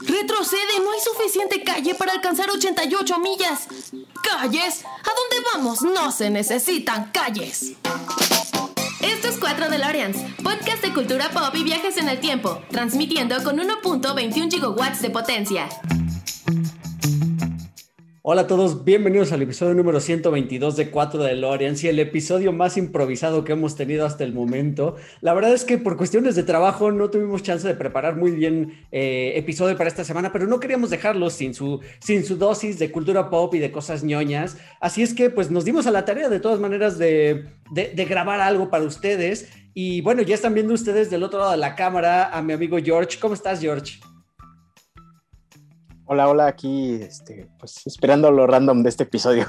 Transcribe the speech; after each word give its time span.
Retrocede, 0.00 0.80
no 0.82 0.92
hay 0.92 1.00
suficiente 1.00 1.62
calle 1.62 1.94
para 1.94 2.12
alcanzar 2.12 2.50
88 2.50 3.18
millas. 3.18 3.66
¿Calles? 4.22 4.84
¿A 4.84 5.10
dónde 5.14 5.48
vamos? 5.52 5.82
No 5.82 6.10
se 6.12 6.30
necesitan 6.30 7.10
calles. 7.12 7.72
Esto 9.00 9.28
es 9.28 9.38
4 9.38 9.68
DeLoreans, 9.68 10.16
podcast 10.42 10.82
de 10.82 10.92
cultura 10.92 11.30
pop 11.30 11.54
y 11.54 11.64
viajes 11.64 11.96
en 11.96 12.08
el 12.08 12.20
tiempo, 12.20 12.62
transmitiendo 12.70 13.42
con 13.42 13.58
1.21 13.58 14.50
gigawatts 14.50 15.02
de 15.02 15.10
potencia. 15.10 15.68
Hola 18.32 18.42
a 18.42 18.46
todos, 18.46 18.84
bienvenidos 18.84 19.32
al 19.32 19.42
episodio 19.42 19.74
número 19.74 19.98
122 19.98 20.76
de 20.76 20.90
4 20.90 21.24
de 21.24 21.34
Loreans 21.34 21.82
y 21.82 21.88
el 21.88 21.98
episodio 21.98 22.52
más 22.52 22.76
improvisado 22.76 23.42
que 23.42 23.54
hemos 23.54 23.74
tenido 23.74 24.06
hasta 24.06 24.22
el 24.22 24.32
momento. 24.32 24.94
La 25.20 25.34
verdad 25.34 25.52
es 25.52 25.64
que 25.64 25.78
por 25.78 25.96
cuestiones 25.96 26.36
de 26.36 26.44
trabajo 26.44 26.92
no 26.92 27.10
tuvimos 27.10 27.42
chance 27.42 27.66
de 27.66 27.74
preparar 27.74 28.14
muy 28.14 28.30
bien 28.30 28.86
eh, 28.92 29.32
episodio 29.34 29.76
para 29.76 29.88
esta 29.88 30.04
semana, 30.04 30.30
pero 30.32 30.46
no 30.46 30.60
queríamos 30.60 30.90
dejarlo 30.90 31.28
sin 31.28 31.54
su, 31.54 31.80
sin 31.98 32.24
su 32.24 32.36
dosis 32.36 32.78
de 32.78 32.92
cultura 32.92 33.30
pop 33.30 33.52
y 33.56 33.58
de 33.58 33.72
cosas 33.72 34.04
ñoñas. 34.04 34.58
Así 34.78 35.02
es 35.02 35.12
que 35.12 35.30
pues 35.30 35.50
nos 35.50 35.64
dimos 35.64 35.88
a 35.88 35.90
la 35.90 36.04
tarea 36.04 36.28
de 36.28 36.38
todas 36.38 36.60
maneras 36.60 36.98
de, 36.98 37.46
de 37.72 38.04
grabar 38.04 38.40
algo 38.40 38.70
para 38.70 38.84
ustedes. 38.84 39.48
Y 39.74 40.02
bueno, 40.02 40.22
ya 40.22 40.36
están 40.36 40.54
viendo 40.54 40.72
ustedes 40.72 41.10
del 41.10 41.24
otro 41.24 41.40
lado 41.40 41.50
de 41.50 41.56
la 41.56 41.74
cámara 41.74 42.28
a 42.28 42.40
mi 42.42 42.52
amigo 42.52 42.78
George. 42.80 43.18
¿Cómo 43.18 43.34
estás, 43.34 43.60
George? 43.60 43.98
Hola, 46.12 46.28
hola, 46.28 46.48
aquí, 46.48 46.94
este, 46.94 47.46
pues 47.56 47.86
esperando 47.86 48.32
lo 48.32 48.44
random 48.44 48.82
de 48.82 48.88
este 48.88 49.04
episodio. 49.04 49.46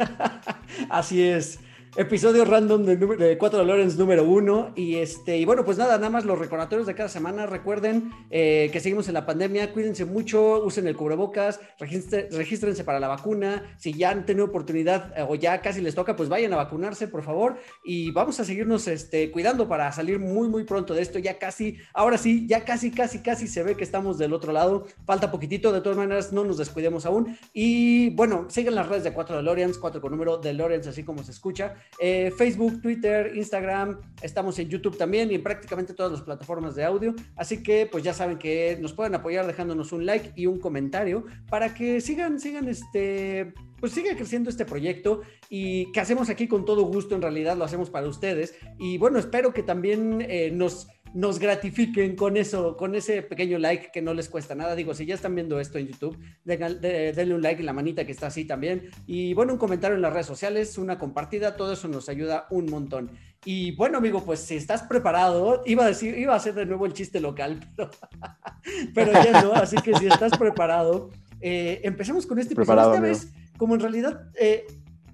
Así 0.88 1.22
es. 1.22 1.58
Episodio 1.98 2.44
random 2.44 2.84
de, 2.84 2.96
de 2.98 3.38
4 3.38 3.64
Lorenz 3.64 3.96
número 3.96 4.22
1. 4.22 4.72
Y 4.76 4.96
este, 4.96 5.38
y 5.38 5.46
bueno, 5.46 5.64
pues 5.64 5.78
nada, 5.78 5.96
nada 5.96 6.10
más 6.10 6.26
los 6.26 6.38
recordatorios 6.38 6.86
de 6.86 6.94
cada 6.94 7.08
semana. 7.08 7.46
Recuerden 7.46 8.12
eh, 8.30 8.68
que 8.70 8.80
seguimos 8.80 9.08
en 9.08 9.14
la 9.14 9.24
pandemia, 9.24 9.72
cuídense 9.72 10.04
mucho, 10.04 10.62
usen 10.62 10.86
el 10.86 10.94
cubrebocas, 10.94 11.58
regístrense 11.78 12.84
para 12.84 13.00
la 13.00 13.08
vacuna. 13.08 13.74
Si 13.78 13.94
ya 13.94 14.10
han 14.10 14.26
tenido 14.26 14.44
oportunidad 14.44 15.16
eh, 15.16 15.24
o 15.26 15.36
ya 15.36 15.62
casi 15.62 15.80
les 15.80 15.94
toca, 15.94 16.16
pues 16.16 16.28
vayan 16.28 16.52
a 16.52 16.56
vacunarse, 16.56 17.08
por 17.08 17.22
favor. 17.22 17.56
Y 17.82 18.10
vamos 18.10 18.38
a 18.40 18.44
seguirnos 18.44 18.88
este, 18.88 19.30
cuidando 19.30 19.66
para 19.66 19.90
salir 19.90 20.18
muy, 20.18 20.48
muy 20.50 20.64
pronto 20.64 20.92
de 20.92 21.00
esto. 21.00 21.18
Ya 21.18 21.38
casi, 21.38 21.78
ahora 21.94 22.18
sí, 22.18 22.46
ya 22.46 22.66
casi, 22.66 22.90
casi, 22.90 23.20
casi 23.20 23.48
se 23.48 23.62
ve 23.62 23.74
que 23.74 23.84
estamos 23.84 24.18
del 24.18 24.34
otro 24.34 24.52
lado. 24.52 24.86
Falta 25.06 25.30
poquitito, 25.30 25.72
de 25.72 25.80
todas 25.80 25.96
maneras, 25.96 26.30
no 26.30 26.44
nos 26.44 26.58
descuidemos 26.58 27.06
aún. 27.06 27.38
Y 27.54 28.10
bueno, 28.10 28.48
sigan 28.50 28.74
las 28.74 28.86
redes 28.86 29.04
de 29.04 29.14
4 29.14 29.36
DeLoreans, 29.36 29.78
4 29.78 30.02
con 30.02 30.10
número 30.12 30.36
DeLoreans, 30.36 30.88
así 30.88 31.02
como 31.02 31.24
se 31.24 31.30
escucha. 31.30 31.74
Eh, 31.98 32.30
Facebook, 32.36 32.82
Twitter, 32.82 33.32
Instagram, 33.34 34.00
estamos 34.20 34.58
en 34.58 34.68
YouTube 34.68 34.98
también 34.98 35.30
y 35.30 35.36
en 35.36 35.42
prácticamente 35.42 35.94
todas 35.94 36.12
las 36.12 36.22
plataformas 36.22 36.74
de 36.74 36.84
audio. 36.84 37.14
Así 37.36 37.62
que 37.62 37.88
pues 37.90 38.04
ya 38.04 38.12
saben 38.12 38.38
que 38.38 38.78
nos 38.80 38.92
pueden 38.92 39.14
apoyar 39.14 39.46
dejándonos 39.46 39.92
un 39.92 40.04
like 40.04 40.32
y 40.36 40.46
un 40.46 40.58
comentario 40.58 41.24
para 41.48 41.74
que 41.74 42.00
sigan, 42.00 42.38
sigan 42.38 42.68
este, 42.68 43.54
pues 43.80 43.92
siga 43.92 44.14
creciendo 44.16 44.50
este 44.50 44.64
proyecto 44.64 45.22
y 45.48 45.90
que 45.92 46.00
hacemos 46.00 46.28
aquí 46.28 46.48
con 46.48 46.64
todo 46.64 46.82
gusto, 46.82 47.14
en 47.14 47.22
realidad 47.22 47.56
lo 47.56 47.64
hacemos 47.64 47.90
para 47.90 48.08
ustedes. 48.08 48.54
Y 48.78 48.98
bueno, 48.98 49.18
espero 49.18 49.52
que 49.52 49.62
también 49.62 50.24
eh, 50.28 50.50
nos 50.50 50.88
nos 51.16 51.38
gratifiquen 51.38 52.14
con 52.14 52.36
eso, 52.36 52.76
con 52.76 52.94
ese 52.94 53.22
pequeño 53.22 53.58
like 53.58 53.90
que 53.90 54.02
no 54.02 54.12
les 54.12 54.28
cuesta 54.28 54.54
nada. 54.54 54.74
Digo, 54.74 54.92
si 54.92 55.06
ya 55.06 55.14
están 55.14 55.34
viendo 55.34 55.58
esto 55.58 55.78
en 55.78 55.86
YouTube, 55.86 56.18
denle 56.44 57.34
un 57.34 57.40
like 57.40 57.62
y 57.62 57.64
la 57.64 57.72
manita 57.72 58.04
que 58.04 58.12
está 58.12 58.26
así 58.26 58.44
también. 58.44 58.90
Y 59.06 59.32
bueno, 59.32 59.54
un 59.54 59.58
comentario 59.58 59.96
en 59.96 60.02
las 60.02 60.12
redes 60.12 60.26
sociales, 60.26 60.76
una 60.76 60.98
compartida, 60.98 61.56
todo 61.56 61.72
eso 61.72 61.88
nos 61.88 62.10
ayuda 62.10 62.46
un 62.50 62.66
montón. 62.66 63.12
Y 63.46 63.74
bueno, 63.76 63.96
amigo, 63.96 64.22
pues 64.26 64.40
si 64.40 64.56
estás 64.56 64.82
preparado, 64.82 65.62
iba 65.64 65.84
a 65.84 65.88
decir, 65.88 66.18
iba 66.18 66.34
a 66.34 66.36
hacer 66.36 66.52
de 66.52 66.66
nuevo 66.66 66.84
el 66.84 66.92
chiste 66.92 67.18
local, 67.18 67.60
pero, 68.94 69.12
ya 69.12 69.40
no. 69.40 69.54
Así 69.54 69.76
que 69.76 69.94
si 69.94 70.06
estás 70.08 70.36
preparado, 70.36 71.08
eh, 71.40 71.80
empecemos 71.84 72.26
con 72.26 72.38
este 72.38 72.52
episodio. 72.52 72.92
Esta 72.92 73.00
vez, 73.00 73.32
como 73.56 73.74
en 73.74 73.80
realidad 73.80 74.28
eh, 74.38 74.66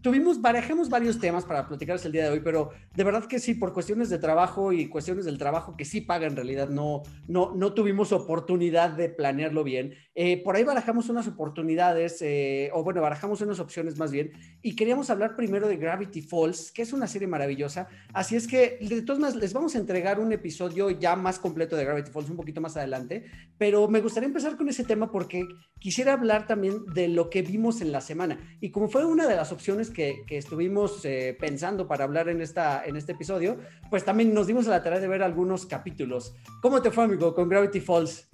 tuvimos, 0.02 0.40
barajemos 0.40 0.90
varios 0.90 1.18
temas 1.18 1.44
para 1.44 1.66
platicarles 1.66 2.04
el 2.04 2.12
día 2.12 2.24
de 2.24 2.30
hoy, 2.30 2.40
pero 2.40 2.70
de 2.94 3.04
verdad 3.04 3.24
que 3.24 3.38
sí, 3.38 3.54
por 3.54 3.72
cuestiones 3.72 4.10
de 4.10 4.18
trabajo 4.18 4.72
y 4.72 4.88
cuestiones 4.88 5.24
del 5.24 5.38
trabajo 5.38 5.76
que 5.76 5.84
sí 5.84 6.00
paga 6.00 6.26
en 6.26 6.36
realidad, 6.36 6.68
no, 6.68 7.02
no, 7.28 7.54
no 7.54 7.72
tuvimos 7.72 8.12
oportunidad 8.12 8.90
de 8.90 9.08
planearlo 9.08 9.64
bien. 9.64 9.94
Eh, 10.14 10.42
por 10.42 10.56
ahí 10.56 10.64
barajamos 10.64 11.08
unas 11.08 11.26
oportunidades, 11.28 12.20
eh, 12.20 12.70
o 12.74 12.82
bueno, 12.82 13.00
barajamos 13.00 13.40
unas 13.40 13.60
opciones 13.60 13.96
más 13.96 14.10
bien, 14.10 14.32
y 14.60 14.76
queríamos 14.76 15.08
hablar 15.08 15.36
primero 15.36 15.68
de 15.68 15.76
Gravity 15.76 16.20
Falls, 16.20 16.72
que 16.72 16.82
es 16.82 16.92
una 16.92 17.06
serie 17.06 17.28
maravillosa. 17.28 17.88
Así 18.12 18.36
es 18.36 18.46
que, 18.46 18.78
de 18.80 19.02
todas 19.02 19.20
maneras, 19.20 19.40
les 19.40 19.52
vamos 19.52 19.74
a 19.76 19.78
entregar 19.78 20.18
un 20.18 20.32
episodio 20.32 20.90
ya 20.90 21.14
más 21.16 21.38
completo 21.38 21.76
de 21.76 21.84
Gravity 21.84 22.10
Falls 22.10 22.28
un 22.28 22.36
poquito 22.36 22.60
más 22.60 22.76
adelante, 22.76 23.24
pero 23.56 23.88
me 23.88 24.00
gustaría 24.00 24.26
empezar 24.26 24.56
con 24.56 24.68
ese 24.68 24.84
tema 24.84 25.10
porque 25.10 25.46
quisiera 25.78 26.14
hablar 26.14 26.46
también 26.46 26.84
de 26.86 27.08
lo 27.08 27.30
que 27.30 27.42
vimos 27.42 27.80
en 27.80 27.92
la 27.92 28.00
semana. 28.00 28.38
Y 28.60 28.70
como 28.70 28.88
fue 28.88 29.04
una 29.04 29.28
de 29.28 29.36
las 29.36 29.52
opciones 29.52 29.91
que, 29.92 30.24
estuvimos 30.28 31.04
eh, 31.04 31.36
pensando 31.38 31.86
para 31.86 32.04
hablar 32.04 32.28
en, 32.28 32.40
esta, 32.40 32.84
en 32.84 32.96
este 32.96 33.12
episodio, 33.12 33.58
pues 33.90 34.04
también 34.04 34.34
nos 34.34 34.46
dimos 34.46 34.66
a 34.66 34.70
la 34.70 34.82
tarea 34.82 35.00
de 35.00 35.08
ver 35.08 35.22
algunos 35.22 35.66
capítulos. 35.66 36.34
¿Cómo 36.60 36.82
te 36.82 36.90
fue, 36.90 37.04
amigo, 37.04 37.34
con 37.34 37.48
Gravity 37.48 37.80
Falls? 37.80 38.28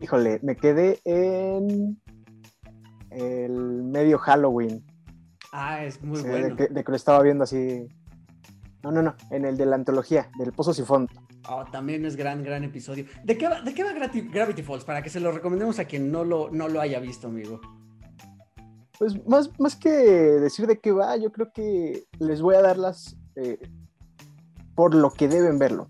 Híjole, 0.00 0.40
me 0.42 0.56
quedé 0.56 1.00
en 1.04 2.00
el 3.10 3.52
medio 3.84 4.18
Halloween. 4.18 4.84
Ah, 5.52 5.84
es 5.84 6.02
muy 6.02 6.20
bueno. 6.20 6.54
De 6.54 6.84
que, 6.84 6.90
lo 6.90 6.96
estaba 6.96 7.22
viendo 7.22 7.44
así. 7.44 7.88
No, 8.82 8.92
no, 8.92 9.02
no, 9.02 9.16
en 9.30 9.44
el 9.46 9.56
de 9.56 9.66
la 9.66 9.76
antología, 9.76 10.30
del 10.38 10.52
Pozo 10.52 10.74
Sifón. 10.74 11.08
Oh, 11.48 11.64
también 11.70 12.04
es 12.04 12.16
gran, 12.16 12.42
gran 12.42 12.64
episodio. 12.64 13.06
¿De 13.24 13.38
qué 13.38 13.48
va, 13.48 13.62
de 13.62 13.72
qué 13.72 13.84
va 13.84 13.92
Gravity 13.92 14.62
Falls? 14.62 14.84
Para 14.84 15.02
que 15.02 15.10
se 15.10 15.20
lo 15.20 15.32
recomendemos 15.32 15.78
a 15.78 15.84
quien 15.84 16.10
no 16.10 16.24
lo, 16.24 16.50
no 16.50 16.68
lo 16.68 16.80
haya 16.80 17.00
visto, 17.00 17.28
amigo. 17.28 17.60
Pues 18.98 19.26
más, 19.26 19.50
más 19.58 19.76
que 19.76 19.90
decir 19.90 20.66
de 20.66 20.78
qué 20.78 20.92
va, 20.92 21.16
yo 21.16 21.30
creo 21.32 21.52
que 21.52 22.04
les 22.18 22.40
voy 22.40 22.54
a 22.54 22.62
dar 22.62 22.78
las 22.78 23.16
eh, 23.34 23.58
por 24.74 24.94
lo 24.94 25.12
que 25.12 25.28
deben 25.28 25.58
verlo. 25.58 25.88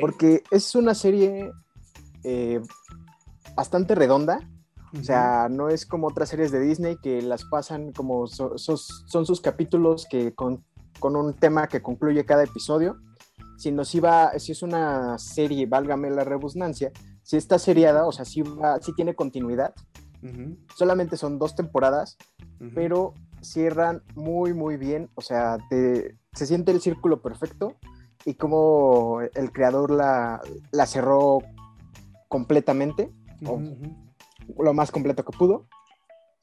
Porque 0.00 0.42
es 0.50 0.74
una 0.76 0.94
serie 0.94 1.50
eh, 2.24 2.60
bastante 3.56 3.94
redonda. 3.94 4.38
O 4.98 5.02
sea, 5.02 5.48
no 5.50 5.70
es 5.70 5.86
como 5.86 6.08
otras 6.08 6.28
series 6.28 6.52
de 6.52 6.60
Disney 6.60 6.98
que 7.02 7.22
las 7.22 7.44
pasan 7.44 7.92
como 7.92 8.26
son 8.26 8.58
sus 8.58 9.40
capítulos 9.40 10.06
que 10.08 10.34
con, 10.34 10.62
con, 11.00 11.16
un 11.16 11.32
tema 11.32 11.66
que 11.66 11.80
concluye 11.80 12.26
cada 12.26 12.44
episodio, 12.44 12.98
sino 13.56 13.86
si 13.86 14.00
va, 14.00 14.38
si 14.38 14.52
es 14.52 14.62
una 14.62 15.18
serie, 15.18 15.64
válgame 15.64 16.10
la 16.10 16.24
rebusnancia, 16.24 16.92
si 17.22 17.38
está 17.38 17.58
seriada, 17.58 18.06
o 18.06 18.12
sea, 18.12 18.26
si, 18.26 18.42
va, 18.42 18.82
si 18.82 18.94
tiene 18.94 19.14
continuidad, 19.14 19.72
Solamente 20.76 21.16
son 21.16 21.38
dos 21.38 21.54
temporadas, 21.56 22.16
pero 22.74 23.14
cierran 23.40 24.02
muy, 24.14 24.52
muy 24.52 24.76
bien. 24.76 25.10
O 25.14 25.20
sea, 25.20 25.58
se 25.68 26.46
siente 26.46 26.70
el 26.70 26.80
círculo 26.80 27.20
perfecto 27.22 27.76
y 28.24 28.34
como 28.34 29.20
el 29.20 29.52
creador 29.52 29.90
la, 29.90 30.40
la 30.70 30.86
cerró 30.86 31.40
completamente, 32.28 33.10
lo 34.58 34.72
más 34.72 34.90
completo 34.90 35.24
que 35.24 35.36
pudo. 35.36 35.66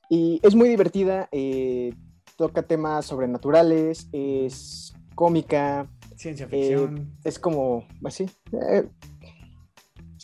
Y 0.09 0.39
es 0.43 0.55
muy 0.55 0.67
divertida, 0.69 1.29
eh, 1.31 1.93
toca 2.35 2.63
temas 2.63 3.05
sobrenaturales, 3.05 4.09
es 4.11 4.93
cómica. 5.15 5.87
Ciencia 6.15 6.47
ficción. 6.47 6.97
Eh, 6.97 7.19
es 7.23 7.39
como, 7.39 7.85
así, 8.03 8.29
eh, 8.53 8.89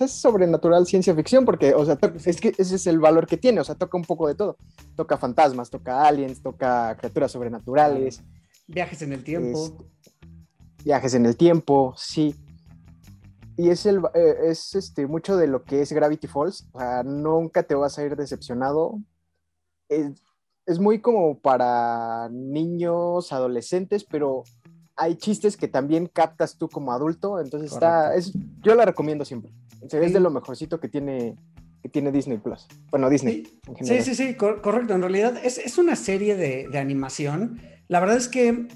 es 0.04 0.12
sobrenatural 0.12 0.86
ciencia 0.86 1.16
ficción 1.16 1.46
porque, 1.46 1.74
o 1.74 1.86
sea, 1.86 1.98
es 2.26 2.42
que 2.42 2.54
ese 2.58 2.76
es 2.76 2.88
el 2.88 3.00
valor 3.00 3.28
que 3.28 3.38
tiene, 3.38 3.62
o 3.62 3.64
sea, 3.64 3.76
toca 3.76 3.98
un 3.98 4.04
poco 4.04 4.28
de 4.28 4.36
todo. 4.36 4.58
Toca 4.96 5.18
fantasmas, 5.18 5.70
toca 5.70 6.06
aliens, 6.06 6.42
toca 6.42 6.98
criaturas 6.98 7.32
sobrenaturales. 7.32 8.22
Viajes 8.68 9.02
en 9.02 9.14
el 9.14 9.24
tiempo. 9.24 9.86
viajes 10.84 11.14
en 11.14 11.26
el 11.26 11.38
tiempo, 11.38 11.94
sí. 11.96 12.36
Y 13.58 13.70
es, 13.70 13.86
el, 13.86 14.02
eh, 14.14 14.36
es 14.48 14.76
este, 14.76 15.08
mucho 15.08 15.38
de 15.38 15.48
lo 15.48 15.64
que 15.64 15.82
es 15.82 15.94
Gravity 15.94 16.28
Falls, 16.28 16.68
o 16.74 16.80
sea, 16.80 17.04
nunca 17.04 17.64
te 17.64 17.76
vas 17.76 17.98
a 17.98 18.04
ir 18.04 18.18
decepcionado. 18.18 19.00
Es, 19.88 20.22
es 20.66 20.80
muy 20.80 21.00
como 21.00 21.40
para 21.40 22.28
niños, 22.30 23.32
adolescentes, 23.32 24.04
pero 24.04 24.44
hay 24.96 25.16
chistes 25.16 25.58
que 25.58 25.68
también 25.68 26.08
captas 26.08 26.58
tú 26.58 26.70
como 26.70 26.92
adulto, 26.92 27.40
entonces 27.40 27.72
está, 27.72 28.16
es, 28.16 28.34
yo 28.62 28.76
la 28.76 28.86
recomiendo 28.86 29.26
siempre. 29.26 29.54
Es 29.82 30.14
de 30.14 30.20
lo 30.20 30.30
mejorcito 30.30 30.80
que 30.80 30.88
tiene, 30.90 31.36
que 31.82 31.90
tiene 31.90 32.12
Disney 32.12 32.38
Plus. 32.38 32.68
Bueno, 32.92 33.10
Disney. 33.10 33.48
Sí, 33.82 34.02
sí, 34.02 34.16
sí, 34.16 34.36
correcto. 34.36 34.94
En 34.94 35.02
realidad 35.02 35.38
es, 35.44 35.58
es 35.58 35.78
una 35.78 35.96
serie 35.96 36.36
de, 36.36 36.68
de, 36.68 36.78
animación. 36.80 37.62
La 37.88 38.00
verdad 38.00 38.18
es 38.18 38.28
que, 38.28 38.68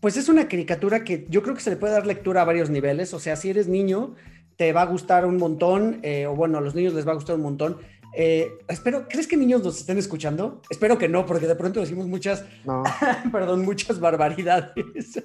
pues 0.00 0.16
es 0.16 0.28
una 0.28 0.48
caricatura 0.48 1.04
que 1.04 1.26
yo 1.28 1.42
creo 1.42 1.54
que 1.54 1.60
se 1.60 1.70
le 1.70 1.76
puede 1.76 1.94
dar 1.94 2.06
lectura 2.06 2.42
a 2.42 2.44
varios 2.44 2.70
niveles. 2.70 3.12
O 3.14 3.18
sea, 3.18 3.36
si 3.36 3.50
eres 3.50 3.68
niño, 3.68 4.14
te 4.56 4.72
va 4.72 4.82
a 4.82 4.86
gustar 4.86 5.26
un 5.26 5.36
montón, 5.36 6.00
eh, 6.02 6.26
o 6.26 6.34
bueno, 6.34 6.58
a 6.58 6.60
los 6.60 6.74
niños 6.74 6.94
les 6.94 7.06
va 7.06 7.12
a 7.12 7.16
gustar 7.16 7.36
un 7.36 7.42
montón. 7.42 7.78
Eh, 8.16 8.58
espero, 8.68 9.08
¿crees 9.08 9.26
que 9.26 9.36
niños 9.36 9.62
nos 9.64 9.78
estén 9.78 9.98
escuchando? 9.98 10.62
Espero 10.70 10.98
que 10.98 11.08
no, 11.08 11.26
porque 11.26 11.48
de 11.48 11.56
pronto 11.56 11.80
decimos 11.80 12.06
muchas, 12.06 12.44
perdón, 13.32 13.64
muchas 13.64 13.98
barbaridades. 13.98 15.20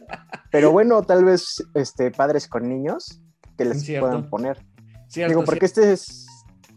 Pero 0.52 0.72
bueno, 0.72 1.04
tal 1.04 1.24
vez 1.24 1.64
este, 1.76 2.10
padres 2.10 2.48
con 2.48 2.68
niños 2.68 3.22
que 3.58 3.66
les 3.66 3.86
puedan 3.86 4.30
poner. 4.30 4.58
Digo, 5.14 5.44
porque 5.44 5.66
este 5.66 5.92
es 5.92 6.28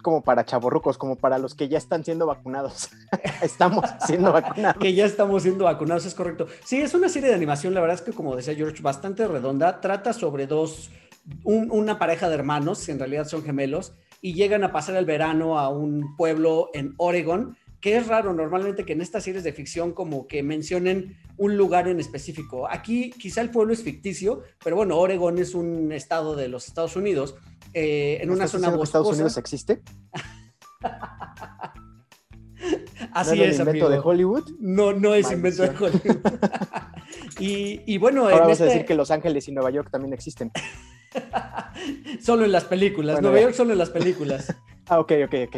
como 0.02 0.22
para 0.22 0.44
chavorrucos, 0.44 0.98
como 0.98 1.16
para 1.16 1.38
los 1.38 1.54
que 1.54 1.68
ya 1.68 1.78
están 1.78 2.04
siendo 2.04 2.26
vacunados. 2.26 2.90
estamos 3.42 3.84
siendo 4.06 4.32
vacunados. 4.32 4.82
que 4.82 4.94
ya 4.94 5.06
estamos 5.06 5.42
siendo 5.42 5.64
vacunados, 5.64 6.04
es 6.04 6.14
correcto. 6.14 6.46
Sí, 6.64 6.80
es 6.80 6.94
una 6.94 7.08
serie 7.08 7.28
de 7.28 7.34
animación, 7.34 7.72
la 7.72 7.80
verdad 7.80 7.96
es 7.96 8.02
que 8.02 8.12
como 8.12 8.36
decía 8.36 8.54
George, 8.54 8.82
bastante 8.82 9.26
redonda. 9.26 9.80
Trata 9.80 10.12
sobre 10.12 10.46
dos, 10.46 10.90
una 11.44 11.98
pareja 11.98 12.28
de 12.28 12.34
hermanos, 12.34 12.88
en 12.88 12.98
realidad 12.98 13.26
son 13.26 13.44
gemelos, 13.44 13.94
y 14.20 14.34
llegan 14.34 14.64
a 14.64 14.72
pasar 14.72 14.96
el 14.96 15.04
verano 15.04 15.58
a 15.58 15.68
un 15.68 16.16
pueblo 16.16 16.70
en 16.74 16.94
Oregon, 16.96 17.56
que 17.80 17.96
es 17.96 18.06
raro 18.06 18.32
normalmente 18.32 18.84
que 18.84 18.92
en 18.92 19.00
estas 19.00 19.24
series 19.24 19.42
de 19.42 19.52
ficción 19.52 19.92
como 19.92 20.28
que 20.28 20.44
mencionen 20.44 21.18
un 21.36 21.56
lugar 21.56 21.88
en 21.88 21.98
específico. 21.98 22.68
Aquí 22.70 23.10
quizá 23.10 23.40
el 23.40 23.50
pueblo 23.50 23.72
es 23.72 23.82
ficticio, 23.82 24.42
pero 24.62 24.76
bueno, 24.76 24.96
Oregon 24.98 25.38
es 25.38 25.54
un 25.56 25.90
estado 25.90 26.36
de 26.36 26.46
los 26.46 26.68
Estados 26.68 26.94
Unidos 26.94 27.34
eh, 27.74 28.18
en 28.20 28.30
una 28.30 28.48
zona 28.48 28.68
boscosa. 28.68 28.84
¿Estados 28.84 29.14
Unidos 29.14 29.36
existe? 29.36 29.82
Así 33.12 33.36
¿No 33.36 33.44
es, 33.44 33.58
invento 33.58 33.88
de 33.88 33.98
Hollywood? 33.98 34.44
No, 34.60 34.92
no 34.92 35.14
es 35.14 35.32
invento 35.32 35.62
de 35.62 35.70
Hollywood. 35.70 36.20
y, 37.38 37.98
bueno, 37.98 38.24
Ahora 38.24 38.40
vamos 38.40 38.60
a 38.60 38.64
decir 38.64 38.80
este 38.80 38.88
que 38.88 38.94
Los 38.94 39.10
Ángeles 39.10 39.48
y 39.48 39.52
Nueva 39.52 39.70
York 39.70 39.88
también 39.90 40.14
existen. 40.14 40.50
solo 42.22 42.44
en 42.44 42.52
las 42.52 42.64
películas. 42.64 43.20
Nueva 43.20 43.40
York 43.40 43.54
solo 43.54 43.72
en 43.72 43.78
las 43.78 43.90
películas. 43.90 44.54
ah, 44.86 45.00
ok, 45.00 45.12
ok, 45.26 45.34
ok. 45.48 45.56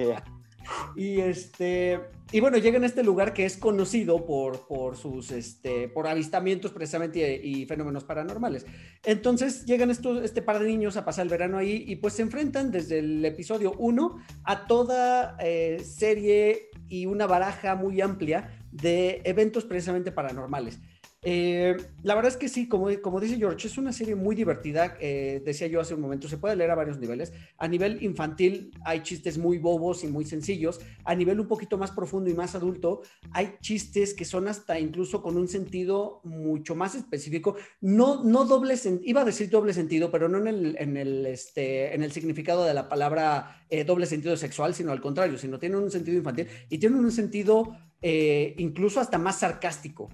Y 0.96 1.20
este, 1.20 2.00
y 2.34 2.40
bueno, 2.40 2.58
llegan 2.58 2.82
a 2.82 2.86
este 2.86 3.04
lugar 3.04 3.32
que 3.32 3.44
es 3.44 3.56
conocido 3.56 4.26
por, 4.26 4.66
por 4.66 4.96
sus, 4.96 5.31
este, 5.31 5.86
por 5.86 6.08
avistamientos 6.08 6.72
precisamente 6.72 7.40
y, 7.40 7.64
fenómenos 7.64 8.02
paranormales. 8.02 8.66
Entonces 9.04 9.64
llegan 9.66 9.88
estos, 9.92 10.20
este 10.25 10.42
par 10.42 10.58
de 10.58 10.66
niños 10.66 10.96
a 10.96 11.04
pasar 11.04 11.26
el 11.26 11.28
verano 11.28 11.58
ahí 11.58 11.84
y 11.86 11.94
pues 11.94 12.14
se 12.14 12.22
enfrentan 12.22 12.72
desde 12.72 12.98
el 12.98 13.25
episodio 13.25 13.75
1 13.78 14.16
a 14.42 14.66
toda 14.66 15.36
eh, 15.38 15.81
serie 15.84 16.70
y 16.88 17.06
una 17.06 17.28
baraja 17.28 17.76
muy 17.76 18.00
amplia 18.00 18.58
de 18.72 19.22
eventos 19.25 19.64
precisamente 19.64 20.10
paranormales. 20.10 20.80
Eh, 21.26 21.75
la 22.03 22.15
verdad 22.15 22.32
es 22.32 22.37
que 22.37 22.50
sí, 22.50 22.69
como, 22.69 22.88
como 23.00 23.19
dice 23.19 23.38
George, 23.38 23.67
es 23.67 23.79
una 23.79 23.94
serie 23.94 24.15
muy 24.15 24.37
divertida. 24.37 24.97
Eh, 25.00 25.43
decía 25.44 25.67
yo 25.67 25.81
hace 25.81 25.94
un 25.94 26.03
momento, 26.03 26.29
se 26.29 26.37
puede 26.37 26.55
leer 26.55 26.71
a 26.71 26.75
varios 26.75 26.99
niveles. 26.99 27.32
A 27.56 27.67
nivel 27.67 28.03
infantil 28.03 28.73
hay 28.85 29.03
chistes 29.03 29.38
muy 29.38 29.56
bobos 29.56 30.05
y 30.05 30.09
muy 30.09 30.26
sencillos. 30.26 30.81
A 31.05 31.15
nivel 31.15 31.41
un 31.41 31.49
poquito 31.49 31.79
más 31.79 31.93
profundo 31.93 32.29
y 32.29 32.35
más 32.35 32.55
adulto, 32.55 33.03
hay 33.32 33.55
chistes 33.62 34.12
que 34.12 34.26
son 34.26 34.49
hasta 34.49 34.79
incluso 34.79 35.23
con 35.23 35.38
un 35.38 35.49
sentido 35.49 36.21
mucho 36.25 36.75
más 36.75 36.94
específico. 36.94 37.56
No, 37.81 38.23
no 38.23 38.44
doble 38.44 38.76
sentido, 38.76 39.09
iba 39.09 39.23
a 39.23 39.25
decir 39.25 39.49
doble 39.49 39.73
sentido, 39.73 40.11
pero 40.11 40.29
no 40.29 40.38
en 40.38 40.47
el, 40.49 40.76
en 40.79 40.97
el, 40.99 41.25
este, 41.25 41.94
en 41.94 42.03
el 42.03 42.12
significado 42.12 42.65
de 42.65 42.75
la 42.75 42.91
palabra 42.91 43.65
eh, 43.71 43.85
doble 43.85 44.05
sentido 44.05 44.37
sexual, 44.37 44.75
sino 44.75 44.93
al 44.93 45.00
contrario, 45.00 45.38
sino 45.38 45.59
tiene 45.59 45.79
un 45.79 45.91
sentido 45.91 46.19
infantil 46.19 46.49
y 46.69 46.76
tiene 46.76 46.97
un 46.97 47.11
sentido 47.11 47.76
incluso 48.59 49.00
hasta 49.00 49.17
más 49.17 49.38
sarcástico. 49.38 50.11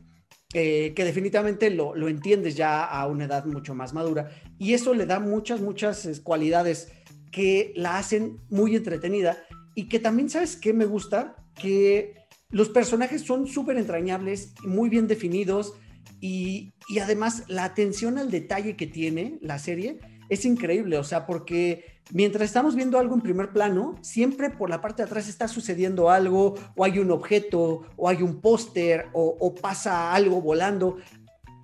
Eh, 0.52 0.94
que 0.96 1.04
definitivamente 1.04 1.70
lo, 1.70 1.94
lo, 1.94 2.08
entiendes 2.08 2.56
ya 2.56 2.84
a 2.84 3.06
una 3.06 3.26
edad 3.26 3.44
mucho 3.44 3.72
más 3.72 3.94
madura 3.94 4.30
y 4.58 4.74
eso 4.74 4.94
le 4.94 5.06
da 5.06 5.20
muchas, 5.20 5.60
muchas 5.60 6.20
cualidades 6.24 6.90
que 7.30 7.72
la 7.76 7.98
hacen 7.98 8.40
muy 8.50 8.74
entretenida 8.74 9.38
y 9.76 9.88
que 9.88 10.00
también, 10.00 10.28
¿sabes 10.28 10.56
qué 10.56 10.72
me 10.72 10.86
gusta? 10.86 11.36
Que 11.54 12.14
los 12.48 12.68
personajes 12.68 13.22
son 13.22 13.46
súper 13.46 13.76
entrañables, 13.78 14.54
muy 14.64 14.88
bien 14.88 15.06
definidos 15.06 15.74
y, 16.20 16.72
y 16.88 16.98
además 16.98 17.44
la 17.46 17.62
atención 17.62 18.18
al 18.18 18.32
detalle 18.32 18.74
que 18.74 18.88
tiene 18.88 19.38
la 19.42 19.60
serie 19.60 20.00
es 20.30 20.44
increíble, 20.44 20.98
o 20.98 21.04
sea, 21.04 21.26
porque 21.26 21.99
mientras 22.12 22.44
estamos 22.46 22.74
viendo 22.74 22.98
algo 22.98 23.14
en 23.14 23.20
primer 23.20 23.50
plano, 23.50 23.96
siempre 24.00 24.50
por 24.50 24.70
la 24.70 24.80
parte 24.80 25.02
de 25.02 25.06
atrás 25.06 25.28
está 25.28 25.48
sucediendo 25.48 26.10
algo, 26.10 26.54
o 26.76 26.84
hay 26.84 26.98
un 26.98 27.10
objeto, 27.10 27.82
o 27.96 28.08
hay 28.08 28.22
un 28.22 28.40
póster, 28.40 29.06
o, 29.12 29.54
pasa 29.54 30.12
algo 30.12 30.40
volando. 30.40 30.96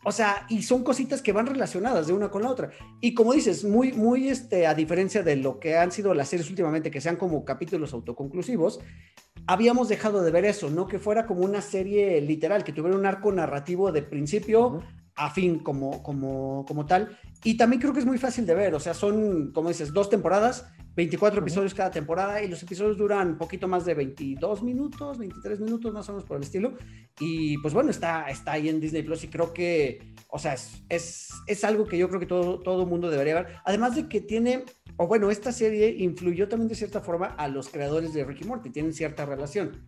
O 0.05 0.13
sea, 0.13 0.47
y 0.49 0.63
son 0.63 0.85
cositas 0.85 1.21
que 1.21 1.33
van 1.33 1.47
relacionadas 1.47 2.07
de 2.07 2.13
una 2.13 2.31
con 2.31 2.43
la 2.43 2.51
otra. 2.51 2.71
Y 3.01 3.13
como 3.15 3.33
dices, 3.33 3.65
muy, 3.65 3.93
muy, 3.93 4.29
este, 4.29 4.67
a 4.67 4.75
diferencia 4.75 5.23
de 5.23 5.37
lo 5.37 5.59
que 5.59 5.77
han 5.77 5.91
sido 5.91 6.15
las 6.15 6.29
series 6.29 6.49
últimamente, 6.49 6.93
que 6.93 7.01
sean 7.01 7.17
como 7.17 7.45
capítulos 7.45 7.93
autoconclusivos, 7.93 8.79
habíamos 9.49 9.89
dejado 9.89 10.23
de 10.23 10.31
ver 10.31 10.45
eso, 10.45 10.71
¿no? 10.71 10.87
Que 10.87 11.01
fuera 11.01 11.27
como 11.27 11.41
una 11.41 11.61
serie 11.61 12.21
literal, 12.21 12.63
que 12.63 12.73
tuviera 12.73 12.97
un 12.97 13.07
arco 13.07 13.33
narrativo 13.33 13.91
de 13.91 14.03
principio 14.03 14.81
a 15.17 15.31
fin 15.31 15.59
como, 15.59 16.03
como, 16.03 16.65
como 16.69 16.87
tal. 16.87 17.19
Y 17.45 17.57
también 17.57 17.81
creo 17.81 17.93
que 17.93 18.01
es 18.01 18.07
muy 18.07 18.19
fácil 18.19 18.47
de 18.47 18.55
ver, 18.55 18.75
o 18.75 18.81
sea, 18.81 18.95
son, 18.95 19.53
como 19.53 19.69
dices, 19.69 19.93
dos 19.93 20.11
temporadas, 20.11 20.67
24 20.97 21.41
episodios 21.41 21.75
cada 21.75 21.91
temporada 21.91 22.43
y 22.43 22.49
los 22.49 22.63
episodios 22.63 22.97
duran 22.97 23.29
un 23.29 23.39
poquito 23.39 23.69
más 23.69 23.85
de 23.85 23.95
22 23.95 24.63
minutos, 24.63 25.19
23 25.19 25.61
minutos 25.61 25.93
más 25.93 26.09
o 26.09 26.13
menos 26.13 26.27
por 26.27 26.39
el 26.39 26.43
estilo. 26.43 26.75
Y 27.21 27.59
pues 27.59 27.75
bueno, 27.75 27.91
está, 27.91 28.29
está 28.29 28.53
ahí 28.53 28.71
en 28.71 28.81
Disney 28.81 29.03
Plus 29.03 29.23
y 29.25 29.29
creo 29.29 29.53
que, 29.53 30.15
o 30.29 30.39
sea, 30.39 30.55
es, 30.55 30.83
es, 30.89 31.31
es 31.47 31.65
algo 31.65 31.85
que 31.85 31.99
yo 31.99 32.09
creo 32.09 32.19
que 32.19 32.27
todo, 32.27 32.61
todo 32.61 32.87
mundo 32.87 33.11
debería 33.11 33.35
ver. 33.35 33.47
Además 33.65 33.95
de 33.95 34.09
que 34.09 34.23
tiene, 34.23 34.65
o 34.97 35.07
bueno, 35.07 35.31
esta 35.31 35.53
serie 35.53 35.95
influyó 35.99 36.49
también 36.49 36.69
de 36.69 36.75
cierta 36.75 37.03
forma 37.03 37.27
a 37.27 37.47
los 37.49 37.69
creadores 37.69 38.15
de 38.15 38.25
Ricky 38.25 38.45
Morty, 38.45 38.71
tienen 38.71 38.95
cierta 38.95 39.27
relación. 39.27 39.87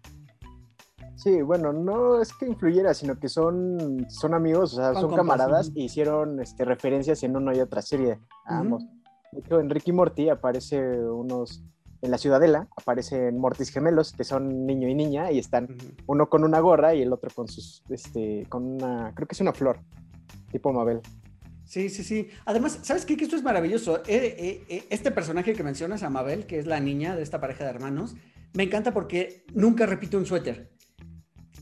Sí, 1.18 1.42
bueno, 1.42 1.72
no 1.72 2.22
es 2.22 2.32
que 2.32 2.46
influyera, 2.46 2.94
sino 2.94 3.18
que 3.18 3.28
son, 3.28 4.06
son 4.08 4.34
amigos, 4.34 4.74
o 4.74 4.76
sea, 4.76 4.94
son, 4.94 5.12
camaradas 5.16 5.72
y 5.74 5.86
hicieron 5.86 6.40
este, 6.40 6.64
referencias 6.64 7.24
en 7.24 7.36
una 7.36 7.56
y 7.56 7.60
otra 7.60 7.82
serie 7.82 8.20
ambos. 8.46 8.84
De 9.32 9.40
hecho, 9.40 9.58
en 9.58 9.68
Ricky 9.68 9.90
Morty 9.90 10.28
aparece 10.28 10.80
unos, 10.80 11.64
en 12.02 12.12
la 12.12 12.18
Ciudadela 12.18 12.68
aparecen 12.76 13.36
Mortis 13.36 13.70
gemelos, 13.70 14.12
que 14.12 14.22
son 14.22 14.64
niño 14.64 14.88
y 14.88 14.94
niña, 14.94 15.32
y 15.32 15.40
están 15.40 15.76
uno 16.06 16.28
con 16.28 16.44
una 16.44 16.60
gorra 16.60 16.94
y 16.94 17.02
el 17.02 17.12
otro 17.12 17.30
con 17.34 17.48
sus, 17.48 17.82
este, 17.90 18.46
con 18.48 18.64
una, 18.64 19.12
creo 19.16 19.26
que 19.26 19.34
es 19.34 19.40
una 19.40 19.52
flor, 19.52 19.80
tipo 20.52 20.72
Mabel. 20.72 21.00
Sí, 21.64 21.90
sí, 21.90 22.04
sí. 22.04 22.28
Además, 22.44 22.78
¿sabes 22.82 23.04
qué? 23.04 23.16
Que 23.16 23.24
esto 23.24 23.34
es 23.34 23.42
maravilloso. 23.42 23.98
Eh, 24.06 24.36
eh, 24.38 24.64
eh, 24.68 24.84
este 24.88 25.10
personaje 25.10 25.52
que 25.52 25.64
mencionas, 25.64 26.04
a 26.04 26.10
Mabel, 26.10 26.46
que 26.46 26.60
es 26.60 26.66
la 26.66 26.78
niña 26.78 27.16
de 27.16 27.24
esta 27.24 27.40
pareja 27.40 27.64
de 27.64 27.70
hermanos, 27.70 28.14
me 28.54 28.62
encanta 28.62 28.94
porque 28.94 29.44
nunca 29.52 29.84
repite 29.84 30.16
un 30.16 30.24
suéter 30.24 30.77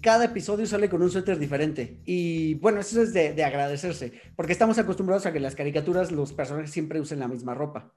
cada 0.01 0.27
episodio 0.27 0.67
sale 0.67 0.89
con 0.89 1.03
un 1.03 1.11
suéter 1.11 1.39
diferente. 1.39 2.01
Y 2.05 2.55
bueno, 2.55 2.81
eso 2.81 3.03
es 3.03 3.13
de, 3.13 3.45
agradecerse, 3.45 4.13
porque 4.37 4.53
estamos 4.53 4.79
acostumbrados 4.79 5.27
a 5.27 5.33
que 5.33 5.39
en 5.39 5.45
las 5.45 5.55
caricaturas 5.55 6.13
los 6.13 6.33
personajes 6.33 6.71
siempre 6.71 7.01
usen 7.01 7.21
la 7.21 7.29
misma 7.29 7.55
ropa. 7.55 7.93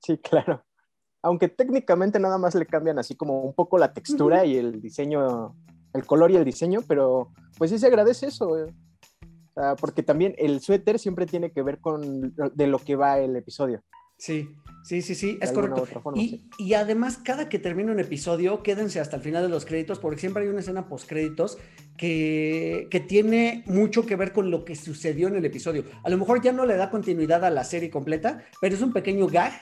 Sí, 0.00 0.18
claro. 0.18 0.64
Aunque 1.22 1.48
técnicamente 1.48 2.18
nada 2.18 2.38
más 2.38 2.54
le 2.54 2.66
cambian 2.66 2.98
así 2.98 3.14
como 3.14 3.42
un 3.42 3.54
poco 3.54 3.76
la 3.78 3.92
textura 3.92 4.44
y 4.46 4.56
el 4.56 4.80
diseño, 4.80 5.54
el 5.92 6.06
color 6.06 6.30
y 6.30 6.36
el 6.36 6.44
diseño, 6.44 6.80
pero 6.88 7.32
pues 7.58 7.70
sí 7.70 7.78
se 7.78 7.86
agradece 7.86 8.26
eso. 8.26 8.58
Eh. 8.58 8.72
porque 9.78 10.02
también 10.02 10.34
el 10.38 10.60
suéter 10.60 10.98
siempre 10.98 11.26
tiene 11.26 11.52
que 11.52 11.62
ver 11.62 11.80
con 11.80 12.34
de 12.54 12.66
lo 12.66 12.78
que 12.78 12.96
va 12.96 13.18
el 13.18 13.36
episodio. 13.36 13.82
Sí, 14.16 14.48
sí, 14.84 15.02
sí, 15.02 15.14
sí, 15.14 15.38
es 15.40 15.52
correcto. 15.52 15.86
y, 16.14 16.74
además, 16.74 17.18
cada 17.18 17.48
que 17.48 17.58
termina 17.58 17.92
un 17.92 18.00
episodio, 18.00 18.62
quédense 18.62 19.00
hasta 19.00 19.16
el 19.16 19.22
final 19.22 19.42
de 19.42 19.48
los 19.48 19.64
créditos, 19.64 19.98
porque 19.98 20.20
siempre 20.20 20.42
hay 20.42 20.48
una 20.48 20.60
escena 20.60 20.88
post 20.88 21.08
créditos 21.08 21.58
que, 21.96 22.88
que 22.90 23.00
tiene 23.00 23.62
mucho 23.66 24.06
que 24.06 24.16
ver 24.16 24.32
con 24.32 24.50
lo 24.50 24.64
que 24.64 24.76
sucedió 24.76 25.28
en 25.28 25.36
el 25.36 25.44
episodio. 25.44 25.84
A 26.02 26.10
lo 26.10 26.18
mejor 26.18 26.42
ya 26.42 26.52
no 26.52 26.66
le 26.66 26.76
da 26.76 26.90
continuidad 26.90 27.44
a 27.44 27.50
la 27.50 27.64
serie 27.64 27.90
completa, 27.90 28.42
pero 28.60 28.74
es 28.74 28.82
un 28.82 28.92
pequeño 28.92 29.26
gag 29.26 29.52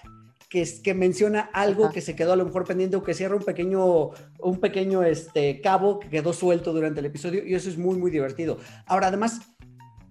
que, 0.48 0.66
que 0.82 0.94
menciona 0.94 1.40
algo 1.52 1.90
que 1.90 2.00
se 2.00 2.16
quedó 2.16 2.32
a 2.32 2.36
lo 2.36 2.46
mejor 2.46 2.64
pendiente 2.64 2.96
o 2.96 3.02
que 3.02 3.14
cierra 3.14 3.36
un 3.36 3.42
pequeño, 3.42 4.10
un 4.40 4.60
pequeño 4.60 5.02
este, 5.02 5.60
cabo 5.60 6.00
que 6.00 6.08
quedó 6.08 6.32
suelto 6.32 6.72
durante 6.72 7.00
el 7.00 7.06
episodio 7.06 7.44
y 7.46 7.54
eso 7.54 7.68
es 7.68 7.76
muy, 7.76 7.98
muy 7.98 8.10
divertido. 8.10 8.58
Ahora, 8.86 9.08
además, 9.08 9.40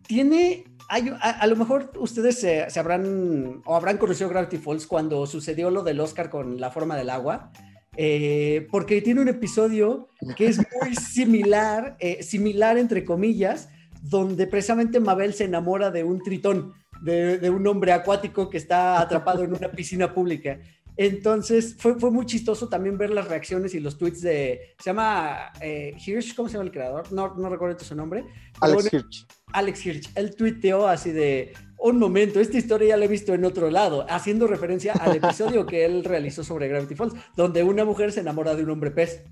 tiene 0.07 0.63
a, 0.87 1.47
lo 1.47 1.55
mejor 1.55 1.91
ustedes 1.99 2.39
se, 2.39 2.79
habrán 2.79 3.61
o 3.65 3.75
habrán 3.75 3.97
conocido 3.97 4.29
Gravity 4.29 4.57
Falls 4.57 4.87
cuando 4.87 5.25
sucedió 5.25 5.69
lo 5.69 5.83
del 5.83 5.99
Oscar 5.99 6.29
con 6.29 6.59
la 6.59 6.71
forma 6.71 6.95
del 6.95 7.09
agua, 7.09 7.51
eh, 7.97 8.67
porque 8.71 9.01
tiene 9.01 9.21
un 9.21 9.27
episodio 9.27 10.09
que 10.35 10.47
es 10.47 10.57
muy 10.57 10.95
similar, 11.11 11.97
eh, 11.99 12.23
similar 12.23 12.77
entre 12.77 13.03
comillas, 13.03 13.69
donde 14.01 14.47
precisamente 14.47 14.99
Mabel 14.99 15.33
se 15.33 15.45
enamora 15.45 15.91
de 15.91 16.03
un 16.03 16.21
tritón, 16.21 16.73
de, 17.01 17.37
de, 17.37 17.49
un 17.49 17.65
hombre 17.67 17.91
acuático 17.91 18.49
que 18.49 18.57
está 18.57 19.01
atrapado 19.01 19.43
en 19.43 19.53
una 19.53 19.71
piscina 19.71 20.13
pública. 20.13 20.59
Entonces 20.97 21.75
fue, 21.77 21.99
fue 21.99 22.09
muy 22.09 22.25
chistoso 22.25 22.67
también 22.67 22.97
ver 22.97 23.11
las 23.11 23.27
reacciones 23.27 23.75
y 23.75 23.79
los 23.79 23.99
tweets 23.99 24.21
de. 24.21 24.73
Se 24.79 24.89
llama 24.89 25.51
eh, 25.61 25.95
Hirsch, 26.03 26.35
¿cómo 26.35 26.49
se 26.49 26.53
llama 26.53 26.65
el 26.65 26.71
creador? 26.71 27.11
No, 27.11 27.35
no 27.35 27.49
recuerdo 27.49 27.79
su 27.79 27.93
nombre. 27.93 28.25
Alex 28.59 28.91
Hirsch. 28.91 29.27
Alex 29.53 29.85
Hirsch. 29.85 30.09
Él 30.15 30.35
tuiteó 30.35 30.87
así 30.87 31.11
de. 31.11 31.53
Un 31.79 31.99
momento, 31.99 32.39
esta 32.39 32.57
historia 32.57 32.89
ya 32.89 32.97
la 32.97 33.05
he 33.05 33.07
visto 33.07 33.35
en 33.35 33.45
otro 33.45 33.69
lado, 33.69 34.07
haciendo 34.09 34.47
referencia 34.47 34.93
al 34.93 35.15
episodio 35.23 35.67
que 35.67 35.85
él 35.85 36.03
realizó 36.03 36.43
sobre 36.43 36.67
Gravity 36.67 36.95
Falls, 36.95 37.13
donde 37.35 37.61
una 37.61 37.85
mujer 37.85 38.11
se 38.11 38.21
enamora 38.21 38.55
de 38.55 38.63
un 38.63 38.71
hombre 38.71 38.89
pez. 38.89 39.23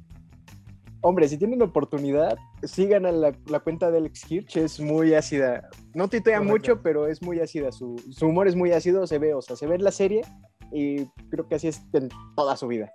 Hombre, 1.01 1.27
si 1.27 1.39
tienen 1.39 1.63
oportunidad, 1.63 2.37
sigan 2.61 3.07
a 3.07 3.11
la, 3.11 3.31
cuenta 3.63 3.89
de 3.89 3.97
Alex 3.97 4.31
Hirsch, 4.31 4.57
es 4.57 4.79
muy 4.79 5.15
ácida. 5.15 5.67
No 5.95 6.07
tuitea 6.07 6.41
mucho, 6.41 6.83
pero 6.83 7.07
es 7.07 7.23
muy 7.23 7.39
ácida. 7.39 7.71
Su, 7.71 7.95
su, 8.11 8.27
humor 8.27 8.47
es 8.47 8.55
muy 8.55 8.71
ácido, 8.71 9.07
se 9.07 9.17
ve, 9.17 9.33
o 9.33 9.41
sea, 9.41 9.55
se 9.55 9.65
ve 9.65 9.75
en 9.75 9.83
la 9.83 9.91
serie 9.91 10.21
y 10.71 11.05
creo 11.29 11.47
que 11.47 11.55
así 11.55 11.67
es 11.67 11.81
en 11.93 12.09
toda 12.35 12.55
su 12.57 12.67
vida. 12.67 12.91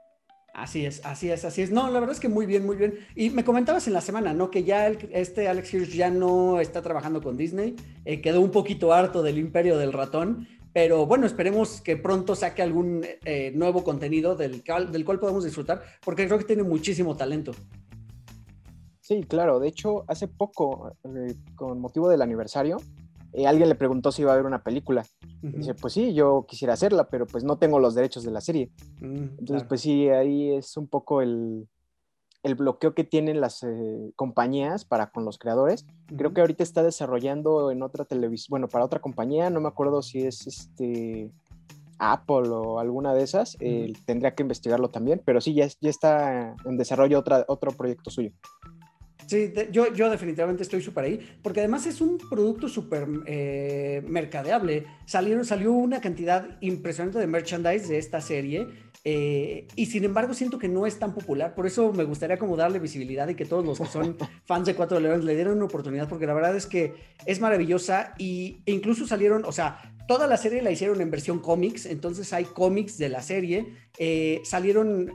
Así 0.53 0.85
es, 0.85 1.01
así 1.05 1.31
es, 1.31 1.45
así 1.45 1.63
es. 1.63 1.71
No, 1.71 1.89
la 1.91 2.01
verdad 2.01 2.15
es 2.15 2.21
que 2.21 2.29
muy 2.29 2.45
bien, 2.45 2.67
muy 2.67 2.77
bien. 2.77 2.99
Y 3.15 3.31
me 3.31 3.45
comentabas 3.45 3.87
en 3.87 3.93
la 3.93 4.01
semana, 4.01 4.35
¿no? 4.35 4.51
Que 4.51 4.65
ya 4.65 4.89
este 4.89 5.49
Alex 5.49 5.73
Hirsch 5.73 5.95
ya 5.95 6.11
no 6.11 6.61
está 6.61 6.83
trabajando 6.83 7.23
con 7.23 7.37
Disney, 7.37 7.77
eh, 8.05 8.21
quedó 8.21 8.41
un 8.41 8.51
poquito 8.51 8.93
harto 8.93 9.23
del 9.23 9.39
imperio 9.39 9.79
del 9.79 9.93
ratón, 9.93 10.49
pero 10.73 11.07
bueno, 11.07 11.27
esperemos 11.27 11.81
que 11.81 11.97
pronto 11.97 12.35
saque 12.35 12.63
algún 12.63 13.05
eh, 13.25 13.53
nuevo 13.55 13.85
contenido 13.85 14.37
del, 14.37 14.63
del 14.91 15.05
cual 15.05 15.21
podamos 15.21 15.45
disfrutar, 15.45 15.83
porque 16.05 16.27
creo 16.27 16.39
que 16.39 16.45
tiene 16.45 16.63
muchísimo 16.63 17.17
talento. 17.17 17.53
Sí, 19.01 19.25
claro. 19.25 19.59
De 19.59 19.69
hecho, 19.69 20.05
hace 20.07 20.29
poco, 20.29 20.93
eh, 21.05 21.35
con 21.57 21.81
motivo 21.81 22.09
del 22.09 22.23
aniversario, 22.23 22.77
eh, 23.33 23.47
alguien 23.47 23.69
le 23.69 23.75
preguntó 23.75 24.13
si 24.13 24.23
iba 24.23 24.33
a 24.33 24.35
haber 24.35 24.47
una 24.47 24.63
película. 24.63 25.05
Dice, 25.43 25.75
pues 25.75 25.95
sí, 25.95 26.13
yo 26.15 26.45
quisiera 26.49 26.75
hacerla, 26.75 27.09
pero 27.09 27.27
pues 27.27 27.45
no 27.45 27.59
tengo 27.59 27.79
los 27.79 27.95
derechos 27.95 28.25
de 28.25 28.31
la 28.31 28.41
serie. 28.41 28.71
Mm, 29.01 29.39
Entonces, 29.39 29.67
pues 29.69 29.81
sí, 29.81 30.09
ahí 30.09 30.53
es 30.53 30.77
un 30.77 30.87
poco 30.87 31.23
el, 31.23 31.69
bloqueo 32.43 32.95
que 32.95 33.05
tienen 33.05 33.41
las 33.41 33.63
eh, 33.63 34.13
compañías 34.17 34.85
para 34.85 35.11
con 35.11 35.25
los 35.25 35.39
creadores. 35.39 35.87
Creo 36.17 36.33
que 36.35 36.41
ahorita 36.41 36.63
está 36.63 36.83
desarrollando 36.83 37.71
en 37.71 37.83
otra 37.83 38.05
televisión, 38.05 38.49
bueno, 38.51 38.69
para 38.69 38.85
otra 38.85 39.01
compañía, 39.01 39.51
no 39.51 39.61
me 39.61 39.69
acuerdo 39.69 40.03
si 40.03 40.23
es 40.23 40.47
este 40.47 41.31
Apple 41.99 42.49
o 42.49 42.79
alguna 42.81 43.13
de 43.13 43.23
esas, 43.23 43.59
tendría 44.07 44.35
que 44.35 44.43
investigarlo 44.43 44.89
también, 44.89 45.21
pero 45.23 45.43
sí, 45.43 45.53
ya, 45.53 45.67
ya 45.67 45.91
está 45.91 46.57
en 46.65 46.79
desarrollo 46.79 47.19
otra, 47.19 47.45
otro 47.47 47.73
proyecto 47.73 48.11
suyo. 48.11 48.33
Sí, 49.27 49.53
yo, 49.71 49.93
yo 49.95 50.11
definitivamente 50.11 50.63
estoy 50.63 50.83
súper 50.83 51.05
ahí, 51.05 51.21
porque 51.43 51.61
además 51.61 51.87
es 51.87 52.01
un 52.01 52.19
producto 52.19 52.69
súper 52.69 53.07
eh, 53.27 54.03
mercadeable. 54.07 54.87
Salieron, 55.07 55.45
salió 55.45 55.73
una 55.73 56.01
cantidad 56.01 56.59
impresionante 56.61 57.19
de 57.19 57.27
merchandise 57.27 57.89
de 57.89 57.99
esta 57.99 58.21
serie 58.21 58.67
eh, 59.03 59.67
y 59.77 59.87
sin 59.87 60.05
embargo 60.05 60.35
siento 60.35 60.59
que 60.59 60.69
no 60.69 60.87
es 60.87 60.99
tan 60.99 61.15
popular, 61.15 61.55
por 61.55 61.67
eso 61.67 61.91
me 61.93 62.05
gustaría 62.05 62.39
como 62.39 62.57
darle 62.57 62.79
visibilidad 62.79 63.27
y 63.29 63.35
que 63.35 63.47
todos 63.47 63.65
los 63.65 63.79
que 63.79 63.87
son 63.87 64.17
fans 64.45 64.67
de 64.67 64.75
Cuatro 64.75 65.01
Leones 65.01 65.25
le 65.25 65.35
dieran 65.35 65.55
una 65.55 65.65
oportunidad, 65.65 66.09
porque 66.09 66.27
la 66.27 66.35
verdad 66.35 66.55
es 66.55 66.67
que 66.67 66.95
es 67.25 67.41
maravillosa 67.41 68.15
y, 68.19 68.63
e 68.67 68.73
incluso 68.73 69.07
salieron, 69.07 69.45
o 69.47 69.53
sea, 69.53 69.95
toda 70.07 70.27
la 70.27 70.37
serie 70.37 70.61
la 70.61 70.71
hicieron 70.71 71.01
en 71.01 71.11
versión 71.11 71.39
cómics, 71.39 71.87
entonces 71.87 72.33
hay 72.33 72.45
cómics 72.45 72.99
de 72.99 73.09
la 73.09 73.23
serie. 73.23 73.75
Eh, 73.97 74.41
salieron, 74.45 75.13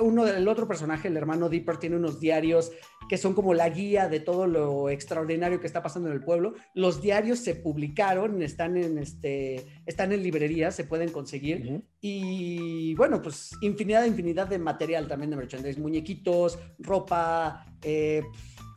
uno 0.00 0.24
del 0.24 0.48
otro 0.48 0.66
personaje, 0.66 1.08
el 1.08 1.16
hermano 1.16 1.50
Dipper, 1.50 1.76
tiene 1.76 1.96
unos 1.96 2.18
diarios 2.18 2.72
que 3.08 3.16
son 3.16 3.34
como 3.34 3.54
la 3.54 3.68
guía 3.68 4.08
de 4.08 4.20
todo 4.20 4.46
lo 4.46 4.90
extraordinario 4.90 5.60
que 5.60 5.66
está 5.66 5.82
pasando 5.82 6.08
en 6.08 6.14
el 6.14 6.22
pueblo. 6.22 6.54
Los 6.74 7.00
diarios 7.00 7.38
se 7.38 7.54
publicaron, 7.54 8.42
están 8.42 8.76
en, 8.76 8.98
este, 8.98 9.66
están 9.86 10.12
en 10.12 10.22
librerías, 10.22 10.74
se 10.74 10.84
pueden 10.84 11.10
conseguir. 11.10 11.82
Y 12.00 12.94
bueno, 12.94 13.22
pues 13.22 13.50
infinidad, 13.60 14.04
infinidad 14.04 14.48
de 14.48 14.58
material 14.58 15.08
también 15.08 15.30
de 15.30 15.36
merchandise, 15.36 15.80
muñequitos, 15.80 16.58
ropa, 16.78 17.66
eh, 17.82 18.22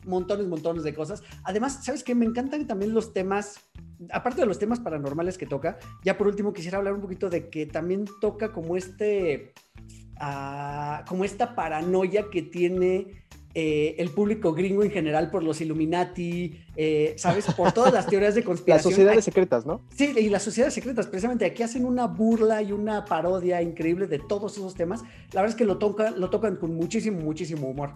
montones, 0.04 0.46
montones 0.46 0.82
de 0.82 0.94
cosas. 0.94 1.22
Además, 1.44 1.84
¿sabes 1.84 2.02
qué? 2.02 2.14
Me 2.14 2.26
encantan 2.26 2.66
también 2.66 2.94
los 2.94 3.12
temas, 3.12 3.60
aparte 4.10 4.40
de 4.40 4.46
los 4.46 4.58
temas 4.58 4.80
paranormales 4.80 5.38
que 5.38 5.46
toca, 5.46 5.78
ya 6.04 6.16
por 6.16 6.26
último 6.26 6.52
quisiera 6.52 6.78
hablar 6.78 6.94
un 6.94 7.00
poquito 7.00 7.30
de 7.30 7.48
que 7.48 7.66
también 7.66 8.06
toca 8.20 8.52
como 8.52 8.76
este, 8.76 9.52
ah, 10.18 11.04
como 11.08 11.24
esta 11.24 11.54
paranoia 11.54 12.30
que 12.30 12.42
tiene 12.42 13.22
eh, 13.54 13.96
el 13.98 14.10
público 14.10 14.54
gringo 14.54 14.82
en 14.82 14.90
general 14.90 15.30
por 15.30 15.42
los 15.42 15.60
Illuminati, 15.60 16.58
eh, 16.76 17.14
¿sabes? 17.18 17.46
Por 17.54 17.72
todas 17.72 17.92
las 17.92 18.06
teorías 18.06 18.34
de 18.34 18.42
conspiración. 18.44 18.90
Las 18.90 18.96
sociedades 18.96 19.24
secretas, 19.24 19.66
¿no? 19.66 19.82
Sí, 19.94 20.14
y 20.16 20.28
las 20.28 20.42
sociedades 20.42 20.74
secretas, 20.74 21.06
precisamente 21.06 21.44
aquí 21.44 21.62
hacen 21.62 21.84
una 21.84 22.06
burla 22.06 22.62
y 22.62 22.72
una 22.72 23.04
parodia 23.04 23.60
increíble 23.60 24.06
de 24.06 24.18
todos 24.18 24.56
esos 24.56 24.74
temas. 24.74 25.02
La 25.32 25.42
verdad 25.42 25.48
es 25.50 25.54
que 25.54 25.64
lo, 25.64 25.78
lo 26.16 26.30
tocan 26.30 26.56
con 26.56 26.74
muchísimo, 26.74 27.20
muchísimo 27.20 27.68
humor. 27.68 27.92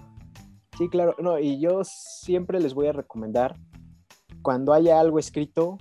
Sí, 0.76 0.88
claro, 0.90 1.16
no, 1.18 1.38
y 1.38 1.58
yo 1.58 1.82
siempre 1.84 2.60
les 2.60 2.74
voy 2.74 2.88
a 2.88 2.92
recomendar, 2.92 3.56
cuando 4.42 4.74
haya 4.74 5.00
algo 5.00 5.18
escrito, 5.18 5.78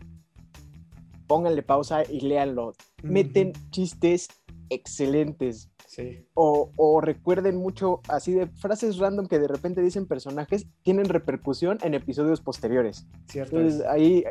pónganle 1.27 1.63
pausa 1.63 2.03
y 2.09 2.21
léanlo. 2.21 2.73
Meten 3.03 3.51
chistes 3.71 4.29
excelentes. 4.69 5.69
O, 6.33 7.01
recuerden 7.01 7.55
mucho 7.55 8.01
así 8.07 8.33
de 8.33 8.47
frases 8.47 8.97
random 8.97 9.27
que 9.27 9.39
de 9.39 9.47
repente 9.47 9.81
dicen 9.81 10.05
personajes, 10.05 10.67
tienen 10.83 11.05
repercusión 11.05 11.77
en 11.83 11.93
episodios 11.93 12.41
posteriores. 12.41 13.07
Cierto. 13.27 13.57
Entonces 13.57 13.85
ahí 13.87 14.23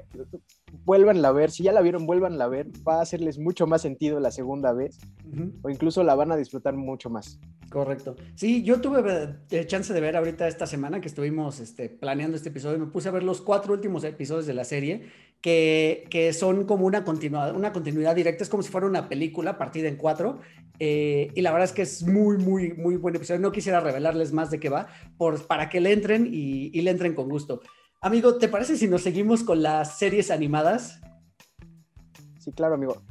vuelvan 0.84 1.24
a 1.24 1.32
ver, 1.32 1.50
si 1.50 1.62
ya 1.62 1.72
la 1.72 1.80
vieron, 1.80 2.06
vuelvan 2.06 2.40
a 2.40 2.48
ver, 2.48 2.68
va 2.86 2.98
a 2.98 3.02
hacerles 3.02 3.38
mucho 3.38 3.66
más 3.66 3.82
sentido 3.82 4.20
la 4.20 4.30
segunda 4.30 4.72
vez 4.72 4.98
o 5.62 5.70
incluso 5.70 6.02
la 6.04 6.14
van 6.14 6.32
a 6.32 6.36
disfrutar 6.36 6.74
mucho 6.74 7.10
más. 7.10 7.38
Correcto. 7.70 8.16
Sí, 8.36 8.62
yo 8.62 8.80
tuve 8.80 9.36
eh, 9.50 9.66
chance 9.66 9.92
de 9.92 10.00
ver 10.00 10.16
ahorita 10.16 10.46
esta 10.46 10.66
semana 10.66 11.00
que 11.00 11.08
estuvimos 11.08 11.60
este, 11.60 11.88
planeando 11.88 12.36
este 12.36 12.50
episodio, 12.50 12.78
me 12.78 12.86
puse 12.86 13.08
a 13.08 13.12
ver 13.12 13.24
los 13.24 13.40
cuatro 13.40 13.72
últimos 13.72 14.04
episodios 14.04 14.46
de 14.46 14.54
la 14.54 14.64
serie 14.64 15.10
que, 15.44 16.30
son 16.32 16.64
como 16.64 16.86
una 16.86 17.04
continuidad, 17.04 17.54
una 17.54 17.70
continuidad 17.70 18.16
directa, 18.16 18.44
es 18.44 18.48
como 18.48 18.62
si 18.62 18.70
fuera 18.70 18.86
una 18.86 19.10
película 19.10 19.58
partida 19.58 19.88
en 19.88 19.96
cuatro, 19.96 20.40
eh, 20.78 21.28
y 21.34 21.42
la 21.42 21.52
verdad 21.52 21.68
es 21.68 21.74
que 21.74 21.82
es 21.82 22.02
muy, 22.02 22.38
muy, 22.38 22.72
muy 22.72 22.96
buen 22.96 23.14
episodio. 23.14 23.40
No 23.40 23.52
quisiera 23.52 23.80
revelarles 23.80 24.32
más 24.32 24.50
de 24.50 24.58
qué 24.58 24.70
va, 24.70 24.88
por, 25.18 25.46
para 25.46 25.68
que 25.68 25.80
le 25.80 25.92
entren 25.92 26.26
y 26.32 26.80
le 26.80 26.90
entren 26.90 27.14
con 27.14 27.28
gusto. 27.28 27.60
Amigo, 28.00 28.38
¿te 28.38 28.48
parece 28.48 28.76
si 28.76 28.88
nos 28.88 29.02
seguimos 29.02 29.44
con 29.44 29.62
las 29.62 29.98
series 29.98 30.30
animadas? 30.30 31.00
Sí, 32.38 32.50
claro, 32.52 32.76
amigo. 32.76 33.02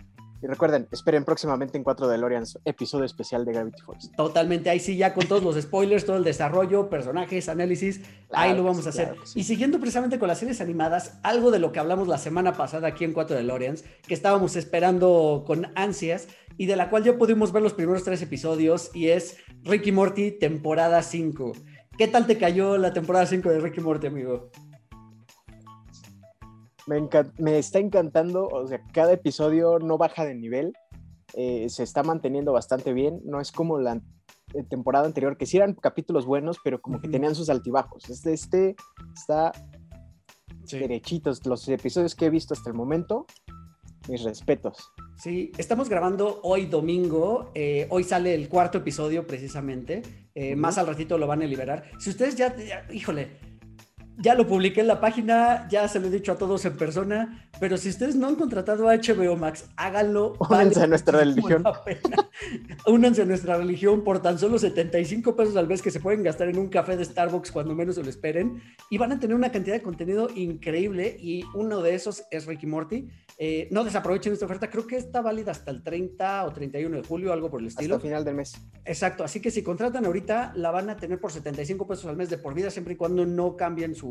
Y 0.44 0.48
recuerden, 0.48 0.90
esperen 0.92 1.24
próximamente 1.24 1.78
en 1.78 1.86
4 1.86 2.06
DeLoreans 2.06 2.60
episodio 2.66 3.06
especial 3.06 3.46
de 3.46 3.54
Gravity 3.54 3.82
Falls. 3.82 4.12
Totalmente, 4.12 4.70
ahí 4.70 4.82
sí, 4.82 4.98
ya 4.98 5.14
con 5.14 5.26
todos 5.26 5.42
los 5.42 5.56
spoilers, 5.56 6.06
todo 6.06 6.18
el 6.18 6.26
desarrollo, 6.26 6.90
personajes, 6.90 7.48
análisis, 7.48 8.02
ahí 8.30 8.54
lo 8.54 8.66
vamos 8.66 8.86
a 8.86 8.90
hacer. 8.90 9.16
Y 9.36 9.46
siguiendo 9.46 9.80
precisamente 9.80 10.20
con 10.20 10.28
las 10.28 10.40
series 10.40 10.60
animadas, 10.60 11.18
algo 11.24 11.50
de 11.50 11.60
lo 11.60 11.72
que 11.72 11.80
hablamos 11.80 12.10
la 12.10 12.18
semana 12.18 12.52
pasada 12.58 12.90
aquí 12.90 13.06
en 13.06 13.14
4 13.14 13.38
DeLoreans, 13.38 13.86
que 14.06 14.14
estábamos 14.14 14.58
esperando 14.58 15.46
con 15.48 15.72
ansias 15.76 16.28
y 16.58 16.66
de 16.66 16.76
la 16.76 16.90
cual 16.90 17.06
ya 17.06 17.18
pudimos 17.18 17.54
ver 17.54 17.64
los 17.64 17.74
primeros 17.74 18.04
tres 18.04 18.22
episodios, 18.22 18.92
y 18.94 19.08
es 19.08 19.38
Ricky 19.64 19.94
Morty, 19.94 20.32
temporada 20.32 21.02
5. 21.04 21.54
¿Qué 21.98 22.10
tal 22.10 22.28
te 22.28 22.38
cayó 22.38 22.78
la 22.78 22.92
temporada 22.92 23.26
5 23.26 23.50
de 23.50 23.62
Ricky 23.62 23.80
Morty, 23.80 24.08
amigo? 24.08 24.52
Me, 26.86 27.58
está 27.58 27.80
encantando, 27.80 28.48
o 28.48 28.68
sea, 28.68 28.82
cada 28.92 29.14
episodio 29.14 29.80
no 29.80 29.98
baja 29.98 30.26
de 30.26 30.36
nivel, 30.36 30.74
eh, 31.34 31.68
se 31.70 31.84
está 31.84 32.04
manteniendo 32.04 32.52
bastante 32.52 32.94
bien, 32.94 33.22
no 33.24 33.40
es 33.40 33.52
como 33.52 33.80
la 33.80 34.02
eh, 34.54 34.64
temporada 34.70 35.06
anterior, 35.06 35.38
que 35.38 35.46
sí 35.46 35.58
eran 35.58 35.74
capítulos 35.76 36.26
buenos, 36.26 36.58
pero 36.64 36.82
como 36.82 37.00
que 37.00 37.08
tenían 37.08 37.36
sus 37.36 37.50
altibajos. 37.50 38.10
Este, 38.10 38.34
este 38.34 38.76
está 39.14 39.52
derechitos, 40.70 41.46
los 41.46 41.68
episodios 41.70 42.16
que 42.16 42.26
he 42.26 42.30
visto 42.30 42.54
hasta 42.54 42.70
el 42.70 42.76
momento, 42.76 43.26
mis 44.10 44.24
respetos. 44.24 44.92
Sí, 45.18 45.52
estamos 45.58 45.88
grabando 45.88 46.40
hoy 46.44 46.66
domingo, 46.66 47.52
eh, 47.54 47.88
hoy 47.92 48.04
sale 48.04 48.34
el 48.34 48.50
cuarto 48.50 48.80
episodio 48.80 49.26
precisamente, 49.28 50.02
más 50.58 50.80
al 50.80 50.88
ratito 50.88 51.18
lo 51.18 51.28
van 51.28 51.44
a 51.44 51.46
liberar. 51.46 51.92
Si 52.00 52.10
ustedes 52.10 52.36
ya 52.36 52.56
híjole, 52.92 53.53
ya 54.18 54.36
lo 54.36 54.48
publiqué 54.48 54.82
en 54.82 54.88
la 54.88 55.00
página, 55.00 55.68
ya 55.70 55.88
se 55.88 56.00
lo 56.00 56.08
he 56.08 56.10
dicho 56.10 56.32
a 56.32 56.38
todos 56.38 56.66
en 56.66 56.78
persona, 56.78 57.50
pero 57.60 57.78
si 57.78 57.90
ustedes 57.90 58.16
no 58.16 58.28
han 58.28 58.36
contratado 58.36 58.90
a 58.90 58.96
HBO 58.96 59.36
Max, 59.36 59.70
háganlo. 59.76 60.36
Únanse 60.40 60.82
a 60.82 60.88
nuestra 60.88 61.20
religión. 61.20 61.64
Únanse 62.88 63.22
a 63.22 63.26
nuestra 63.26 63.58
religión 63.58 64.04
por 64.04 64.22
tan 64.22 64.38
solo 64.38 64.60
75 64.60 65.36
pesos 65.36 65.56
al 65.56 65.68
mes 65.68 65.82
que 65.82 65.92
se 65.92 66.00
pueden 66.00 66.24
gastar 66.24 66.50
en 66.50 66.58
un 66.58 66.68
café 66.68 66.98
de 66.98 67.06
Starbucks 67.06 67.52
cuando 67.52 67.76
menos 67.76 67.96
se 67.96 68.04
lo 68.04 68.10
esperen. 68.10 68.62
Y 68.90 68.98
van 68.98 69.12
a 69.12 69.20
tener 69.20 69.36
una 69.36 69.52
cantidad 69.52 69.76
de 69.76 69.82
contenido 69.82 70.30
increíble 70.36 71.16
y 71.20 71.44
uno 71.54 71.82
de 71.82 71.96
esos 71.96 72.24
es 72.32 72.46
Ricky 72.46 72.68
Morty. 72.68 73.08
Eh, 73.38 73.68
no 73.72 73.84
desaprovechen 73.84 74.34
esta 74.34 74.46
oferta, 74.46 74.70
creo 74.70 74.86
que 74.86 74.96
está 74.96 75.22
válida 75.22 75.52
hasta 75.52 75.72
el 75.72 75.82
30 75.82 76.46
o 76.46 76.54
31 76.54 76.98
de 76.98 77.04
julio, 77.04 77.34
algo 77.34 77.50
por 77.50 77.62
el 77.62 77.68
estilo. 77.68 77.96
Hasta 77.96 78.08
el 78.08 78.12
final 78.12 78.26
del 78.26 78.36
mes. 78.36 78.54
Exacto, 78.86 79.24
así 79.24 79.40
que 79.40 79.50
si 79.50 79.64
contratan 79.64 80.06
ahorita, 80.06 80.54
la 80.56 80.70
van 80.72 80.90
a 80.90 80.98
tener 80.98 81.20
por 81.20 81.32
75 81.32 81.88
pesos 81.88 82.06
al 82.06 82.16
mes 82.16 82.30
de 82.30 82.38
por 82.38 82.54
vida, 82.54 82.70
siempre 82.70 82.94
y 82.94 82.98
cuando 82.98 83.26
no 83.26 83.56
cambien 83.56 83.96
su, 83.96 84.03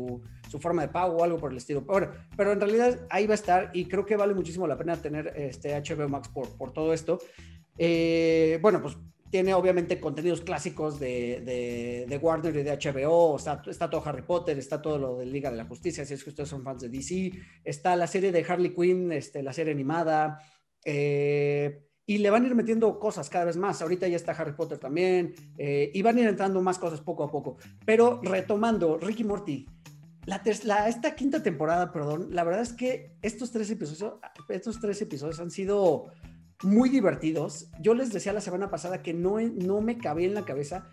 su 0.49 0.59
forma 0.59 0.81
de 0.83 0.89
pago 0.89 1.17
o 1.17 1.23
algo 1.23 1.37
por 1.37 1.51
el 1.51 1.57
estilo. 1.57 1.85
Pero, 1.85 2.11
pero 2.35 2.51
en 2.51 2.59
realidad 2.59 2.99
ahí 3.09 3.27
va 3.27 3.33
a 3.33 3.35
estar 3.35 3.71
y 3.73 3.85
creo 3.85 4.05
que 4.05 4.15
vale 4.15 4.33
muchísimo 4.33 4.67
la 4.67 4.77
pena 4.77 4.95
tener 4.97 5.33
este 5.35 5.79
HBO 5.79 6.09
Max 6.09 6.29
por, 6.29 6.49
por 6.57 6.73
todo 6.73 6.93
esto. 6.93 7.19
Eh, 7.77 8.59
bueno, 8.61 8.81
pues 8.81 8.97
tiene 9.33 9.55
obviamente 9.55 9.99
contenidos 9.99 10.41
clásicos 10.41 10.99
de, 10.99 12.05
de, 12.07 12.17
Warner 12.17 12.55
y 12.55 12.61
de 12.61 12.77
HBO, 12.77 13.35
está, 13.35 13.63
está, 13.65 13.89
todo 13.89 14.03
Harry 14.05 14.21
Potter, 14.21 14.59
está 14.59 14.79
todo 14.79 14.99
lo 14.99 15.17
de 15.17 15.25
Liga 15.25 15.49
de 15.49 15.57
la 15.57 15.65
Justicia, 15.65 16.05
si 16.05 16.13
es 16.13 16.23
que 16.23 16.29
ustedes 16.29 16.49
son 16.49 16.63
fans 16.63 16.83
de 16.83 16.89
DC, 16.89 17.31
está 17.63 17.95
la 17.95 18.05
serie 18.05 18.31
de 18.31 18.45
Harley 18.47 18.75
Quinn, 18.75 19.11
este, 19.11 19.41
la 19.41 19.51
serie 19.51 19.73
animada, 19.73 20.39
eh, 20.85 21.81
y 22.05 22.19
le 22.19 22.29
van 22.29 22.43
a 22.43 22.47
ir 22.47 22.53
metiendo 22.53 22.99
cosas 22.99 23.27
cada 23.27 23.45
vez 23.45 23.57
más. 23.57 23.81
Ahorita 23.81 24.07
ya 24.07 24.17
está 24.17 24.33
Harry 24.33 24.53
Potter 24.53 24.77
también, 24.77 25.33
eh, 25.57 25.89
y 25.91 26.01
van 26.03 26.17
a 26.17 26.21
ir 26.21 26.27
entrando 26.27 26.61
más 26.61 26.77
cosas 26.77 27.01
poco 27.01 27.23
a 27.23 27.31
poco. 27.31 27.57
Pero 27.87 28.19
retomando, 28.21 28.99
Ricky 28.99 29.23
Morty, 29.23 29.65
la, 30.25 30.87
esta 30.87 31.15
quinta 31.15 31.43
temporada, 31.43 31.91
perdón, 31.91 32.27
la 32.31 32.43
verdad 32.43 32.61
es 32.61 32.73
que 32.73 33.15
estos 33.21 33.51
tres 33.51 33.69
episodios, 33.69 34.19
estos 34.49 34.79
tres 34.79 35.01
episodios 35.01 35.39
han 35.39 35.51
sido 35.51 36.11
muy 36.63 36.89
divertidos. 36.89 37.69
Yo 37.79 37.93
les 37.93 38.11
decía 38.13 38.33
la 38.33 38.41
semana 38.41 38.69
pasada 38.69 39.01
que 39.01 39.13
no, 39.13 39.39
no 39.39 39.81
me 39.81 39.97
cabía 39.97 40.27
en 40.27 40.33
la 40.33 40.45
cabeza 40.45 40.87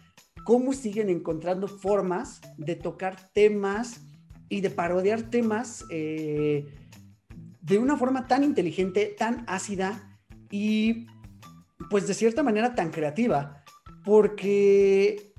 cómo 0.44 0.72
siguen 0.72 1.08
encontrando 1.08 1.68
formas 1.68 2.40
de 2.56 2.74
tocar 2.74 3.30
temas 3.32 4.00
y 4.48 4.60
de 4.62 4.70
parodiar 4.70 5.30
temas 5.30 5.84
eh, 5.90 6.66
de 7.60 7.78
una 7.78 7.96
forma 7.96 8.26
tan 8.26 8.42
inteligente, 8.42 9.14
tan 9.16 9.44
ácida 9.46 10.18
y 10.50 11.06
pues 11.88 12.06
de 12.06 12.14
cierta 12.14 12.42
manera 12.42 12.74
tan 12.74 12.90
creativa, 12.90 13.62
porque 14.04 15.29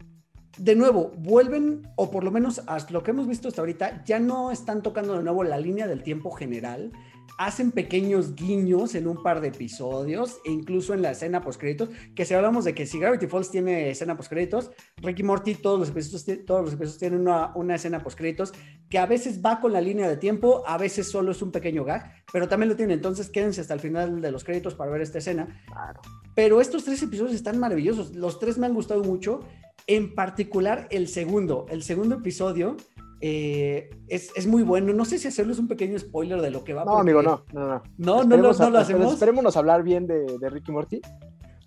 de 0.58 0.76
nuevo 0.76 1.12
vuelven, 1.18 1.88
o 1.96 2.12
por 2.12 2.24
lo 2.24 2.32
menos 2.32 2.62
hasta 2.68 2.92
lo 2.92 3.04
que 3.04 3.12
hemos 3.12 3.28
visto 3.28 3.48
hasta 3.48 3.62
ahorita, 3.62 4.04
ya 4.06 4.20
no 4.20 4.52
están 4.52 4.82
tocando 4.82 5.16
de 5.18 5.24
nuevo 5.24 5.44
la 5.44 5.58
línea 5.58 5.88
del 5.88 6.04
tiempo 6.04 6.32
general, 6.32 6.92
hacen 7.38 7.72
pequeños 7.72 8.36
guiños 8.36 8.94
en 8.96 9.08
un 9.08 9.24
par 9.24 9.42
de 9.42 9.48
episodios 9.48 10.40
e 10.46 10.52
incluso 10.52 10.94
en 10.94 11.02
la 11.02 11.12
escena 11.12 11.42
post 11.42 11.60
créditos, 11.60 11.90
que 12.16 12.26
si 12.26 12.34
hablamos 12.34 12.66
de 12.66 12.76
que 12.76 12.86
si 12.86 13.00
Gravity 13.00 13.28
Falls 13.28 13.50
tiene 13.50 13.90
escena 13.90 14.16
post 14.16 14.30
créditos, 14.30 14.72
Ricky 14.98 15.24
Morty 15.24 15.56
todos 15.56 15.80
los 15.80 15.90
episodios, 15.90 16.46
todos 16.46 16.66
los 16.66 16.74
episodios 16.74 17.00
tienen 17.00 17.22
una, 17.22 17.52
una 17.56 17.76
escena 17.76 18.04
post 18.04 18.18
créditos 18.18 18.54
que 18.90 19.00
a 19.00 19.06
veces 19.06 19.42
va 19.44 19.60
con 19.60 19.74
la 19.74 19.82
línea 19.82 20.08
de 20.08 20.18
tiempo, 20.18 20.64
a 20.68 20.78
veces 20.78 21.10
solo 21.10 21.32
es 21.32 21.42
un 21.42 21.52
pequeño 21.52 21.84
gag, 21.84 22.14
pero 22.32 22.48
también 22.48 22.70
lo 22.70 22.76
tienen, 22.76 22.98
entonces 22.98 23.30
quédense 23.30 23.62
hasta 23.62 23.74
el 23.74 23.80
final 23.80 24.22
de 24.22 24.32
los 24.32 24.44
créditos 24.44 24.76
para 24.76 24.92
ver 24.92 25.02
esta 25.02 25.20
escena. 25.20 25.64
Claro. 25.68 26.02
Pero 26.36 26.62
estos 26.62 26.84
tres 26.84 27.02
episodios 27.02 27.34
están 27.34 27.58
maravillosos, 27.58 28.16
los 28.16 28.40
tres 28.40 28.58
me 28.58 28.66
han 28.66 28.74
gustado 28.74 29.04
mucho, 29.04 29.42
en 29.88 30.16
particular 30.16 30.88
el 30.92 31.08
segundo, 31.08 31.66
el 31.70 31.84
segundo 31.84 32.16
episodio 32.16 32.78
eh, 33.22 33.90
es, 34.08 34.48
muy 34.48 34.64
bueno. 34.64 34.94
No 34.94 35.06
sé 35.06 35.20
si 35.20 35.28
hacerles 35.28 35.60
un 35.60 35.68
pequeño 35.68 35.98
spoiler 36.00 36.42
de 36.42 36.50
lo 36.50 36.64
que 36.64 36.74
va. 36.74 36.86
No, 36.86 36.98
amigo, 36.98 37.22
no, 37.22 37.46
no, 37.54 37.68
no. 37.68 37.84
No, 37.98 38.24
no, 38.24 38.38
no, 38.38 38.70
lo 38.70 38.80
hacemos. 38.80 39.14
Esperémonos 39.14 39.56
hablar 39.58 39.84
bien 39.84 40.08
de, 40.08 40.26
de 40.40 40.50
Ricky 40.50 40.72
Morty. 40.72 41.02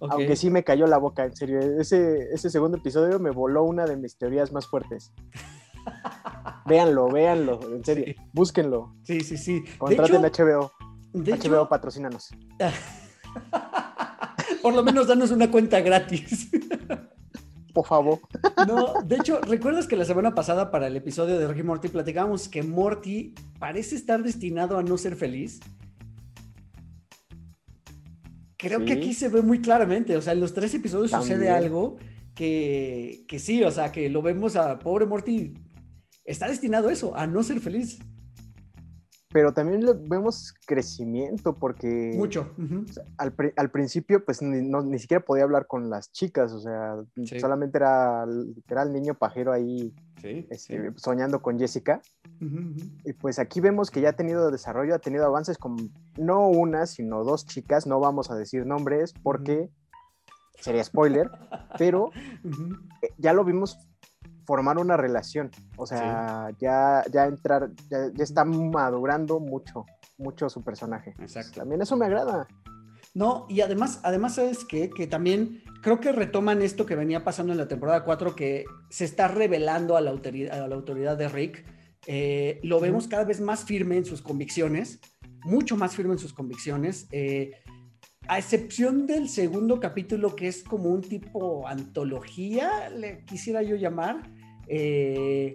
Aunque 0.01 0.37
sí 0.37 0.51
me 0.51 0.65
cayó 0.65 0.87
la 0.87 0.99
boca, 0.99 1.25
en 1.25 1.35
serio. 1.35 1.61
Ese, 1.61 2.29
ese 2.33 2.51
segundo 2.51 2.77
episodio 2.77 3.19
me 3.19 3.31
voló 3.31 3.63
una 3.63 3.87
de 3.87 3.97
mis 3.97 4.19
teorías 4.19 4.53
más 4.53 4.67
fuertes. 4.67 5.13
véanlo, 6.67 7.09
véanlo, 7.09 7.61
en 7.73 7.85
serio. 7.85 8.15
Búsquenlo. 8.33 8.95
Sí, 9.05 9.21
sí, 9.21 9.37
sí. 9.37 9.65
Contraten 9.79 10.23
HBO. 10.23 10.73
HBO, 11.15 11.69
patrocínanos. 11.69 12.31
Por 14.63 14.75
lo 14.75 14.83
menos 14.83 15.07
danos 15.07 15.31
una 15.31 15.51
cuenta 15.51 15.81
gratis 15.81 16.51
por 17.75 17.87
favor. 17.87 18.21
No, 18.67 19.03
de 19.05 19.17
hecho, 19.17 19.41
¿recuerdas 19.43 19.87
que 19.87 19.95
la 19.95 20.07
semana 20.07 20.35
pasada 20.35 20.71
para 20.71 20.87
el 20.87 20.97
episodio 20.97 21.39
de 21.39 21.47
Ricky 21.47 21.63
Morty 21.63 21.89
platicábamos 21.89 22.49
que 22.49 22.63
Morty 22.63 23.35
parece 23.59 23.95
estar 23.95 24.23
destinado 24.23 24.79
a 24.79 24.83
no 24.83 24.97
ser 24.97 25.17
feliz? 25.17 25.61
Creo 28.57 28.87
que 28.87 28.95
aquí 28.95 29.13
se 29.13 29.29
ve 29.29 29.43
muy 29.43 29.61
claramente, 29.61 30.17
o 30.17 30.23
sea, 30.23 30.33
en 30.33 30.41
los 30.41 30.55
tres 30.55 30.73
episodios 30.73 31.11
sucede 31.11 31.51
algo 31.51 31.97
que, 32.35 33.27
que 33.29 33.39
sí, 33.39 33.63
o 33.63 33.71
sea, 33.71 33.93
que 33.93 34.09
lo 34.09 34.23
vemos 34.23 34.57
a 34.57 34.79
pobre 34.79 35.05
Morty, 35.05 35.53
está 36.25 36.49
destinado 36.49 36.89
a 36.89 36.93
eso, 36.93 37.15
a 37.15 37.27
no 37.27 37.43
ser 37.43 37.61
feliz 37.61 37.99
pero 39.35 39.53
también 39.53 39.85
vemos 40.09 40.55
crecimiento 40.65 41.57
porque... 41.57 42.13
Mucho. 42.15 42.55
al, 43.19 43.71
principio, 43.73 44.25
pues 44.25 44.41
ni, 44.41 44.63
ni, 44.63 44.99
siquiera 45.01 45.25
podía 45.25 45.43
hablar 45.43 45.67
con 45.67 45.91
las 45.91 46.13
chicas, 46.13 46.53
o 46.53 46.61
sea, 46.61 47.03
solamente 47.41 47.79
era, 47.79 48.25
era, 48.69 48.85
el 48.85 48.93
niño 48.93 49.15
pajero 49.15 49.53
ahí 49.53 49.93
este, 50.23 50.93
soñando 50.95 51.43
con 51.43 51.59
Jessica. 51.59 52.01
Y 53.05 53.13
pues 53.15 53.41
aquí 53.41 53.61
vemos 53.61 53.91
que 53.91 54.01
ya 54.01 54.11
ha 54.11 54.13
tenido 54.13 54.53
desarrollo, 54.53 54.95
ha 54.95 55.01
tenido 55.01 55.27
avances 55.27 55.59
con 55.59 55.91
no 56.17 56.47
una, 56.47 56.87
sino 56.87 57.25
dos 57.25 57.45
chicas, 57.45 57.89
no 57.89 57.99
vamos 57.99 58.31
a 58.31 58.37
decir 58.37 58.65
nombres 58.65 59.15
porque 59.21 59.69
sería 60.61 60.85
spoiler, 60.85 61.29
pero 61.77 62.13
eh, 63.03 63.09
ya 63.19 63.33
lo 63.33 63.45
vimos 63.45 63.79
formar 64.45 64.79
una 64.79 64.97
relación. 64.97 65.51
O 65.77 65.87
sea, 65.87 66.51
ya, 66.59 67.05
ya 67.13 67.27
entrar, 67.27 67.71
ya, 67.91 68.11
está 68.23 68.45
madurando 68.45 69.41
mucho, 69.41 69.87
mucho 70.19 70.49
su 70.49 70.63
personaje. 70.63 71.15
Exacto. 71.19 71.61
También 71.61 71.83
eso 71.83 71.97
me 71.97 72.07
agrada. 72.07 72.47
No, 73.15 73.47
y 73.49 73.61
además, 73.61 74.01
además, 74.03 74.35
¿sabes 74.35 74.65
qué? 74.65 74.91
Que 74.91 75.07
también 75.07 75.63
creo 75.83 76.01
que 76.01 76.11
retoman 76.11 76.63
esto 76.63 76.85
que 76.85 76.97
venía 76.97 77.23
pasando 77.23 77.53
en 77.53 77.59
la 77.59 77.69
temporada 77.69 78.05
4, 78.05 78.35
que 78.35 78.65
se 78.91 79.05
está 79.05 79.29
revelando 79.29 79.97
a 79.97 80.01
la 80.01 80.11
autoridad, 80.11 80.61
a 80.61 80.67
la 80.67 80.75
autoridad 80.75 81.17
de 81.17 81.29
Rick. 81.29 81.65
Eh, 82.07 82.61
lo 82.63 82.81
vemos 82.81 83.07
cada 83.07 83.25
vez 83.25 83.41
más 83.41 83.65
firme 83.65 83.97
en 83.97 84.05
sus 84.05 84.21
convicciones, 84.21 85.01
mucho 85.45 85.77
más 85.77 85.95
firme 85.95 86.15
en 86.15 86.19
sus 86.19 86.33
convicciones. 86.33 87.07
Eh, 87.13 87.53
a 88.29 88.39
excepción 88.39 89.07
del 89.07 89.29
segundo 89.29 89.81
capítulo, 89.81 90.35
que 90.35 90.49
es 90.49 90.63
como 90.63 90.91
un 90.91 91.03
tipo 91.03 91.67
antología, 91.69 92.89
le 92.91 93.25
quisiera 93.25 93.63
yo 93.63 93.77
llamar. 93.77 94.31
Eh, 94.67 95.53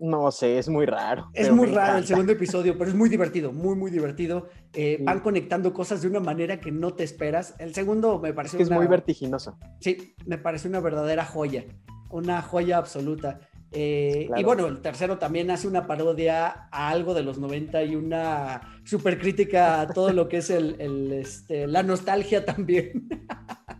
no 0.00 0.30
sé, 0.30 0.58
es 0.58 0.68
muy 0.68 0.86
raro. 0.86 1.30
Es 1.34 1.52
muy 1.52 1.66
raro 1.66 1.98
el 1.98 2.06
segundo 2.06 2.32
episodio, 2.32 2.76
pero 2.78 2.90
es 2.90 2.96
muy 2.96 3.10
divertido, 3.10 3.52
muy, 3.52 3.76
muy 3.76 3.90
divertido. 3.90 4.48
Eh, 4.72 4.98
van 5.02 5.20
conectando 5.20 5.74
cosas 5.74 6.00
de 6.00 6.08
una 6.08 6.20
manera 6.20 6.58
que 6.58 6.72
no 6.72 6.94
te 6.94 7.04
esperas. 7.04 7.54
El 7.58 7.74
segundo 7.74 8.18
me 8.18 8.32
pareció. 8.32 8.58
Es, 8.58 8.70
muy 8.70 8.86
vertiginoso. 8.86 9.58
Sí, 9.80 10.14
me 10.24 10.38
parece 10.38 10.68
una 10.68 10.80
verdadera 10.80 11.26
joya, 11.26 11.66
una 12.10 12.40
joya 12.40 12.78
absoluta. 12.78 13.40
Eh, 13.72 14.28
y 14.36 14.42
bueno, 14.42 14.66
el 14.66 14.80
tercero 14.80 15.18
también 15.18 15.50
hace 15.50 15.68
una 15.68 15.86
parodia 15.86 16.68
a 16.72 16.88
algo 16.88 17.14
de 17.14 17.22
los 17.22 17.38
90 17.38 17.84
y 17.84 17.94
una 17.94 18.80
super 18.84 19.18
crítica 19.18 19.80
a 19.80 19.86
todo 19.88 20.12
lo 20.12 20.28
que 20.28 20.38
es 20.38 20.50
el, 20.50 21.12
este, 21.12 21.66
la 21.66 21.82
nostalgia 21.82 22.44
también. 22.44 23.08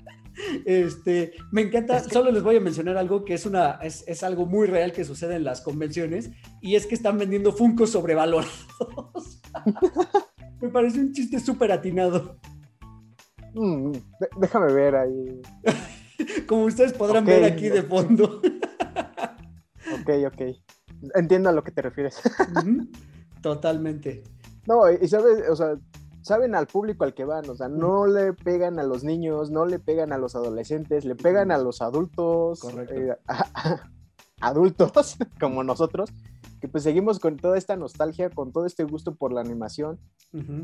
Este, 0.65 1.33
me 1.53 1.61
encanta, 1.61 2.01
solo 2.01 2.31
les 2.31 2.43
voy 2.43 2.57
a 2.57 2.61
mencionar 2.61 2.97
algo 2.97 3.27
que 3.27 3.35
es, 3.35 3.45
una, 3.45 3.73
es, 3.83 4.23
algo 4.23 4.47
muy 4.47 4.67
real 4.67 4.91
que 4.91 5.05
sucede 5.05 5.37
en 5.37 5.45
las 5.45 5.61
convenciones 5.61 6.31
y 6.63 6.77
es 6.77 6.87
que 6.87 6.95
están 6.95 7.19
vendiendo 7.19 7.53
Funko 7.53 7.87
sobrevalorados. 7.87 9.43
me 10.63 10.71
parece 10.71 11.01
un 11.01 11.13
chiste 11.13 11.41
súper 11.41 11.73
atinado. 11.73 12.39
Mm, 13.55 13.93
déjame 14.41 14.73
ver 14.73 14.97
ahí. 14.97 15.43
Como 16.47 16.65
ustedes 16.65 16.95
podrán 16.95 17.27
ver 17.27 17.45
aquí 17.45 17.69
de 17.69 17.83
fondo. 17.83 18.41
Ok, 19.95 20.11
ok. 20.27 20.57
Entiendo 21.15 21.49
a 21.49 21.53
lo 21.53 21.63
que 21.63 21.73
te 21.73 21.83
refieres. 21.83 22.21
Totalmente. 23.43 24.23
No, 24.67 24.91
y 24.91 25.09
sabes, 25.09 25.49
o 25.49 25.57
sea, 25.57 25.77
saben 26.23 26.55
al 26.55 26.67
público 26.67 27.05
al 27.05 27.15
que 27.15 27.25
van, 27.25 27.49
o 27.49 27.55
sea, 27.55 27.69
no 27.69 28.07
le 28.07 28.33
pegan 28.33 28.79
a 28.79 28.83
los 28.83 29.05
niños, 29.05 29.51
no 29.51 29.65
le 29.65 29.79
pegan 29.79 30.13
a 30.13 30.19
los 30.19 30.35
adolescentes, 30.35 31.05
le 31.05 31.15
pegan 31.15 31.51
a 31.51 31.59
los 31.59 31.81
adultos, 31.81 32.63
eh, 32.91 33.17
adultos 34.41 35.17
como 35.41 35.65
nosotros, 35.65 36.11
que 36.61 36.69
pues 36.69 36.85
seguimos 36.85 37.19
con 37.19 37.37
toda 37.37 37.57
esta 37.57 37.77
nostalgia, 37.77 38.31
con 38.31 38.53
todo 38.53 38.67
este 38.67 38.85
gusto 38.85 39.15
por 39.15 39.33
la 39.33 39.41
animación. 39.41 39.99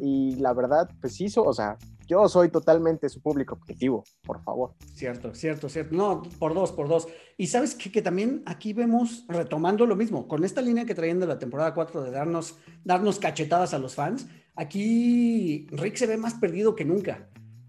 Y 0.01 0.37
la 0.37 0.53
verdad, 0.53 0.89
pues 1.01 1.21
hizo, 1.21 1.43
o 1.43 1.53
sea, 1.53 1.77
yo 2.07 2.29
soy 2.29 2.51
totalmente 2.51 3.09
su 3.09 3.21
público 3.21 3.55
objetivo, 3.55 4.05
por 4.23 4.43
favor. 4.43 4.75
Cierto, 4.95 5.35
cierto, 5.35 5.69
cierto. 5.69 5.97
No, 5.97 6.23
por 6.39 6.55
dos, 6.55 6.71
por 6.71 6.89
dos. 6.89 7.09
Y 7.37 7.49
sabes 7.49 7.75
que, 7.75 7.91
que 7.91 8.03
también 8.03 8.43
aquí 8.47 8.73
vemos, 8.73 9.25
retomando 9.29 9.87
lo 9.87 9.97
mismo, 9.97 10.29
con 10.29 10.45
esta 10.45 10.61
línea 10.61 10.85
que 10.85 10.95
traían 10.95 11.19
de 11.19 11.27
la 11.27 11.39
temporada 11.39 11.75
4 11.75 12.03
de 12.03 12.11
darnos, 12.11 12.59
darnos 12.85 13.19
cachetadas 13.19 13.75
a 13.75 13.79
los 13.79 13.95
fans, 13.95 14.29
aquí 14.55 15.67
Rick 15.71 15.97
se 15.97 16.07
ve 16.07 16.17
más 16.17 16.35
perdido 16.35 16.75
que 16.75 16.85
nunca. 16.85 17.29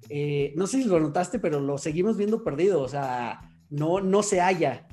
Eh, 0.09 0.53
no 0.55 0.67
sé 0.67 0.81
si 0.81 0.87
lo 0.87 0.99
notaste, 0.99 1.39
pero 1.39 1.59
lo 1.59 1.77
seguimos 1.77 2.17
viendo 2.17 2.43
perdido, 2.43 2.81
o 2.81 2.87
sea, 2.87 3.41
no, 3.69 4.01
no 4.01 4.23
se 4.23 4.39
halla. 4.39 4.86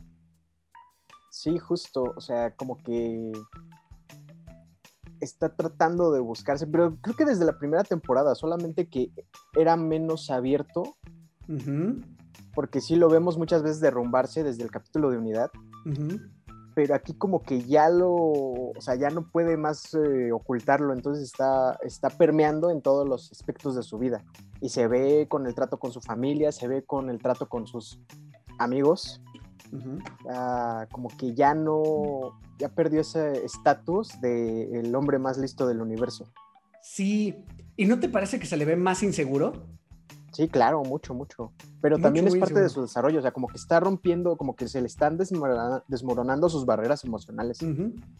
Sí, 1.44 1.58
justo, 1.58 2.14
o 2.16 2.22
sea, 2.22 2.56
como 2.56 2.82
que 2.82 3.30
está 5.20 5.54
tratando 5.54 6.10
de 6.10 6.20
buscarse, 6.20 6.66
pero 6.66 6.96
creo 7.02 7.14
que 7.14 7.26
desde 7.26 7.44
la 7.44 7.58
primera 7.58 7.84
temporada, 7.84 8.34
solamente 8.34 8.88
que 8.88 9.10
era 9.54 9.76
menos 9.76 10.30
abierto, 10.30 10.96
porque 12.54 12.80
sí 12.80 12.96
lo 12.96 13.10
vemos 13.10 13.36
muchas 13.36 13.62
veces 13.62 13.80
derrumbarse 13.80 14.42
desde 14.42 14.62
el 14.62 14.70
capítulo 14.70 15.10
de 15.10 15.18
unidad, 15.18 15.50
pero 16.74 16.94
aquí 16.94 17.12
como 17.12 17.42
que 17.42 17.60
ya 17.60 17.90
lo, 17.90 18.10
o 18.10 18.80
sea, 18.80 18.94
ya 18.94 19.10
no 19.10 19.30
puede 19.30 19.58
más 19.58 19.92
eh, 19.92 20.32
ocultarlo, 20.32 20.94
entonces 20.94 21.24
está, 21.24 21.78
está 21.82 22.08
permeando 22.08 22.70
en 22.70 22.80
todos 22.80 23.06
los 23.06 23.30
aspectos 23.30 23.76
de 23.76 23.82
su 23.82 23.98
vida, 23.98 24.24
y 24.62 24.70
se 24.70 24.88
ve 24.88 25.26
con 25.28 25.46
el 25.46 25.54
trato 25.54 25.78
con 25.78 25.92
su 25.92 26.00
familia, 26.00 26.52
se 26.52 26.68
ve 26.68 26.84
con 26.84 27.10
el 27.10 27.18
trato 27.18 27.50
con 27.50 27.66
sus 27.66 28.00
amigos, 28.58 29.20
como 30.90 31.08
que 31.16 31.34
ya 31.34 31.54
no, 31.54 32.40
ya 32.58 32.68
perdió 32.68 33.00
ese 33.00 33.44
estatus 33.44 34.20
de 34.20 34.78
el 34.78 34.94
hombre 34.94 35.18
más 35.18 35.38
listo 35.38 35.66
del 35.66 35.80
universo. 35.80 36.26
Sí, 36.82 37.34
¿y 37.76 37.86
no 37.86 37.98
te 37.98 38.08
parece 38.08 38.38
que 38.38 38.46
se 38.46 38.56
le 38.56 38.64
ve 38.64 38.76
más 38.76 39.02
inseguro? 39.02 39.66
Sí, 40.32 40.48
claro, 40.48 40.82
mucho, 40.82 41.14
mucho. 41.14 41.52
Pero 41.80 41.96
también 41.96 42.26
es 42.26 42.34
parte 42.36 42.60
de 42.60 42.68
su 42.68 42.82
desarrollo, 42.82 43.20
o 43.20 43.22
sea, 43.22 43.30
como 43.30 43.46
que 43.46 43.56
está 43.56 43.78
rompiendo, 43.78 44.36
como 44.36 44.56
que 44.56 44.66
se 44.66 44.80
le 44.80 44.88
están 44.88 45.16
desmoronando 45.16 46.48
sus 46.48 46.66
barreras 46.66 47.04
emocionales. 47.04 47.58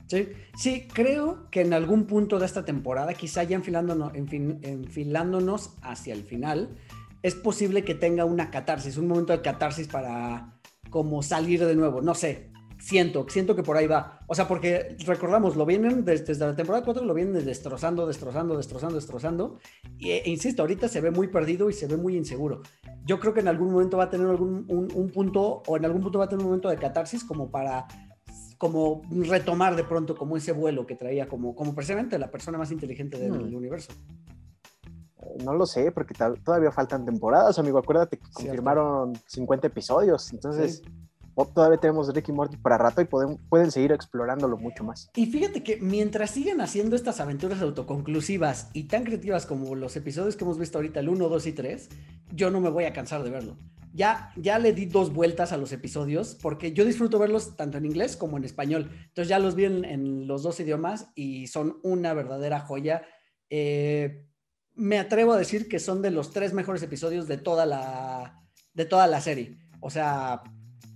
Sí, 0.07 0.29
sí, 0.57 0.87
creo 0.94 1.51
que 1.51 1.62
en 1.62 1.73
algún 1.73 2.07
punto 2.07 2.38
de 2.38 2.47
esta 2.47 2.64
temporada, 2.64 3.14
quizá 3.14 3.42
ya 3.42 3.57
enfilándonos, 3.57 4.12
enfilándonos 4.14 5.75
hacia 5.83 6.14
el 6.14 6.23
final, 6.23 6.79
es 7.23 7.35
posible 7.35 7.85
que 7.85 7.97
tenga 7.97 8.25
una 8.25 8.53
catarsis, 8.53 8.97
un 8.97 9.09
momento 9.09 9.33
de 9.33 9.42
catarsis 9.42 9.88
para 9.88 10.54
como 10.94 11.24
salir 11.24 11.66
de 11.66 11.74
nuevo, 11.74 12.02
no 12.02 12.14
sé, 12.14 12.52
siento, 12.78 13.26
siento 13.28 13.57
que 13.57 13.64
por 13.64 13.76
ahí 13.76 13.88
va. 13.88 14.20
O 14.28 14.35
sea, 14.37 14.46
porque 14.46 14.96
recordamos, 15.04 15.57
lo 15.57 15.66
vienen 15.66 16.04
desde, 16.04 16.37
la 16.37 16.54
temporada 16.54 16.85
4, 16.85 17.04
lo 17.04 17.12
vienen 17.14 17.44
destrozando, 17.44 18.07
destrozando, 18.07 18.57
destrozando, 18.57 18.94
destrozando. 18.94 19.59
Y, 19.98 20.11
e, 20.11 20.22
insisto, 20.26 20.62
ahorita 20.62 20.87
se 20.87 21.00
ve 21.00 21.11
muy 21.11 21.26
perdido 21.26 21.68
y 21.68 21.72
se 21.72 21.88
ve 21.88 21.96
muy 21.96 22.16
inseguro. 22.16 22.62
Yo 23.04 23.18
creo 23.18 23.35
que 23.35 23.40
en 23.40 23.48
algún 23.48 23.72
momento 23.72 23.96
va 23.96 24.04
a 24.04 24.09
tener 24.09 24.28
algún 24.28 24.66
un, 24.68 25.11
punto, 25.11 25.64
o 25.66 25.76
en 25.76 25.85
algún 25.85 26.00
punto 26.00 26.20
va 26.20 26.26
a 26.26 26.28
tener 26.28 26.44
un 26.44 26.50
momento 26.50 26.68
de 26.68 26.76
catarsis 26.76 27.24
como 27.24 27.50
para 27.50 27.88
como 28.57 29.02
retomar 29.11 29.74
de 29.74 29.83
pronto 29.83 30.14
como 30.14 30.37
ese 30.37 30.52
vuelo 30.52 30.87
que 30.87 30.94
traía 30.94 31.26
como, 31.26 31.57
como 31.57 31.74
precisamente 31.74 32.20
la 32.20 32.30
persona 32.30 32.57
más 32.57 32.70
inteligente 32.70 33.18
del 33.18 33.33
hmm. 33.33 33.52
universo. 33.52 33.92
No 35.42 35.55
lo 35.55 35.66
sé, 35.66 35.90
porque 35.90 36.14
todavía 36.44 36.70
faltan 36.70 37.05
temporadas, 37.05 37.59
amigo. 37.59 37.79
Acuérdate 37.79 38.18
que 38.18 38.31
confirmaron 38.31 39.14
50 39.27 39.66
episodios, 39.66 40.33
entonces 40.33 40.83
todavía 41.55 41.79
tenemos 41.79 42.14
Ricky 42.14 42.33
Morty 42.33 42.57
para 42.57 42.79
rato 42.79 43.01
y 43.01 43.07
pueden, 43.07 43.38
pueden 43.49 43.70
seguir 43.70 43.92
explorándolo 43.92 44.57
mucho 44.57 44.85
más. 44.85 45.11
Y 45.14 45.27
fíjate 45.27 45.62
que 45.62 45.79
mientras 45.79 46.31
siguen 46.31 46.61
haciendo 46.61 46.94
estas 46.94 47.20
aventuras 47.20 47.61
autoconclusivas 47.61 48.70
y 48.73 48.85
tan 48.85 49.05
creativas 49.05 49.47
como 49.47 49.75
los 49.75 49.97
episodios 49.97 50.37
que 50.37 50.44
hemos 50.44 50.59
visto 50.59 50.79
ahorita, 50.79 51.01
el 51.01 51.09
1, 51.09 51.29
2 51.29 51.47
y 51.47 51.53
3, 51.53 51.88
yo 52.33 52.51
no 52.51 52.61
me 52.61 52.70
voy 52.70 52.85
a 52.85 52.92
cansar 52.92 53.25
de 53.25 53.31
verlo. 53.31 53.57
Ya, 53.92 54.33
ya 54.37 54.59
le 54.59 54.73
di 54.73 54.87
dos 54.87 55.12
vueltas 55.12 55.53
a 55.53 55.57
los 55.57 55.73
episodios 55.73 56.37
porque 56.40 56.73
yo 56.73 56.85
disfruto 56.85 57.18
verlos 57.20 57.57
tanto 57.57 57.79
en 57.79 57.85
inglés 57.85 58.16
como 58.16 58.37
en 58.37 58.44
español. 58.44 58.90
Entonces 58.92 59.29
ya 59.29 59.38
los 59.38 59.55
vi 59.55 59.66
en, 59.66 60.27
los 60.27 60.42
dos 60.42 60.59
idiomas 60.59 61.11
y 61.14 61.47
son 61.47 61.79
una 61.85 62.12
verdadera 62.12 62.59
joya. 62.61 63.03
Eh, 63.51 64.27
me 64.77 64.99
atrevo 64.99 65.33
a 65.33 65.39
decir 65.39 65.69
que 65.69 65.79
son 65.79 66.03
de 66.03 66.11
los 66.11 66.31
tres 66.31 66.53
mejores 66.53 66.83
episodios 66.83 67.29
de 67.29 67.39
toda 67.39 67.67
la, 67.67 68.43
de 68.75 68.85
toda 68.85 69.07
la 69.07 69.21
serie. 69.21 69.59
O 69.81 69.91
sea, 69.91 70.43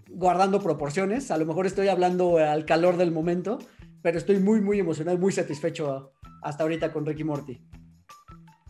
guardando 0.08 0.60
proporciones. 0.60 1.30
A 1.30 1.38
lo 1.38 1.46
mejor 1.46 1.66
estoy 1.66 1.88
hablando 1.88 2.38
al 2.38 2.64
calor 2.64 2.96
del 2.96 3.12
momento, 3.12 3.58
pero 4.02 4.18
estoy 4.18 4.38
muy, 4.38 4.60
muy 4.60 4.80
emocionado, 4.80 5.18
muy 5.18 5.32
satisfecho 5.32 6.12
hasta 6.42 6.62
ahorita 6.62 6.92
con 6.92 7.06
Ricky 7.06 7.24
Morty. 7.24 7.62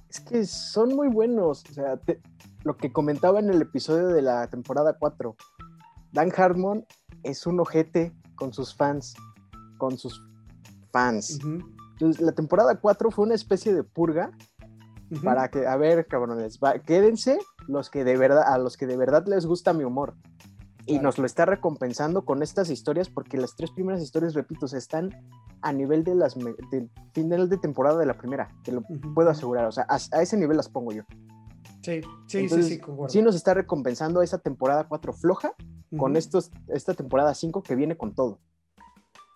Es 0.09 0.21
que 0.21 0.45
son 0.47 0.95
muy 0.95 1.09
buenos. 1.09 1.65
O 1.71 1.73
sea, 1.73 2.01
lo 2.65 2.77
que 2.77 2.93
comentaba 2.93 3.41
en 3.41 3.51
el 3.51 3.63
episodio 3.63 4.09
de 4.09 4.23
la 4.23 4.49
temporada 4.49 4.97
4, 4.99 5.37
Dan 6.13 6.33
Harmon 6.37 6.85
es 7.23 7.47
un 7.47 7.61
ojete 7.61 8.13
con 8.35 8.53
sus 8.53 8.75
fans, 8.75 9.15
con 9.79 9.99
sus 9.99 10.23
fans. 10.93 11.39
Entonces, 11.93 12.23
la 12.23 12.33
temporada 12.33 12.81
4 12.81 13.11
fue 13.11 13.25
una 13.27 13.35
especie 13.35 13.75
de 13.75 13.83
purga 13.83 14.33
para 15.23 15.49
que, 15.49 15.67
a 15.67 15.77
ver, 15.77 16.07
cabrones, 16.07 16.59
quédense 16.87 17.39
los 17.67 17.91
que 17.91 18.05
de 18.05 18.17
verdad, 18.17 18.45
a 18.47 18.59
los 18.59 18.77
que 18.77 18.87
de 18.87 18.97
verdad 18.97 19.25
les 19.27 19.47
gusta 19.47 19.73
mi 19.73 19.85
humor 19.85 20.15
y 20.87 20.99
nos 20.99 21.19
lo 21.19 21.27
está 21.27 21.45
recompensando 21.45 22.25
con 22.25 22.43
estas 22.43 22.71
historias 22.71 23.11
porque 23.11 23.37
las 23.37 23.55
tres 23.57 23.71
primeras 23.71 24.01
historias, 24.03 24.35
repito, 24.35 24.67
están 24.67 25.15
a 25.61 25.73
nivel 25.73 26.03
de 26.03 26.15
las 26.15 26.35
del 26.35 26.91
final 27.13 27.49
de 27.49 27.59
temporada 27.59 27.99
de 27.99 28.07
la 28.07 28.15
primera, 28.15 28.51
te 28.65 28.73
lo 28.73 28.83
puedo 29.15 29.29
asegurar, 29.31 29.67
o 29.67 29.73
sea, 29.73 29.87
a, 29.89 30.23
ese 30.23 30.37
nivel 30.37 30.57
las 30.57 30.69
pongo 30.69 30.93
yo. 30.93 31.03
Sí, 31.83 32.01
sí, 32.27 32.49
sí, 32.49 32.63
sí, 32.63 32.81
Sí 33.09 33.23
nos 33.23 33.35
está 33.35 33.55
recompensando 33.55 34.23
esa 34.23 34.39
temporada 34.39 34.89
4 34.89 35.13
floja 35.13 35.55
con 35.97 36.17
estos, 36.17 36.51
esta 36.69 36.95
temporada 36.95 37.35
5 37.35 37.63
que 37.63 37.77
viene 37.77 37.97
con 37.97 38.15
todo. 38.15 38.41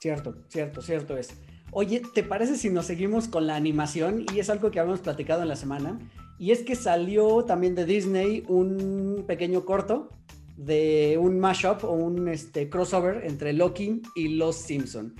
Cierto, 0.00 0.34
cierto, 0.48 0.82
cierto 0.82 1.16
es. 1.16 1.30
Oye, 1.74 2.02
¿te 2.12 2.22
parece 2.22 2.56
si 2.58 2.68
nos 2.68 2.84
seguimos 2.84 3.28
con 3.28 3.46
la 3.46 3.56
animación? 3.56 4.26
Y 4.34 4.40
es 4.40 4.50
algo 4.50 4.70
que 4.70 4.78
habíamos 4.78 5.00
platicado 5.00 5.40
en 5.40 5.48
la 5.48 5.56
semana. 5.56 5.98
Y 6.38 6.50
es 6.50 6.64
que 6.64 6.76
salió 6.76 7.46
también 7.46 7.74
de 7.74 7.86
Disney 7.86 8.44
un 8.46 9.24
pequeño 9.26 9.64
corto 9.64 10.10
de 10.58 11.18
un 11.18 11.40
mashup 11.40 11.82
o 11.84 11.92
un 11.92 12.28
este, 12.28 12.68
crossover 12.68 13.24
entre 13.24 13.54
Loki 13.54 14.02
y 14.14 14.28
Los 14.28 14.56
Simpson. 14.56 15.14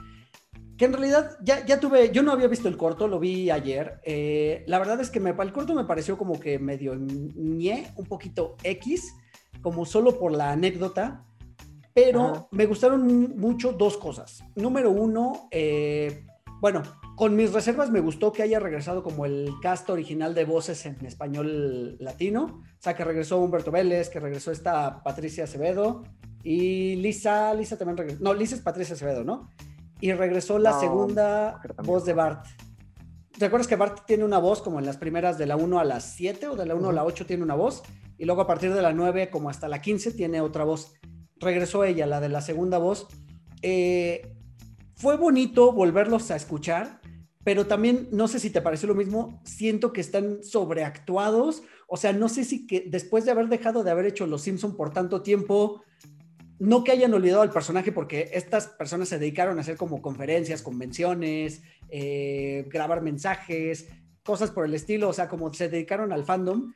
Que 0.77 0.85
en 0.85 0.93
realidad 0.93 1.38
ya, 1.43 1.65
ya 1.65 1.81
tuve, 1.81 2.12
yo 2.12 2.23
no 2.23 2.33
había 2.33 2.49
visto 2.49 2.69
el 2.69 2.77
corto, 2.77 3.09
lo 3.09 3.19
vi 3.19 3.51
ayer. 3.51 4.01
Eh, 4.05 4.62
la 4.67 4.79
verdad 4.79 5.01
es 5.01 5.09
que 5.09 5.21
me, 5.21 5.31
el 5.31 5.53
corto 5.55 5.75
me 5.75 5.85
pareció 5.85 6.19
como 6.19 6.38
que 6.38 6.59
medio 6.59 6.95
ñe, 6.95 7.91
un 7.97 8.05
poquito 8.05 8.57
X, 8.62 9.15
como 9.62 9.87
solo 9.87 10.19
por 10.19 10.33
la 10.33 10.53
anécdota. 10.53 11.25
Pero 11.95 12.49
me 12.51 12.67
gustaron 12.67 13.37
mucho 13.38 13.73
dos 13.73 13.97
cosas. 13.97 14.45
Número 14.55 14.91
uno, 14.91 15.49
eh, 15.51 16.25
bueno, 16.62 16.85
con 17.16 17.35
mis 17.35 17.53
reservas 17.53 17.90
me 17.90 17.98
gustó 17.98 18.33
que 18.33 18.44
haya 18.44 18.61
regresado 18.61 19.03
como 19.03 19.27
el 19.27 19.51
cast 19.61 19.90
original 19.90 20.33
de 20.33 20.44
voces 20.44 20.87
en 20.87 21.05
español 21.05 21.96
latino. 21.98 22.62
O 22.62 22.79
sea, 22.79 22.94
que 22.94 23.03
regresó 23.03 23.40
Humberto 23.40 23.72
Vélez, 23.72 24.09
que 24.09 24.20
regresó 24.20 24.53
esta 24.53 25.03
Patricia 25.03 25.42
Acevedo 25.42 26.05
y 26.44 26.94
Lisa, 26.94 27.53
Lisa 27.53 27.77
también 27.77 27.96
regresó. 27.96 28.22
No, 28.22 28.33
Lisa 28.33 28.55
es 28.55 28.61
Patricia 28.61 28.94
Acevedo, 28.94 29.25
¿no? 29.25 29.51
Y 30.01 30.12
regresó 30.12 30.61
la 30.61 30.79
segunda 30.79 31.61
voz 31.79 32.05
de 32.05 32.12
Bart. 32.12 32.46
¿Te 33.37 33.46
acuerdas 33.46 33.66
que 33.66 33.75
Bart 33.75 34.07
tiene 34.07 34.22
una 34.22 34.38
voz 34.38 34.62
como 34.62 34.79
en 34.79 34.87
las 34.87 34.98
primeras 34.98 35.38
de 35.38 35.46
la 35.46 35.57
1 35.57 35.81
a 35.81 35.85
las 35.85 36.12
7 36.14 36.46
o 36.46 36.55
de 36.55 36.64
la 36.64 36.77
1 36.77 36.90
a 36.90 36.92
la 36.92 37.05
8 37.05 37.27
tiene 37.27 37.42
una 37.42 37.57
voz? 37.57 37.83
Y 38.18 38.25
luego 38.25 38.40
a 38.40 38.46
partir 38.46 38.72
de 38.72 38.83
la 38.83 38.92
9 38.92 39.31
como 39.31 39.51
hasta 39.51 39.66
la 39.66 39.83
15 39.83 40.12
tiene 40.12 40.40
otra 40.40 40.62
voz. 40.62 40.92
Regresó 41.40 41.83
ella, 41.83 42.07
la 42.07 42.20
de 42.20 42.29
la 42.29 42.40
segunda 42.40 42.79
voz. 42.79 43.09
Eh, 43.62 44.37
fue 45.03 45.17
bonito 45.17 45.73
volverlos 45.73 46.31
a 46.31 46.37
escuchar 46.37 47.03
pero 47.45 47.67
también 47.67 48.09
no 48.12 48.29
sé 48.29 48.38
si 48.38 48.51
te 48.51 48.61
pareció 48.61 48.88
lo 48.88 48.95
mismo, 48.95 49.41
siento 49.45 49.93
que 49.93 50.01
están 50.01 50.43
sobreactuados, 50.45 51.62
o 51.88 51.97
sea, 51.97 52.12
no 52.12 52.29
sé 52.29 52.45
si 52.45 52.67
que 52.67 52.85
después 52.88 53.25
de 53.25 53.33
haber 53.33 53.49
dejado 53.49 53.83
de 53.83 53.91
haber 53.91 54.07
hecho 54.07 54.27
Los 54.27 54.43
Simpson 54.43 54.77
por 54.77 54.93
tanto 54.93 55.23
tiempo, 55.23 55.83
no 56.59 56.85
que 56.85 56.93
hayan 56.93 57.12
olvidado 57.15 57.43
al 57.43 57.51
personaje 57.51 57.91
porque 57.91 58.31
estas 58.35 58.69
personas 58.69 59.09
se 59.09 59.19
dedicaron 59.19 59.59
a 59.59 59.62
hacer 59.62 59.77
como 59.77 60.01
conferencias, 60.01 60.62
convenciones, 60.62 61.62
eh, 61.88 62.69
grabar 62.71 63.03
mensajes, 63.03 63.88
cosas 64.23 64.53
por 64.53 64.65
el 64.65 64.75
estilo, 64.75 65.09
o 65.09 65.12
sea, 65.12 65.29
como 65.29 65.53
se 65.53 65.69
dedicaron 65.69 66.12
al 66.12 66.25
fandom. 66.25 66.73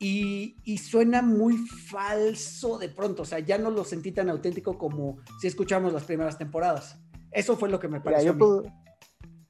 Y, 0.00 0.56
suena 0.78 1.22
muy 1.22 1.56
falso 1.56 2.78
de 2.78 2.88
pronto, 2.88 3.22
o 3.22 3.24
sea, 3.24 3.40
ya 3.40 3.58
no 3.58 3.70
lo 3.70 3.84
sentí 3.84 4.12
tan 4.12 4.30
auténtico 4.30 4.78
como 4.78 5.18
si 5.40 5.48
escuchamos 5.48 5.92
las 5.92 6.04
primeras 6.04 6.38
temporadas. 6.38 7.00
Eso 7.32 7.56
fue 7.56 7.68
lo 7.68 7.78
que 7.78 7.88
me 7.88 8.00
pareció. 8.00 8.36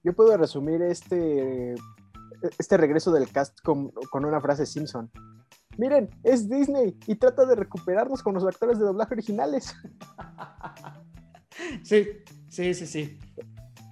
Yo 0.05 0.13
puedo 0.15 0.37
resumir 0.37 0.81
este, 0.83 1.75
este 2.59 2.77
regreso 2.77 3.13
del 3.13 3.31
cast 3.31 3.61
con, 3.63 3.93
una 4.13 4.41
frase 4.41 4.67
Simpson. 4.67 5.11
Miren, 5.77 6.11
es 6.25 6.49
Disney 6.49 6.99
y 7.07 7.15
trata 7.17 7.47
de 7.47 7.55
recuperarnos 7.55 8.23
con 8.23 8.35
los 8.35 8.45
actores 8.45 8.79
de 8.79 8.85
doblaje 8.85 9.15
originales. 9.15 9.75
Sí, 11.83 12.07
sí, 12.49 12.73
sí, 12.73 12.87
sí. 12.87 13.19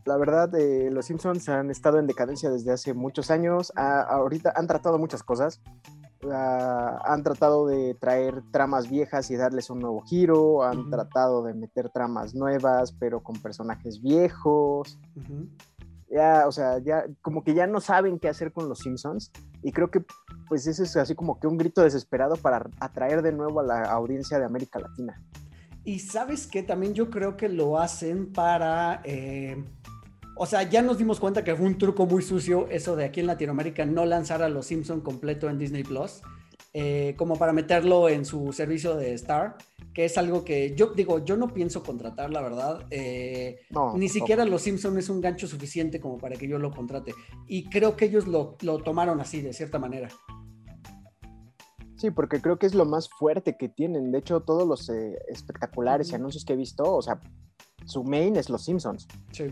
La 0.05 0.17
verdad, 0.17 0.55
eh, 0.55 0.89
los 0.93 1.07
Simpsons 1.07 1.49
han 1.49 1.69
estado 1.69 1.99
en 1.99 2.07
decadencia 2.07 2.49
desde 2.49 2.71
hace 2.71 2.95
muchos 2.95 3.29
años. 3.33 3.73
ahorita 3.75 4.53
han 4.55 4.69
tratado 4.69 4.99
muchas 4.99 5.25
cosas. 5.25 5.61
Han 6.23 7.23
tratado 7.23 7.67
de 7.67 7.95
traer 7.95 8.43
tramas 8.51 8.89
viejas 8.89 9.31
y 9.31 9.37
darles 9.37 9.71
un 9.71 9.81
nuevo 9.81 10.03
giro. 10.03 10.63
Han 10.63 10.91
tratado 10.91 11.43
de 11.43 11.55
meter 11.55 11.91
tramas 11.91 12.35
nuevas, 12.35 12.93
pero 12.93 13.23
con 13.23 13.37
personajes 13.37 14.01
viejos 14.01 14.99
ya, 16.11 16.47
o 16.47 16.53
sea, 16.53 16.79
ya 16.79 17.05
como 17.21 17.43
que 17.43 17.55
ya 17.55 17.67
no 17.67 17.81
saben 17.81 18.19
qué 18.19 18.29
hacer 18.29 18.53
con 18.53 18.69
los 18.69 18.79
Simpsons 18.81 19.31
y 19.63 19.73
creo 19.73 19.91
que 19.91 20.05
pues 20.49 20.67
ese 20.67 20.85
es 20.85 20.97
así 20.97 21.15
como 21.15 21.41
que 21.41 21.47
un 21.47 21.57
grito 21.57 21.83
desesperado 21.83 22.37
para 22.37 22.69
atraer 22.79 23.23
de 23.23 23.33
nuevo 23.33 23.61
a 23.61 23.65
la 23.65 23.83
audiencia 23.83 24.39
de 24.39 24.45
América 24.45 24.79
Latina. 24.79 25.21
Y 25.85 26.01
sabes 26.01 26.47
que 26.47 26.63
también 26.63 26.95
yo 26.95 27.11
creo 27.11 27.37
que 27.37 27.49
lo 27.49 27.79
hacen 27.79 28.33
para, 28.33 29.01
eh, 29.05 29.65
o 30.37 30.47
sea, 30.47 30.63
ya 30.63 30.83
nos 30.83 30.99
dimos 30.99 31.19
cuenta 31.19 31.43
que 31.45 31.55
fue 31.55 31.67
un 31.67 31.79
truco 31.79 32.07
muy 32.07 32.23
sucio 32.23 32.69
eso 32.71 32.95
de 32.97 33.05
aquí 33.05 33.21
en 33.21 33.27
Latinoamérica 33.27 33.85
no 33.87 34.05
lanzar 34.05 34.43
a 34.43 34.49
los 34.49 34.67
Simpsons 34.67 35.03
completo 35.03 35.49
en 35.49 35.59
Disney 35.59 35.83
Plus, 35.83 36.23
eh, 36.73 37.15
como 37.17 37.37
para 37.37 37.53
meterlo 37.53 38.09
en 38.09 38.25
su 38.25 38.53
servicio 38.53 38.97
de 38.97 39.15
Star 39.15 39.57
que 39.97 40.05
es 40.05 40.19
algo 40.19 40.45
que 40.45 40.75
yo 40.77 40.89
digo, 40.89 41.25
yo 41.25 41.39
no 41.39 41.55
pienso 41.55 41.83
contratar, 41.83 42.31
la 42.31 42.43
verdad. 42.43 42.87
Eh, 42.91 43.61
ni 43.95 44.11
siquiera 44.11 44.45
Los 44.45 44.61
Simpson 44.61 44.99
es 44.99 45.09
un 45.09 45.23
gancho 45.23 45.47
suficiente 45.47 46.03
como 46.03 46.19
para 46.19 46.37
que 46.37 46.47
yo 46.47 46.59
lo 46.59 46.71
contrate. 46.71 47.15
Y 47.47 47.71
creo 47.71 47.97
que 47.97 48.05
ellos 48.05 48.27
lo, 48.27 48.59
tomaron 48.85 49.23
así, 49.23 49.41
de 49.41 49.55
cierta 49.55 49.79
manera. 49.79 50.11
Sí, 51.97 52.11
porque 52.11 52.43
creo 52.43 52.59
que 52.59 52.67
es 52.67 52.75
lo 52.75 52.85
más 52.85 53.09
fuerte 53.09 53.57
que 53.57 53.71
tienen. 53.71 54.13
De 54.13 54.19
hecho, 54.19 54.41
todos 54.41 54.69
los 54.69 54.87
eh, 54.91 55.17
espectaculares 55.29 56.11
y 56.11 56.15
anuncios 56.15 56.45
que 56.45 56.53
he 56.53 56.57
visto, 56.57 56.85
o 56.95 57.01
sea, 57.01 57.19
su 57.87 58.05
main 58.05 58.37
es 58.37 58.51
Los 58.51 58.67
Simpsons. 58.67 59.09
Sí. 59.33 59.45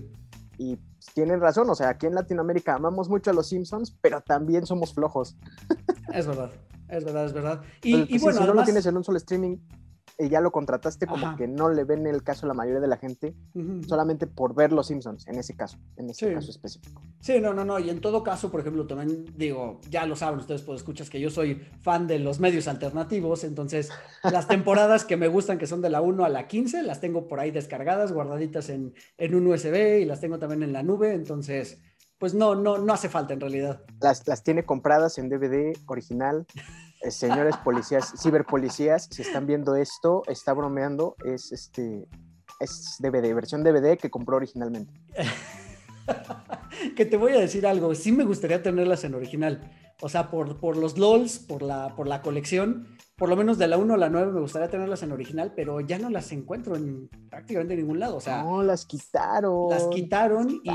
Y 0.58 0.78
tienen 1.14 1.40
razón, 1.40 1.68
o 1.68 1.74
sea, 1.74 1.90
aquí 1.90 2.06
en 2.06 2.14
Latinoamérica 2.14 2.74
amamos 2.74 3.08
mucho 3.08 3.30
a 3.30 3.34
Los 3.34 3.48
Simpsons, 3.48 3.96
pero 4.00 4.20
también 4.20 4.66
somos 4.66 4.94
flojos. 4.94 5.36
Es 6.12 6.26
verdad, 6.26 6.50
es 6.88 7.04
verdad, 7.04 7.24
es 7.26 7.32
verdad. 7.32 7.62
Y, 7.82 8.04
pues, 8.06 8.22
bueno, 8.22 8.40
si 8.40 8.46
no 8.46 8.54
lo 8.54 8.64
tienes 8.64 8.86
en 8.86 8.96
un 8.96 9.04
solo 9.04 9.18
streaming, 9.18 9.56
y 10.18 10.28
ya 10.28 10.40
lo 10.40 10.52
contrataste, 10.52 11.06
como 11.06 11.36
que 11.36 11.48
no 11.48 11.68
le 11.70 11.84
ven 11.84 12.06
el 12.06 12.22
caso 12.22 12.46
a 12.46 12.48
la 12.48 12.54
mayoría 12.54 12.80
de 12.80 12.88
la 12.88 12.96
gente, 12.96 13.34
solamente 13.86 14.26
por 14.26 14.54
ver 14.54 14.72
los 14.72 14.86
Simpsons, 14.86 15.26
en 15.26 15.38
ese 15.38 15.54
caso, 15.54 15.78
en 15.96 16.10
ese 16.10 16.32
caso 16.32 16.50
específico. 16.50 17.02
Sí, 17.20 17.40
no, 17.40 17.52
no, 17.52 17.64
no, 17.64 17.78
y 17.78 17.90
en 17.90 18.00
todo 18.00 18.22
caso, 18.22 18.50
por 18.50 18.60
ejemplo, 18.60 18.86
también 18.86 19.26
digo, 19.36 19.80
ya 19.90 20.06
lo 20.06 20.16
saben 20.16 20.38
ustedes, 20.38 20.62
pues 20.62 20.80
escuchas 20.80 21.10
que 21.10 21.20
yo 21.20 21.30
soy 21.30 21.66
fan 21.82 22.06
de 22.06 22.18
los 22.18 22.40
medios 22.40 22.68
alternativos, 22.68 23.44
entonces 23.44 23.90
las 24.22 24.46
temporadas 24.46 25.04
que 25.04 25.16
me 25.16 25.28
gustan, 25.28 25.58
que 25.58 25.66
son 25.66 25.80
de 25.82 25.90
la 25.90 26.00
1 26.00 26.24
a 26.24 26.28
la 26.28 26.46
15, 26.46 26.82
las 26.82 27.00
tengo 27.00 27.26
por 27.26 27.40
ahí 27.40 27.50
descargadas, 27.50 28.12
guardaditas 28.12 28.68
en, 28.68 28.94
en 29.18 29.34
un 29.34 29.46
USB 29.46 30.00
y 30.02 30.04
las 30.04 30.20
tengo 30.20 30.38
también 30.38 30.62
en 30.62 30.72
la 30.72 30.82
nube, 30.82 31.12
entonces 31.12 31.80
pues 32.18 32.32
no, 32.32 32.54
no, 32.54 32.78
no 32.78 32.92
hace 32.92 33.08
falta 33.08 33.34
en 33.34 33.40
realidad. 33.40 33.82
Las, 34.00 34.26
las 34.26 34.42
tiene 34.42 34.64
compradas 34.64 35.18
en 35.18 35.28
DVD 35.28 35.76
original. 35.86 36.46
Eh, 37.04 37.10
señores 37.10 37.56
policías, 37.58 38.14
ciberpolicías, 38.20 39.08
si 39.10 39.22
están 39.22 39.46
viendo 39.46 39.76
esto, 39.76 40.22
está 40.26 40.54
bromeando, 40.54 41.16
es 41.24 41.52
este, 41.52 42.08
es 42.60 42.96
DVD, 42.98 43.34
versión 43.34 43.62
DVD 43.62 43.98
que 43.98 44.10
compró 44.10 44.36
originalmente. 44.36 44.92
que 46.96 47.04
te 47.04 47.16
voy 47.18 47.32
a 47.32 47.40
decir 47.40 47.66
algo, 47.66 47.94
sí 47.94 48.10
me 48.10 48.24
gustaría 48.24 48.62
tenerlas 48.62 49.04
en 49.04 49.14
original. 49.14 49.70
O 50.00 50.08
sea, 50.08 50.30
por, 50.30 50.58
por 50.58 50.76
los 50.76 50.98
LOLs, 50.98 51.38
por 51.38 51.62
la, 51.62 51.94
por 51.94 52.08
la 52.08 52.22
colección, 52.22 52.88
por 53.16 53.28
lo 53.28 53.36
menos 53.36 53.58
de 53.58 53.68
la 53.68 53.76
1 53.76 53.94
a 53.94 53.96
la 53.96 54.08
9 54.08 54.32
me 54.32 54.40
gustaría 54.40 54.68
tenerlas 54.68 55.02
en 55.02 55.12
original, 55.12 55.52
pero 55.54 55.80
ya 55.80 55.98
no 55.98 56.08
las 56.08 56.32
encuentro 56.32 56.74
en 56.74 57.08
prácticamente 57.30 57.76
ningún 57.76 58.00
lado. 58.00 58.16
O 58.16 58.20
sea, 58.20 58.42
no, 58.42 58.62
las 58.62 58.86
quitaron. 58.86 59.68
Las 59.68 59.86
quitaron, 59.88 60.60
y, 60.62 60.70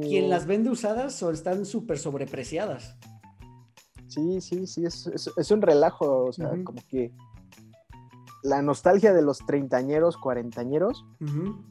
quien 0.00 0.30
las 0.30 0.46
vende 0.46 0.70
usadas 0.70 1.20
están 1.22 1.66
súper 1.66 1.98
sobrepreciadas. 1.98 2.96
Sí, 4.12 4.40
sí, 4.40 4.66
sí, 4.66 4.84
es, 4.84 5.50
un 5.50 5.62
relajo, 5.62 6.24
o 6.24 6.32
sea, 6.32 6.50
como 6.64 6.82
que 6.88 7.12
la 8.42 8.60
nostalgia 8.60 9.14
de 9.14 9.22
los 9.22 9.38
treintañeros, 9.38 10.16
cuarentañeros 10.16 11.04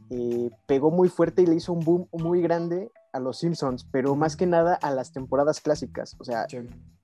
eh, 0.10 0.50
pegó 0.66 0.90
muy 0.90 1.10
fuerte 1.10 1.42
y 1.42 1.46
le 1.46 1.56
hizo 1.56 1.74
un 1.74 1.82
boom 1.82 2.08
muy 2.14 2.42
grande 2.42 2.92
a 3.14 3.20
los 3.20 3.40
Simpsons, 3.40 3.86
pero 3.92 4.16
más 4.16 4.36
que 4.38 4.48
nada 4.48 4.76
a 4.82 4.92
las 4.92 5.12
temporadas 5.12 5.60
clásicas. 5.60 6.16
O 6.20 6.24
sea, 6.24 6.48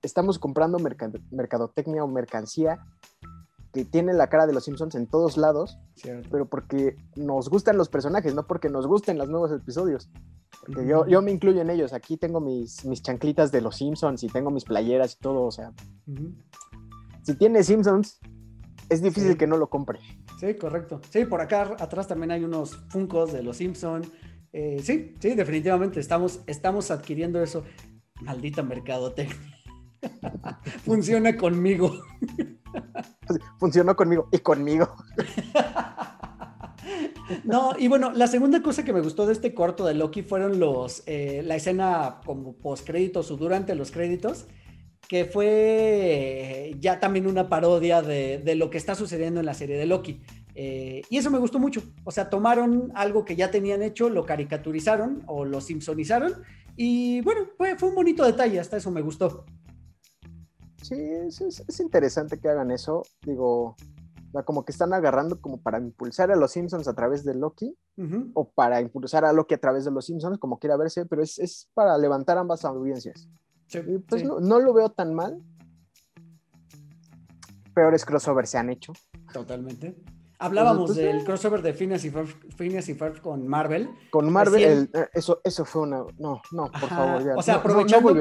estamos 0.02 0.38
comprando 0.38 0.78
mercadotecnia 1.30 2.02
o 2.02 2.08
mercancía 2.08 2.78
que 3.72 3.84
tiene 3.84 4.12
la 4.12 4.28
cara 4.28 4.46
de 4.46 4.52
los 4.52 4.64
Simpsons 4.64 4.94
en 4.94 5.06
todos 5.06 5.36
lados, 5.36 5.78
pero 6.30 6.48
porque 6.48 6.96
nos 7.16 7.48
gustan 7.48 7.76
los 7.76 7.88
personajes, 7.88 8.34
no 8.34 8.46
porque 8.46 8.68
nos 8.68 8.86
gusten 8.86 9.18
los 9.18 9.28
nuevos 9.28 9.52
episodios 9.52 10.10
yo, 10.86 11.06
yo 11.06 11.22
me 11.22 11.30
incluyo 11.30 11.60
en 11.60 11.70
ellos. 11.70 11.92
Aquí 11.92 12.16
tengo 12.16 12.40
mis, 12.40 12.84
mis 12.84 13.02
chanclitas 13.02 13.52
de 13.52 13.60
los 13.60 13.76
Simpsons 13.76 14.22
y 14.22 14.28
tengo 14.28 14.50
mis 14.50 14.64
playeras 14.64 15.14
y 15.14 15.18
todo. 15.18 15.42
O 15.42 15.50
sea, 15.50 15.72
si 17.22 17.34
tiene 17.34 17.62
Simpsons, 17.62 18.20
es 18.88 19.02
difícil 19.02 19.36
que 19.36 19.46
no 19.46 19.56
lo 19.56 19.68
compre. 19.70 19.98
Sí, 20.38 20.54
correcto. 20.54 21.00
Sí, 21.10 21.24
por 21.24 21.40
acá 21.40 21.76
atrás 21.78 22.06
también 22.06 22.30
hay 22.30 22.44
unos 22.44 22.76
Funcos 22.88 23.32
de 23.32 23.42
los 23.42 23.56
Simpsons. 23.56 24.08
Eh, 24.52 24.80
sí, 24.82 25.14
sí, 25.20 25.34
definitivamente 25.34 26.00
estamos, 26.00 26.40
estamos 26.46 26.90
adquiriendo 26.90 27.42
eso. 27.42 27.64
Maldita 28.20 28.62
mercadotecnia. 28.62 29.58
Funciona 30.84 31.36
conmigo. 31.36 31.92
Funcionó 33.58 33.94
conmigo 33.96 34.28
y 34.32 34.38
conmigo. 34.38 34.94
No, 37.44 37.72
y 37.78 37.88
bueno, 37.88 38.12
la 38.12 38.26
segunda 38.26 38.62
cosa 38.62 38.84
que 38.84 38.92
me 38.92 39.00
gustó 39.00 39.26
de 39.26 39.32
este 39.32 39.54
corto 39.54 39.84
de 39.84 39.94
Loki 39.94 40.22
fueron 40.22 40.58
los, 40.58 41.02
eh, 41.06 41.42
la 41.44 41.56
escena 41.56 42.20
como 42.24 42.54
post 42.54 42.86
créditos 42.86 43.30
o 43.30 43.36
durante 43.36 43.74
los 43.74 43.90
créditos, 43.90 44.46
que 45.08 45.24
fue 45.24 46.74
ya 46.80 47.00
también 47.00 47.26
una 47.26 47.48
parodia 47.48 48.02
de, 48.02 48.54
lo 48.56 48.70
que 48.70 48.78
está 48.78 48.94
sucediendo 48.94 49.40
en 49.40 49.46
la 49.46 49.54
serie 49.54 49.76
de 49.76 49.86
Loki. 49.86 50.20
Eh, 50.54 51.02
y 51.08 51.18
eso 51.18 51.30
me 51.30 51.38
gustó 51.38 51.58
mucho. 51.58 51.82
O 52.04 52.10
sea, 52.10 52.30
tomaron 52.30 52.92
algo 52.94 53.24
que 53.24 53.36
ya 53.36 53.50
tenían 53.50 53.82
hecho, 53.82 54.08
lo 54.08 54.26
caricaturizaron 54.26 55.22
o 55.26 55.44
lo 55.44 55.60
simpsonizaron. 55.60 56.34
Y 56.76 57.20
bueno, 57.22 57.46
fue, 57.56 57.76
fue 57.76 57.88
un 57.88 57.94
bonito 57.94 58.24
detalle, 58.24 58.60
hasta 58.60 58.76
eso 58.76 58.90
me 58.90 59.02
gustó. 59.02 59.44
Sí, 60.82 60.94
es, 60.94 61.40
es 61.40 61.80
interesante 61.80 62.38
que 62.38 62.48
hagan 62.48 62.70
eso. 62.70 63.02
Digo, 63.22 63.76
como 64.44 64.64
que 64.64 64.72
están 64.72 64.92
agarrando 64.92 65.40
como 65.40 65.60
para 65.60 65.78
impulsar 65.78 66.30
a 66.30 66.36
los 66.36 66.52
Simpsons 66.52 66.88
a 66.88 66.94
través 66.94 67.24
de 67.24 67.34
Loki 67.34 67.76
o 68.34 68.48
para 68.50 68.80
impulsar 68.80 69.24
a 69.24 69.32
Loki 69.32 69.54
a 69.54 69.58
través 69.58 69.84
de 69.84 69.90
los 69.90 70.06
Simpsons, 70.06 70.38
como 70.38 70.58
quiera 70.58 70.76
verse, 70.76 71.06
pero 71.06 71.22
es, 71.22 71.68
para 71.74 71.96
levantar 71.98 72.38
ambas 72.38 72.64
audiencias. 72.64 73.28
pues 74.08 74.24
No, 74.24 74.60
lo 74.60 74.72
veo 74.72 74.90
tan 74.90 75.14
mal. 75.14 75.42
Peores 77.74 78.04
crossovers 78.04 78.50
se 78.50 78.58
han 78.58 78.70
hecho. 78.70 78.92
Totalmente. 79.32 79.96
Hablábamos 80.40 80.94
del 80.94 81.24
crossover 81.24 81.62
de 81.62 81.72
Phineas 81.72 82.04
y, 82.04 82.10
Ferb, 82.10 83.20
con 83.20 83.48
Marvel. 83.48 83.90
Con 84.10 84.32
Marvel, 84.32 84.88
eh, 84.94 85.06
eso, 85.12 85.40
eso 85.42 85.64
fue 85.64 85.82
una. 85.82 86.04
No, 86.16 86.40
no, 86.52 86.70
por 86.70 86.88
favor, 86.88 87.24
ya. 87.24 87.34
O 87.34 87.42
sea, 87.42 87.56
aprovechando 87.56 88.14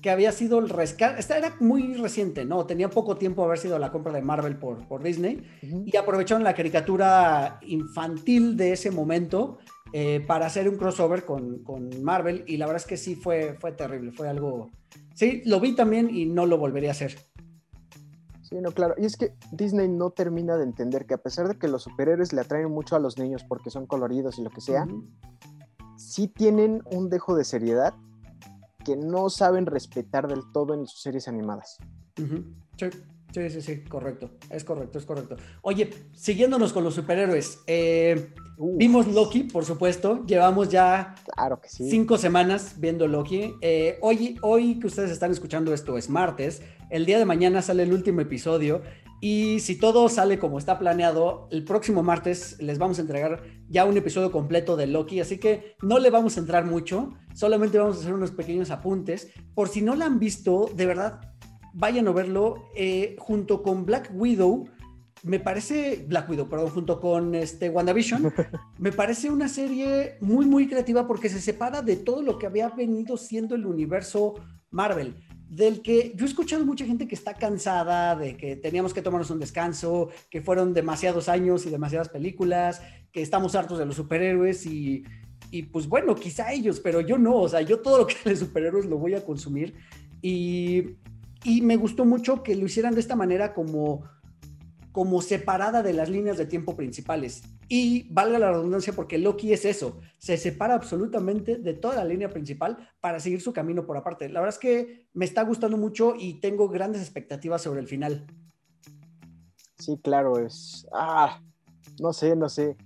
que, 0.00 0.10
había 0.10 0.32
sido 0.32 0.58
el 0.58 0.70
rescate. 0.70 1.20
Esta 1.20 1.36
era 1.36 1.56
muy 1.60 1.94
reciente, 1.94 2.46
¿no? 2.46 2.64
Tenía 2.64 2.88
poco 2.88 3.16
tiempo 3.16 3.44
haber 3.44 3.58
sido 3.58 3.78
la 3.78 3.92
compra 3.92 4.10
de 4.12 4.22
Marvel 4.22 4.56
por, 4.56 4.88
por 4.88 5.02
Disney. 5.02 5.42
Y 5.84 5.94
aprovecharon 5.98 6.42
la 6.42 6.54
caricatura 6.54 7.60
infantil 7.62 8.56
de 8.56 8.72
ese 8.72 8.90
momento 8.90 9.58
eh, 9.92 10.24
para 10.26 10.46
hacer 10.46 10.66
un 10.66 10.78
crossover 10.78 11.26
con, 11.26 11.62
con, 11.62 12.02
Marvel. 12.02 12.42
Y 12.46 12.56
la 12.56 12.66
verdad 12.66 12.80
es 12.80 12.88
que 12.88 12.96
sí 12.96 13.16
fue, 13.16 13.54
fue 13.60 13.72
terrible. 13.72 14.12
Fue 14.12 14.28
algo. 14.28 14.70
Sí, 15.14 15.42
lo 15.44 15.60
vi 15.60 15.74
también 15.74 16.08
y 16.08 16.24
no 16.24 16.46
lo 16.46 16.56
volvería 16.56 16.88
a 16.88 16.92
hacer. 16.92 17.18
Sí, 18.50 18.60
no, 18.60 18.72
claro. 18.72 18.94
Y 18.98 19.04
es 19.04 19.16
que 19.16 19.34
Disney 19.52 19.88
no 19.88 20.10
termina 20.10 20.56
de 20.56 20.64
entender 20.64 21.06
que 21.06 21.14
a 21.14 21.18
pesar 21.18 21.46
de 21.46 21.56
que 21.56 21.68
los 21.68 21.84
superhéroes 21.84 22.32
le 22.32 22.40
atraen 22.40 22.70
mucho 22.70 22.96
a 22.96 22.98
los 22.98 23.16
niños 23.16 23.44
porque 23.48 23.70
son 23.70 23.86
coloridos 23.86 24.38
y 24.38 24.42
lo 24.42 24.50
que 24.50 24.60
sea, 24.60 24.88
sí 25.96 26.26
tienen 26.26 26.82
un 26.90 27.10
dejo 27.10 27.36
de 27.36 27.44
seriedad 27.44 27.94
que 28.84 28.96
no 28.96 29.30
saben 29.30 29.66
respetar 29.66 30.26
del 30.26 30.42
todo 30.52 30.74
en 30.74 30.86
sus 30.88 31.00
series 31.00 31.28
animadas. 31.28 31.78
Sí, 32.16 32.86
sí, 33.32 33.50
sí, 33.50 33.62
sí, 33.62 33.84
correcto. 33.84 34.30
Es 34.50 34.64
correcto, 34.64 34.98
es 34.98 35.06
correcto. 35.06 35.36
Oye, 35.62 35.90
siguiéndonos 36.12 36.72
con 36.72 36.82
los 36.82 36.94
superhéroes, 36.94 37.60
eh, 37.68 38.34
vimos 38.58 39.06
Loki, 39.06 39.44
por 39.44 39.64
supuesto. 39.64 40.24
Llevamos 40.26 40.70
ya 40.70 41.14
claro 41.36 41.60
que 41.60 41.68
sí. 41.68 41.88
cinco 41.88 42.18
semanas 42.18 42.74
viendo 42.78 43.06
Loki. 43.06 43.54
Eh, 43.60 43.98
hoy, 44.02 44.38
hoy 44.42 44.80
que 44.80 44.88
ustedes 44.88 45.12
están 45.12 45.30
escuchando 45.30 45.72
esto 45.72 45.96
es 45.96 46.10
martes. 46.10 46.62
El 46.90 47.06
día 47.06 47.20
de 47.20 47.24
mañana 47.24 47.62
sale 47.62 47.84
el 47.84 47.92
último 47.92 48.20
episodio 48.20 48.82
y 49.20 49.60
si 49.60 49.76
todo 49.76 50.08
sale 50.08 50.40
como 50.40 50.58
está 50.58 50.76
planeado, 50.76 51.46
el 51.52 51.64
próximo 51.64 52.02
martes 52.02 52.56
les 52.60 52.78
vamos 52.78 52.98
a 52.98 53.02
entregar 53.02 53.42
ya 53.68 53.84
un 53.84 53.96
episodio 53.96 54.32
completo 54.32 54.76
de 54.76 54.88
Loki, 54.88 55.20
así 55.20 55.38
que 55.38 55.76
no 55.82 56.00
le 56.00 56.10
vamos 56.10 56.36
a 56.36 56.40
entrar 56.40 56.64
mucho, 56.64 57.12
solamente 57.32 57.78
vamos 57.78 57.98
a 57.98 58.00
hacer 58.00 58.12
unos 58.12 58.32
pequeños 58.32 58.72
apuntes. 58.72 59.30
Por 59.54 59.68
si 59.68 59.82
no 59.82 59.94
la 59.94 60.06
han 60.06 60.18
visto, 60.18 60.68
de 60.74 60.86
verdad, 60.86 61.20
vayan 61.74 62.08
a 62.08 62.12
verlo 62.12 62.56
eh, 62.74 63.14
junto 63.20 63.62
con 63.62 63.86
Black 63.86 64.10
Widow. 64.12 64.68
Me 65.22 65.38
parece, 65.38 66.04
Black 66.08 66.28
Widow, 66.28 66.48
perdón, 66.48 66.70
junto 66.70 66.98
con 66.98 67.36
este 67.36 67.68
WandaVision, 67.68 68.32
me 68.78 68.90
parece 68.90 69.30
una 69.30 69.48
serie 69.48 70.16
muy, 70.20 70.46
muy 70.46 70.66
creativa 70.66 71.06
porque 71.06 71.28
se 71.28 71.40
separa 71.40 71.82
de 71.82 71.94
todo 71.94 72.22
lo 72.22 72.36
que 72.36 72.46
había 72.46 72.70
venido 72.70 73.16
siendo 73.16 73.54
el 73.54 73.64
universo 73.64 74.34
Marvel 74.70 75.14
del 75.50 75.82
que 75.82 76.12
yo 76.14 76.24
he 76.24 76.28
escuchado 76.28 76.64
mucha 76.64 76.86
gente 76.86 77.08
que 77.08 77.16
está 77.16 77.34
cansada 77.34 78.14
de 78.14 78.36
que 78.36 78.54
teníamos 78.54 78.94
que 78.94 79.02
tomarnos 79.02 79.30
un 79.30 79.40
descanso, 79.40 80.08
que 80.30 80.40
fueron 80.40 80.72
demasiados 80.72 81.28
años 81.28 81.66
y 81.66 81.70
demasiadas 81.70 82.08
películas, 82.08 82.80
que 83.10 83.20
estamos 83.20 83.56
hartos 83.56 83.76
de 83.80 83.84
los 83.84 83.96
superhéroes 83.96 84.64
y, 84.64 85.02
y 85.50 85.64
pues 85.64 85.88
bueno, 85.88 86.14
quizá 86.14 86.52
ellos, 86.52 86.78
pero 86.78 87.00
yo 87.00 87.18
no, 87.18 87.34
o 87.34 87.48
sea, 87.48 87.62
yo 87.62 87.80
todo 87.80 87.98
lo 87.98 88.06
que 88.06 88.14
de 88.24 88.36
superhéroes 88.36 88.86
lo 88.86 88.98
voy 88.98 89.14
a 89.14 89.24
consumir. 89.24 89.74
Y, 90.22 90.90
y 91.42 91.62
me 91.62 91.76
gustó 91.76 92.04
mucho 92.04 92.44
que 92.44 92.54
lo 92.54 92.66
hicieran 92.66 92.94
de 92.94 93.00
esta 93.00 93.16
manera 93.16 93.52
como 93.52 94.04
como 94.92 95.22
separada 95.22 95.82
de 95.82 95.92
las 95.92 96.08
líneas 96.08 96.38
de 96.38 96.46
tiempo 96.46 96.76
principales. 96.76 97.42
Y 97.68 98.12
valga 98.12 98.38
la 98.38 98.50
redundancia 98.50 98.92
porque 98.92 99.18
Loki 99.18 99.52
es 99.52 99.64
eso, 99.64 100.00
se 100.18 100.36
separa 100.36 100.74
absolutamente 100.74 101.56
de 101.56 101.74
toda 101.74 101.96
la 101.96 102.04
línea 102.04 102.28
principal 102.28 102.88
para 103.00 103.20
seguir 103.20 103.40
su 103.40 103.52
camino 103.52 103.86
por 103.86 103.96
aparte. 103.96 104.28
La 104.28 104.40
verdad 104.40 104.56
es 104.56 104.60
que 104.60 105.08
me 105.12 105.24
está 105.24 105.42
gustando 105.42 105.76
mucho 105.76 106.14
y 106.18 106.40
tengo 106.40 106.68
grandes 106.68 107.02
expectativas 107.02 107.62
sobre 107.62 107.80
el 107.80 107.86
final. 107.86 108.26
Sí, 109.78 109.98
claro, 110.02 110.38
es... 110.38 110.86
Ah, 110.92 111.40
no 112.00 112.12
sé, 112.12 112.34
no 112.34 112.48
sé. 112.48 112.76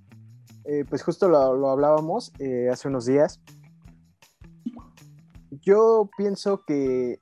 Eh, 0.64 0.85
pues 0.88 1.03
justo 1.03 1.29
lo, 1.29 1.71
hablábamos 1.71 2.33
eh, 2.38 2.69
hace 2.71 2.88
unos 2.88 3.07
días. 3.07 3.40
Yo 5.62 6.11
pienso 6.17 6.62
que 6.67 7.19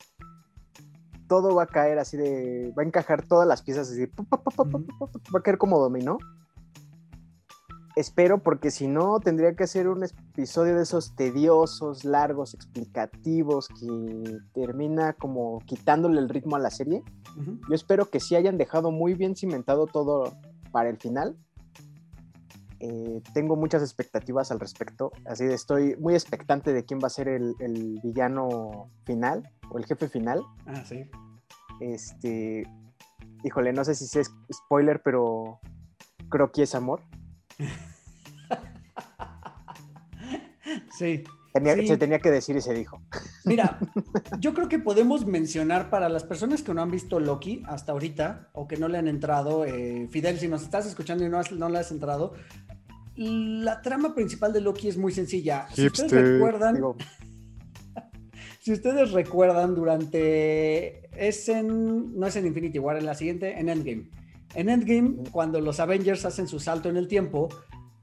todo 1.33 1.55
va 1.55 1.63
a 1.63 1.67
caer 1.67 1.99
así 1.99 2.19
de, 2.19 2.75
va 2.77 2.83
a 2.83 2.85
encajar 2.85 3.25
todas 3.27 3.49
las 3.49 3.63
piezas 3.63 3.91
así, 3.91 4.05
va 4.05 5.39
a 5.39 5.43
caer 5.43 5.57
como 5.57 5.79
dominó. 5.79 6.19
Espero 7.97 8.43
porque 8.43 8.71
si 8.71 8.87
no 8.87 9.19
tendría 9.19 9.57
que 9.57 9.65
hacer 9.65 9.89
un 9.89 10.05
episodio 10.05 10.77
de 10.77 10.83
esos 10.83 11.17
tediosos, 11.17 12.05
largos, 12.05 12.53
explicativos 12.53 13.69
que 13.69 14.41
termina 14.53 15.15
como 15.15 15.61
quitándole 15.61 16.21
el 16.21 16.29
ritmo 16.29 16.57
a 16.57 16.59
la 16.59 16.71
serie. 16.71 17.03
Yo 17.67 17.75
espero 17.75 18.11
que 18.11 18.21
sí 18.21 18.37
hayan 18.37 18.59
dejado 18.59 18.91
muy 18.91 19.15
bien 19.15 19.35
cimentado 19.35 19.87
todo, 19.87 20.35
para 20.71 20.91
el 20.91 20.99
final. 20.99 21.35
Eh, 22.85 23.23
tengo 23.33 23.55
muchas 23.55 23.81
expectativas 23.81 24.51
al 24.51 24.59
respecto, 24.59 25.13
así 25.25 25.45
de 25.45 25.55
estoy 25.55 25.95
muy 26.01 26.15
expectante 26.15 26.73
de 26.73 26.85
quién 26.85 26.99
va 26.99 27.07
a 27.07 27.11
ser 27.11 27.29
el, 27.29 27.55
el 27.61 28.01
villano 28.03 28.91
final 29.05 29.49
o 29.71 29.79
el 29.79 29.87
jefe 29.87 30.09
final. 30.09 30.43
Ah, 30.67 30.83
sí. 30.85 31.09
Este, 31.79 32.67
híjole, 33.45 33.73
no 33.73 33.85
sé 33.85 33.95
si 33.95 34.19
es 34.19 34.33
spoiler, 34.53 35.01
pero 35.01 35.61
creo 36.29 36.51
que 36.51 36.65
es 36.65 36.75
amor. 36.75 37.03
sí. 40.99 41.23
Se 41.53 41.99
tenía 41.99 42.19
que 42.19 42.31
decir 42.31 42.57
y 42.57 42.63
se 42.63 42.73
dijo. 42.73 43.03
Mira, 43.45 43.79
yo 44.39 44.55
creo 44.55 44.69
que 44.69 44.79
podemos 44.79 45.27
mencionar 45.27 45.91
para 45.91 46.09
las 46.09 46.25
personas 46.25 46.63
que 46.63 46.73
no 46.73 46.81
han 46.81 46.91
visto 46.91 47.21
Loki 47.21 47.63
hasta 47.67 47.93
ahorita 47.93 48.49
o 48.53 48.67
que 48.67 48.79
no 48.79 48.89
le 48.89 48.99
han 48.99 49.07
entrado, 49.07 49.67
eh, 49.67 50.09
Fidel, 50.11 50.39
si 50.39 50.49
nos 50.49 50.63
estás 50.63 50.87
escuchando 50.87 51.25
y 51.25 51.29
no, 51.29 51.41
no 51.57 51.69
le 51.69 51.79
has 51.79 51.91
entrado, 51.91 52.33
la 53.17 53.83
trama 53.83 54.15
principal 54.15 54.53
de 54.53 54.61
Loki 54.61 54.89
es 54.89 54.97
muy 54.97 55.13
sencilla. 55.13 55.67
Si 55.73 55.87
ustedes 55.87 56.11
recuerdan, 56.13 56.81
si 58.61 58.73
ustedes 58.73 59.13
recuerdan 59.13 59.75
durante 59.75 61.09
es 61.15 61.49
en 61.49 62.19
no 62.19 62.27
es 62.27 62.37
en 62.37 62.47
Infinity 62.47 62.79
War, 62.79 62.97
en 62.97 63.07
la 63.07 63.15
siguiente, 63.15 63.59
en 63.59 63.69
Endgame. 63.69 64.11
En 64.55 64.69
Endgame, 64.69 65.25
cuando 65.31 65.61
los 65.61 65.81
Avengers 65.81 66.25
hacen 66.25 66.47
su 66.47 66.61
salto 66.61 66.89
en 66.89 66.97
el 66.97 67.09
tiempo, 67.09 67.49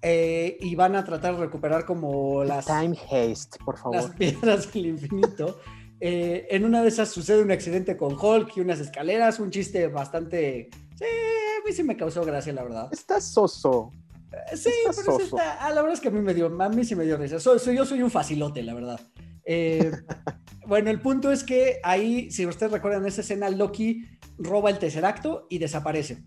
eh, 0.02 0.58
y 0.62 0.76
van 0.76 0.96
a 0.96 1.04
tratar 1.04 1.36
de 1.36 1.42
recuperar 1.42 1.86
como 1.86 2.44
las... 2.44 2.66
Time 2.66 2.98
haste, 3.12 3.58
por 3.64 3.78
favor. 3.78 3.98
Las 3.98 4.12
piedras 4.12 4.72
del 4.74 4.88
infinito. 4.88 5.60
Eh, 6.02 6.48
en 6.52 6.64
una 6.64 6.82
de 6.82 6.88
esas 6.88 7.10
sucede 7.10 7.44
un 7.44 7.52
accidente 7.52 7.98
con 7.98 8.14
Hulk 8.14 8.56
y 8.56 8.62
unas 8.62 8.80
escaleras, 8.80 9.38
un 9.42 9.52
chiste 9.52 9.90
bastante... 9.90 10.70
Sí, 10.98 11.04
a 11.04 11.68
mí 11.68 11.74
sí 11.74 11.84
me 11.84 11.98
causó 11.98 12.24
gracia, 12.24 12.54
la 12.54 12.64
verdad. 12.64 12.88
Está 12.90 13.20
soso. 13.20 13.92
Eh, 14.32 14.58
sí, 14.58 14.72
pero 14.96 15.20
Está... 15.20 15.66
Ah, 15.66 15.70
la 15.70 15.82
verdad 15.82 15.94
es 15.94 16.00
que 16.00 16.10
a 16.10 16.12
mí 16.12 16.22
me 16.22 16.34
dio, 16.34 16.48
a 16.62 16.70
mí 16.70 16.84
sí 16.84 16.96
me 16.96 17.06
dio 17.06 17.18
risa. 17.18 17.40
Soy, 17.40 17.60
yo 17.76 17.86
soy 17.86 18.02
un 18.02 18.12
facilote, 18.12 18.64
la 18.64 18.74
verdad. 18.74 19.00
bueno, 20.68 20.92
el 20.92 21.02
punto 21.02 21.32
es 21.32 21.44
que 21.44 21.80
ahí, 21.84 22.30
si 22.30 22.46
ustedes 22.46 22.72
recuerdan 22.72 23.06
esa 23.08 23.22
escena, 23.22 23.50
Loki 23.50 24.06
roba 24.38 24.70
el 24.70 24.78
tercer 24.78 25.06
acto 25.06 25.48
y 25.50 25.58
desaparece. 25.58 26.24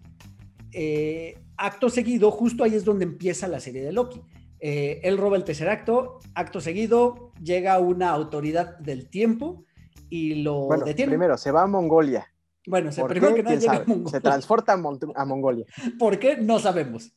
Eh, 0.72 1.38
acto 1.56 1.88
seguido, 1.88 2.30
justo 2.30 2.64
ahí 2.64 2.74
es 2.74 2.84
donde 2.84 3.04
empieza 3.04 3.46
la 3.48 3.60
serie 3.60 3.82
de 3.82 3.92
Loki. 3.92 4.22
Eh, 4.60 5.00
él 5.02 5.18
roba 5.18 5.36
el 5.36 5.44
tercer 5.44 5.68
acto, 5.68 6.20
acto 6.34 6.60
seguido 6.60 7.32
llega 7.42 7.78
una 7.80 8.10
autoridad 8.10 8.78
del 8.78 9.08
tiempo 9.08 9.64
y 10.08 10.36
lo 10.36 10.66
bueno, 10.66 10.84
Primero, 10.84 11.36
se 11.36 11.50
va 11.50 11.62
a 11.62 11.66
Mongolia. 11.66 12.26
Bueno, 12.66 12.92
se, 12.92 13.04
primero 13.04 13.34
que 13.34 13.42
nada 13.42 13.56
llega 13.56 13.76
a 13.78 13.84
Mongolia. 13.84 14.10
Se 14.10 14.20
transporta 14.20 14.72
a, 14.72 15.24
Mongolia. 15.24 15.66
¿Por 15.98 16.18
qué? 16.18 16.36
No 16.36 16.58
sabemos. 16.58 17.12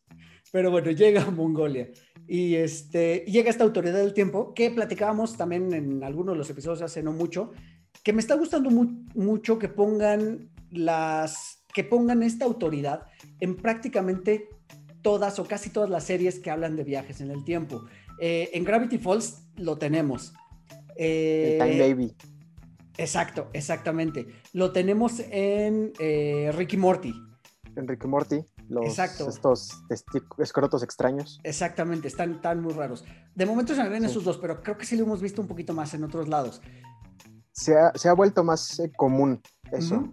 Pero 0.52 0.72
bueno, 0.72 0.92
llega 0.92 1.24
a 1.24 1.32
Mongolia. 1.32 1.90
Y 2.28 2.56
este, 2.56 3.26
llega 3.28 3.50
esta 3.50 3.64
autoridad 3.64 3.98
del 3.98 4.14
tiempo 4.14 4.54
que 4.54 4.72
platicábamos 4.72 5.38
también 5.38 5.74
en 5.74 6.04
algunos 6.04 6.34
de 6.34 6.38
los 6.40 6.50
episodios 6.50 6.82
hace 6.82 7.04
no 7.04 7.12
mucho, 7.12 7.52
que 8.04 8.14
me 8.14 8.22
está 8.22 8.36
gustando 8.36 8.70
mucho 8.70 9.60
que 9.60 9.70
pongan 9.70 10.50
las 10.72 11.64
que 11.74 11.84
pongan 11.84 12.24
esta 12.24 12.46
autoridad 12.46 13.04
en 13.42 13.58
prácticamente 13.58 14.48
todas 15.02 15.40
o 15.40 15.46
casi 15.46 15.70
todas 15.70 15.90
las 15.90 16.06
series 16.06 16.40
que 16.40 16.50
hablan 16.50 16.78
de 16.78 16.86
viajes 16.86 17.20
en 17.20 17.32
el 17.32 17.44
tiempo. 17.44 17.84
Eh, 18.18 18.50
en 18.54 18.64
Gravity 18.64 18.98
Falls 18.98 19.44
lo 19.58 19.78
tenemos. 19.78 20.34
Eh, 20.96 21.60
Time 21.62 21.80
Baby. 21.80 22.16
Exacto, 22.98 23.50
exactamente. 23.54 24.26
Lo 24.54 24.72
tenemos 24.72 25.20
en 25.20 25.92
eh, 26.00 26.52
Ricky 26.56 26.78
Morty. 26.78 27.14
En 27.76 27.88
Ricky 27.88 28.08
Morty, 28.08 28.38
los, 28.70 28.86
Exacto. 28.86 29.30
estos 29.30 29.84
escrotos 30.38 30.84
extraños. 30.84 31.40
Exactamente, 31.44 32.08
están, 32.08 32.42
tan 32.42 32.62
muy 32.62 32.74
raros. 32.74 33.06
De 33.36 33.46
momento 33.46 33.76
se 33.76 33.84
me 33.84 33.90
ven 33.90 34.06
esos 34.06 34.24
dos, 34.24 34.38
pero 34.38 34.62
creo 34.62 34.78
que 34.78 34.86
sí 34.86 34.96
lo 34.96 35.04
hemos 35.04 35.22
visto 35.22 35.42
un 35.42 35.48
poquito 35.48 35.74
más 35.74 35.94
en 35.94 36.04
otros 36.04 36.28
lados. 36.28 36.62
Se 37.52 37.76
ha, 37.78 38.14
vuelto 38.14 38.44
más 38.44 38.82
común 38.98 39.42
eso. 39.72 40.12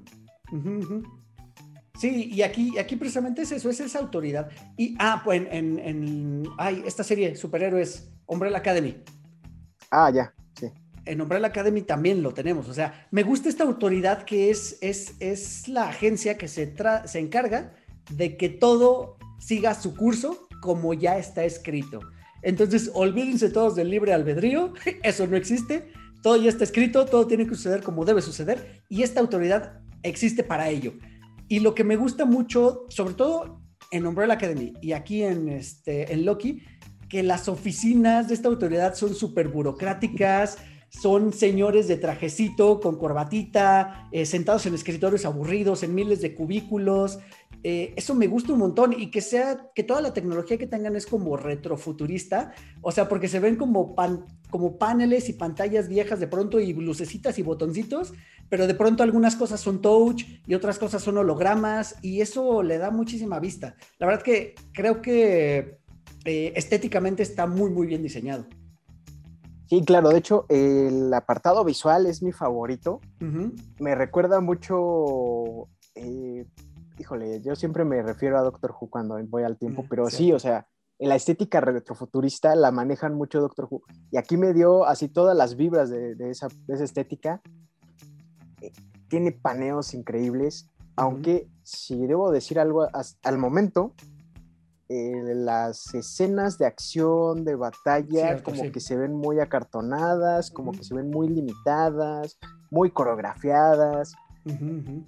Sí, 1.98 2.30
y 2.32 2.42
aquí, 2.42 2.78
aquí 2.78 2.96
precisamente 2.96 3.42
es 3.42 3.52
eso, 3.52 3.68
es 3.70 3.80
esa 3.80 3.98
autoridad. 3.98 4.48
Y, 4.76 4.96
ah, 4.98 5.22
pues 5.24 5.42
en, 5.50 5.78
en, 5.78 6.42
ay, 6.58 6.82
esta 6.86 7.04
serie, 7.04 7.36
Superhéroes, 7.36 8.10
Umbrella 8.26 8.58
Academy. 8.58 9.02
Ah, 9.90 10.10
ya, 10.10 10.34
sí. 10.58 10.70
En 11.04 11.20
Umbrella 11.20 11.48
Academy 11.48 11.82
también 11.82 12.22
lo 12.22 12.32
tenemos. 12.32 12.68
O 12.68 12.74
sea, 12.74 13.06
me 13.10 13.22
gusta 13.22 13.48
esta 13.48 13.64
autoridad 13.64 14.24
que 14.24 14.50
es, 14.50 14.78
es, 14.80 15.14
es 15.20 15.68
la 15.68 15.88
agencia 15.88 16.38
que 16.38 16.48
se, 16.48 16.74
se 17.04 17.18
encarga 17.18 17.74
de 18.10 18.36
que 18.36 18.48
todo 18.48 19.16
siga 19.38 19.74
su 19.74 19.94
curso 19.94 20.46
como 20.60 20.94
ya 20.94 21.18
está 21.18 21.44
escrito. 21.44 22.00
Entonces, 22.42 22.90
olvídense 22.94 23.50
todos 23.50 23.76
del 23.76 23.90
libre 23.90 24.12
albedrío, 24.12 24.72
eso 25.02 25.26
no 25.26 25.36
existe, 25.36 25.92
todo 26.22 26.36
ya 26.36 26.48
está 26.48 26.64
escrito, 26.64 27.04
todo 27.06 27.26
tiene 27.26 27.46
que 27.46 27.54
suceder 27.54 27.82
como 27.82 28.04
debe 28.04 28.22
suceder 28.22 28.82
y 28.88 29.02
esta 29.02 29.20
autoridad 29.20 29.80
existe 30.02 30.44
para 30.44 30.68
ello. 30.68 30.94
Y 31.48 31.60
lo 31.60 31.74
que 31.74 31.84
me 31.84 31.96
gusta 31.96 32.24
mucho, 32.24 32.86
sobre 32.88 33.14
todo 33.14 33.60
en 33.90 34.06
Umbrella 34.06 34.34
Academy 34.34 34.72
y 34.80 34.92
aquí 34.92 35.22
en, 35.22 35.48
este, 35.48 36.12
en 36.12 36.24
Loki, 36.24 36.62
que 37.08 37.22
las 37.22 37.48
oficinas 37.48 38.28
de 38.28 38.34
esta 38.34 38.48
autoridad 38.48 38.94
son 38.94 39.14
súper 39.14 39.48
burocráticas, 39.48 40.58
son 40.88 41.32
señores 41.32 41.88
de 41.88 41.96
trajecito 41.96 42.80
con 42.80 42.96
corbatita, 42.98 44.08
eh, 44.12 44.26
sentados 44.26 44.66
en 44.66 44.74
escritorios 44.74 45.24
aburridos, 45.24 45.82
en 45.82 45.94
miles 45.94 46.20
de 46.20 46.34
cubículos, 46.34 47.18
eh, 47.64 47.94
eso 47.96 48.14
me 48.14 48.26
gusta 48.26 48.52
un 48.52 48.58
montón 48.58 48.92
y 48.92 49.10
que 49.10 49.20
sea, 49.20 49.70
que 49.74 49.84
toda 49.84 50.00
la 50.00 50.12
tecnología 50.12 50.58
que 50.58 50.66
tengan 50.66 50.96
es 50.96 51.06
como 51.06 51.36
retrofuturista, 51.36 52.52
o 52.80 52.90
sea, 52.90 53.08
porque 53.08 53.28
se 53.28 53.38
ven 53.38 53.56
como, 53.56 53.94
pan, 53.94 54.24
como 54.50 54.78
paneles 54.78 55.28
y 55.28 55.34
pantallas 55.34 55.88
viejas 55.88 56.18
de 56.18 56.26
pronto 56.26 56.58
y 56.58 56.72
lucecitas 56.72 57.38
y 57.38 57.42
botoncitos, 57.42 58.14
pero 58.48 58.66
de 58.66 58.74
pronto 58.74 59.04
algunas 59.04 59.36
cosas 59.36 59.60
son 59.60 59.80
touch 59.80 60.24
y 60.46 60.54
otras 60.54 60.78
cosas 60.78 61.02
son 61.02 61.18
hologramas 61.18 61.96
y 62.02 62.20
eso 62.20 62.64
le 62.64 62.78
da 62.78 62.90
muchísima 62.90 63.38
vista. 63.38 63.76
La 63.98 64.08
verdad 64.08 64.22
que 64.22 64.56
creo 64.72 65.00
que 65.00 65.78
eh, 66.24 66.52
estéticamente 66.56 67.22
está 67.22 67.46
muy, 67.46 67.70
muy 67.70 67.86
bien 67.86 68.02
diseñado. 68.02 68.46
Sí, 69.68 69.82
claro, 69.84 70.10
de 70.10 70.18
hecho 70.18 70.46
el 70.48 71.14
apartado 71.14 71.64
visual 71.64 72.06
es 72.06 72.22
mi 72.22 72.32
favorito. 72.32 73.00
Me 73.78 73.94
recuerda 73.94 74.40
mucho... 74.40 75.68
Eh, 75.94 76.44
híjole, 77.02 77.40
yo 77.40 77.56
siempre 77.56 77.84
me 77.84 78.00
refiero 78.00 78.38
a 78.38 78.42
Doctor 78.42 78.72
Who 78.80 78.88
cuando 78.88 79.18
voy 79.26 79.42
al 79.42 79.58
tiempo, 79.58 79.84
pero 79.90 80.08
sí, 80.08 80.32
o 80.32 80.38
sea, 80.38 80.68
en 81.00 81.08
la 81.08 81.16
estética 81.16 81.60
retrofuturista 81.60 82.54
la 82.54 82.70
manejan 82.70 83.14
mucho 83.14 83.40
Doctor 83.40 83.66
Who. 83.68 83.82
Y 84.12 84.18
aquí 84.18 84.36
me 84.36 84.52
dio 84.52 84.86
así 84.86 85.08
todas 85.08 85.36
las 85.36 85.56
vibras 85.56 85.90
de, 85.90 86.14
esa, 86.30 86.46
estética. 86.68 87.42
Eh, 88.60 88.70
tiene 89.08 89.32
paneos 89.32 89.94
increíbles, 89.94 90.68
aunque 90.94 91.48
si 91.64 92.06
debo 92.06 92.30
decir 92.30 92.60
algo 92.60 92.86
al 93.24 93.38
momento, 93.38 93.94
eh, 94.88 95.34
las 95.34 95.92
escenas 95.94 96.56
de 96.56 96.66
acción, 96.66 97.44
de 97.44 97.56
batalla, 97.56 98.40
como 98.44 98.70
que 98.70 98.78
se 98.78 98.96
ven 98.96 99.12
muy 99.12 99.40
acartonadas, 99.40 100.52
como 100.52 100.70
que 100.70 100.84
se 100.84 100.94
ven 100.94 101.10
muy 101.10 101.26
limitadas, 101.26 102.38
muy 102.70 102.92
coreografiadas. 102.92 104.14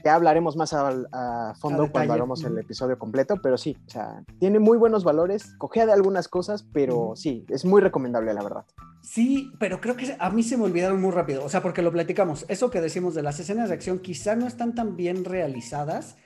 Ya 0.05 0.15
hablaremos 0.15 0.57
más 0.57 0.73
a, 0.73 1.55
fondo 1.59 1.91
cuando 1.91 2.13
hagamos 2.13 2.45
el 2.45 2.57
episodio 2.59 2.99
completo, 2.99 3.37
pero 3.43 3.59
sí, 3.59 3.77
o 3.87 3.91
sea, 3.91 4.25
tiene 4.39 4.59
muy 4.59 4.79
buenos 4.79 5.03
valores, 5.05 5.55
cogea 5.59 5.87
de 5.87 5.93
algunas 5.93 6.29
cosas, 6.29 6.67
pero 6.73 7.13
sí, 7.17 7.45
es 7.49 7.65
muy 7.65 7.81
recomendable, 7.81 8.33
la 8.33 8.43
verdad. 8.43 8.65
Sí, 9.03 9.53
pero 9.59 9.81
creo 9.81 9.97
que 9.97 10.17
a 10.19 10.31
mí 10.31 10.43
se 10.43 10.57
me 10.57 10.65
olvidaron 10.65 11.01
muy 11.01 11.11
rápido, 11.11 11.45
o 11.45 11.49
sea, 11.49 11.63
porque 11.63 11.83
lo 11.83 11.93
platicamos, 11.93 12.47
eso 12.49 12.71
que 12.71 12.81
decimos 12.81 13.15
de 13.15 13.23
las 13.23 13.39
escenas 13.41 13.69
de 13.69 13.75
acción 13.75 13.99
quizá 13.99 14.37
no 14.37 14.47
están 14.47 14.75
tan 14.75 14.97
bien 14.97 15.25
realizadas. 15.25 16.17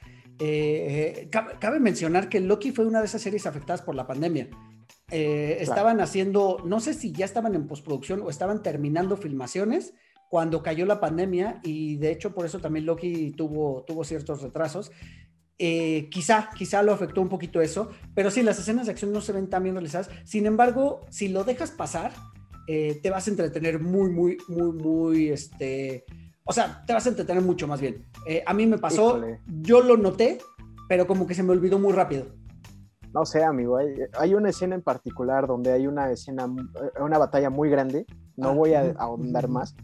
Eh, 0.41 1.27
eh, 1.27 1.29
cabe, 1.31 1.81
mencionar 1.81 2.29
que 2.29 2.41
Loki 2.41 2.71
fue 2.71 2.87
una 2.87 3.01
de 3.01 3.07
esas 3.07 3.23
series 3.23 3.47
afectadas 3.47 3.83
por 3.83 3.95
la 3.95 4.07
pandemia. 4.07 4.49
Eh, 5.11 5.57
estaban 5.61 6.01
haciendo, 6.01 6.59
no 6.65 6.81
sé 6.81 6.95
si 6.95 7.13
ya 7.13 7.25
estaban 7.25 7.55
en 7.55 7.67
postproducción 7.67 8.21
o 8.23 8.31
estaban 8.31 8.63
terminando 8.63 9.17
filmaciones 9.17 9.95
cuando 10.29 10.63
cayó 10.63 10.87
la 10.87 11.01
pandemia 11.01 11.61
y 11.63 11.97
de 11.97 12.13
hecho 12.13 12.35
por 12.35 12.47
eso 12.47 12.59
también 12.59 12.87
Loki 12.87 13.33
tuvo, 13.33 13.85
tuvo 13.87 14.05
ciertos 14.05 14.43
retrasos. 14.43 14.91
Eh, 15.61 16.09
quizá, 16.11 16.51
quizá 16.57 16.83
lo 16.83 16.93
afectó 16.93 17.21
un 17.21 17.29
poquito 17.29 17.61
eso, 17.61 17.91
pero 18.15 18.31
sí, 18.31 18.43
las 18.43 18.61
escenas 18.61 18.87
de 18.87 18.93
acción 18.93 19.13
no 19.13 19.21
se 19.21 19.33
ven 19.33 19.49
tan 19.49 19.65
bien 19.65 19.75
realizadas. 19.75 20.09
Sin 20.25 20.47
embargo, 20.47 21.01
si 21.11 21.29
lo 21.29 21.43
dejas 21.43 21.73
pasar, 21.73 22.13
eh, 22.69 23.01
te 23.03 23.11
vas 23.11 23.27
a 23.27 23.31
entretener 23.31 23.81
muy, 23.81 24.11
muy, 24.11 24.39
muy, 24.47 24.73
muy, 24.73 25.29
este, 25.31 26.05
o 26.45 26.53
sea, 26.53 26.85
te 26.87 26.93
vas 26.93 27.07
a 27.07 27.09
entretener 27.09 27.43
mucho 27.43 27.67
más 27.67 27.81
bien. 27.81 28.07
Eh, 28.27 28.45
a 28.47 28.55
mí 28.55 28.67
me 28.67 28.79
pasó, 28.79 29.21
yo 29.47 29.83
lo 29.83 29.97
noté, 29.97 30.39
pero 30.89 31.07
como 31.07 31.27
que 31.27 31.35
se 31.35 31.43
me 31.43 31.53
olvidó 31.53 31.79
muy 31.79 31.93
rápido. 31.93 32.27
No 33.13 33.25
sé, 33.25 33.43
amigo, 33.43 33.79
hay, 34.19 34.35
una 34.35 34.51
escena 34.51 34.75
en 34.75 34.83
particular 34.83 35.47
donde 35.47 35.73
hay 35.73 35.87
una 35.87 36.11
escena, 36.13 36.47
una 37.01 37.19
batalla 37.19 37.51
muy 37.51 37.71
grande, 37.71 38.07
no 38.37 38.51
ah, 38.51 38.53
voy 38.53 38.75
a 38.75 38.93
ahondar 38.99 39.49
más, 39.49 39.75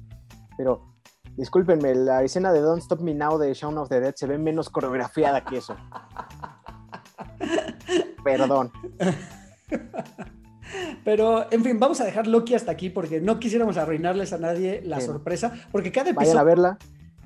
pero 0.57 0.95
discúlpenme, 1.37 1.95
la 1.95 2.23
escena 2.23 2.53
de 2.53 2.61
Don't 2.61 2.83
Stop 2.83 3.01
Me 3.01 3.15
Now 3.15 3.39
de 3.39 3.53
Shaun 3.55 3.79
of 3.79 3.89
the 3.89 4.01
Dead 4.01 4.15
se 4.15 4.27
ve 4.27 4.39
menos 4.39 4.71
coreografiada 4.71 5.45
que 5.45 5.59
eso. 5.59 5.77
Perdón. 8.25 8.73
Pero, 11.05 11.53
en 11.53 11.63
fin, 11.63 11.79
vamos 11.79 12.01
a 12.01 12.05
dejar 12.05 12.27
Loki 12.27 12.55
hasta 12.55 12.73
aquí 12.73 12.91
porque 12.91 13.21
no 13.21 13.39
quisiéramos 13.39 13.77
arruinarles 13.77 14.33
a 14.33 14.39
nadie 14.39 14.81
la 14.85 15.01
sorpresa, 15.01 15.53
porque 15.71 15.93
cada 15.93 16.11
episodio... 16.11 16.31
Vayan 16.31 16.39
a 16.39 16.45
verla. 16.45 16.79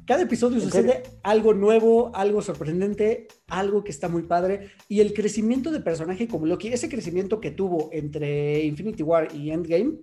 Cada 0.06 0.22
episodio 0.22 0.58
sucede 0.60 1.02
algo 1.22 1.52
nuevo, 1.52 2.10
algo 2.14 2.40
sorprendente, 2.40 3.28
algo 3.46 3.84
que 3.84 3.90
está 3.90 4.08
muy 4.08 4.22
padre. 4.22 4.70
Y 4.88 5.00
el 5.00 5.12
crecimiento 5.12 5.70
de 5.70 5.80
personaje 5.80 6.26
como 6.26 6.46
Loki, 6.46 6.68
ese 6.68 6.88
crecimiento 6.88 7.40
que 7.40 7.50
tuvo 7.50 7.90
entre 7.92 8.64
Infinity 8.64 9.02
War 9.02 9.28
y 9.34 9.50
Endgame, 9.50 9.98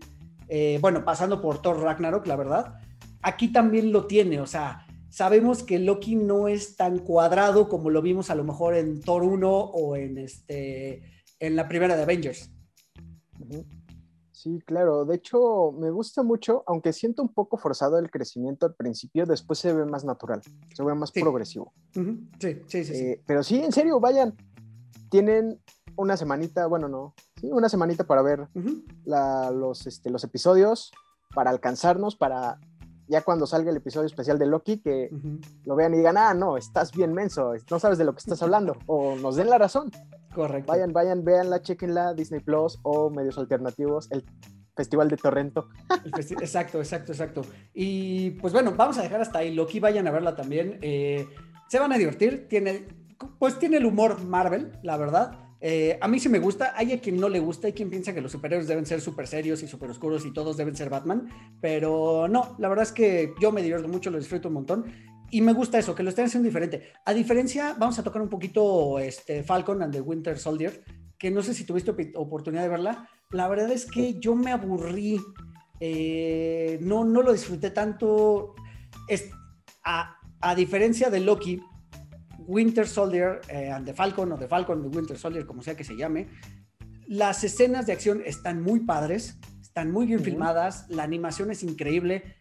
eh, 0.48 0.78
bueno, 0.80 1.04
pasando 1.04 1.42
por 1.42 1.60
Thor 1.60 1.82
Ragnarok, 1.82 2.28
la 2.28 2.36
verdad, 2.36 2.76
aquí 3.26 3.52
también 3.52 3.92
lo 3.92 4.06
tiene. 4.06 4.40
O 4.40 4.48
sea, 4.48 4.86
sabemos 5.10 5.64
que 5.64 5.80
Loki 5.80 6.16
no 6.16 6.48
es 6.48 6.78
tan 6.78 7.00
cuadrado 7.00 7.68
como 7.68 7.90
lo 7.90 8.02
vimos 8.02 8.30
a 8.30 8.36
lo 8.36 8.44
mejor 8.44 8.76
en 8.76 9.02
Thor 9.02 9.24
1 9.24 9.50
o 9.50 9.96
en, 9.96 10.18
este, 10.18 11.02
en 11.40 11.56
la 11.56 11.68
primera 11.68 11.98
de 11.98 12.04
Avengers. 12.04 12.52
Sí, 14.32 14.60
claro. 14.64 15.06
De 15.06 15.16
hecho, 15.16 15.72
me 15.72 15.90
gusta 15.90 16.22
mucho, 16.22 16.64
aunque 16.68 16.94
siento 16.94 17.24
un 17.24 17.34
poco 17.34 17.58
forzado 17.58 17.98
el 17.98 18.12
crecimiento 18.12 18.68
al 18.68 18.76
principio, 18.76 19.26
después 19.26 19.58
se 19.58 19.74
ve 19.74 19.86
más 19.86 20.06
natural, 20.06 20.42
se 20.74 20.84
ve 20.84 20.94
más 20.94 21.12
progresivo. 21.12 21.74
Sí, 21.94 22.62
sí, 22.68 22.84
sí, 22.84 22.94
eh, 22.94 23.24
Pero 23.26 23.42
sí, 23.42 23.60
en 23.60 23.72
serio, 23.72 24.00
vayan. 24.00 24.36
Tienen 25.10 25.60
una 25.96 26.18
semanita, 26.18 26.68
bueno, 26.68 26.90
no, 26.90 27.16
sí, 27.40 27.48
una 27.52 27.70
semanita 27.70 28.04
para 28.04 28.22
ver 28.22 28.48
los, 29.06 29.88
este, 29.88 30.10
los 30.10 30.24
episodios, 30.24 30.92
para 31.34 31.52
alcanzarnos, 31.52 32.16
para 32.16 32.60
ya 33.08 33.22
cuando 33.22 33.46
salga 33.46 33.72
el 33.72 33.78
episodio 33.78 34.08
especial 34.08 34.40
de 34.40 34.46
Loki, 34.46 34.80
que 34.80 35.10
lo 35.66 35.76
vean 35.76 35.94
y 35.94 35.98
digan, 35.98 36.18
ah, 36.18 36.34
no, 36.34 36.58
estás 36.58 36.92
bien 36.92 37.14
menso, 37.14 37.54
no 37.70 37.80
sabes 37.80 37.98
de 37.98 38.06
lo 38.06 38.14
que 38.14 38.20
estás 38.20 38.42
hablando, 38.42 38.78
o 38.88 39.16
nos 39.16 39.36
den 39.36 39.50
la 39.50 39.58
razón. 39.58 39.92
Correcto. 40.34 40.72
Vayan, 40.72 40.92
vayan, 40.92 41.24
véanla, 41.24 41.62
chequenla, 41.62 42.14
Disney 42.14 42.42
Plus 42.42 42.80
o 42.84 43.10
medios 43.10 43.38
alternativos, 43.38 44.12
el 44.12 44.26
Festival 44.76 45.10
de 45.10 45.18
Torrento. 45.18 45.70
exacto, 46.18 46.80
exacto, 46.80 47.14
exacto. 47.14 47.42
Y 47.74 48.32
pues 48.32 48.52
bueno, 48.52 48.74
vamos 48.76 48.98
a 48.98 49.04
dejar 49.04 49.22
hasta 49.22 49.40
ahí. 49.40 49.54
Loki, 49.54 49.80
vayan 49.80 50.08
a 50.08 50.12
verla 50.12 50.36
también. 50.36 50.80
Eh, 50.82 51.28
se 51.70 51.80
van 51.80 51.94
a 51.94 51.98
divertir. 51.98 52.48
Tiene, 52.50 52.88
pues 53.40 53.58
tiene 53.58 53.78
el 53.78 53.86
humor 53.86 54.22
Marvel, 54.26 54.78
la 54.84 54.98
verdad. 54.98 55.45
Eh, 55.68 55.98
a 56.00 56.08
mí 56.08 56.20
sí 56.20 56.30
me 56.30 56.38
gusta, 56.38 56.74
hay 56.76 56.94
a 56.94 57.02
quien 57.02 57.18
no 57.18 57.28
le 57.28 57.40
gusta, 57.40 57.66
hay 57.66 57.74
quien 57.74 57.90
piensa 57.90 58.14
que 58.14 58.22
los 58.22 58.32
superhéroes 58.32 58.68
deben 58.68 58.86
ser 58.86 59.02
súper 59.02 59.26
serios 59.26 59.64
y 59.64 59.68
súper 59.68 59.90
oscuros 59.90 60.24
y 60.24 60.32
todos 60.32 60.58
deben 60.58 60.76
ser 60.76 60.92
Batman, 60.92 61.28
pero 61.60 62.28
no, 62.28 62.56
la 62.60 62.70
verdad 62.70 62.84
es 62.84 62.92
que 62.92 63.34
yo 63.42 63.52
me 63.52 63.64
divierto 63.64 63.88
mucho, 63.88 64.12
lo 64.12 64.20
disfruto 64.20 64.50
un 64.50 64.54
montón 64.54 64.86
y 65.32 65.42
me 65.42 65.54
gusta 65.54 65.80
eso, 65.80 65.96
que 65.96 66.04
lo 66.04 66.10
estén 66.10 66.26
haciendo 66.26 66.46
diferente. 66.46 66.94
A 67.04 67.16
diferencia, 67.16 67.76
vamos 67.80 67.98
a 67.98 68.04
tocar 68.04 68.22
un 68.22 68.30
poquito 68.30 69.00
este, 69.00 69.42
Falcon 69.42 69.82
and 69.82 69.92
the 69.92 70.02
Winter 70.02 70.38
Soldier, 70.38 70.84
que 71.18 71.32
no 71.32 71.42
sé 71.42 71.56
si 71.56 71.64
tuviste 71.64 71.96
oportunidad 72.14 72.62
de 72.62 72.70
verla. 72.70 73.10
La 73.32 73.48
verdad 73.48 73.72
es 73.72 73.88
que 73.88 74.20
yo 74.20 74.36
me 74.36 74.52
aburrí, 74.52 75.20
eh, 75.80 76.78
no, 76.80 77.04
no 77.06 77.24
lo 77.24 77.34
disfruté 77.34 77.72
tanto. 77.72 78.54
Es, 79.08 79.32
a, 79.84 80.16
a, 80.42 80.54
diferencia 80.54 81.10
de 81.10 81.22
Loki, 81.22 81.60
Winter 82.48 82.88
Soldier 82.88 83.42
eh, 83.50 83.72
and 83.72 83.86
the 83.86 83.94
Falcon 83.94 84.32
o 84.32 84.38
The 84.38 84.48
Falcon 84.48 84.80
and 84.80 84.92
the 84.92 84.98
Winter 84.98 85.18
Soldier, 85.18 85.46
como 85.46 85.62
sea 85.62 85.76
que 85.76 85.84
se 85.84 85.96
llame, 85.96 86.28
las 87.08 87.44
escenas 87.44 87.86
de 87.86 87.94
acción 87.94 88.22
están 88.26 88.62
muy 88.62 88.82
padres, 88.82 89.40
están 89.62 89.92
muy 89.92 90.06
bien 90.06 90.22
filmadas, 90.22 90.86
la 90.90 91.04
animación 91.04 91.52
es 91.52 91.64
increíble, 91.64 92.36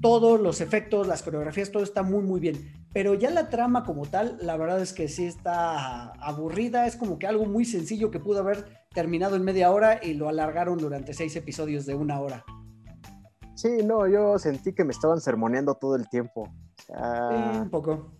todos 0.00 0.40
los 0.40 0.60
efectos, 0.60 1.06
las 1.06 1.22
coreografías, 1.22 1.70
todo 1.70 1.82
está 1.82 2.02
muy, 2.02 2.22
muy 2.22 2.40
bien. 2.40 2.86
Pero 2.92 3.14
ya 3.14 3.30
la 3.30 3.50
trama 3.50 3.84
como 3.84 4.06
tal, 4.06 4.38
la 4.40 4.56
verdad 4.56 4.80
es 4.80 4.92
que 4.92 5.08
sí 5.08 5.26
está 5.26 6.12
aburrida, 6.12 6.86
es 6.86 6.96
como 6.96 7.18
que 7.18 7.26
algo 7.26 7.44
muy 7.44 7.64
sencillo 7.64 8.10
que 8.10 8.20
pudo 8.20 8.40
haber 8.40 8.64
terminado 8.94 9.36
en 9.36 9.44
media 9.44 9.70
hora 9.70 10.00
y 10.02 10.14
lo 10.14 10.28
alargaron 10.28 10.78
durante 10.78 11.12
seis 11.12 11.36
episodios 11.36 11.84
de 11.84 11.94
una 11.94 12.20
hora. 12.20 12.44
Sí, 13.54 13.78
no, 13.84 14.06
yo 14.06 14.38
sentí 14.38 14.72
que 14.72 14.84
me 14.84 14.92
estaban 14.92 15.20
sermoneando 15.20 15.74
todo 15.74 15.96
el 15.96 16.08
tiempo. 16.08 16.48
un 16.88 17.68
poco. 17.70 18.15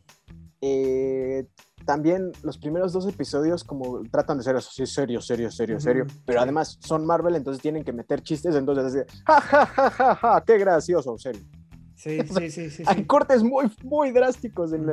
Eh, 0.69 1.47
también 1.85 2.33
los 2.43 2.59
primeros 2.59 2.93
dos 2.93 3.07
episodios 3.07 3.63
como 3.63 4.03
tratan 4.11 4.39
de 4.39 4.45
ser 4.45 4.57
así, 4.57 4.85
serio, 4.87 5.21
serio, 5.21 5.51
serio, 5.53 5.79
serio, 5.79 6.07
pero 6.25 6.41
además 6.41 6.79
son 6.81 7.07
Marvel, 7.07 7.37
entonces 7.37 7.63
tienen 7.63 7.85
que 7.85 7.93
meter 7.93 8.23
chistes, 8.23 8.57
entonces 8.57 8.93
decir, 8.93 9.07
ja, 9.25 9.41
ja, 9.41 9.67
ja, 9.67 9.91
ja, 9.91 10.15
ja, 10.17 10.45
qué 10.45 10.59
gracioso, 10.59 11.17
serio. 11.17 11.43
Sí, 11.95 12.19
sí, 12.37 12.51
sí, 12.51 12.71
sí. 12.71 12.83
Hay 12.87 13.05
cortes 13.05 13.45
muy, 13.45 13.71
muy 13.85 14.11
drásticos 14.11 14.73
en, 14.73 14.91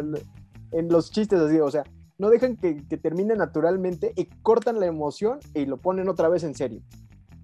en, 0.71 0.89
los 0.89 1.09
chistes 1.09 1.39
así, 1.39 1.59
o 1.59 1.71
sea, 1.71 1.83
no 2.19 2.29
dejan 2.29 2.57
que, 2.57 2.85
que, 2.87 2.97
termine 2.97 3.35
naturalmente 3.35 4.13
y 4.15 4.25
cortan 4.43 4.79
la 4.79 4.85
emoción 4.85 5.39
y 5.55 5.65
lo 5.65 5.77
ponen 5.77 6.09
otra 6.09 6.29
vez 6.29 6.43
en 6.43 6.53
serio. 6.53 6.81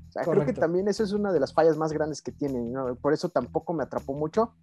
O 0.10 0.12
sea, 0.12 0.24
creo 0.24 0.46
que 0.46 0.54
también 0.54 0.88
eso 0.88 1.04
es 1.04 1.12
una 1.12 1.32
de 1.32 1.40
las 1.40 1.54
fallas 1.54 1.78
más 1.78 1.92
grandes 1.92 2.22
que 2.22 2.32
tienen, 2.32 2.72
¿no? 2.72 2.96
por 2.96 3.14
eso 3.14 3.30
tampoco 3.30 3.74
me 3.74 3.84
atrapó 3.84 4.14
mucho. 4.14 4.54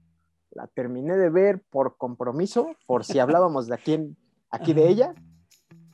La 0.56 0.66
terminé 0.68 1.14
de 1.18 1.28
ver 1.28 1.62
por 1.68 1.98
compromiso, 1.98 2.70
por 2.86 3.04
si 3.04 3.18
hablábamos 3.18 3.66
de 3.66 3.74
aquí, 3.74 4.16
aquí 4.50 4.72
de 4.72 4.88
ella, 4.88 5.14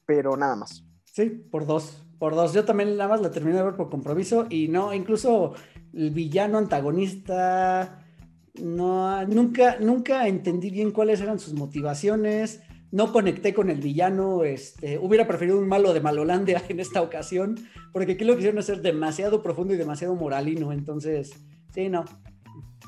pero 0.06 0.36
nada 0.36 0.54
más. 0.54 0.84
Sí, 1.04 1.30
por 1.50 1.66
dos, 1.66 2.06
por 2.20 2.36
dos. 2.36 2.54
Yo 2.54 2.64
también 2.64 2.96
nada 2.96 3.08
más 3.08 3.20
la 3.20 3.32
terminé 3.32 3.56
de 3.56 3.64
ver 3.64 3.74
por 3.74 3.90
compromiso 3.90 4.46
y 4.48 4.68
no, 4.68 4.94
incluso 4.94 5.54
el 5.92 6.12
villano 6.12 6.58
antagonista 6.58 8.06
no, 8.54 9.26
nunca, 9.26 9.78
nunca 9.80 10.28
entendí 10.28 10.70
bien 10.70 10.92
cuáles 10.92 11.20
eran 11.20 11.40
sus 11.40 11.54
motivaciones, 11.54 12.60
no 12.92 13.12
conecté 13.12 13.52
con 13.54 13.68
el 13.68 13.80
villano, 13.80 14.44
este, 14.44 14.96
hubiera 14.96 15.26
preferido 15.26 15.58
un 15.58 15.66
malo 15.66 15.92
de 15.92 16.00
Malolandia 16.00 16.62
en 16.68 16.78
esta 16.78 17.02
ocasión, 17.02 17.56
porque 17.92 18.12
aquí 18.12 18.22
lo 18.22 18.36
quisieron 18.36 18.60
hacer 18.60 18.80
demasiado 18.80 19.42
profundo 19.42 19.74
y 19.74 19.76
demasiado 19.76 20.14
moralino, 20.14 20.70
entonces, 20.70 21.32
sí, 21.74 21.88
no. 21.88 22.04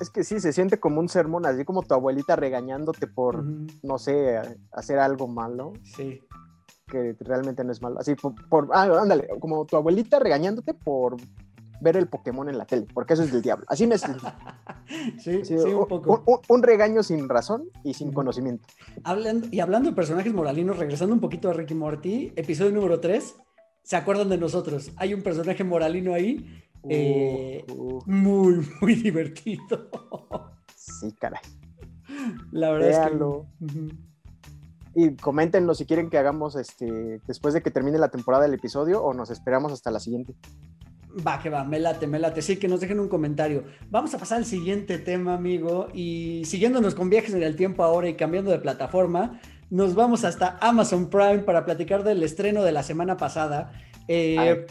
Es 0.01 0.11
que 0.11 0.25
sí, 0.25 0.41
se 0.41 0.53
siente 0.53 0.81
como 0.81 1.01
un 1.01 1.09
sermón, 1.09 1.47
así 1.47 1.65
como 1.65 1.83
tu 1.83 1.95
abuelita 1.95 2.37
regañándote 2.37 3.07
por, 3.07 3.45
no 3.83 3.99
sé, 3.99 4.41
hacer 4.73 4.99
algo 4.99 5.29
malo. 5.29 5.73
Sí. 5.83 6.21
Que 6.87 7.17
realmente 7.21 7.65
no 7.65 7.73
es 7.73 7.81
malo. 7.81 7.99
Así, 7.99 8.15
por, 8.15 8.35
por 8.49 8.69
ah, 8.73 9.01
ándale, 9.01 9.29
como 9.41 9.65
tu 9.67 9.77
abuelita 9.77 10.19
regañándote 10.19 10.75
por 10.75 11.17
ver 11.81 11.97
el 11.97 12.09
Pokémon 12.09 12.49
en 12.49 12.59
la 12.59 12.65
tele, 12.65 12.87
porque 12.93 13.15
eso 13.15 13.23
es 13.23 13.33
del 13.33 13.43
diablo. 13.43 13.65
Así 13.69 13.87
me 13.87 13.99
sí, 15.19 15.45
sí, 15.45 15.55
un, 15.55 15.87
poco. 15.87 16.43
Un, 16.49 16.63
regaño 16.63 17.03
sin 17.03 17.29
razón 17.29 17.69
y 17.85 17.95
sin 17.95 18.13
conocimiento. 18.13 18.67
Hablando, 19.05 19.49
y 19.51 19.61
hablando 19.61 19.91
de 19.91 19.97
personajes 19.97 20.33
moralinos, 20.33 20.79
regresando 20.79 21.15
un 21.15 21.21
poquito 21.21 21.51
a 21.51 21.53
Ricky 21.53 21.75
Morty, 21.75 22.33
episodio 22.37 22.73
número 22.73 23.01
3, 23.01 23.37
¿se 23.83 23.97
acuerdan 23.97 24.31
de 24.31 24.39
nosotros? 24.39 24.93
Hay 24.97 25.15
un 25.15 25.23
personaje 25.23 25.63
moralino 25.63 26.15
ahí, 26.15 26.64
eh, 26.89 27.65
muy, 28.07 28.67
muy 28.81 28.95
divertido. 28.97 29.91
sí, 30.77 31.13
caray. 31.19 31.41
La 32.53 32.71
verdad 32.71 32.91
es 32.91 32.99
que... 33.11 34.15
Y 34.97 35.17
coméntenos 35.17 35.79
si 35.79 35.87
quieren 35.87 36.09
que 36.09 36.19
hagamos 36.19 36.55
este 36.55 37.21
después 37.27 37.53
de 37.53 37.63
que 37.63 37.73
termine 37.73 37.99
la 37.99 38.11
temporada 38.11 38.45
del 38.45 38.55
episodio 38.55 39.03
o 39.03 39.13
nos 39.13 39.29
esperamos 39.31 39.73
hasta 39.73 39.91
la 39.91 39.99
siguiente. 39.99 40.35
Va, 41.27 41.41
que 41.41 41.51
va, 41.51 41.65
me 41.65 41.79
late, 41.79 42.07
me 42.07 42.19
late. 42.19 42.43
Sí, 42.43 42.57
que 42.57 42.69
nos 42.69 42.81
dejen 42.81 43.01
un 43.01 43.09
comentario. 43.09 43.65
Vamos 43.91 44.15
a 44.15 44.19
pasar 44.19 44.39
al 44.39 44.45
siguiente 44.45 44.99
tema, 44.99 45.35
amigo. 45.35 45.89
Y 45.93 46.43
siguiéndonos 46.45 46.95
con 46.95 47.11
viajes 47.11 47.35
en 47.35 47.43
el 47.43 47.57
tiempo 47.57 47.83
ahora 47.85 48.09
y 48.09 48.15
cambiando 48.15 48.51
de 48.51 48.59
plataforma, 48.59 49.41
nos 49.71 49.95
vamos 49.95 50.25
hasta 50.25 50.59
Amazon 50.61 51.11
Prime 51.11 51.41
para 51.41 51.65
platicar 51.65 52.05
del 52.05 52.23
estreno 52.23 52.63
de 52.63 52.73
la 52.73 52.83
semana 52.83 53.17
pasada. 53.17 53.73
Eh, 54.07 54.67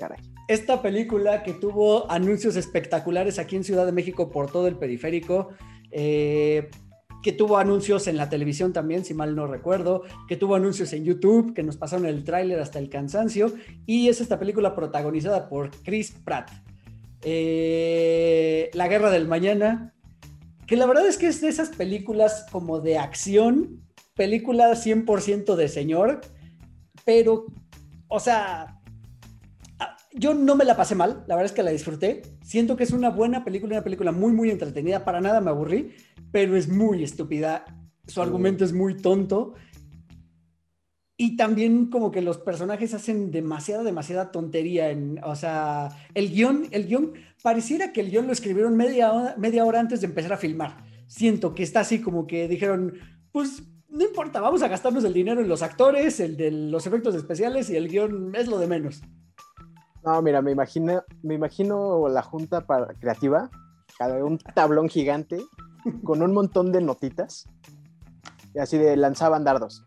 esta 0.48 0.82
película 0.82 1.44
que 1.44 1.54
tuvo 1.54 2.10
anuncios 2.12 2.56
espectaculares 2.56 3.40
aquí 3.40 3.56
en 3.56 3.64
Ciudad 3.64 3.86
de 3.86 3.92
México 3.92 4.30
por 4.30 4.52
todo 4.52 4.68
el 4.68 4.76
periférico. 4.76 5.50
Eh, 5.92 6.70
que 7.24 7.32
tuvo 7.32 7.58
anuncios 7.58 8.08
en 8.08 8.18
la 8.18 8.30
televisión 8.30 8.74
también, 8.74 9.06
si 9.06 9.14
mal 9.14 9.34
no 9.34 9.48
recuerdo, 9.48 10.04
que 10.28 10.36
tuvo 10.36 10.56
anuncios 10.56 10.92
en 10.92 11.06
YouTube, 11.06 11.54
que 11.54 11.64
nos 11.64 11.78
pasaron 11.78 12.06
el 12.06 12.26
tráiler 12.26 12.60
hasta 12.60 12.80
el 12.80 12.90
cansancio, 12.90 13.54
y 13.86 14.10
es 14.10 14.20
esta 14.20 14.38
película 14.38 14.76
protagonizada 14.76 15.48
por 15.48 15.72
Chris 15.84 16.12
Pratt. 16.12 16.52
Eh, 17.22 18.70
la 18.74 18.90
Guerra 18.90 19.10
del 19.10 19.30
Mañana, 19.30 19.94
que 20.68 20.76
la 20.76 20.86
verdad 20.86 21.08
es 21.08 21.18
que 21.18 21.28
es 21.28 21.40
de 21.40 21.48
esas 21.48 21.70
películas 21.70 22.46
como 22.52 22.82
de 22.82 22.98
acción, 22.98 23.82
película 24.16 24.72
100% 24.76 25.56
de 25.56 25.70
señor, 25.70 26.22
pero, 27.06 27.46
o 28.10 28.20
sea, 28.20 28.82
yo 30.16 30.34
no 30.34 30.56
me 30.56 30.66
la 30.66 30.76
pasé 30.76 30.96
mal, 30.96 31.24
la 31.28 31.36
verdad 31.36 31.46
es 31.46 31.52
que 31.52 31.64
la 31.64 31.72
disfruté. 31.72 32.22
Siento 32.44 32.76
que 32.76 32.84
es 32.84 32.92
una 32.92 33.10
buena 33.10 33.44
película, 33.44 33.76
una 33.76 33.84
película 33.84 34.12
muy, 34.12 34.32
muy 34.32 34.50
entretenida. 34.50 35.04
Para 35.04 35.22
nada 35.22 35.42
me 35.42 35.50
aburrí, 35.50 35.94
pero 36.32 36.56
es 36.56 36.70
muy 36.70 37.04
estúpida. 37.04 37.66
Su 38.08 38.22
argumento 38.22 38.64
es 38.64 38.74
muy 38.74 38.98
tonto. 38.98 39.54
Y 41.18 41.36
también 41.38 41.88
como 41.88 42.12
que 42.12 42.22
los 42.22 42.38
personajes 42.38 42.94
hacen 42.94 43.32
demasiada, 43.32 43.84
demasiada 43.84 44.32
tontería. 44.32 44.90
En, 44.90 45.20
o 45.24 45.36
sea, 45.36 45.90
el 46.14 46.32
guion, 46.32 46.68
el 46.72 46.88
guion, 46.88 47.14
pareciera 47.42 47.94
que 47.94 48.02
el 48.02 48.12
guion 48.12 48.28
lo 48.28 48.34
escribieron 48.34 48.76
media 48.76 49.12
hora, 49.12 49.36
media 49.38 49.66
hora 49.66 49.80
antes 49.80 50.02
de 50.02 50.08
empezar 50.08 50.34
a 50.34 50.38
filmar. 50.38 50.84
Siento 51.08 51.54
que 51.54 51.64
está 51.64 51.82
así 51.82 52.02
como 52.02 52.28
que 52.28 52.48
dijeron, 52.48 52.94
pues 53.32 53.64
no 53.90 54.04
importa, 54.04 54.42
vamos 54.42 54.64
a 54.64 54.68
gastarnos 54.68 55.04
el 55.04 55.14
dinero 55.14 55.42
en 55.42 55.48
los 55.48 55.62
actores, 55.62 56.20
el 56.20 56.36
de 56.36 56.50
los 56.52 56.88
efectos 56.88 57.14
especiales 57.14 57.70
y 57.70 57.76
el 57.76 57.88
guion 57.88 58.34
es 58.36 58.48
lo 58.48 58.58
de 58.58 58.68
menos. 58.68 59.02
No, 60.06 60.22
mira, 60.22 60.42
me 60.42 60.52
imagino, 60.52 61.04
me 61.22 61.36
imagino 61.36 62.10
la 62.10 62.22
junta 62.22 62.62
para, 62.62 62.88
creativa, 62.96 63.50
cada 63.98 64.24
un 64.24 64.38
tablón 64.38 64.90
gigante 64.90 65.42
con 66.04 66.22
un 66.22 66.34
montón 66.34 66.72
de 66.72 66.82
notitas 66.82 67.48
y 68.54 68.60
así 68.60 68.78
de 68.78 68.98
lanzaban 68.98 69.44
dardos. 69.44 69.86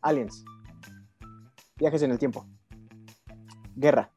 Aliens. 0.00 0.44
Viajes 1.76 2.02
en 2.02 2.10
el 2.12 2.18
tiempo. 2.18 2.46
Guerra. 3.76 4.10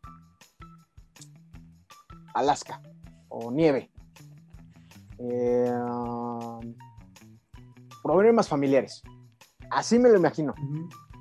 Alaska. 2.34 2.82
O 3.30 3.52
nieve. 3.52 3.92
Eh, 5.20 5.72
problemas 8.04 8.48
familiares. 8.48 9.04
Así 9.70 10.00
me 10.00 10.10
lo 10.10 10.18
imagino. 10.18 10.54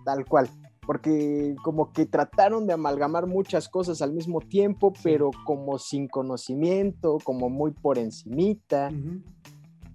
Tal 0.04 0.24
cual. 0.24 0.48
Porque 0.86 1.54
como 1.62 1.92
que 1.92 2.06
trataron 2.06 2.66
de 2.66 2.74
amalgamar 2.74 3.26
muchas 3.26 3.68
cosas 3.68 4.02
al 4.02 4.12
mismo 4.12 4.40
tiempo, 4.40 4.92
pero 5.02 5.30
como 5.44 5.78
sin 5.78 6.08
conocimiento, 6.08 7.18
como 7.24 7.48
muy 7.48 7.70
por 7.72 7.98
encimita, 7.98 8.90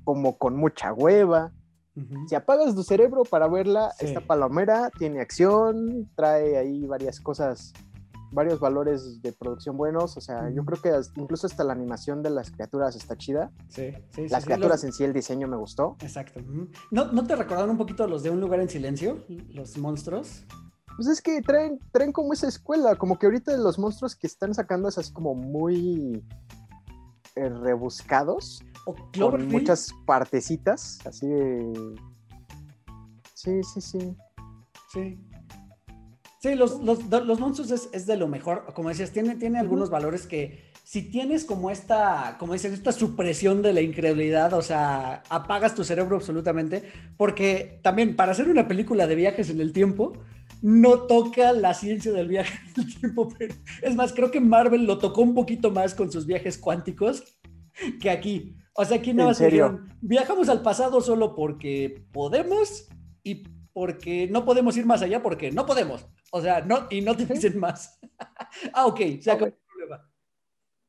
como 0.03 0.37
con 0.37 0.55
mucha 0.55 0.93
hueva. 0.93 1.51
Si 2.27 2.35
apagas 2.35 2.75
tu 2.75 2.83
cerebro 2.83 3.23
para 3.23 3.47
verla, 3.47 3.91
esta 3.99 4.21
palomera 4.21 4.89
tiene 4.97 5.19
acción, 5.19 6.09
trae 6.15 6.57
ahí 6.57 6.85
varias 6.85 7.19
cosas, 7.19 7.73
varios 8.31 8.59
valores 8.59 9.21
de 9.21 9.33
producción 9.33 9.75
buenos. 9.75 10.15
O 10.15 10.21
sea, 10.21 10.49
yo 10.49 10.63
creo 10.63 10.81
que 10.81 11.19
incluso 11.19 11.47
hasta 11.47 11.63
la 11.63 11.73
animación 11.73 12.23
de 12.23 12.29
las 12.29 12.51
criaturas 12.51 12.95
está 12.95 13.17
chida. 13.17 13.51
Sí, 13.67 13.91
sí. 14.11 14.29
Las 14.29 14.45
criaturas 14.45 14.83
en 14.83 14.93
sí, 14.93 15.03
el 15.03 15.13
diseño 15.13 15.47
me 15.47 15.57
gustó. 15.57 15.97
Exacto. 16.01 16.39
¿No, 16.89 17.11
¿No 17.11 17.25
te 17.25 17.35
recordaron 17.35 17.71
un 17.71 17.77
poquito 17.77 18.07
los 18.07 18.23
de 18.23 18.29
Un 18.29 18.39
lugar 18.39 18.61
en 18.61 18.69
silencio? 18.69 19.25
Los 19.49 19.77
monstruos. 19.77 20.45
Pues 20.99 21.07
es 21.07 21.21
que 21.21 21.41
traen, 21.41 21.79
traen 21.93 22.11
como 22.11 22.33
esa 22.33 22.49
escuela, 22.49 22.97
como 22.97 23.17
que 23.17 23.25
ahorita 23.25 23.55
los 23.55 23.79
monstruos 23.79 24.17
que 24.17 24.27
están 24.27 24.53
sacando 24.53 24.89
es 24.89 24.97
así 24.97 25.13
como 25.13 25.33
muy 25.33 26.21
eh, 27.37 27.47
rebuscados. 27.47 28.61
O 28.85 28.93
con 29.17 29.47
muchas 29.47 29.93
partecitas, 30.05 30.99
así 31.05 31.25
de... 31.25 31.95
Sí, 33.33 33.63
sí, 33.63 33.79
sí. 33.79 34.17
Sí. 34.91 35.17
Sí, 36.41 36.55
los, 36.55 36.81
los, 36.81 37.39
monstruos 37.39 37.71
es, 37.71 38.05
de 38.05 38.17
lo 38.17 38.27
mejor. 38.27 38.65
Como 38.73 38.89
decías, 38.89 39.11
tiene, 39.11 39.35
tiene 39.35 39.57
algunos 39.57 39.89
valores 39.89 40.27
que 40.27 40.69
si 40.83 41.03
tienes 41.03 41.45
como 41.45 41.71
esta, 41.71 42.35
como 42.39 42.51
dices, 42.51 42.73
esta 42.73 42.91
supresión 42.91 43.61
de 43.61 43.71
la 43.71 43.79
incredulidad, 43.79 44.51
o 44.51 44.61
sea, 44.61 45.23
apagas 45.29 45.75
tu 45.75 45.85
cerebro 45.85 46.17
absolutamente, 46.17 46.83
porque 47.15 47.79
también 47.83 48.17
para 48.17 48.33
hacer 48.33 48.49
una 48.49 48.67
película 48.67 49.07
de 49.07 49.15
viajes 49.15 49.49
en 49.49 49.61
el 49.61 49.71
tiempo, 49.71 50.11
no 50.61 51.01
toca 51.07 51.53
la 51.53 51.73
ciencia 51.73 52.11
del 52.11 52.27
viaje 52.27 52.59
en 52.75 52.83
el 52.83 52.99
tiempo, 52.99 53.29
pero 53.37 53.55
es 53.81 53.95
más, 53.95 54.13
creo 54.13 54.31
que 54.31 54.41
Marvel 54.41 54.85
lo 54.85 54.97
tocó 54.97 55.21
un 55.21 55.33
poquito 55.33 55.71
más 55.71 55.95
con 55.95 56.11
sus 56.11 56.25
viajes 56.25 56.57
cuánticos 56.57 57.39
que 57.99 58.09
aquí. 58.09 58.55
O 58.73 58.85
sea, 58.85 58.97
aquí 58.97 59.13
no 59.13 59.29
dijeron, 59.29 59.93
viajamos 60.01 60.49
al 60.49 60.61
pasado 60.61 61.01
solo 61.01 61.35
porque 61.35 62.05
podemos 62.11 62.87
y 63.23 63.43
porque 63.73 64.27
no 64.29 64.45
podemos 64.45 64.75
ir 64.77 64.85
más 64.85 65.01
allá 65.01 65.21
porque 65.21 65.51
no 65.51 65.65
podemos. 65.65 66.07
O 66.31 66.41
sea, 66.41 66.61
no, 66.61 66.87
y 66.89 67.01
no 67.01 67.15
te 67.15 67.25
dicen 67.25 67.59
más. 67.59 67.99
ah, 68.73 68.85
ok, 68.85 68.99
se 69.21 69.31
acabó 69.31 69.47
el 69.47 69.57
problema. 69.67 70.09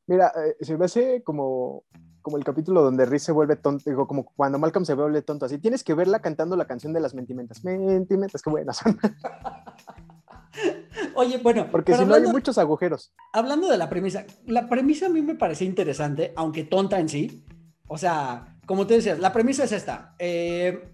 Mira, 0.07 0.31
eh, 0.45 0.55
se 0.59 0.77
me 0.77 0.85
hace 0.85 1.23
como, 1.23 1.85
como 2.21 2.37
el 2.37 2.43
capítulo 2.43 2.81
donde 2.81 3.05
Riz 3.05 3.23
se 3.23 3.31
vuelve 3.31 3.55
tonto, 3.55 3.89
digo, 3.89 4.07
como 4.07 4.25
cuando 4.35 4.59
Malcolm 4.59 4.85
se 4.85 4.93
vuelve 4.93 5.21
tonto, 5.21 5.45
así 5.45 5.57
tienes 5.57 5.83
que 5.83 5.93
verla 5.93 6.19
cantando 6.19 6.55
la 6.55 6.65
canción 6.65 6.93
de 6.93 6.99
las 6.99 7.13
mentimentas. 7.13 7.63
Mentimentas, 7.63 8.41
qué 8.41 8.49
buenas 8.49 8.77
son. 8.77 8.99
Oye, 11.15 11.37
bueno. 11.37 11.67
Porque 11.71 11.95
si 11.95 12.05
no 12.05 12.15
hay 12.15 12.23
muchos 12.23 12.57
agujeros. 12.57 13.13
Hablando 13.33 13.69
de 13.69 13.77
la 13.77 13.89
premisa, 13.89 14.25
la 14.45 14.67
premisa 14.67 15.07
a 15.07 15.09
mí 15.09 15.21
me 15.21 15.35
parece 15.35 15.65
interesante, 15.65 16.33
aunque 16.35 16.63
tonta 16.63 16.99
en 16.99 17.09
sí. 17.09 17.43
O 17.87 17.97
sea, 17.97 18.57
como 18.65 18.87
te 18.87 18.95
decías, 18.95 19.19
la 19.19 19.33
premisa 19.33 19.63
es 19.63 19.71
esta. 19.71 20.15
Eh, 20.19 20.93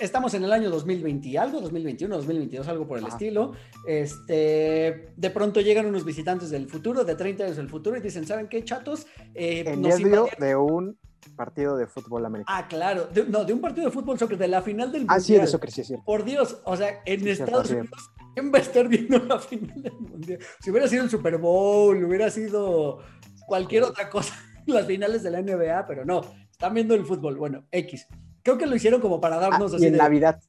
estamos 0.00 0.34
en 0.34 0.44
el 0.44 0.52
año 0.52 0.70
2020 0.70 1.38
algo, 1.38 1.60
2021, 1.60 2.16
2022, 2.16 2.68
algo 2.68 2.86
por 2.86 2.98
el 2.98 3.06
estilo. 3.06 3.52
Este, 3.86 5.12
de 5.16 5.30
pronto 5.30 5.60
llegan 5.60 5.86
unos 5.86 6.04
visitantes 6.04 6.50
del 6.50 6.68
futuro, 6.68 7.04
de 7.04 7.14
30 7.14 7.44
años 7.44 7.56
del 7.56 7.68
futuro, 7.68 7.96
y 7.96 8.00
dicen, 8.00 8.26
¿saben 8.26 8.48
qué, 8.48 8.64
chatos? 8.64 9.06
Eh, 9.34 9.64
en 9.66 9.80
medio 9.80 10.26
de 10.38 10.56
un 10.56 10.98
partido 11.36 11.76
de 11.76 11.86
fútbol 11.86 12.24
americano. 12.24 12.58
Ah, 12.58 12.66
claro. 12.66 13.08
no, 13.28 13.44
de 13.44 13.52
un 13.52 13.60
partido 13.60 13.86
de 13.86 13.92
fútbol 13.92 14.18
soccer, 14.18 14.38
de 14.38 14.48
la 14.48 14.62
final 14.62 14.90
del 14.90 15.02
mundial. 15.02 15.18
Ah, 15.18 15.20
sí, 15.20 15.34
de 15.34 15.46
soccer, 15.46 15.70
sí, 15.70 15.84
sí. 15.84 15.94
Por 16.04 16.24
Dios, 16.24 16.60
o 16.64 16.76
sea, 16.76 17.02
en 17.04 17.26
Estados 17.28 17.70
Unidos, 17.70 18.10
¿quién 18.34 18.52
va 18.52 18.58
a 18.58 18.62
estar 18.62 18.88
viendo 18.88 19.18
la 19.18 19.38
final 19.38 19.82
del 19.82 19.92
mundial? 19.92 20.40
Si 20.60 20.70
hubiera 20.70 20.88
sido 20.88 21.04
el 21.04 21.10
Super 21.10 21.36
Bowl, 21.38 22.02
hubiera 22.04 22.30
sido 22.30 23.00
cualquier 23.46 23.84
otra 23.84 24.08
cosa, 24.08 24.34
las 24.66 24.86
finales 24.86 25.22
de 25.22 25.30
la 25.30 25.42
NBA, 25.42 25.86
pero 25.86 26.04
no, 26.04 26.22
están 26.50 26.74
viendo 26.74 26.94
el 26.94 27.04
fútbol. 27.04 27.36
Bueno, 27.36 27.64
X. 27.70 28.06
Creo 28.42 28.58
que 28.58 28.66
lo 28.66 28.76
hicieron 28.76 29.00
como 29.00 29.20
para 29.20 29.38
darnos 29.38 29.72
ah, 29.72 29.76
así. 29.76 29.84
Y 29.84 29.88
en 29.88 29.96
Navidad. 29.96 30.40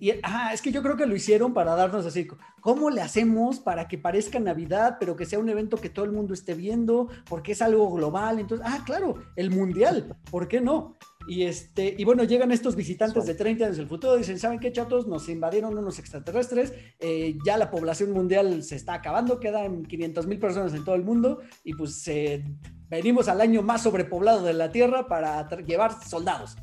Y, 0.00 0.12
ah, 0.22 0.50
es 0.52 0.60
que 0.60 0.72
yo 0.72 0.82
creo 0.82 0.96
que 0.96 1.06
lo 1.06 1.14
hicieron 1.14 1.54
para 1.54 1.74
darnos 1.76 2.04
así, 2.04 2.26
¿cómo 2.60 2.90
le 2.90 3.00
hacemos 3.00 3.60
para 3.60 3.88
que 3.88 3.96
parezca 3.96 4.38
Navidad, 4.40 4.96
pero 4.98 5.16
que 5.16 5.24
sea 5.24 5.38
un 5.38 5.48
evento 5.48 5.76
que 5.76 5.88
todo 5.88 6.04
el 6.04 6.12
mundo 6.12 6.34
esté 6.34 6.54
viendo, 6.54 7.08
porque 7.28 7.52
es 7.52 7.62
algo 7.62 7.90
global? 7.90 8.38
Entonces, 8.38 8.66
ah, 8.68 8.82
claro, 8.84 9.14
el 9.36 9.50
mundial, 9.50 10.16
¿por 10.30 10.48
qué 10.48 10.60
no? 10.60 10.96
Y, 11.26 11.44
este, 11.44 11.94
y 11.96 12.04
bueno, 12.04 12.24
llegan 12.24 12.52
estos 12.52 12.76
visitantes 12.76 13.24
de 13.24 13.34
30 13.34 13.64
años 13.64 13.76
del 13.78 13.86
futuro, 13.86 14.16
dicen, 14.16 14.38
¿saben 14.38 14.58
qué, 14.58 14.72
chatos? 14.72 15.06
Nos 15.06 15.28
invadieron 15.28 15.78
unos 15.78 15.98
extraterrestres, 15.98 16.74
eh, 16.98 17.38
ya 17.46 17.56
la 17.56 17.70
población 17.70 18.10
mundial 18.10 18.62
se 18.62 18.76
está 18.76 18.94
acabando, 18.94 19.40
quedan 19.40 19.84
500 19.84 20.26
mil 20.26 20.38
personas 20.38 20.74
en 20.74 20.84
todo 20.84 20.96
el 20.96 21.02
mundo, 21.02 21.40
y 21.62 21.72
pues 21.72 22.06
eh, 22.08 22.44
venimos 22.90 23.28
al 23.28 23.40
año 23.40 23.62
más 23.62 23.82
sobrepoblado 23.82 24.42
de 24.42 24.52
la 24.52 24.70
Tierra 24.70 25.06
para 25.06 25.48
llevar 25.62 26.04
soldados. 26.04 26.56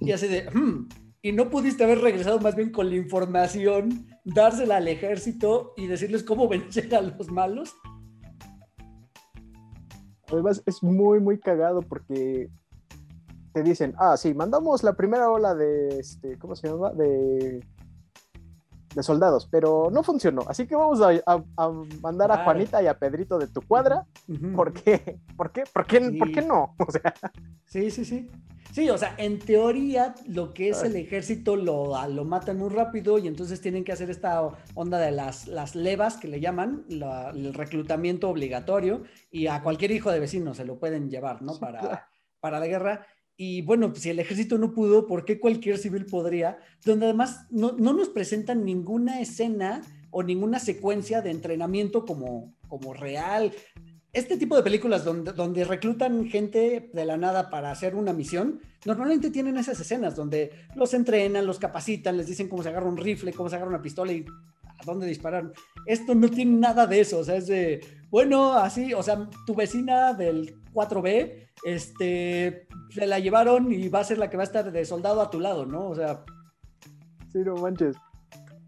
Y 0.00 0.12
así 0.12 0.28
de, 0.28 0.48
hmm, 0.50 0.88
y 1.22 1.32
no 1.32 1.50
pudiste 1.50 1.84
haber 1.84 2.00
regresado 2.00 2.38
más 2.38 2.54
bien 2.54 2.70
con 2.70 2.88
la 2.88 2.96
información, 2.96 4.06
dársela 4.24 4.76
al 4.76 4.88
ejército 4.88 5.72
y 5.76 5.86
decirles 5.86 6.22
cómo 6.22 6.48
vencer 6.48 6.94
a 6.94 7.02
los 7.02 7.30
malos. 7.30 7.74
Además, 10.30 10.62
es 10.66 10.82
muy, 10.82 11.20
muy 11.20 11.38
cagado 11.38 11.80
porque 11.82 12.50
te 13.52 13.62
dicen, 13.62 13.94
ah, 13.98 14.16
sí, 14.16 14.34
mandamos 14.34 14.82
la 14.82 14.92
primera 14.92 15.30
ola 15.30 15.54
de, 15.54 15.98
este, 15.98 16.38
¿cómo 16.38 16.54
se 16.54 16.68
llama? 16.68 16.92
De, 16.92 17.64
de 18.94 19.02
soldados, 19.02 19.48
pero 19.50 19.90
no 19.92 20.02
funcionó. 20.02 20.42
Así 20.48 20.66
que 20.66 20.76
vamos 20.76 21.00
a, 21.02 21.42
mandar 22.00 22.32
a 22.32 22.44
Juanita 22.44 22.82
y 22.82 22.86
a 22.86 22.98
Pedrito 22.98 23.38
de 23.38 23.46
tu 23.48 23.60
cuadra. 23.62 24.06
¿Por 24.54 24.72
qué? 24.72 25.18
¿Por 25.36 25.52
qué? 25.52 25.64
¿Por 25.72 25.86
qué, 25.86 26.00
¿Por 26.18 26.32
qué 26.32 26.42
no? 26.42 26.74
O 26.86 26.90
sea... 26.90 27.14
Sí, 27.66 27.90
sí, 27.90 28.04
sí. 28.04 28.30
Sí, 28.72 28.90
o 28.90 28.98
sea, 28.98 29.14
en 29.16 29.38
teoría 29.38 30.14
lo 30.26 30.52
que 30.52 30.68
es 30.68 30.82
el 30.82 30.94
ejército 30.96 31.56
lo, 31.56 32.06
lo 32.08 32.24
matan 32.24 32.58
muy 32.58 32.68
rápido 32.68 33.18
y 33.18 33.26
entonces 33.26 33.60
tienen 33.60 33.82
que 33.82 33.92
hacer 33.92 34.10
esta 34.10 34.42
onda 34.74 34.98
de 34.98 35.10
las, 35.10 35.48
las 35.48 35.74
levas 35.74 36.16
que 36.16 36.28
le 36.28 36.40
llaman, 36.40 36.84
el 36.88 37.54
reclutamiento 37.54 38.28
obligatorio 38.28 39.02
y 39.30 39.46
a 39.46 39.62
cualquier 39.62 39.90
hijo 39.92 40.10
de 40.10 40.20
vecino 40.20 40.54
se 40.54 40.64
lo 40.64 40.78
pueden 40.78 41.10
llevar, 41.10 41.42
¿no? 41.42 41.58
Para, 41.58 42.08
para 42.40 42.60
la 42.60 42.66
guerra. 42.66 43.06
Y 43.38 43.62
bueno, 43.62 43.88
pues, 43.88 44.02
si 44.02 44.10
el 44.10 44.18
ejército 44.18 44.58
no 44.58 44.74
pudo, 44.74 45.06
¿por 45.06 45.24
qué 45.24 45.40
cualquier 45.40 45.78
civil 45.78 46.04
podría? 46.04 46.58
Donde 46.84 47.06
además 47.06 47.46
no, 47.50 47.72
no 47.72 47.94
nos 47.94 48.10
presentan 48.10 48.64
ninguna 48.64 49.20
escena 49.20 49.80
o 50.10 50.22
ninguna 50.22 50.58
secuencia 50.58 51.22
de 51.22 51.30
entrenamiento 51.30 52.04
como, 52.04 52.52
como 52.68 52.92
real 52.92 53.52
este 54.12 54.36
tipo 54.36 54.56
de 54.56 54.62
películas 54.62 55.04
donde, 55.04 55.32
donde 55.32 55.64
reclutan 55.64 56.28
gente 56.28 56.90
de 56.92 57.04
la 57.04 57.16
nada 57.16 57.50
para 57.50 57.70
hacer 57.70 57.94
una 57.94 58.12
misión, 58.12 58.60
normalmente 58.84 59.30
tienen 59.30 59.56
esas 59.56 59.78
escenas 59.80 60.16
donde 60.16 60.50
los 60.74 60.94
entrenan, 60.94 61.46
los 61.46 61.58
capacitan, 61.58 62.16
les 62.16 62.26
dicen 62.26 62.48
cómo 62.48 62.62
se 62.62 62.70
agarra 62.70 62.88
un 62.88 62.96
rifle, 62.96 63.32
cómo 63.32 63.48
se 63.48 63.56
agarra 63.56 63.70
una 63.70 63.82
pistola 63.82 64.12
y 64.12 64.24
a 64.64 64.84
dónde 64.84 65.06
disparar. 65.06 65.52
Esto 65.86 66.14
no 66.14 66.28
tiene 66.28 66.56
nada 66.56 66.86
de 66.86 67.00
eso, 67.00 67.18
o 67.18 67.24
sea, 67.24 67.36
es 67.36 67.46
de, 67.46 67.80
bueno, 68.10 68.54
así, 68.54 68.94
o 68.94 69.02
sea, 69.02 69.28
tu 69.46 69.54
vecina 69.54 70.14
del 70.14 70.54
4B, 70.72 71.47
este, 71.64 72.68
se 72.90 73.06
la 73.06 73.18
llevaron 73.18 73.72
y 73.72 73.88
va 73.88 74.00
a 74.00 74.04
ser 74.04 74.18
la 74.18 74.30
que 74.30 74.36
va 74.36 74.42
a 74.42 74.46
estar 74.46 74.70
de 74.70 74.84
soldado 74.84 75.20
a 75.20 75.30
tu 75.30 75.40
lado, 75.40 75.66
¿no? 75.66 75.88
O 75.88 75.94
sea... 75.94 76.24
Sí, 77.32 77.38
no 77.40 77.56
manches. 77.56 77.96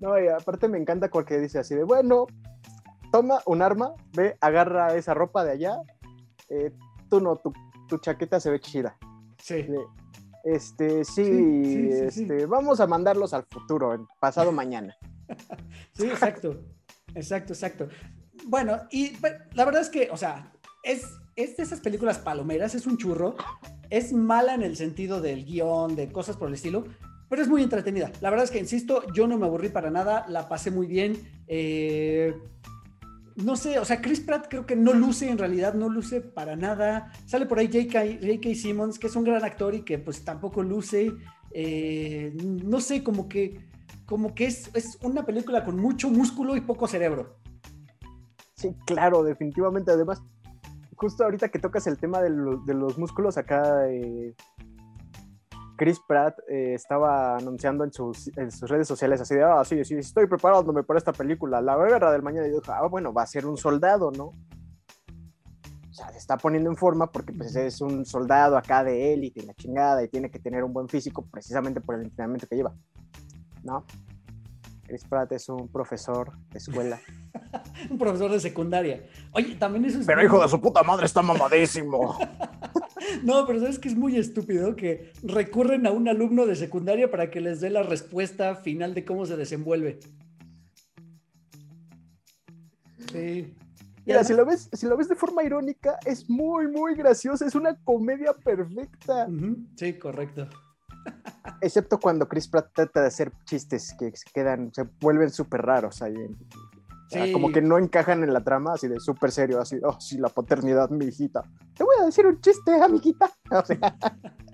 No, 0.01 0.19
y 0.19 0.29
aparte 0.29 0.69
me 0.69 0.79
encanta 0.79 1.09
porque 1.09 1.39
dice 1.39 1.59
así 1.59 1.75
de, 1.75 1.85
bueno, 1.85 2.27
toma 3.13 3.41
un 3.47 3.63
arma, 3.63 3.95
ve, 4.15 4.37
agarra 4.41 4.95
esa 4.95 5.15
ropa 5.15 5.45
de 5.45 5.53
allá, 5.53 5.77
eh, 6.49 6.73
tú 7.09 7.21
no, 7.21 7.37
tu, 7.37 7.99
chaqueta 7.99 8.41
se 8.41 8.51
ve 8.51 8.61
chida. 8.61 8.97
Sí. 9.43 9.67
Este, 10.45 11.05
sí, 11.05 11.91
este, 11.91 12.47
vamos 12.47 12.81
a 12.81 12.87
mandarlos 12.87 13.35
al 13.35 13.45
futuro, 13.45 14.09
pasado 14.21 14.53
mañana. 14.53 14.97
sí, 15.93 16.07
exacto, 16.07 16.63
exacto, 17.15 17.53
exacto. 17.53 17.89
Bueno, 18.47 18.79
y 18.91 19.13
la 19.53 19.65
verdad 19.67 19.83
es 19.83 19.91
que, 19.91 20.09
o 20.11 20.17
sea, 20.17 20.51
es, 20.83 21.05
es 21.43 21.57
de 21.57 21.63
esas 21.63 21.81
películas 21.81 22.19
palomeras, 22.19 22.75
es 22.75 22.87
un 22.87 22.97
churro, 22.97 23.37
es 23.91 24.13
mala 24.13 24.55
en 24.55 24.63
el 24.63 24.77
sentido 24.77 25.21
del 25.21 25.45
guion, 25.45 25.97
de 25.97 26.11
cosas 26.11 26.37
por 26.37 26.49
el 26.49 26.55
estilo, 26.55 26.85
pero 27.29 27.43
es 27.43 27.49
muy 27.49 27.63
entretenida. 27.63 28.11
La 28.21 28.31
verdad 28.31 28.45
es 28.45 28.51
que, 28.51 28.59
insisto, 28.59 29.05
yo 29.15 29.27
no 29.27 29.39
me 29.39 29.47
aburrí 29.47 29.69
para 29.69 29.91
nada, 29.91 30.27
la 30.29 30.49
pasé 30.49 30.71
muy 30.71 30.87
bien. 30.87 31.17
Eh, 31.47 32.35
no 33.37 33.57
sé, 33.57 33.79
o 33.79 33.85
sea, 33.85 34.01
Chris 34.01 34.21
Pratt 34.21 34.49
creo 34.49 34.67
que 34.67 34.77
no 34.77 34.93
luce, 34.93 35.31
en 35.31 35.39
realidad 35.39 35.75
no 35.75 35.89
luce 35.89 36.21
para 36.21 36.57
nada. 36.57 37.13
Sale 37.27 37.47
por 37.47 37.59
ahí 37.59 37.69
J.K. 37.69 38.55
Simmons, 38.55 38.99
que 38.99 39.07
es 39.07 39.17
un 39.17 39.25
gran 39.25 39.45
actor 39.45 39.75
y 39.75 39.83
que 39.83 39.99
pues 39.99 40.25
tampoco 40.25 40.63
luce. 40.63 41.13
Eh, 41.53 42.33
no 42.37 42.81
sé, 42.81 43.03
como 43.03 43.29
que, 43.29 43.61
como 44.07 44.35
que 44.35 44.47
es, 44.47 44.71
es 44.75 44.99
una 45.03 45.25
película 45.25 45.65
con 45.65 45.77
mucho 45.77 46.11
músculo 46.11 46.57
y 46.57 46.61
poco 46.61 46.87
cerebro. 46.87 47.37
Sí, 48.57 48.75
claro, 48.85 49.23
definitivamente. 49.23 49.91
Además, 49.91 50.23
justo 51.01 51.25
ahorita 51.25 51.49
que 51.49 51.59
tocas 51.59 51.87
el 51.87 51.97
tema 51.97 52.21
de, 52.21 52.29
los 52.29 52.99
músculos, 52.99 53.39
acá 53.39 53.89
eh, 53.89 54.35
Chris 55.77 55.99
Pratt 56.07 56.39
eh, 56.47 56.75
estaba 56.75 57.39
anunciando 57.39 57.85
en 57.85 57.93
sus, 57.93 58.31
redes 58.69 58.87
sociales 58.87 59.19
así 59.19 59.35
de, 59.35 59.43
ah, 59.43 59.65
sí, 59.65 59.83
sí, 59.83 59.95
estoy 59.95 60.27
preparándome 60.27 60.83
para 60.83 60.99
esta 60.99 61.13
película, 61.13 61.63
La 61.63 61.75
Guerra 61.79 62.13
del 62.13 62.23
Mañana. 62.23 62.47
Y 62.47 62.51
dijo, 62.51 62.63
ah, 62.69 62.87
bueno, 62.87 63.15
va 63.15 63.23
a 63.23 63.27
ser 63.27 63.47
un 63.47 63.57
soldado, 63.57 64.11
¿no? 64.11 64.35
O 65.89 65.93
sea, 65.93 66.13
se 66.13 66.19
está 66.19 66.37
poniendo 66.37 66.69
en 66.69 66.77
forma 66.77 67.11
porque 67.11 67.33
pues, 67.33 67.57
es 67.57 67.81
un 67.81 68.05
soldado 68.05 68.59
acá 68.59 68.85
de 68.85 69.15
élite 69.15 69.41
y 69.41 69.47
la 69.47 69.55
chingada 69.55 70.05
y 70.05 70.09
tiene 70.09 70.31
que 70.31 70.39
tener 70.39 70.63
un 70.65 70.75
buen 70.75 70.89
físico 70.89 71.27
precisamente 71.31 71.81
por 71.81 71.95
el 71.95 72.03
entrenamiento 72.03 72.47
que 72.47 72.57
lleva, 72.57 72.75
¿no? 73.65 73.87
Chris 74.91 75.05
Pratt 75.05 75.31
es 75.31 75.49
un 75.49 75.69
profesor 75.69 76.33
de 76.51 76.59
escuela. 76.59 77.01
un 77.91 77.97
profesor 77.97 78.33
de 78.33 78.41
secundaria. 78.41 79.07
Oye, 79.31 79.55
también 79.55 79.85
eso 79.85 80.01
es. 80.01 80.07
Pero 80.07 80.21
hijo 80.21 80.43
de 80.43 80.49
su 80.49 80.61
puta 80.61 80.83
madre 80.83 81.07
está 81.07 81.23
mamadísimo. 81.23 82.19
no, 83.23 83.47
pero 83.47 83.61
sabes 83.61 83.79
que 83.79 83.87
es 83.87 83.95
muy 83.95 84.17
estúpido 84.17 84.75
que 84.75 85.13
recurren 85.23 85.87
a 85.87 85.93
un 85.93 86.09
alumno 86.09 86.45
de 86.45 86.57
secundaria 86.57 87.09
para 87.09 87.31
que 87.31 87.41
les 87.41 87.61
dé 87.61 87.71
la 87.71 87.85
respuesta 87.85 88.57
final 88.57 88.93
de 88.93 89.05
cómo 89.05 89.27
se 89.27 89.37
desenvuelve. 89.37 90.01
Sí. 93.13 93.55
Mira, 94.05 94.25
si 94.25 94.35
lo, 94.35 94.45
ves, 94.45 94.69
si 94.73 94.87
lo 94.87 94.97
ves 94.97 95.09
de 95.09 95.15
forma 95.15 95.45
irónica, 95.45 96.01
es 96.05 96.29
muy, 96.29 96.67
muy 96.67 96.97
gracioso. 96.97 97.47
Es 97.47 97.55
una 97.55 97.77
comedia 97.85 98.33
perfecta. 98.33 99.29
Sí, 99.77 99.93
correcto. 100.01 100.49
Excepto 101.61 101.99
cuando 101.99 102.29
Chris 102.29 102.49
Pratt 102.49 102.71
trata 102.75 103.03
de 103.03 103.09
hacer 103.09 103.33
chistes 103.45 103.95
que 103.99 104.11
se 104.17 104.31
quedan, 104.33 104.73
se 104.73 104.85
vuelven 105.01 105.31
súper 105.31 105.63
raros 105.63 106.03
ahí. 106.03 106.15
como 107.33 107.53
que 107.53 107.61
no 107.61 107.79
encajan 107.79 108.23
en 108.23 108.33
la 108.33 108.43
trama, 108.43 108.75
así 108.75 108.89
de 108.89 109.01
súper 109.01 109.31
serio, 109.31 109.61
así, 109.61 109.79
oh, 109.83 110.01
sí, 110.01 110.19
la 110.19 110.29
paternidad, 110.29 110.91
mi 110.91 111.07
hijita. 111.07 111.43
Te 111.75 111.85
voy 111.85 111.97
a 112.01 112.07
decir 112.07 112.27
un 112.27 112.41
chiste, 112.41 112.73
amiguita. 112.81 113.31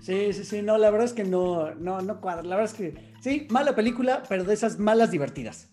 Sí, 0.00 0.32
sí, 0.32 0.44
sí, 0.44 0.62
no, 0.62 0.78
la 0.78 0.90
verdad 0.90 1.04
es 1.04 1.12
que 1.12 1.24
no, 1.24 1.74
no, 1.74 2.00
no 2.00 2.22
cuadra. 2.22 2.42
La 2.42 2.56
verdad 2.56 2.72
es 2.72 2.78
que 2.78 3.14
sí, 3.20 3.46
mala 3.50 3.74
película, 3.74 4.22
pero 4.26 4.44
de 4.44 4.54
esas 4.54 4.78
malas 4.78 5.10
divertidas. 5.10 5.68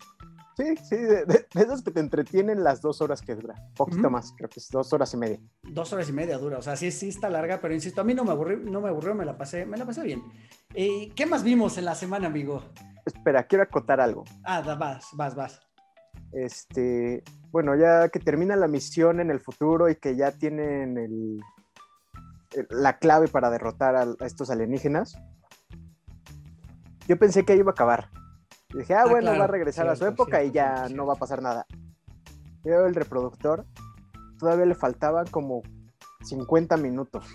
Sí, 0.58 0.76
sí, 0.90 0.96
de, 0.96 1.46
esas 1.54 1.82
que 1.82 1.92
te 1.92 2.00
entretienen 2.00 2.64
las 2.64 2.82
dos 2.82 3.02
horas 3.02 3.22
que 3.22 3.36
dura. 3.36 3.56
Poquito 3.76 4.10
más, 4.10 4.34
creo 4.38 4.50
que 4.50 4.62
es 4.62 4.70
dos 4.70 4.94
horas 4.94 5.14
y 5.14 5.18
media. 5.18 5.40
Dos 5.64 5.92
horas 5.92 6.08
y 6.08 6.14
media 6.14 6.38
dura, 6.38 6.58
o 6.58 6.62
sea, 6.62 6.78
sí, 6.78 6.92
sí 6.92 7.10
está 7.10 7.30
larga, 7.30 7.60
pero 7.60 7.74
insisto, 7.74 8.00
a 8.00 8.04
mí 8.06 8.14
no 8.14 8.24
me 8.24 8.32
aburrió, 8.32 8.58
no 8.58 8.80
me 8.80 8.88
aburrió, 8.88 9.14
me 9.16 9.26
la 9.26 9.38
pasé, 9.38 9.66
me 9.66 9.78
la 9.78 9.86
pasé 9.86 10.04
bien. 10.04 10.24
Eh, 10.76 11.12
¿Qué 11.16 11.26
más 11.26 11.44
vimos 11.44 11.78
en 11.78 11.86
la 11.86 11.96
semana, 11.96 12.28
amigo? 12.28 12.64
Espera, 13.06 13.44
quiero 13.44 13.64
acotar 13.64 14.02
algo. 14.02 14.24
Ah, 14.44 14.62
vas, 14.62 15.10
vas, 15.14 15.36
vas. 15.36 15.62
Este, 16.34 17.24
bueno, 17.52 17.76
ya 17.76 18.10
que 18.10 18.20
termina 18.20 18.56
la 18.56 18.68
misión 18.68 19.20
en 19.20 19.32
el 19.32 19.40
futuro 19.40 19.90
y 19.90 19.96
que 19.96 20.16
ya 20.16 20.32
tienen 20.32 20.98
el, 20.98 21.40
la 22.70 22.98
clave 22.98 23.28
para 23.28 23.50
derrotar 23.50 23.96
a 23.96 24.26
estos 24.26 24.50
alienígenas, 24.50 25.18
yo 27.08 27.18
pensé 27.18 27.46
que 27.46 27.56
iba 27.56 27.72
a 27.72 27.74
acabar 27.74 28.10
dije, 28.78 28.94
ah, 28.94 29.04
ah 29.06 29.10
bueno, 29.10 29.32
va 29.38 29.46
a 29.46 29.48
regresar 29.48 29.88
a 29.88 29.96
su 29.96 30.06
época 30.06 30.44
y 30.44 30.52
ya 30.52 30.88
no 30.90 31.06
va 31.06 31.14
a 31.14 31.18
pasar 31.18 31.42
nada. 31.42 31.66
Veo 32.64 32.86
el 32.86 32.96
reproductor, 32.96 33.66
todavía 34.40 34.66
le 34.66 34.76
faltaban 34.76 35.28
como 35.28 35.62
50 36.24 36.78
minutos. 36.78 37.26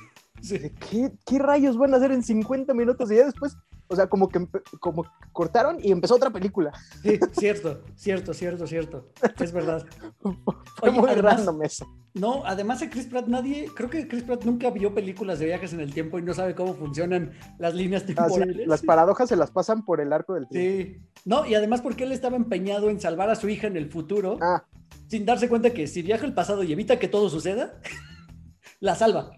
¿Qué, 0.91 1.13
¿Qué, 1.27 1.39
rayos 1.39 1.77
van 1.77 1.95
a 1.95 1.97
hacer 1.99 2.13
en 2.13 2.23
50 2.23 2.73
minutos? 2.75 3.11
Y 3.11 3.17
ya 3.17 3.27
después, 3.27 3.57
o 3.89 3.97
sea, 3.97 4.09
como 4.09 4.29
que 4.29 4.47
como 4.79 5.07
cortaron 5.33 5.79
y 5.83 5.91
empezó 5.93 6.15
otra 6.17 6.31
película. 6.31 6.73
Sí, 7.03 7.19
cierto, 7.33 7.83
cierto, 7.97 8.35
cierto, 8.35 8.67
cierto. 8.67 9.09
Es 9.39 9.53
verdad. 9.53 9.85
Fue 10.77 10.91
muy 10.91 11.09
random 11.11 11.63
eso. 11.63 11.87
No, 12.13 12.45
además 12.45 12.81
de 12.81 12.91
Chris 12.91 13.07
Pratt, 13.07 13.29
nadie, 13.29 13.69
creo 13.75 13.89
que 13.89 14.09
Chris 14.09 14.25
Pratt 14.25 14.45
nunca 14.45 14.71
vio 14.71 14.93
películas 14.93 15.39
de 15.39 15.47
viajes 15.47 15.73
en 15.73 15.81
el 15.81 15.95
tiempo 15.95 16.19
y 16.19 16.23
no 16.23 16.35
sabe 16.35 16.57
cómo 16.57 16.75
funcionan 16.75 17.33
las 17.59 17.75
líneas 17.75 18.03
ah, 18.03 18.07
temporales. 18.07 18.67
las 18.67 18.83
paradojas 18.83 19.29
se 19.29 19.37
las 19.37 19.53
pasan 19.53 19.85
por 19.85 20.01
el 20.01 20.13
arco 20.13 20.35
del 20.35 20.49
tiempo. 20.49 20.93
Sí. 20.93 21.01
No, 21.25 21.47
y 21.47 21.55
además 21.55 21.83
porque 21.83 22.05
él 22.05 22.13
estaba 22.13 22.37
empeñado 22.37 22.91
en 22.91 23.01
salvar 23.01 23.31
a 23.31 23.37
su 23.37 23.49
hija 23.49 23.69
en 23.69 23.77
el 23.77 23.91
futuro, 23.91 24.39
ah. 24.41 24.65
sin 25.07 25.25
darse 25.25 25.49
cuenta 25.49 25.71
que 25.71 25.87
si 25.87 26.03
viaja 26.03 26.27
al 26.27 26.35
pasado 26.35 26.65
y 26.65 26.73
evita 26.73 26.99
que 26.99 27.07
todo 27.07 27.29
suceda, 27.29 27.81
la 28.81 28.97
salva. 28.97 29.31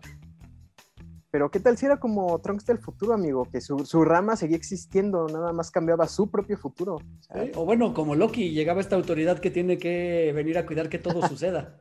Pero 1.33 1.51
¿qué 1.51 1.61
tal 1.61 1.79
si 1.79 1.87
era 1.87 1.99
como 1.99 2.39
Trunks 2.43 2.67
del 2.67 2.77
futuro, 2.77 3.15
amigo? 3.15 3.49
Que 3.51 3.63
su, 3.63 4.05
rama 4.05 4.37
seguía 4.37 4.59
existiendo, 4.59 5.27
nada 5.29 5.55
más 5.55 5.71
cambiaba 5.71 6.07
su 6.07 6.31
propio 6.31 6.59
futuro. 6.59 6.99
O 7.55 7.65
bueno, 7.65 7.95
como 7.95 8.15
Loki, 8.15 8.51
llegaba 8.51 8.83
esta 8.83 8.97
autoridad 8.97 9.39
que 9.39 9.51
tiene 9.51 9.79
que 9.79 10.31
venir 10.35 10.59
a 10.59 10.67
cuidar 10.67 10.91
que 10.91 10.99
todo 10.99 11.27
suceda. 11.29 11.81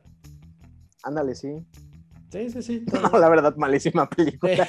Ándale, 1.02 1.34
sí. 1.34 1.66
Sí, 2.30 2.48
sí, 2.48 2.62
sí. 2.62 2.84
No, 3.12 3.18
la 3.18 3.28
verdad, 3.28 3.54
malísima 3.56 4.08
película. 4.08 4.66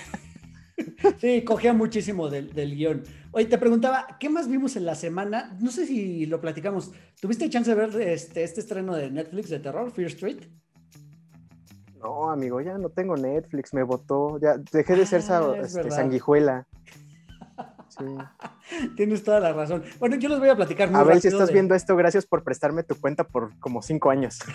Sí, 1.17 1.41
cogía 1.45 1.71
muchísimo 1.71 2.29
del, 2.29 2.75
guion. 2.75 3.03
Oye, 3.31 3.45
te 3.45 3.57
preguntaba, 3.57 4.17
¿qué 4.19 4.27
más 4.27 4.49
vimos 4.49 4.75
en 4.75 4.85
la 4.85 4.95
semana? 4.95 5.57
No 5.61 5.71
sé 5.71 5.85
si 5.85 6.25
lo 6.25 6.41
platicamos. 6.41 6.91
¿Tuviste 7.21 7.49
chance 7.49 7.73
de 7.73 7.87
ver 7.87 8.01
este, 8.09 8.43
este 8.43 8.59
estreno 8.59 8.95
de 8.95 9.09
Netflix 9.09 9.49
de 9.49 9.59
terror, 9.59 9.89
Fear 9.91 10.07
Street? 10.09 10.43
No, 12.03 12.29
amigo, 12.29 12.59
ya 12.59 12.77
no 12.77 12.89
tengo 12.89 13.15
Netflix, 13.15 13.73
me 13.73 13.81
votó. 13.81 14.37
Ya 14.37 14.57
dejé 14.57 14.95
de 14.95 15.05
ser 15.05 15.21
ah, 15.29 15.55
este, 15.61 15.89
sanguijuela. 15.89 16.67
Sí. 17.95 18.05
Tienes 18.95 19.23
toda 19.23 19.39
la 19.39 19.53
razón. 19.53 19.83
Bueno, 19.99 20.15
yo 20.15 20.27
les 20.27 20.39
voy 20.39 20.49
a 20.49 20.55
platicar 20.55 20.89
muy 20.89 20.99
A 20.99 21.03
ver 21.03 21.21
si 21.21 21.27
estás 21.27 21.51
viendo 21.51 21.75
esto, 21.75 21.95
gracias 21.95 22.25
por 22.25 22.43
prestarme 22.43 22.81
tu 22.81 22.95
cuenta 22.99 23.23
por 23.23 23.55
como 23.59 23.83
cinco 23.83 24.09
años. 24.09 24.39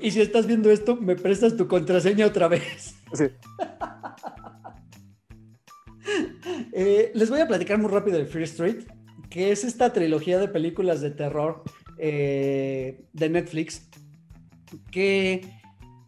Y 0.00 0.10
si 0.10 0.20
estás 0.20 0.46
viendo 0.46 0.70
esto, 0.70 0.96
me 0.96 1.16
prestas 1.16 1.56
tu 1.56 1.66
contraseña 1.66 2.26
otra 2.26 2.46
vez. 2.46 2.94
Sí. 3.12 3.24
Eh, 6.72 7.10
les 7.14 7.30
voy 7.30 7.40
a 7.40 7.48
platicar 7.48 7.78
muy 7.78 7.90
rápido 7.90 8.18
de 8.18 8.26
Free 8.26 8.44
Street, 8.44 8.84
que 9.30 9.50
es 9.50 9.64
esta 9.64 9.92
trilogía 9.92 10.38
de 10.38 10.48
películas 10.48 11.00
de 11.00 11.10
terror 11.10 11.62
eh, 11.98 13.06
de 13.12 13.28
Netflix, 13.30 13.88
que 14.90 15.42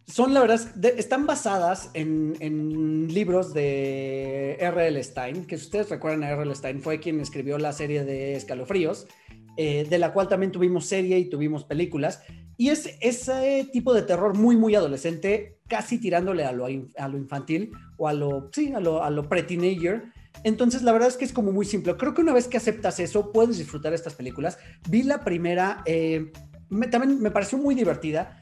son, 0.06 0.34
la 0.34 0.40
verdad, 0.40 0.60
están 0.96 1.26
basadas 1.26 1.90
en, 1.94 3.08
libros 3.12 3.52
de 3.52 4.56
R.L. 4.60 5.02
Stein, 5.02 5.46
que 5.46 5.58
si 5.58 5.64
ustedes 5.64 5.90
recuerdan 5.90 6.22
a 6.22 6.30
R.L. 6.30 6.54
Stein, 6.54 6.80
fue 6.80 7.00
quien 7.00 7.20
escribió 7.20 7.58
la 7.58 7.72
serie 7.72 8.04
de 8.04 8.34
Escalofríos, 8.34 9.08
eh, 9.56 9.86
de 9.88 9.98
la 9.98 10.12
cual 10.12 10.28
también 10.28 10.52
tuvimos 10.52 10.86
serie 10.86 11.18
y 11.18 11.28
tuvimos 11.28 11.64
películas. 11.64 12.22
Y 12.56 12.68
es 12.68 12.96
ese 13.00 13.68
tipo 13.72 13.92
de 13.94 14.02
terror 14.02 14.36
muy, 14.36 14.56
muy 14.56 14.74
adolescente, 14.76 15.58
casi 15.66 15.98
tirándole 15.98 16.44
a 16.44 16.52
lo, 16.52 16.66
a 16.66 17.08
lo 17.08 17.18
infantil 17.18 17.72
o 17.96 18.06
a 18.06 18.12
lo, 18.12 18.48
sí, 18.52 18.72
a 18.72 18.80
lo, 18.80 19.02
a 19.02 19.10
lo 19.10 19.28
pre-teenager. 19.28 20.04
Entonces, 20.44 20.82
la 20.82 20.92
verdad 20.92 21.08
es 21.08 21.16
que 21.16 21.24
es 21.24 21.32
como 21.32 21.50
muy 21.50 21.66
simple. 21.66 21.96
Creo 21.96 22.14
que 22.14 22.22
una 22.22 22.32
vez 22.32 22.46
que 22.46 22.58
aceptas 22.58 23.00
eso, 23.00 23.32
puedes 23.32 23.58
disfrutar 23.58 23.92
estas 23.92 24.14
películas. 24.14 24.58
Vi 24.88 25.02
la 25.02 25.24
primera, 25.24 25.82
eh, 25.84 26.30
también 26.90 27.20
me 27.20 27.30
pareció 27.30 27.58
muy 27.58 27.74
divertida 27.74 28.40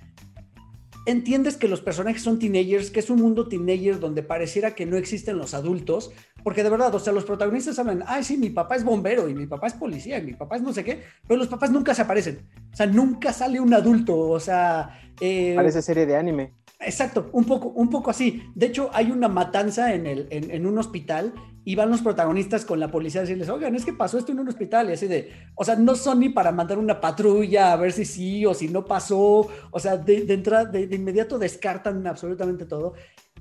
entiendes 1.07 1.57
que 1.57 1.69
los 1.69 1.81
personajes 1.81 2.23
son 2.23 2.39
teenagers, 2.39 2.91
que 2.91 3.01
es 3.01 3.11
un 3.11 3.21
mundo 3.21 3.49
teenager 3.49 4.01
donde 4.01 4.23
pareciera 4.23 4.75
que 4.75 4.87
no 4.87 4.97
existen 4.97 5.39
los 5.39 5.55
adultos, 5.55 6.13
porque 6.43 6.63
de 6.63 6.71
verdad, 6.71 6.95
o 6.95 6.99
sea, 6.99 7.13
los 7.13 7.25
protagonistas 7.25 7.79
hablan, 7.79 8.05
ay, 8.07 8.25
sí, 8.25 8.37
mi 8.37 8.51
papá 8.51 8.77
es 8.77 8.85
bombero 8.85 9.29
y 9.29 9.35
mi 9.35 9.47
papá 9.47 9.67
es 9.67 9.75
policía 9.75 10.19
y 10.19 10.23
mi 10.23 10.35
papá 10.35 10.57
es 10.57 10.63
no 10.63 10.73
sé 10.73 10.85
qué, 10.85 11.03
pero 11.27 11.39
los 11.39 11.49
papás 11.49 11.71
nunca 11.71 11.95
se 11.95 12.03
aparecen, 12.03 12.49
o 12.73 12.77
sea, 12.77 12.87
nunca 12.87 13.33
sale 13.33 13.61
un 13.61 13.75
adulto, 13.75 14.19
o 14.19 14.41
sea... 14.41 15.01
Eh, 15.21 15.55
Parece 15.57 15.83
serie 15.83 16.07
de 16.07 16.17
anime. 16.17 16.53
Exacto, 16.81 17.31
un 17.33 17.45
poco, 17.45 17.69
un 17.69 17.89
poco 17.89 18.11
así. 18.11 18.43
De 18.55 18.67
hecho, 18.67 18.91
hay 18.93 19.11
una 19.11 19.29
matanza 19.29 19.95
en, 19.95 20.07
el, 20.07 20.29
en, 20.31 20.67
un 20.67 20.79
hospital 20.79 21.33
y 21.65 21.75
van 21.75 21.91
los 21.91 22.03
protagonistas 22.03 22.65
con 22.65 22.79
la 22.79 22.91
policía 22.91 23.21
a 23.21 23.25
decirles, 23.25 23.49
oigan, 23.49 23.75
es 23.75 23.85
que 23.85 23.93
pasó 23.93 24.19
esto 24.19 24.33
en 24.33 24.41
un 24.41 24.49
hospital 24.49 24.91
y 24.91 24.93
así 24.93 25.07
de, 25.07 25.33
o 25.55 25.65
sea, 25.65 25.77
no 25.77 25.95
son 25.95 26.21
ni 26.21 26.29
para 26.29 26.53
mandar 26.53 26.79
una 26.79 27.01
patrulla 27.01 27.73
a 27.73 27.77
ver 27.77 27.93
si 27.93 28.05
sí 28.05 28.45
o 28.45 28.53
si 28.53 28.69
no 28.69 28.85
pasó, 28.85 29.49
o 29.71 29.81
sea, 29.81 29.97
de, 29.97 30.27
entrada, 30.29 30.67
de, 30.67 30.95
inmediato 30.95 31.39
descartan 31.39 32.07
absolutamente 32.07 32.67
todo. 32.67 32.95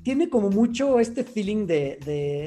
Tiene 0.04 0.30
como 0.30 0.50
mucho 0.50 1.00
este 1.00 1.24
feeling 1.24 1.66
de, 1.66 1.98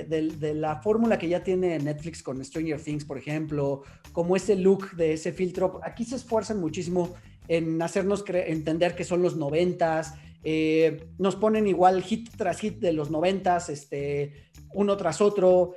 de 0.08 0.54
la 0.54 0.76
fórmula 0.82 1.18
que 1.18 1.28
ya 1.28 1.42
tiene 1.42 1.78
Netflix 1.78 2.22
con 2.22 2.44
Stranger 2.44 2.80
Things, 2.80 3.04
por 3.04 3.16
ejemplo, 3.16 3.82
como 4.12 4.36
ese 4.36 4.56
look 4.56 4.94
de 4.96 5.14
ese 5.14 5.32
filtro. 5.32 5.80
Aquí 5.82 6.04
se 6.04 6.16
esfuerzan 6.16 6.60
muchísimo 6.60 7.14
en 7.48 7.80
hacernos 7.80 8.24
entender 8.28 8.94
que 8.94 9.04
son 9.04 9.22
los 9.22 9.36
noventas, 9.36 10.14
eh, 10.48 11.08
nos 11.18 11.34
ponen 11.34 11.66
igual 11.66 12.02
hit 12.02 12.30
tras 12.36 12.60
hit 12.60 12.78
de 12.78 12.92
los 12.92 13.10
noventas, 13.10 13.68
este, 13.68 14.45
uno 14.76 14.96
tras 14.96 15.20
otro. 15.20 15.74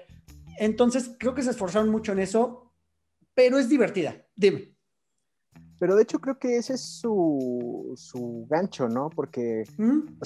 Entonces, 0.59 1.15
creo 1.17 1.33
que 1.33 1.41
se 1.41 1.51
esforzaron 1.51 1.89
mucho 1.89 2.11
en 2.11 2.19
eso, 2.19 2.71
pero 3.33 3.57
es 3.57 3.69
divertida. 3.69 4.25
Dime. 4.35 4.75
Pero 5.79 5.95
de 5.95 6.03
hecho 6.03 6.19
creo 6.19 6.37
que 6.37 6.57
ese 6.57 6.73
es 6.73 6.81
su, 6.81 7.93
su 7.95 8.45
gancho, 8.49 8.89
¿no? 8.89 9.09
Porque 9.09 9.63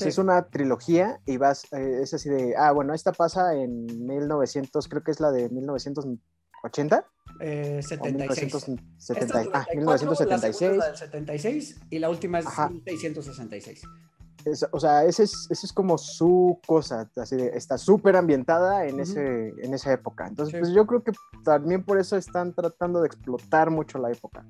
es 0.03 0.17
una 0.17 0.49
trilogía 0.49 1.19
y 1.27 1.37
vas, 1.37 1.65
eh, 1.73 1.99
es 2.01 2.15
así 2.15 2.27
de, 2.27 2.55
ah, 2.57 2.71
bueno, 2.71 2.95
esta 2.95 3.11
pasa 3.11 3.53
en 3.53 3.85
1900, 3.85 4.87
creo 4.87 5.03
que 5.03 5.11
es 5.11 5.19
la 5.19 5.31
de 5.31 5.49
1980. 5.49 7.05
Eh, 7.39 7.81
76. 7.83 8.67
1970, 8.67 9.51
ah, 9.53 9.65
1976. 9.75 10.77
La 10.77 10.87
del 10.87 10.97
76 10.97 11.81
y 11.91 11.99
la 11.99 12.09
última 12.09 12.39
es 12.39 12.45
1666 12.45 13.83
o 14.71 14.79
sea, 14.79 15.05
ese 15.05 15.23
es, 15.23 15.47
ese 15.49 15.65
es 15.65 15.73
como 15.73 15.97
su 15.97 16.59
cosa, 16.65 17.09
así 17.17 17.35
de, 17.35 17.47
está 17.49 17.77
súper 17.77 18.15
ambientada 18.15 18.85
en, 18.85 18.99
ese, 18.99 19.53
en 19.61 19.73
esa 19.73 19.93
época. 19.93 20.27
Entonces, 20.27 20.59
pues 20.59 20.73
yo 20.73 20.85
creo 20.85 21.03
que 21.03 21.11
también 21.43 21.83
por 21.83 21.99
eso 21.99 22.17
están 22.17 22.53
tratando 22.53 23.01
de 23.01 23.07
explotar 23.07 23.69
mucho 23.69 23.97
la 23.99 24.11
época. 24.11 24.45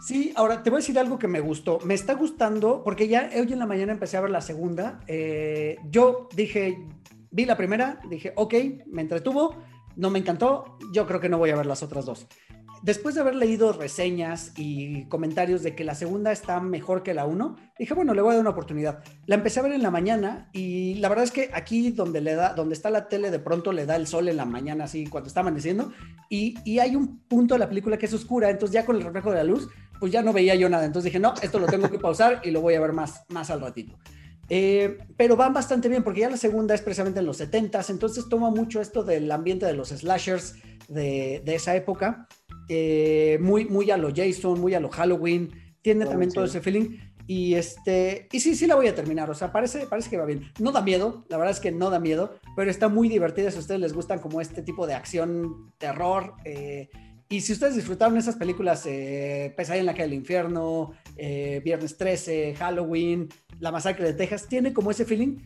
Sí, 0.00 0.32
ahora 0.34 0.62
te 0.62 0.70
voy 0.70 0.78
a 0.78 0.80
decir 0.80 0.98
algo 0.98 1.18
que 1.18 1.28
me 1.28 1.40
gustó. 1.40 1.78
Me 1.84 1.94
está 1.94 2.14
gustando, 2.14 2.82
porque 2.82 3.06
ya 3.08 3.28
hoy 3.34 3.52
en 3.52 3.58
la 3.58 3.66
mañana 3.66 3.92
empecé 3.92 4.16
a 4.16 4.22
ver 4.22 4.30
la 4.30 4.40
segunda. 4.40 5.00
Eh, 5.06 5.76
yo 5.90 6.28
dije, 6.34 6.86
vi 7.30 7.44
la 7.44 7.56
primera, 7.56 8.00
dije, 8.08 8.32
ok, 8.36 8.54
me 8.86 9.02
entretuvo, 9.02 9.56
no 9.96 10.10
me 10.10 10.18
encantó, 10.18 10.78
yo 10.92 11.06
creo 11.06 11.20
que 11.20 11.28
no 11.28 11.38
voy 11.38 11.50
a 11.50 11.56
ver 11.56 11.66
las 11.66 11.82
otras 11.82 12.06
dos 12.06 12.26
después 12.82 13.14
de 13.14 13.20
haber 13.20 13.34
leído 13.34 13.72
reseñas 13.72 14.52
y 14.56 15.04
comentarios 15.06 15.62
de 15.62 15.74
que 15.74 15.84
la 15.84 15.94
segunda 15.94 16.32
está 16.32 16.60
mejor 16.60 17.02
que 17.02 17.14
la 17.14 17.26
uno, 17.26 17.56
dije, 17.78 17.94
bueno, 17.94 18.14
le 18.14 18.22
voy 18.22 18.30
a 18.30 18.34
dar 18.34 18.40
una 18.40 18.50
oportunidad. 18.50 19.02
La 19.26 19.34
empecé 19.34 19.60
a 19.60 19.62
ver 19.62 19.72
en 19.72 19.82
la 19.82 19.90
mañana 19.90 20.48
y 20.52 20.94
la 20.96 21.08
verdad 21.08 21.24
es 21.24 21.30
que 21.30 21.50
aquí 21.52 21.90
donde, 21.90 22.20
le 22.20 22.34
da, 22.34 22.54
donde 22.54 22.74
está 22.74 22.90
la 22.90 23.08
tele, 23.08 23.30
de 23.30 23.38
pronto 23.38 23.72
le 23.72 23.86
da 23.86 23.96
el 23.96 24.06
sol 24.06 24.28
en 24.28 24.36
la 24.36 24.44
mañana, 24.44 24.84
así 24.84 25.06
cuando 25.06 25.28
está 25.28 25.40
amaneciendo, 25.40 25.92
y, 26.28 26.54
y 26.64 26.78
hay 26.78 26.96
un 26.96 27.20
punto 27.20 27.54
de 27.54 27.60
la 27.60 27.68
película 27.68 27.98
que 27.98 28.06
es 28.06 28.12
oscura, 28.12 28.50
entonces 28.50 28.74
ya 28.74 28.86
con 28.86 28.96
el 28.96 29.02
reflejo 29.02 29.30
de 29.30 29.36
la 29.36 29.44
luz, 29.44 29.68
pues 29.98 30.12
ya 30.12 30.22
no 30.22 30.32
veía 30.32 30.54
yo 30.54 30.68
nada. 30.68 30.84
Entonces 30.84 31.12
dije, 31.12 31.20
no, 31.20 31.34
esto 31.42 31.58
lo 31.58 31.66
tengo 31.66 31.90
que 31.90 31.98
pausar 31.98 32.40
y 32.44 32.50
lo 32.50 32.60
voy 32.60 32.74
a 32.74 32.80
ver 32.80 32.92
más, 32.92 33.24
más 33.28 33.50
al 33.50 33.60
ratito. 33.60 33.98
Eh, 34.48 34.98
pero 35.16 35.36
van 35.36 35.52
bastante 35.52 35.88
bien 35.88 36.02
porque 36.02 36.20
ya 36.20 36.30
la 36.30 36.36
segunda 36.36 36.74
es 36.74 36.82
precisamente 36.82 37.20
en 37.20 37.26
los 37.26 37.40
70s, 37.40 37.90
entonces 37.90 38.28
toma 38.28 38.50
mucho 38.50 38.80
esto 38.80 39.04
del 39.04 39.30
ambiente 39.30 39.64
de 39.64 39.74
los 39.74 39.90
slashers 39.90 40.56
de, 40.88 41.40
de 41.44 41.54
esa 41.54 41.76
época 41.76 42.26
eh, 42.72 43.36
muy, 43.40 43.64
muy 43.64 43.90
a 43.90 43.96
lo 43.96 44.14
Jason, 44.14 44.60
muy 44.60 44.74
a 44.74 44.80
lo 44.80 44.90
Halloween, 44.90 45.50
tiene 45.82 46.06
también 46.06 46.30
todo 46.30 46.44
ese 46.44 46.60
feeling. 46.60 46.98
Y, 47.26 47.54
este, 47.54 48.28
y 48.32 48.40
sí, 48.40 48.54
sí 48.54 48.66
la 48.66 48.76
voy 48.76 48.86
a 48.86 48.94
terminar, 48.94 49.28
o 49.28 49.34
sea, 49.34 49.52
parece, 49.52 49.86
parece 49.86 50.08
que 50.08 50.16
va 50.16 50.24
bien. 50.24 50.50
No 50.60 50.70
da 50.70 50.80
miedo, 50.80 51.24
la 51.28 51.36
verdad 51.36 51.52
es 51.52 51.60
que 51.60 51.72
no 51.72 51.90
da 51.90 51.98
miedo, 51.98 52.34
pero 52.56 52.70
está 52.70 52.88
muy 52.88 53.08
divertida 53.08 53.50
si 53.50 53.56
a 53.56 53.60
ustedes 53.60 53.80
les 53.80 53.92
gustan 53.92 54.20
como 54.20 54.40
este 54.40 54.62
tipo 54.62 54.86
de 54.86 54.94
acción, 54.94 55.72
terror. 55.78 56.34
Eh, 56.44 56.90
y 57.28 57.40
si 57.40 57.52
ustedes 57.52 57.74
disfrutaron 57.74 58.16
esas 58.16 58.36
películas, 58.36 58.84
eh, 58.86 59.52
Pesadilla 59.56 59.80
en 59.80 59.86
la 59.86 59.92
calle 59.92 60.10
del 60.10 60.14
infierno, 60.14 60.92
eh, 61.16 61.60
Viernes 61.64 61.96
13, 61.96 62.54
Halloween, 62.56 63.28
La 63.58 63.72
masacre 63.72 64.06
de 64.06 64.14
Texas, 64.14 64.46
tiene 64.48 64.72
como 64.72 64.92
ese 64.92 65.04
feeling 65.04 65.38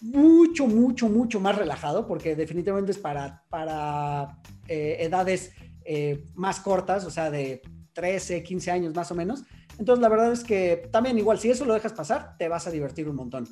mucho, 0.00 0.66
mucho, 0.66 1.08
mucho 1.08 1.38
más 1.40 1.56
relajado, 1.56 2.06
porque 2.06 2.36
definitivamente 2.36 2.92
es 2.92 2.98
para, 2.98 3.42
para 3.50 4.38
edades 4.68 5.52
eh, 5.84 6.26
más 6.34 6.60
cortas, 6.60 7.04
o 7.04 7.10
sea, 7.10 7.30
de 7.30 7.62
13, 7.92 8.42
15 8.42 8.70
años 8.70 8.94
más 8.94 9.10
o 9.10 9.14
menos. 9.14 9.44
Entonces, 9.78 10.02
la 10.02 10.08
verdad 10.08 10.32
es 10.32 10.44
que 10.44 10.88
también 10.90 11.18
igual, 11.18 11.38
si 11.38 11.50
eso 11.50 11.64
lo 11.64 11.74
dejas 11.74 11.92
pasar, 11.92 12.36
te 12.38 12.48
vas 12.48 12.66
a 12.66 12.70
divertir 12.70 13.08
un 13.08 13.16
montón. 13.16 13.48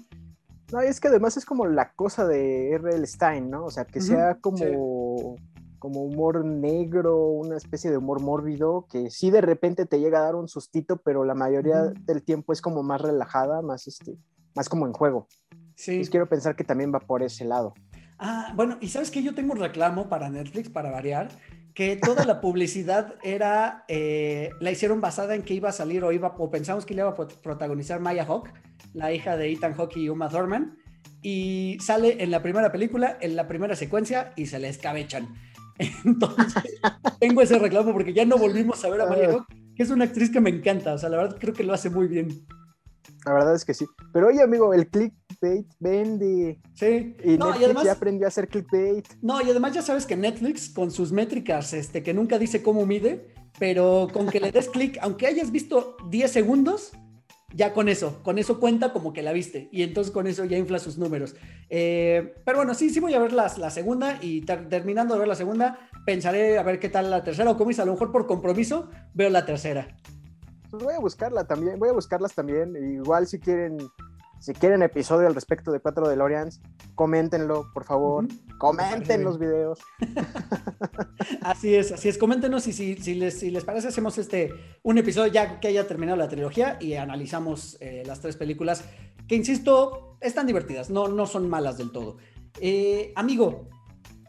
No, 0.72 0.80
es 0.80 1.00
que 1.00 1.08
además 1.08 1.36
es 1.36 1.44
como 1.44 1.66
la 1.66 1.92
cosa 1.92 2.26
de 2.26 2.72
R.L. 2.72 3.06
Stein, 3.06 3.50
¿no? 3.50 3.66
O 3.66 3.70
sea, 3.70 3.84
que 3.84 4.00
sea 4.00 4.36
como, 4.40 5.36
como 5.78 6.02
humor 6.02 6.44
negro, 6.44 7.26
una 7.26 7.56
especie 7.56 7.90
de 7.90 7.98
humor 7.98 8.22
mórbido, 8.22 8.86
que 8.90 9.10
sí 9.10 9.30
de 9.30 9.42
repente 9.42 9.84
te 9.84 10.00
llega 10.00 10.20
a 10.20 10.22
dar 10.22 10.34
un 10.34 10.48
sustito, 10.48 10.96
pero 10.96 11.24
la 11.24 11.34
mayoría 11.34 11.92
del 12.06 12.22
tiempo 12.22 12.54
es 12.54 12.62
como 12.62 12.82
más 12.82 13.02
relajada, 13.02 13.60
más, 13.60 13.86
este, 13.86 14.16
más 14.54 14.70
como 14.70 14.86
en 14.86 14.94
juego. 14.94 15.28
Sí. 15.74 15.90
Entonces 15.92 16.10
quiero 16.10 16.28
pensar 16.28 16.56
que 16.56 16.64
también 16.64 16.92
va 16.94 17.00
por 17.00 17.22
ese 17.22 17.44
lado. 17.44 17.74
Ah, 18.18 18.52
bueno, 18.54 18.78
y 18.80 18.88
sabes 18.88 19.10
que 19.10 19.22
yo 19.22 19.34
tengo 19.34 19.52
un 19.52 19.58
reclamo 19.58 20.08
para 20.08 20.30
Netflix, 20.30 20.70
para 20.70 20.90
variar, 20.90 21.28
que 21.74 21.96
toda 21.96 22.24
la 22.24 22.40
publicidad 22.40 23.14
era, 23.22 23.84
eh, 23.88 24.50
la 24.60 24.70
hicieron 24.70 25.00
basada 25.00 25.34
en 25.34 25.42
que 25.42 25.54
iba 25.54 25.70
a 25.70 25.72
salir 25.72 26.04
o 26.04 26.12
iba, 26.12 26.34
o 26.38 26.50
pensamos 26.50 26.84
que 26.84 26.94
le 26.94 27.00
iba 27.02 27.10
a 27.10 27.14
protagonizar 27.14 28.00
Maya 28.00 28.24
Hawk, 28.24 28.50
la 28.92 29.12
hija 29.12 29.36
de 29.36 29.50
Ethan 29.50 29.74
Hawke 29.74 29.96
y 29.96 30.08
Uma 30.08 30.28
Thurman, 30.28 30.78
y 31.22 31.78
sale 31.80 32.22
en 32.22 32.30
la 32.30 32.42
primera 32.42 32.70
película, 32.72 33.16
en 33.20 33.36
la 33.36 33.48
primera 33.48 33.76
secuencia, 33.76 34.32
y 34.36 34.46
se 34.46 34.58
le 34.58 34.68
escabechan. 34.68 35.28
Entonces, 36.04 36.80
tengo 37.20 37.40
ese 37.40 37.58
reclamo 37.58 37.92
porque 37.92 38.12
ya 38.12 38.26
no 38.26 38.36
volvimos 38.36 38.84
a 38.84 38.90
ver 38.90 39.00
a 39.00 39.06
Maya 39.06 39.30
Hawk, 39.30 39.46
que 39.74 39.82
es 39.82 39.90
una 39.90 40.04
actriz 40.04 40.30
que 40.30 40.40
me 40.40 40.50
encanta, 40.50 40.92
o 40.92 40.98
sea, 40.98 41.08
la 41.08 41.16
verdad 41.16 41.38
creo 41.40 41.54
que 41.54 41.64
lo 41.64 41.72
hace 41.72 41.88
muy 41.88 42.06
bien. 42.06 42.46
La 43.24 43.32
verdad 43.32 43.54
es 43.54 43.64
que 43.64 43.72
sí. 43.72 43.86
Pero 44.12 44.28
oye, 44.28 44.42
amigo, 44.42 44.74
el 44.74 44.90
clickbait 45.42 45.66
vende. 45.80 46.58
Sí. 46.74 47.16
Y 47.24 47.36
Netflix 47.36 47.82
ya 47.84 47.92
aprendió 47.92 48.26
a 48.26 48.28
hacer 48.28 48.48
clickbait. 48.48 49.06
No, 49.20 49.40
y 49.40 49.50
además 49.50 49.72
ya 49.74 49.82
sabes 49.82 50.06
que 50.06 50.16
Netflix, 50.16 50.68
con 50.68 50.90
sus 50.90 51.12
métricas, 51.12 51.72
este, 51.72 52.02
que 52.02 52.14
nunca 52.14 52.38
dice 52.38 52.62
cómo 52.62 52.86
mide, 52.86 53.34
pero 53.58 54.08
con 54.12 54.28
que 54.28 54.40
le 54.40 54.52
des 54.52 54.68
clic, 54.72 54.98
aunque 55.02 55.26
hayas 55.26 55.50
visto 55.50 55.96
10 56.08 56.30
segundos, 56.30 56.92
ya 57.54 57.74
con 57.74 57.88
eso, 57.90 58.22
con 58.22 58.38
eso 58.38 58.58
cuenta 58.58 58.92
como 58.92 59.12
que 59.12 59.22
la 59.22 59.32
viste. 59.32 59.68
Y 59.72 59.82
entonces 59.82 60.12
con 60.12 60.26
eso 60.26 60.44
ya 60.44 60.56
infla 60.56 60.78
sus 60.78 60.96
números. 60.96 61.34
Eh, 61.68 62.34
pero 62.44 62.58
bueno, 62.58 62.74
sí, 62.74 62.90
sí 62.90 63.00
voy 63.00 63.14
a 63.14 63.18
ver 63.18 63.32
la, 63.32 63.52
la 63.58 63.70
segunda 63.70 64.18
y 64.22 64.42
terminando 64.42 65.14
de 65.14 65.20
ver 65.20 65.28
la 65.28 65.34
segunda, 65.34 65.78
pensaré 66.06 66.58
a 66.58 66.62
ver 66.62 66.78
qué 66.78 66.88
tal 66.88 67.10
la 67.10 67.22
tercera 67.22 67.50
o 67.50 67.64
dice, 67.66 67.82
a 67.82 67.84
lo 67.84 67.92
mejor 67.92 68.10
por 68.10 68.26
compromiso 68.26 68.88
veo 69.14 69.28
la 69.28 69.44
tercera 69.44 69.88
pues 70.72 70.84
voy 70.84 70.94
a 70.94 71.00
buscarla 71.00 71.44
también, 71.44 71.78
voy 71.78 71.90
a 71.90 71.92
buscarlas 71.92 72.34
también. 72.34 72.74
Igual 72.94 73.26
si 73.26 73.38
quieren, 73.38 73.76
si 74.42 74.54
quieren 74.54 74.82
episodio 74.82 75.28
al 75.28 75.36
respecto 75.36 75.70
de 75.70 75.78
Cuatro 75.78 76.08
de 76.08 76.16
Lorians, 76.16 76.60
coméntenlo, 76.96 77.70
por 77.72 77.84
favor. 77.84 78.26
Comenten 78.58 79.22
los 79.22 79.38
videos. 79.38 79.78
así 81.42 81.76
es, 81.76 81.92
así 81.92 82.08
es. 82.08 82.18
Coméntenos 82.18 82.66
y 82.66 82.72
si, 82.72 82.96
si, 82.96 83.14
les, 83.14 83.38
si 83.38 83.52
les 83.52 83.62
parece, 83.62 83.86
hacemos 83.86 84.18
este 84.18 84.52
un 84.82 84.98
episodio 84.98 85.32
ya 85.32 85.60
que 85.60 85.68
haya 85.68 85.86
terminado 85.86 86.18
la 86.18 86.26
trilogía 86.26 86.76
y 86.80 86.94
analizamos 86.94 87.76
eh, 87.80 88.02
las 88.04 88.18
tres 88.18 88.36
películas 88.36 88.82
que, 89.28 89.36
insisto, 89.36 90.18
están 90.20 90.48
divertidas, 90.48 90.90
no, 90.90 91.06
no 91.06 91.26
son 91.26 91.48
malas 91.48 91.78
del 91.78 91.92
todo. 91.92 92.16
Eh, 92.60 93.12
amigo, 93.14 93.68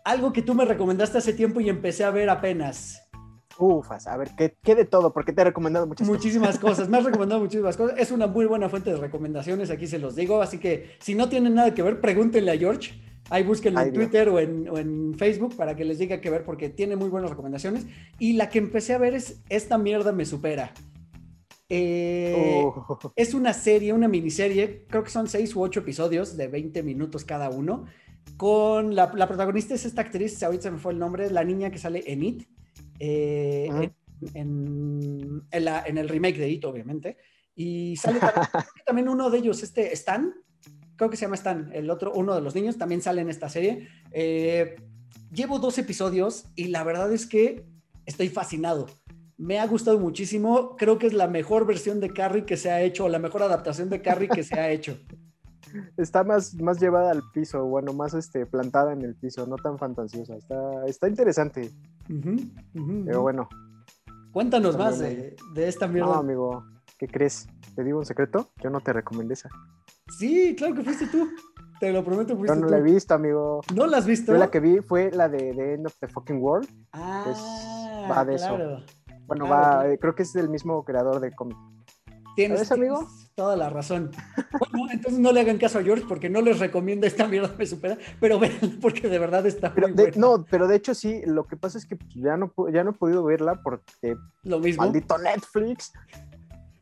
algo 0.05 0.31
que 0.31 0.43
tú 0.43 0.53
me 0.53 0.65
recomendaste 0.65 1.17
hace 1.17 1.33
tiempo 1.33 1.59
y 1.59 1.69
empecé 1.69 2.03
a 2.03 2.11
ver 2.11 2.29
apenas. 2.29 3.02
Ufas, 3.57 4.07
a 4.07 4.17
ver, 4.17 4.31
¿qué, 4.35 4.75
de 4.75 4.85
todo? 4.85 5.13
Porque 5.13 5.31
te 5.31 5.41
he 5.41 5.45
recomendado 5.45 5.85
muchas 5.85 6.07
muchísimas 6.07 6.57
cosas. 6.57 6.89
Me 6.89 6.97
has 6.97 7.03
recomendado 7.05 7.39
muchísimas 7.39 7.77
cosas. 7.77 7.99
Es 7.99 8.11
una 8.11 8.27
muy 8.27 8.45
buena 8.45 8.69
fuente 8.69 8.91
de 8.91 8.97
recomendaciones, 8.97 9.69
aquí 9.69 9.87
se 9.87 9.99
los 9.99 10.15
digo. 10.15 10.41
Así 10.41 10.57
que 10.57 10.91
si 10.99 11.15
no 11.15 11.29
tienen 11.29 11.53
nada 11.55 11.73
que 11.73 11.83
ver, 11.83 12.01
pregúntenle 12.01 12.51
a 12.51 12.57
George. 12.57 12.93
Ahí 13.29 13.43
búsquenlo 13.43 13.81
en 13.81 13.93
Twitter 13.93 14.29
o 14.29 14.39
en, 14.39 15.13
Facebook 15.17 15.55
para 15.55 15.75
que 15.75 15.85
les 15.85 15.97
diga 15.97 16.19
que 16.19 16.29
ver, 16.29 16.43
porque 16.43 16.69
tiene 16.69 16.95
muy 16.95 17.09
buenas 17.09 17.29
recomendaciones. 17.29 17.85
Y 18.19 18.33
la 18.33 18.49
que 18.49 18.59
empecé 18.59 18.93
a 18.93 18.97
ver 18.97 19.13
es 19.13 19.41
Esta 19.49 19.77
mierda 19.77 20.11
me 20.11 20.25
supera. 20.25 20.73
Eh, 21.69 22.61
oh. 22.65 23.13
Es 23.15 23.33
una 23.33 23.53
serie, 23.53 23.93
una 23.93 24.07
miniserie, 24.07 24.85
creo 24.87 25.03
que 25.03 25.09
son 25.09 25.27
seis 25.27 25.55
u 25.55 25.61
ocho 25.61 25.79
episodios 25.79 26.37
de 26.37 26.47
20 26.47 26.83
minutos 26.83 27.23
cada 27.23 27.49
uno. 27.49 27.85
Con 28.37 28.95
la, 28.95 29.11
la 29.15 29.27
protagonista 29.27 29.73
es 29.73 29.85
esta 29.85 30.01
actriz, 30.01 30.41
ahorita 30.43 30.63
se 30.63 30.71
me 30.71 30.77
fue 30.77 30.93
el 30.93 30.99
nombre, 30.99 31.29
la 31.29 31.43
niña 31.43 31.71
que 31.71 31.77
sale 31.77 32.03
en 32.05 32.23
It 32.23 32.47
eh, 32.99 33.91
en, 34.33 35.47
el 35.51 36.09
remake 36.09 36.37
de 36.37 36.49
It, 36.49 36.65
obviamente. 36.65 37.17
Y 37.55 37.95
sale 37.97 38.19
también, 38.85 39.09
uno 39.09 39.29
de 39.29 39.39
ellos, 39.39 39.63
este 39.63 39.93
Stan, 39.93 40.33
creo 40.95 41.09
que 41.09 41.17
se 41.17 41.25
llama 41.25 41.35
Stan, 41.35 41.69
el 41.73 41.89
otro, 41.89 42.13
uno 42.13 42.35
de 42.35 42.41
los 42.41 42.55
niños, 42.55 42.77
también 42.77 43.01
sale 43.01 43.21
en 43.21 43.29
esta 43.29 43.49
serie. 43.49 43.87
Eh, 44.11 44.75
llevo 45.31 45.59
dos 45.59 45.77
episodios 45.77 46.45
y 46.55 46.67
la 46.67 46.83
verdad 46.83 47.11
es 47.11 47.25
que 47.25 47.65
estoy 48.05 48.29
fascinado. 48.29 48.87
Me 49.37 49.59
ha 49.59 49.67
gustado 49.67 49.99
muchísimo. 49.99 50.75
Creo 50.77 50.99
que 50.99 51.07
es 51.07 51.13
la 51.13 51.27
mejor 51.27 51.65
versión 51.65 51.99
de 51.99 52.13
Carrie 52.13 52.45
que 52.45 52.57
se 52.57 52.71
ha 52.71 52.81
hecho, 52.81 53.05
o 53.05 53.09
la 53.09 53.19
mejor 53.19 53.43
adaptación 53.43 53.89
de 53.89 54.01
Carrie 54.01 54.29
que 54.29 54.43
se 54.43 54.59
ha 54.59 54.71
hecho. 54.71 54.97
Está 55.97 56.23
más, 56.23 56.55
más 56.55 56.79
llevada 56.79 57.11
al 57.11 57.21
piso, 57.33 57.65
bueno, 57.65 57.93
más 57.93 58.13
este, 58.13 58.45
plantada 58.45 58.93
en 58.93 59.01
el 59.01 59.15
piso, 59.15 59.45
no 59.47 59.55
tan 59.55 59.77
fantasiosa. 59.77 60.35
Está, 60.35 60.85
está 60.85 61.07
interesante. 61.07 61.71
Pero 62.07 63.21
bueno. 63.21 63.47
Cuéntanos 64.31 64.77
más 64.77 64.99
de, 64.99 65.35
esta 65.55 65.87
mierda. 65.87 66.13
No, 66.13 66.19
amigo, 66.19 66.65
¿qué 66.97 67.07
crees? 67.07 67.47
¿Te 67.75 67.83
digo 67.83 67.99
un 67.99 68.05
secreto? 68.05 68.49
Yo 68.63 68.69
no 68.69 68.81
te 68.81 68.93
recomendé 68.93 69.35
esa. 69.35 69.49
Sí, 70.17 70.55
claro 70.57 70.75
que 70.75 70.83
fuiste 70.83 71.07
tú. 71.07 71.29
Te 71.79 71.91
lo 71.91 72.03
prometo, 72.03 72.35
fuiste 72.35 72.55
Yo 72.55 72.61
no 72.61 72.69
la 72.69 72.77
he 72.77 72.81
visto, 72.81 73.13
amigo. 73.13 73.61
¿No 73.75 73.87
la 73.87 73.97
has 73.97 74.05
visto? 74.05 74.31
Yo 74.31 74.37
la 74.37 74.49
que 74.49 74.59
vi 74.59 74.79
fue 74.79 75.11
la 75.11 75.27
de 75.27 75.53
The 75.53 75.73
End 75.73 75.87
of 75.87 75.95
the 75.99 76.07
Fucking 76.07 76.41
World. 76.41 76.67
Ah, 76.93 78.07
va 78.09 78.25
de 78.25 78.35
eso. 78.35 78.57
Bueno, 79.27 79.47
va, 79.47 79.87
eh, 79.87 79.97
creo 79.99 80.15
que 80.15 80.23
es 80.23 80.33
del 80.33 80.49
mismo 80.49 80.83
creador 80.83 81.19
de 81.19 81.31
cómic. 81.31 81.57
Tienes, 82.35 82.71
amigo? 82.71 83.07
toda 83.35 83.55
la 83.55 83.69
razón. 83.69 84.11
Bueno, 84.71 84.91
entonces 84.91 85.19
no 85.19 85.31
le 85.31 85.41
hagan 85.41 85.57
caso 85.57 85.79
a 85.79 85.83
George 85.83 86.05
porque 86.07 86.29
no 86.29 86.41
les 86.41 86.59
recomiendo 86.59 87.07
esta 87.07 87.27
mierda 87.27 87.53
me 87.57 87.65
supera, 87.65 87.97
pero 88.19 88.39
vean 88.39 88.77
porque 88.81 89.07
de 89.07 89.19
verdad 89.19 89.45
está 89.45 89.73
pero 89.73 89.87
muy 89.89 90.11
No, 90.15 90.45
pero 90.49 90.67
de 90.67 90.75
hecho 90.75 90.93
sí, 90.93 91.21
lo 91.25 91.45
que 91.45 91.57
pasa 91.57 91.77
es 91.77 91.85
que 91.85 91.97
ya 92.15 92.37
no, 92.37 92.53
ya 92.71 92.83
no 92.83 92.91
he 92.91 92.93
podido 92.93 93.23
verla 93.23 93.59
porque 93.63 94.15
lo 94.43 94.59
mismo. 94.59 94.83
maldito 94.83 95.17
Netflix. 95.17 95.91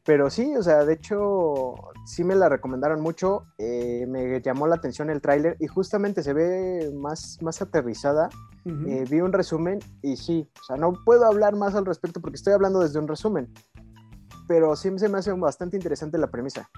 Pero 0.03 0.31
sí, 0.31 0.55
o 0.55 0.63
sea, 0.63 0.83
de 0.83 0.93
hecho, 0.93 1.75
sí 2.05 2.23
me 2.23 2.33
la 2.33 2.49
recomendaron 2.49 3.01
mucho. 3.01 3.45
Eh, 3.59 4.05
me 4.07 4.41
llamó 4.41 4.65
la 4.65 4.75
atención 4.75 5.11
el 5.11 5.21
tráiler 5.21 5.57
y 5.59 5.67
justamente 5.67 6.23
se 6.23 6.33
ve 6.33 6.91
más, 6.95 7.37
más 7.41 7.61
aterrizada. 7.61 8.29
Eh, 8.65 9.05
vi 9.09 9.21
un 9.21 9.33
resumen 9.33 9.79
y 10.03 10.17
sí, 10.17 10.47
o 10.59 10.63
sea, 10.63 10.75
no 10.77 10.93
puedo 11.03 11.25
hablar 11.25 11.55
más 11.55 11.73
al 11.73 11.85
respecto 11.85 12.19
porque 12.21 12.35
estoy 12.35 12.53
hablando 12.53 12.79
desde 12.79 12.99
un 12.99 13.07
resumen. 13.07 13.51
Pero 14.51 14.75
sí 14.75 14.89
se 14.97 15.07
me 15.07 15.19
hace 15.19 15.31
bastante 15.31 15.77
interesante 15.77 16.17
la 16.17 16.29
premisa. 16.29 16.69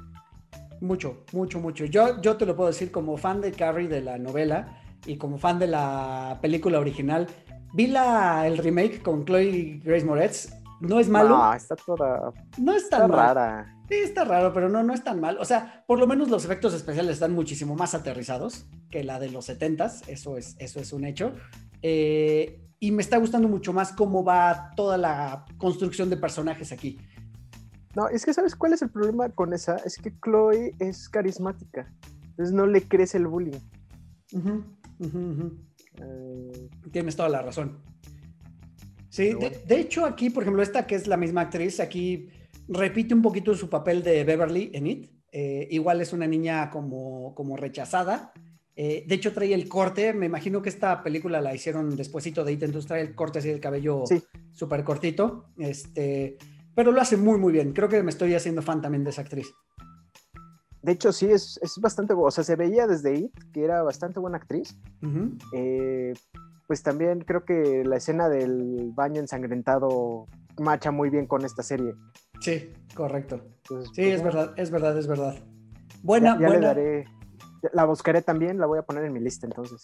Mucho, 0.80 1.24
mucho, 1.32 1.59
mucho. 1.59 1.86
Yo, 1.86 2.21
yo 2.21 2.38
te 2.38 2.45
lo 2.45 2.55
puedo 2.55 2.69
decir 2.69 2.91
como 2.91 3.17
fan 3.17 3.41
de 3.41 3.51
Carrie 3.51 3.88
de 3.88 3.99
la 3.99 4.19
novela 4.19 4.80
y 5.07 5.17
como 5.17 5.39
fan 5.39 5.57
de 5.57 5.65
la 5.65 6.38
película 6.39 6.80
original. 6.80 7.26
Vi 7.74 7.88
la, 7.88 8.45
el 8.45 8.59
remake 8.59 9.01
con 9.01 9.26
Chloe 9.26 9.82
Grace 9.84 10.05
Moretz 10.05 10.53
no 10.82 10.99
es 10.99 11.09
malo. 11.09 11.30
No, 11.30 11.53
está 11.55 11.76
toda. 11.76 12.32
No 12.59 12.76
es 12.76 12.88
tan 12.89 13.11
rara. 13.11 13.76
Sí, 13.89 13.95
está 13.95 14.24
raro, 14.24 14.53
pero 14.53 14.69
no, 14.69 14.84
no 14.84 14.93
es 14.93 15.03
tan 15.03 15.19
mal. 15.19 15.39
O 15.39 15.45
sea, 15.45 15.84
por 15.88 15.97
lo 15.97 16.05
menos 16.05 16.30
los 16.30 16.45
efectos 16.45 16.76
especiales 16.76 17.13
están 17.13 17.34
muchísimo 17.34 17.74
más 17.74 17.95
aterrizados 17.95 18.67
que 18.91 19.03
la 19.03 19.19
de 19.19 19.32
los 19.32 19.49
70s. 19.49 20.07
Eso 20.07 20.38
es, 20.38 20.55
eso 20.59 20.80
es 20.80 20.93
un 20.93 21.05
hecho. 21.05 21.34
Eh, 21.82 22.59
y 22.80 22.91
me 22.91 23.01
está 23.01 23.17
gustando 23.17 23.47
mucho 23.47 23.74
más 23.74 23.93
cómo 23.93 24.24
va 24.24 24.71
toda 24.76 24.97
la 24.97 25.45
construcción 25.57 26.11
de 26.11 26.17
personajes 26.17 26.71
aquí. 26.71 26.99
No, 27.96 28.08
es 28.08 28.26
que 28.26 28.34
¿sabes 28.34 28.56
cuál 28.56 28.74
es 28.74 28.82
el 28.82 28.89
problema 28.89 29.30
con 29.30 29.54
esa? 29.54 29.76
Es 29.78 29.98
que 29.98 30.14
Chloe 30.20 30.74
es 30.80 31.10
carismática. 31.10 31.94
Entonces 32.30 32.54
no 32.54 32.66
le 32.66 32.82
crece 32.88 33.18
el 33.18 33.28
bullying. 33.28 33.60
Eh, 36.02 36.70
Tienes 36.91 37.16
toda 37.16 37.30
la 37.30 37.41
razón. 37.41 37.78
Sí, 39.10 39.34
de, 39.34 39.80
hecho 39.80 40.06
aquí, 40.06 40.32
por 40.32 40.41
ejemplo, 40.41 40.64
esta 40.64 40.88
que 40.88 40.96
es 40.96 41.06
la 41.06 41.18
misma 41.18 41.41
actriz, 41.41 41.80
aquí 41.80 42.30
repite 42.68 43.14
un 43.14 43.22
poquito 43.22 43.54
su 43.54 43.70
papel 43.70 44.02
de 44.02 44.24
Beverly 44.24 44.72
en 44.74 44.88
It. 44.88 45.12
Eh, 45.32 45.68
igual 45.70 46.02
es 46.02 46.14
una 46.14 46.26
niña 46.26 46.72
como, 46.72 47.36
como 47.36 47.56
rechazada. 47.56 48.34
Eh, 48.76 49.06
de 49.08 49.16
hecho, 49.16 49.32
trae 49.32 49.54
el 49.54 49.70
corte. 49.70 50.14
Me 50.14 50.26
imagino 50.26 50.64
que 50.64 50.70
esta 50.70 51.04
película 51.04 51.41
la 51.41 51.54
hicieron 51.54 51.96
despuesito 51.96 52.44
de 52.44 52.54
It, 52.54 52.64
entonces 52.64 52.88
trae 52.88 53.02
el 53.02 53.14
corte 53.14 53.38
así 53.38 53.50
del 53.50 53.60
cabello 53.60 54.04
súper 54.52 54.84
cortito. 54.84 55.52
Este, 55.60 56.38
pero 56.76 56.91
lo 56.91 57.01
hace 57.01 57.17
muy, 57.17 57.39
muy 57.39 57.53
bien. 57.53 57.74
Creo 57.74 57.89
que 57.89 58.01
me 58.03 58.11
estoy 58.11 58.34
haciendo 58.36 58.61
fan 58.61 58.82
también 58.82 59.03
de 59.03 59.11
esa 59.11 59.21
actriz. 59.21 59.53
De 60.82 60.91
hecho, 60.91 61.13
sí, 61.13 61.28
es, 61.28 61.59
es 61.61 61.78
bastante, 61.80 62.13
o 62.13 62.32
sea, 62.32 62.43
se 62.43 62.55
veía 62.55 62.88
desde 62.88 63.15
It 63.15 63.32
que 63.53 63.63
era 63.63 63.84
bastante 63.84 64.19
buena 64.19 64.38
actriz 64.38 64.78
pues 66.67 66.82
también 66.82 67.21
creo 67.21 67.45
que 67.45 67.84
la 67.86 67.97
escena 67.97 68.30
del 68.30 68.91
baño 68.93 69.19
ensangrentado 69.19 70.28
macha 70.59 70.91
muy 70.91 71.09
bien 71.09 71.28
con 71.28 71.45
esta 71.45 71.63
serie. 71.63 71.93
Sí, 72.39 72.71
correcto. 72.95 73.41
sí, 73.67 73.76
pues, 73.93 73.97
es 73.97 74.24
verdad, 74.24 74.53
es 74.57 74.71
verdad, 74.71 74.97
es 74.97 75.07
verdad. 75.07 75.36
Buena, 76.01 76.38
ya, 76.39 76.49
Le 76.49 76.59
daré, 76.59 77.05
la 77.74 77.86
buscaré 77.86 78.21
también, 78.21 78.59
la 78.59 78.65
voy 78.65 78.80
a 78.80 78.84
poner 78.84 79.05
en 79.05 79.13
mi 79.13 79.19
lista 79.19 79.45
entonces. 79.45 79.82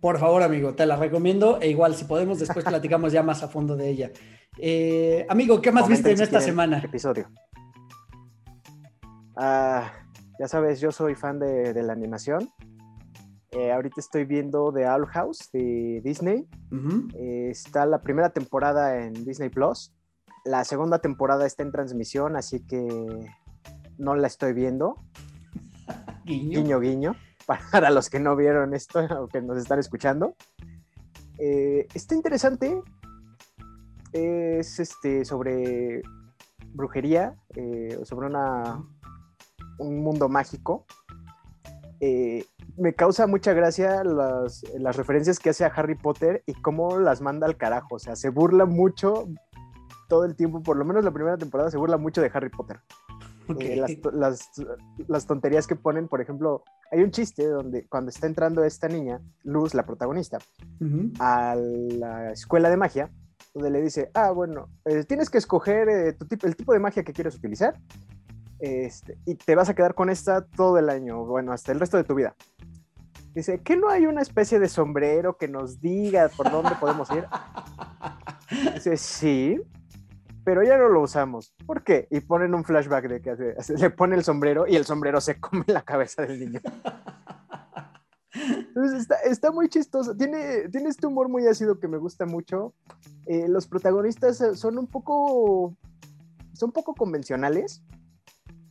Por 0.00 0.18
favor, 0.18 0.42
amigo, 0.42 0.74
te 0.74 0.86
la 0.86 0.96
recomiendo. 0.96 1.60
E 1.60 1.68
igual, 1.68 1.94
si 1.94 2.04
podemos, 2.04 2.38
después 2.38 2.64
platicamos 2.64 3.12
ya 3.12 3.22
más 3.22 3.42
a 3.42 3.48
fondo 3.48 3.76
de 3.76 3.88
ella. 3.88 4.10
Eh, 4.58 5.26
amigo, 5.28 5.60
¿qué 5.60 5.70
más 5.72 5.88
viste 5.88 6.10
en 6.12 6.20
esta 6.20 6.40
semana? 6.40 6.78
Episodio. 6.78 7.30
Ah, 9.36 9.92
ya 10.38 10.48
sabes, 10.48 10.80
yo 10.80 10.90
soy 10.90 11.14
fan 11.14 11.38
de, 11.38 11.72
de 11.72 11.82
la 11.82 11.92
animación. 11.92 12.50
Eh, 13.50 13.72
ahorita 13.72 14.00
estoy 14.00 14.24
viendo 14.24 14.72
The 14.72 14.86
Owl 14.86 15.06
House 15.06 15.50
de 15.52 16.00
Disney. 16.04 16.46
Eh, 17.14 17.48
está 17.50 17.86
la 17.86 18.02
primera 18.02 18.30
temporada 18.30 19.02
en 19.02 19.24
Disney 19.24 19.48
Plus. 19.48 19.94
La 20.44 20.64
segunda 20.64 20.98
temporada 20.98 21.46
está 21.46 21.62
en 21.62 21.72
transmisión, 21.72 22.36
así 22.36 22.64
que 22.66 22.86
no 23.96 24.14
la 24.16 24.26
estoy 24.26 24.52
viendo. 24.52 24.96
Guiño. 26.24 26.80
Guiño, 26.80 27.16
Para 27.72 27.90
los 27.90 28.10
que 28.10 28.20
no 28.20 28.36
vieron 28.36 28.74
esto 28.74 29.00
o 29.18 29.28
que 29.28 29.40
nos 29.40 29.56
están 29.56 29.78
escuchando. 29.78 30.34
Eh, 31.38 31.86
está 31.94 32.14
interesante. 32.14 32.82
Es 34.12 34.80
este 34.80 35.24
sobre 35.24 36.02
brujería, 36.74 37.36
sobre 38.04 38.26
una, 38.26 38.82
un 39.78 40.00
mundo 40.00 40.28
mágico. 40.28 40.86
Eh, 42.00 42.44
me 42.76 42.94
causa 42.94 43.26
mucha 43.26 43.52
gracia 43.52 44.04
las, 44.04 44.62
referencias 44.96 45.38
que 45.38 45.50
hace 45.50 45.64
a 45.64 45.68
Harry 45.68 45.96
Potter 45.96 46.44
y 46.46 46.54
cómo 46.54 46.98
las 46.98 47.20
manda 47.20 47.46
al 47.46 47.56
carajo. 47.56 47.96
O 47.96 47.98
sea, 47.98 48.14
se 48.14 48.28
burla 48.28 48.66
mucho 48.66 49.28
todo 50.08 50.24
el 50.24 50.36
tiempo, 50.36 50.62
por 50.62 50.76
lo 50.76 50.84
menos 50.84 51.04
la 51.04 51.10
primera 51.10 51.36
temporada 51.36 51.70
se 51.70 51.76
burla 51.76 51.98
mucho 51.98 52.22
de 52.22 52.30
Harry 52.32 52.50
Potter. 52.50 52.80
Eh, 53.60 53.82
las, 55.08 55.26
tonterías 55.26 55.66
que 55.66 55.74
ponen, 55.74 56.06
por 56.06 56.20
ejemplo, 56.20 56.62
hay 56.92 57.02
un 57.02 57.10
chiste 57.10 57.46
donde 57.46 57.86
cuando 57.88 58.10
está 58.10 58.26
entrando 58.26 58.62
esta 58.62 58.88
niña, 58.88 59.22
Luz, 59.42 59.74
la 59.74 59.86
protagonista, 59.86 60.38
a 61.18 61.56
la 61.56 62.32
escuela 62.32 62.68
de 62.68 62.76
magia, 62.76 63.10
donde 63.58 63.70
le 63.70 63.82
dice, 63.82 64.10
ah, 64.14 64.30
bueno, 64.30 64.68
eh, 64.84 65.04
tienes 65.04 65.30
que 65.30 65.38
escoger 65.38 65.88
eh, 65.88 66.16
el 66.42 66.56
tipo 66.56 66.72
de 66.72 66.78
magia 66.78 67.02
que 67.02 67.12
quieres 67.12 67.34
utilizar 67.34 67.74
este, 68.58 69.18
y 69.24 69.36
te 69.36 69.54
vas 69.54 69.68
a 69.68 69.74
quedar 69.74 69.94
con 69.94 70.10
esta 70.10 70.44
todo 70.44 70.78
el 70.78 70.88
año, 70.90 71.24
bueno, 71.24 71.52
hasta 71.52 71.72
el 71.72 71.80
resto 71.80 71.96
de 71.96 72.04
tu 72.04 72.14
vida. 72.14 72.34
Dice, 73.34 73.60
¿que 73.60 73.76
no 73.76 73.88
hay 73.88 74.06
una 74.06 74.22
especie 74.22 74.58
de 74.58 74.68
sombrero 74.68 75.36
que 75.36 75.48
nos 75.48 75.80
diga 75.80 76.28
por 76.36 76.50
dónde 76.50 76.74
podemos 76.80 77.08
ir? 77.10 77.24
Dice, 78.74 78.96
sí, 78.96 79.60
pero 80.44 80.64
ya 80.64 80.76
no 80.76 80.88
lo 80.88 81.02
usamos. 81.02 81.54
¿Por 81.66 81.84
qué? 81.84 82.08
Y 82.10 82.20
ponen 82.20 82.54
un 82.54 82.64
flashback 82.64 83.06
de 83.06 83.20
que 83.20 83.36
le 83.76 83.90
pone 83.90 84.16
el 84.16 84.24
sombrero 84.24 84.66
y 84.66 84.76
el 84.76 84.84
sombrero 84.84 85.20
se 85.20 85.38
come 85.38 85.64
la 85.68 85.82
cabeza 85.82 86.22
del 86.22 86.40
niño. 86.40 86.60
Entonces 88.34 89.08
está, 89.24 89.50
muy 89.50 89.68
chistoso. 89.68 90.16
Tiene, 90.16 90.68
tiene 90.68 90.88
este 90.88 91.06
humor 91.06 91.28
muy 91.28 91.46
ácido 91.46 91.78
que 91.78 91.88
me 91.88 91.98
gusta 91.98 92.26
mucho. 92.26 92.74
Eh, 93.26 93.48
los 93.48 93.66
protagonistas 93.66 94.42
son 94.54 94.78
un 94.78 94.86
poco. 94.86 95.76
Son 96.52 96.72
poco 96.72 96.94
convencionales. 96.94 97.82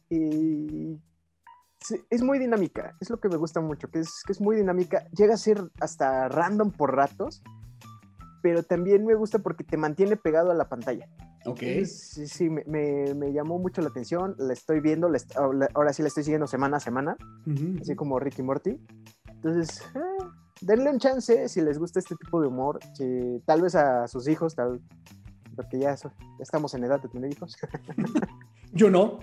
Y 0.10 1.00
es 2.10 2.22
muy 2.22 2.40
dinámica, 2.40 2.96
es 3.00 3.10
lo 3.10 3.20
que 3.20 3.30
me 3.30 3.38
gusta 3.38 3.62
mucho, 3.62 3.90
que 3.90 4.00
es, 4.00 4.24
que 4.26 4.34
es 4.34 4.42
muy 4.42 4.56
dinámica, 4.56 5.08
llega 5.12 5.34
a 5.34 5.38
ser 5.38 5.62
hasta 5.80 6.28
random 6.28 6.72
por 6.72 6.96
ratos, 6.96 7.44
pero 8.42 8.64
también 8.64 9.06
me 9.06 9.16
gusta 9.16 9.40
porque 9.40 9.64
te 9.64 9.78
mantiene 9.78 10.16
pegado 10.16 10.52
a 10.52 10.56
la 10.56 10.70
pantalla. 10.70 11.08
Ok. 11.46 11.60
sí, 11.86 12.28
sí, 12.28 12.50
me, 12.50 12.64
me, 12.66 13.32
llamó 13.32 13.58
mucho 13.58 13.82
la 13.82 13.88
atención, 13.88 14.36
la 14.38 14.52
estoy 14.52 14.82
viendo, 14.82 15.10
ahora 15.74 15.94
sí 15.94 16.02
la 16.02 16.10
estoy 16.10 16.24
siguiendo 16.24 16.48
semana 16.48 16.78
a 16.78 16.80
semana, 16.82 17.16
así 17.80 17.96
como 17.96 18.20
Ricky 18.20 18.44
Morty. 18.44 18.80
Entonces, 19.38 19.82
eh, 19.96 20.26
denle 20.62 20.92
un 20.92 21.00
chance 21.00 21.48
si 21.50 21.62
les 21.62 21.78
gusta 21.78 22.00
este 22.00 22.16
tipo 22.16 22.42
de 22.42 22.48
humor, 22.48 22.80
que 22.98 23.42
tal 23.46 23.62
vez 23.62 23.76
a 23.76 24.08
sus 24.08 24.28
hijos, 24.28 24.56
tal, 24.56 24.82
porque 25.56 25.80
ya, 25.80 25.96
ya 25.96 26.12
estamos 26.40 26.74
en 26.74 26.84
edad 26.84 27.02
de 27.02 27.10
tener 27.10 27.32
hijos. 27.32 27.56
Yo 28.74 28.90
no. 28.90 29.20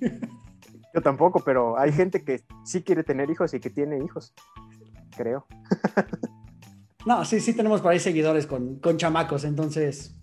Yo 0.94 1.02
tampoco, 1.02 1.40
pero 1.40 1.78
hay 1.78 1.92
gente 1.92 2.24
que 2.24 2.44
sí 2.64 2.82
quiere 2.82 3.04
tener 3.04 3.30
hijos 3.30 3.52
y 3.54 3.60
que 3.60 3.70
tiene 3.70 4.02
hijos, 4.04 4.32
creo. 5.16 5.46
No, 7.06 7.24
sí, 7.24 7.40
sí 7.40 7.54
tenemos 7.54 7.80
por 7.80 7.92
ahí 7.92 8.00
seguidores 8.00 8.46
con, 8.46 8.80
chamacos, 8.98 9.44
entonces. 9.44 10.14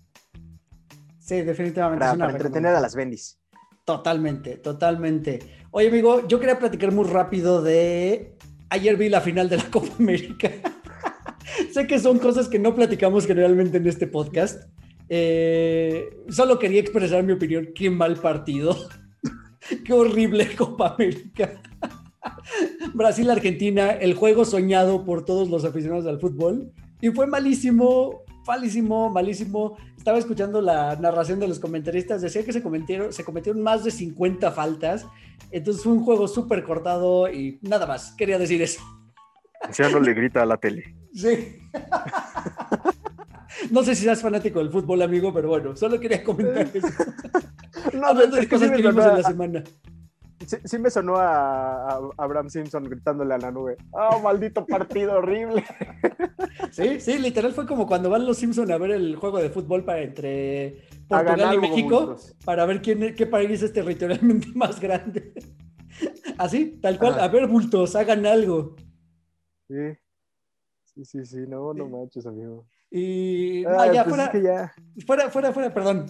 Sí, 1.18 1.42
definitivamente. 1.42 2.04
Para, 2.04 2.30
entretener 2.30 2.76
a 2.76 2.80
las 2.80 2.94
bendis. 2.94 3.40
Totalmente, 3.84 4.58
totalmente. 4.58 5.66
Oye, 5.72 5.88
amigo, 5.88 6.28
yo 6.28 6.38
quería 6.38 6.60
platicar 6.60 6.92
muy 6.92 7.06
rápido 7.06 7.60
de. 7.60 8.36
Ayer 8.68 8.96
vi 8.96 9.08
la 9.08 9.20
final 9.20 9.48
de 9.48 9.58
la 9.58 9.64
Copa 9.70 9.92
América. 9.98 10.50
sé 11.72 11.86
que 11.86 11.98
son 11.98 12.18
cosas 12.18 12.48
que 12.48 12.58
no 12.58 12.74
platicamos 12.74 13.26
generalmente 13.26 13.78
en 13.78 13.86
este 13.86 14.06
podcast. 14.06 14.68
Eh, 15.08 16.10
solo 16.28 16.58
quería 16.58 16.80
expresar 16.80 17.22
mi 17.22 17.32
opinión. 17.32 17.68
Qué 17.74 17.90
mal 17.90 18.16
partido. 18.16 18.76
Qué 19.84 19.92
horrible 19.92 20.54
Copa 20.56 20.94
América. 20.94 21.60
Brasil-Argentina, 22.94 23.90
el 23.90 24.14
juego 24.14 24.44
soñado 24.44 25.04
por 25.04 25.24
todos 25.24 25.48
los 25.48 25.64
aficionados 25.64 26.06
al 26.06 26.20
fútbol. 26.20 26.72
Y 27.00 27.10
fue 27.10 27.26
malísimo, 27.26 28.22
malísimo, 28.46 29.10
malísimo. 29.10 29.76
Estaba 29.96 30.18
escuchando 30.18 30.60
la 30.60 30.96
narración 30.96 31.40
de 31.40 31.48
los 31.48 31.58
comentaristas. 31.58 32.22
Decía 32.22 32.44
que 32.44 32.52
se 32.52 32.62
cometieron, 32.62 33.12
se 33.12 33.24
cometieron 33.24 33.62
más 33.62 33.84
de 33.84 33.90
50 33.90 34.52
faltas. 34.52 35.06
Entonces 35.50 35.82
fue 35.82 35.92
un 35.92 36.04
juego 36.04 36.28
súper 36.28 36.64
cortado 36.64 37.30
y 37.30 37.58
nada 37.62 37.86
más. 37.86 38.12
Quería 38.12 38.38
decir 38.38 38.62
eso. 38.62 38.80
no 39.92 40.00
le 40.00 40.14
grita 40.14 40.42
a 40.42 40.46
la 40.46 40.56
tele. 40.56 40.94
Sí. 41.14 41.58
No 43.70 43.82
sé 43.82 43.94
si 43.94 44.04
seas 44.04 44.20
fanático 44.20 44.58
del 44.58 44.70
fútbol, 44.70 45.02
amigo, 45.02 45.32
pero 45.32 45.48
bueno, 45.48 45.76
solo 45.76 45.98
quería 45.98 46.22
comentar 46.22 46.68
eso. 46.74 46.88
no, 47.94 48.06
Hablando 48.06 48.36
de 48.36 48.48
cosas 48.48 48.70
que 48.70 48.76
vimos 48.76 49.04
en 49.04 49.16
la 49.16 49.22
semana. 49.22 49.64
Sí, 50.64 50.78
me 50.78 50.90
sonó 50.90 51.16
a, 51.16 51.98
Abraham 52.18 52.50
Simpson 52.50 52.84
gritándole 52.84 53.34
a 53.34 53.38
la 53.38 53.50
nube. 53.50 53.76
¡Oh, 53.90 54.20
maldito 54.20 54.64
partido 54.66 55.14
horrible! 55.14 55.64
Sí, 56.70 57.00
sí, 57.00 57.18
literal 57.18 57.52
fue 57.52 57.66
como 57.66 57.86
cuando 57.86 58.10
van 58.10 58.26
los 58.26 58.38
Simpson 58.38 58.70
a 58.70 58.78
ver 58.78 58.92
el 58.92 59.16
juego 59.16 59.38
de 59.38 59.50
fútbol 59.50 59.84
para 59.84 60.02
entre 60.02 60.82
Portugal 61.08 61.54
y 61.54 61.58
México 61.58 62.16
para 62.44 62.64
ver 62.64 62.80
quién, 62.82 63.14
qué 63.14 63.26
país 63.26 63.62
es 63.62 63.72
territorialmente 63.72 64.48
más 64.54 64.80
grande. 64.80 65.32
Así, 66.38 66.78
tal 66.82 66.98
cual. 66.98 67.18
A 67.20 67.28
ver, 67.28 67.46
bultos, 67.46 67.96
hagan 67.96 68.26
algo. 68.26 68.76
Sí. 69.68 69.96
Sí, 70.84 71.04
sí, 71.04 71.24
sí. 71.24 71.38
No, 71.48 71.72
no 71.74 71.88
manches, 71.88 72.26
amigo. 72.26 72.66
Y. 72.90 73.64
Ah, 73.66 73.92
ya, 73.92 74.04
pues 74.04 74.16
fuera, 74.26 74.72
fuera, 75.06 75.30
fuera, 75.30 75.52
fuera, 75.52 75.74
perdón. 75.74 76.06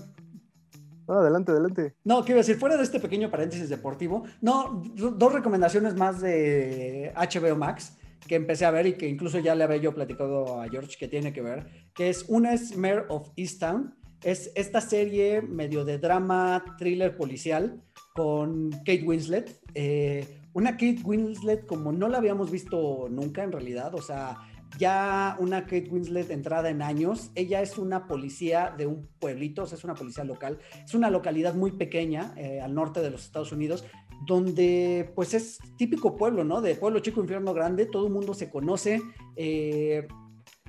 No, 1.09 1.15
adelante, 1.15 1.53
adelante. 1.53 1.95
No, 2.05 2.25
quiero 2.25 2.39
decir, 2.39 2.57
fuera 2.57 2.77
de 2.77 2.83
este 2.83 2.99
pequeño 2.99 3.31
paréntesis 3.31 3.69
deportivo, 3.69 4.25
no, 4.41 4.83
dos 4.95 5.33
recomendaciones 5.33 5.95
más 5.95 6.21
de 6.21 7.13
HBO 7.17 7.57
Max 7.57 7.97
que 8.27 8.35
empecé 8.35 8.65
a 8.65 8.71
ver 8.71 8.87
y 8.87 8.95
que 8.95 9.09
incluso 9.09 9.39
ya 9.39 9.55
le 9.55 9.65
había 9.65 9.79
yo 9.79 9.95
platicado 9.95 10.61
a 10.61 10.69
George 10.69 10.97
que 10.99 11.09
tiene 11.09 11.33
que 11.33 11.43
ver, 11.43 11.67
que 11.95 12.09
es 12.09 12.25
una 12.29 12.55
es 12.55 12.77
Mayor 12.77 13.07
of 13.09 13.31
Easttown, 13.37 13.95
es 14.23 14.51
esta 14.55 14.81
serie 14.81 15.43
medio 15.43 15.85
de 15.85 15.99
drama, 15.99 16.65
thriller 16.79 17.17
policial 17.17 17.83
con 18.15 18.71
Kate 18.71 19.05
Winslet. 19.05 19.61
Eh, 19.75 20.41
una 20.53 20.73
Kate 20.73 21.01
Winslet 21.05 21.67
como 21.67 21.93
no 21.93 22.09
la 22.09 22.19
habíamos 22.19 22.51
visto 22.51 23.09
nunca 23.11 23.45
en 23.45 23.53
realidad, 23.53 23.95
o 23.95 24.01
sea, 24.01 24.39
ya 24.79 25.37
una 25.39 25.63
Kate 25.63 25.89
Winslet 25.91 26.31
entrada 26.31 26.71
en 26.71 26.83
años. 26.83 27.31
Ella 27.35 27.63
es 27.63 27.79
una 27.79 28.07
policía 28.07 28.75
de 28.77 28.87
un 28.87 29.09
pueblito, 29.19 29.63
o 29.63 29.67
sea, 29.67 29.79
es 29.79 29.85
una 29.85 29.95
policía 29.95 30.25
local. 30.25 30.59
Es 30.85 30.95
una 30.95 31.11
localidad 31.11 31.55
muy 31.55 31.73
pequeña 31.73 32.35
eh, 32.37 32.61
al 32.61 32.75
norte 32.75 33.01
de 33.01 33.11
los 33.11 33.25
Estados 33.25 33.53
Unidos, 33.53 33.85
donde 34.25 35.13
pues 35.15 35.35
es 35.35 35.59
típico 35.77 36.17
pueblo, 36.17 36.45
¿no? 36.45 36.61
De 36.61 36.75
pueblo 36.75 37.01
chico, 37.01 37.21
infierno 37.21 37.53
grande, 37.53 37.87
todo 37.87 38.07
el 38.07 38.13
mundo 38.13 38.35
se 38.35 38.51
conoce. 38.51 39.03
Eh, 39.37 40.07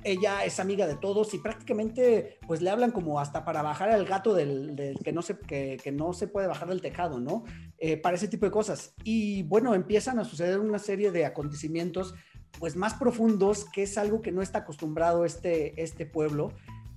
ella 0.04 0.44
es 0.44 0.60
amiga 0.60 0.86
de 0.86 0.96
todos 0.96 1.34
y 1.34 1.38
prácticamente 1.38 2.38
pues 2.46 2.62
le 2.62 2.70
hablan 2.70 2.92
como 2.92 3.18
hasta 3.18 3.44
para 3.44 3.62
bajar 3.62 3.90
al 3.90 4.04
gato 4.04 4.32
del, 4.34 4.96
que, 5.02 5.12
no 5.12 5.22
se, 5.22 5.38
que, 5.38 5.92
no 5.92 6.12
se 6.12 6.28
puede 6.28 6.46
bajar 6.46 6.68
del 6.68 6.80
tejado, 6.80 7.18
¿no? 7.20 7.44
Eh, 7.78 7.96
para 7.96 8.16
ese 8.16 8.28
tipo 8.28 8.46
de 8.46 8.52
cosas. 8.52 8.94
Y 9.02 9.42
bueno, 9.44 9.74
empiezan 9.74 10.18
a 10.18 10.24
suceder 10.24 10.60
una 10.60 10.78
serie 10.78 11.10
de 11.10 11.26
acontecimientos 11.26 12.14
pues 12.58 12.76
más 12.76 12.94
profundos, 12.94 13.66
que 13.66 13.82
es 13.82 13.98
algo 13.98 14.20
que 14.22 14.32
no 14.32 14.42
está 14.42 14.60
acostumbrado 14.60 15.24
este, 15.24 15.80
este 15.82 16.06
pueblo. 16.06 16.52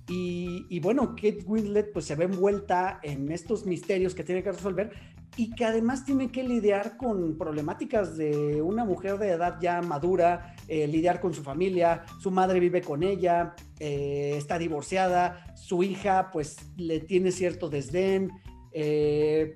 Y, 0.08 0.80
bueno, 0.80 1.14
Kate 1.14 1.44
Winslet 1.46 1.92
pues 1.92 2.04
se 2.04 2.16
ve 2.16 2.24
envuelta 2.24 3.00
en 3.02 3.30
estos 3.30 3.64
misterios 3.64 4.14
que 4.14 4.24
tiene 4.24 4.42
que 4.42 4.52
resolver 4.52 4.90
y 5.36 5.54
que 5.54 5.64
además 5.64 6.04
tiene 6.04 6.30
que 6.30 6.42
lidiar 6.42 6.96
con 6.96 7.38
problemáticas 7.38 8.16
de 8.16 8.60
una 8.60 8.84
mujer 8.84 9.18
de 9.18 9.30
edad 9.30 9.58
ya 9.60 9.80
madura, 9.80 10.54
eh, 10.68 10.86
lidiar 10.86 11.20
con 11.20 11.32
su 11.32 11.42
familia, 11.42 12.04
su 12.20 12.30
madre 12.30 12.60
vive 12.60 12.82
con 12.82 13.02
ella, 13.02 13.54
eh, 13.78 14.34
está 14.36 14.58
divorciada, 14.58 15.54
su 15.56 15.82
hija 15.82 16.30
pues 16.30 16.58
le 16.76 17.00
tiene 17.00 17.30
cierto 17.30 17.70
desdén, 17.70 18.30
eh, 18.72 19.54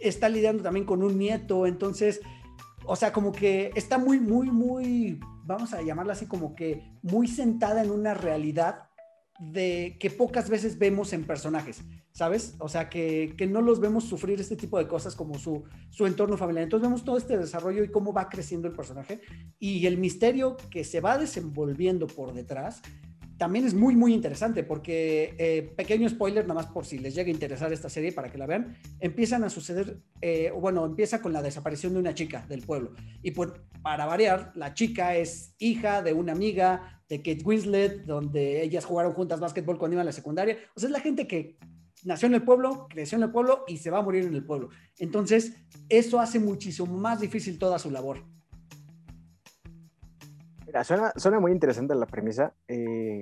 está 0.00 0.28
lidiando 0.28 0.64
también 0.64 0.86
con 0.86 1.02
un 1.04 1.16
nieto, 1.16 1.66
entonces 1.66 2.20
o 2.90 2.96
sea, 2.96 3.12
como 3.12 3.32
que 3.32 3.70
está 3.74 3.98
muy, 3.98 4.18
muy, 4.18 4.50
muy, 4.50 5.20
vamos 5.44 5.74
a 5.74 5.82
llamarla 5.82 6.14
así, 6.14 6.24
como 6.24 6.54
que 6.54 6.90
muy 7.02 7.28
sentada 7.28 7.84
en 7.84 7.90
una 7.90 8.14
realidad 8.14 8.87
de 9.38 9.96
que 10.00 10.10
pocas 10.10 10.50
veces 10.50 10.78
vemos 10.78 11.12
en 11.12 11.24
personajes, 11.24 11.82
¿sabes? 12.12 12.56
O 12.58 12.68
sea, 12.68 12.88
que, 12.88 13.34
no 13.48 13.62
los 13.62 13.80
vemos 13.80 14.04
sufrir 14.04 14.40
este 14.40 14.56
tipo 14.56 14.78
de 14.78 14.88
cosas 14.88 15.14
como 15.14 15.38
su, 15.38 15.64
su 15.90 16.06
entorno 16.06 16.36
familiar. 16.36 16.64
Entonces 16.64 16.88
vemos 16.88 17.04
todo 17.04 17.16
este 17.16 17.38
desarrollo 17.38 17.84
y 17.84 17.90
cómo 17.90 18.12
va 18.12 18.28
creciendo 18.28 18.66
el 18.68 18.74
personaje 18.74 19.20
y 19.58 19.86
el 19.86 19.98
misterio 19.98 20.56
que 20.70 20.84
se 20.84 21.00
va 21.00 21.18
desenvolviendo 21.18 22.06
por 22.06 22.34
detrás 22.34 22.82
también 23.38 23.64
es 23.64 23.72
muy, 23.72 23.94
muy 23.94 24.12
interesante 24.12 24.64
porque, 24.64 25.34
eh, 25.38 25.62
pequeño 25.76 26.08
spoiler, 26.08 26.44
nada 26.44 26.60
más 26.60 26.66
por 26.66 26.84
si 26.84 26.98
les 26.98 27.14
llega 27.14 27.28
a 27.28 27.32
interesar 27.32 27.72
esta 27.72 27.88
serie 27.88 28.12
para 28.12 28.30
que 28.30 28.36
la 28.36 28.46
vean, 28.46 28.76
empiezan 28.98 29.44
a 29.44 29.48
suceder, 29.48 30.00
eh, 30.20 30.50
bueno, 30.50 30.84
empieza 30.84 31.22
con 31.22 31.32
la 31.32 31.40
desaparición 31.40 31.94
de 31.94 32.00
una 32.00 32.14
chica 32.14 32.44
del 32.48 32.62
pueblo. 32.62 32.94
Y 33.22 33.30
pues, 33.30 33.50
para 33.80 34.06
variar, 34.06 34.52
la 34.56 34.74
chica 34.74 35.16
es 35.16 35.54
hija 35.58 36.02
de 36.02 36.12
una 36.12 36.32
amiga 36.32 37.00
de 37.08 37.18
Kate 37.18 37.44
Winslet, 37.44 38.04
donde 38.04 38.62
ellas 38.62 38.84
jugaron 38.84 39.12
juntas 39.12 39.38
básquetbol 39.38 39.78
cuando 39.78 39.94
iban 39.94 40.02
a 40.02 40.10
la 40.10 40.12
secundaria. 40.12 40.58
O 40.74 40.80
sea, 40.80 40.88
es 40.88 40.92
la 40.92 41.00
gente 41.00 41.28
que 41.28 41.58
nació 42.04 42.26
en 42.26 42.34
el 42.34 42.42
pueblo, 42.42 42.88
creció 42.90 43.16
en 43.16 43.22
el 43.22 43.30
pueblo 43.30 43.64
y 43.68 43.76
se 43.76 43.90
va 43.90 43.98
a 43.98 44.02
morir 44.02 44.24
en 44.24 44.34
el 44.34 44.44
pueblo. 44.44 44.70
Entonces, 44.98 45.54
eso 45.88 46.18
hace 46.18 46.40
muchísimo 46.40 46.92
más 46.98 47.20
difícil 47.20 47.56
toda 47.58 47.78
su 47.78 47.90
labor. 47.90 48.24
Mira, 50.78 51.12
suena, 51.16 51.40
muy 51.40 51.50
interesante 51.50 51.94
la 51.96 52.06
premisa. 52.06 52.52
Eh, 52.68 53.18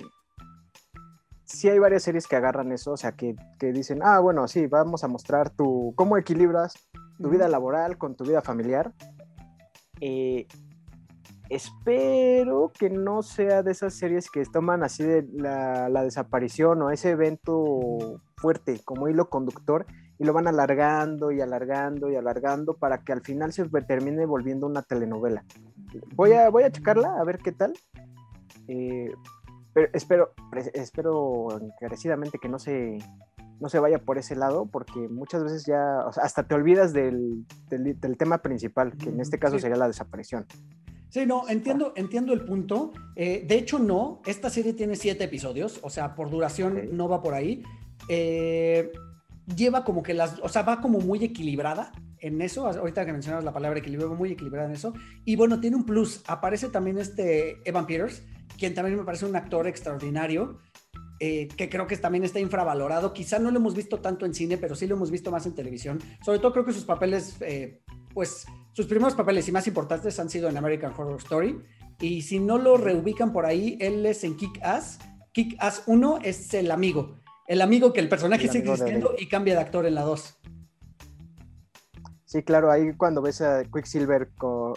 sí 1.43 1.69
hay 1.69 1.79
varias 1.79 2.03
series 2.03 2.27
que 2.27 2.35
agarran 2.35 2.71
eso, 2.71 2.91
o 2.91 2.97
sea, 2.97 3.13
que, 3.13 3.35
dicen, 3.59 4.01
ah, 4.03 4.19
bueno, 4.19 4.47
sí, 4.47 4.67
vamos 4.67 5.03
a 5.03 5.07
mostrar 5.07 5.49
tu, 5.49 5.93
cómo 5.95 6.17
equilibras 6.17 6.75
tu 7.19 7.29
vida 7.29 7.47
laboral 7.47 7.97
con 7.97 8.15
tu 8.15 8.25
vida 8.25 8.43
familiar. 8.43 8.93
Eh, 10.01 10.45
espero 11.49 12.71
que 12.77 12.91
no 12.91 13.23
sea 13.23 13.63
de 13.63 13.71
esas 13.71 13.95
series 13.95 14.29
que 14.29 14.43
toman 14.45 14.83
así 14.83 15.03
de 15.03 15.27
la, 15.33 15.89
la, 15.89 16.03
desaparición 16.03 16.81
o 16.83 16.91
ese 16.91 17.11
evento 17.11 18.21
fuerte 18.35 18.81
como 18.85 19.07
hilo 19.07 19.29
conductor 19.29 19.87
y 20.19 20.25
lo 20.25 20.33
van 20.33 20.47
alargando 20.47 21.31
y 21.31 21.41
alargando 21.41 22.09
y 22.09 22.15
alargando 22.15 22.75
para 22.75 22.99
que 22.99 23.13
al 23.13 23.21
final 23.21 23.53
se 23.53 23.65
termine 23.87 24.25
volviendo 24.25 24.65
una 24.65 24.81
telenovela. 24.81 25.43
Voy 26.15 26.33
a, 26.33 26.49
voy 26.49 26.63
a 26.63 26.71
checarla, 26.71 27.19
a 27.19 27.23
ver 27.23 27.37
qué 27.37 27.51
tal. 27.51 27.73
Eh, 28.67 29.11
pero 29.73 29.89
espero, 29.93 30.33
espero 30.73 31.47
encarecidamente 31.61 32.39
que 32.39 32.49
no 32.49 32.57
se, 32.57 32.97
no 33.59 33.69
se 33.69 33.79
vaya 33.79 33.99
por 33.99 34.17
ese 34.17 34.35
lado, 34.35 34.65
porque 34.65 35.07
muchas 35.07 35.43
veces 35.43 35.65
ya, 35.65 36.01
hasta 36.01 36.47
te 36.47 36.55
olvidas 36.55 36.93
del, 36.93 37.45
del, 37.69 38.17
tema 38.17 38.39
principal, 38.39 38.97
que 38.97 39.09
en 39.09 39.21
este 39.21 39.37
caso 39.37 39.59
sería 39.59 39.77
la 39.77 39.87
desaparición. 39.87 40.47
Sí, 41.09 41.25
no, 41.25 41.47
entiendo, 41.47 41.93
entiendo 41.95 42.33
el 42.33 42.43
punto. 42.43 42.91
Eh, 43.15 43.45
de 43.47 43.55
hecho, 43.55 43.79
no, 43.79 44.21
esta 44.25 44.49
serie 44.49 44.73
tiene 44.73 44.95
siete 44.95 45.25
episodios, 45.25 45.79
o 45.83 45.89
sea, 45.89 46.15
por 46.15 46.29
duración 46.29 46.89
no 46.97 47.07
va 47.07 47.21
por 47.21 47.33
ahí. 47.33 47.63
Eh, 48.09 48.91
lleva 49.55 49.83
como 49.83 50.03
que 50.03 50.13
las, 50.13 50.39
o 50.41 50.49
sea, 50.49 50.63
va 50.63 50.81
como 50.81 50.99
muy 50.99 51.23
equilibrada 51.23 51.91
en 52.19 52.41
eso, 52.41 52.67
ahorita 52.67 53.05
que 53.05 53.13
mencionas 53.13 53.43
la 53.43 53.53
palabra 53.53 53.79
equilibrio, 53.79 54.13
muy 54.13 54.31
equilibrada 54.31 54.67
en 54.67 54.73
eso. 54.73 54.93
Y 55.23 55.35
bueno, 55.35 55.59
tiene 55.59 55.77
un 55.77 55.85
plus, 55.85 56.23
aparece 56.27 56.69
también 56.69 56.97
este 56.97 57.57
Evan 57.63 57.87
Peters, 57.87 58.23
quien 58.57 58.73
también 58.73 58.97
me 58.97 59.03
parece 59.03 59.25
un 59.25 59.35
actor 59.35 59.67
extraordinario, 59.67 60.59
eh, 61.19 61.47
que 61.55 61.69
creo 61.69 61.87
que 61.87 61.97
también 61.97 62.23
está 62.23 62.39
infravalorado. 62.39 63.13
Quizá 63.13 63.39
no 63.39 63.51
lo 63.51 63.57
hemos 63.57 63.75
visto 63.75 63.99
tanto 63.99 64.25
en 64.25 64.33
cine, 64.33 64.57
pero 64.57 64.75
sí 64.75 64.87
lo 64.87 64.95
hemos 64.95 65.11
visto 65.11 65.31
más 65.31 65.45
en 65.45 65.53
televisión. 65.53 65.99
Sobre 66.23 66.39
todo 66.39 66.53
creo 66.53 66.65
que 66.65 66.73
sus 66.73 66.85
papeles, 66.85 67.37
eh, 67.41 67.81
pues 68.13 68.45
sus 68.73 68.85
primeros 68.87 69.15
papeles 69.15 69.47
y 69.47 69.51
más 69.51 69.67
importantes 69.67 70.19
han 70.19 70.29
sido 70.29 70.49
en 70.49 70.57
American 70.57 70.93
Horror 70.95 71.17
Story. 71.17 71.59
Y 71.99 72.21
si 72.21 72.39
no 72.39 72.57
lo 72.57 72.77
reubican 72.77 73.31
por 73.31 73.45
ahí, 73.45 73.77
él 73.79 74.05
es 74.05 74.23
en 74.23 74.35
Kick 74.35 74.59
Ass. 74.61 74.99
Kick 75.31 75.55
Ass 75.59 75.83
1 75.87 76.19
es 76.23 76.53
el 76.53 76.69
amigo 76.69 77.19
el 77.47 77.61
amigo 77.61 77.93
que 77.93 78.01
el 78.01 78.09
personaje 78.09 78.47
sigue 78.47 78.69
existiendo 78.69 79.15
y 79.17 79.27
cambia 79.27 79.55
de 79.55 79.61
actor 79.61 79.85
en 79.85 79.95
la 79.95 80.01
2. 80.01 80.37
Sí, 82.25 82.43
claro, 82.43 82.69
ahí 82.69 82.91
cuando 82.97 83.21
ves 83.21 83.41
a 83.41 83.63
Quicksilver, 83.63 84.29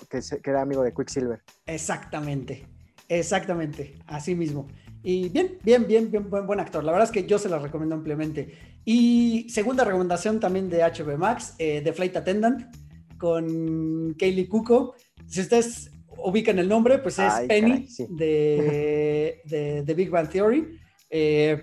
que, 0.08 0.20
que 0.40 0.50
era 0.50 0.62
amigo 0.62 0.84
de 0.84 0.94
Quicksilver. 0.94 1.42
Exactamente, 1.66 2.66
exactamente, 3.08 3.98
así 4.06 4.36
mismo. 4.36 4.68
Y 5.02 5.30
bien, 5.30 5.58
bien, 5.64 5.86
bien, 5.86 6.10
bien, 6.10 6.30
buen, 6.30 6.46
buen 6.46 6.60
actor. 6.60 6.84
La 6.84 6.92
verdad 6.92 7.08
es 7.08 7.12
que 7.12 7.26
yo 7.26 7.38
se 7.38 7.48
la 7.48 7.58
recomiendo 7.58 7.96
ampliamente. 7.96 8.54
Y 8.84 9.48
segunda 9.48 9.84
recomendación 9.84 10.38
también 10.38 10.70
de 10.70 10.84
HB 10.84 11.18
Max, 11.18 11.54
eh, 11.58 11.80
The 11.82 11.92
Flight 11.92 12.16
Attendant, 12.16 12.74
con 13.18 14.14
Kaylee 14.14 14.46
Cuco. 14.46 14.94
Si 15.26 15.40
ustedes 15.40 15.90
ubican 16.06 16.58
el 16.60 16.68
nombre, 16.68 16.98
pues 16.98 17.18
es 17.18 17.32
Penny 17.48 17.88
de, 18.10 19.40
de, 19.44 19.82
de, 19.82 19.94
Big 19.94 20.10
Bang 20.10 20.28
Theory. 20.28 20.78
Eh, 21.08 21.62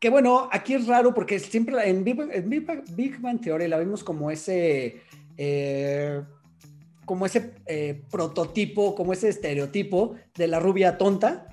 que 0.00 0.08
bueno, 0.08 0.48
aquí 0.50 0.72
es 0.74 0.86
raro 0.86 1.12
porque 1.12 1.38
siempre 1.38 1.88
en 1.88 2.02
Big, 2.02 2.16
Big, 2.96 3.20
Bang 3.20 3.40
Theory 3.40 3.68
la 3.68 3.78
vimos 3.78 4.02
como 4.02 4.30
ese, 4.30 5.02
eh, 5.36 6.22
como 7.04 7.26
ese 7.26 7.54
eh, 7.66 8.02
prototipo, 8.10 8.94
como 8.94 9.12
ese 9.12 9.28
estereotipo 9.28 10.14
de 10.34 10.48
la 10.48 10.58
rubia 10.58 10.96
tonta. 10.96 11.46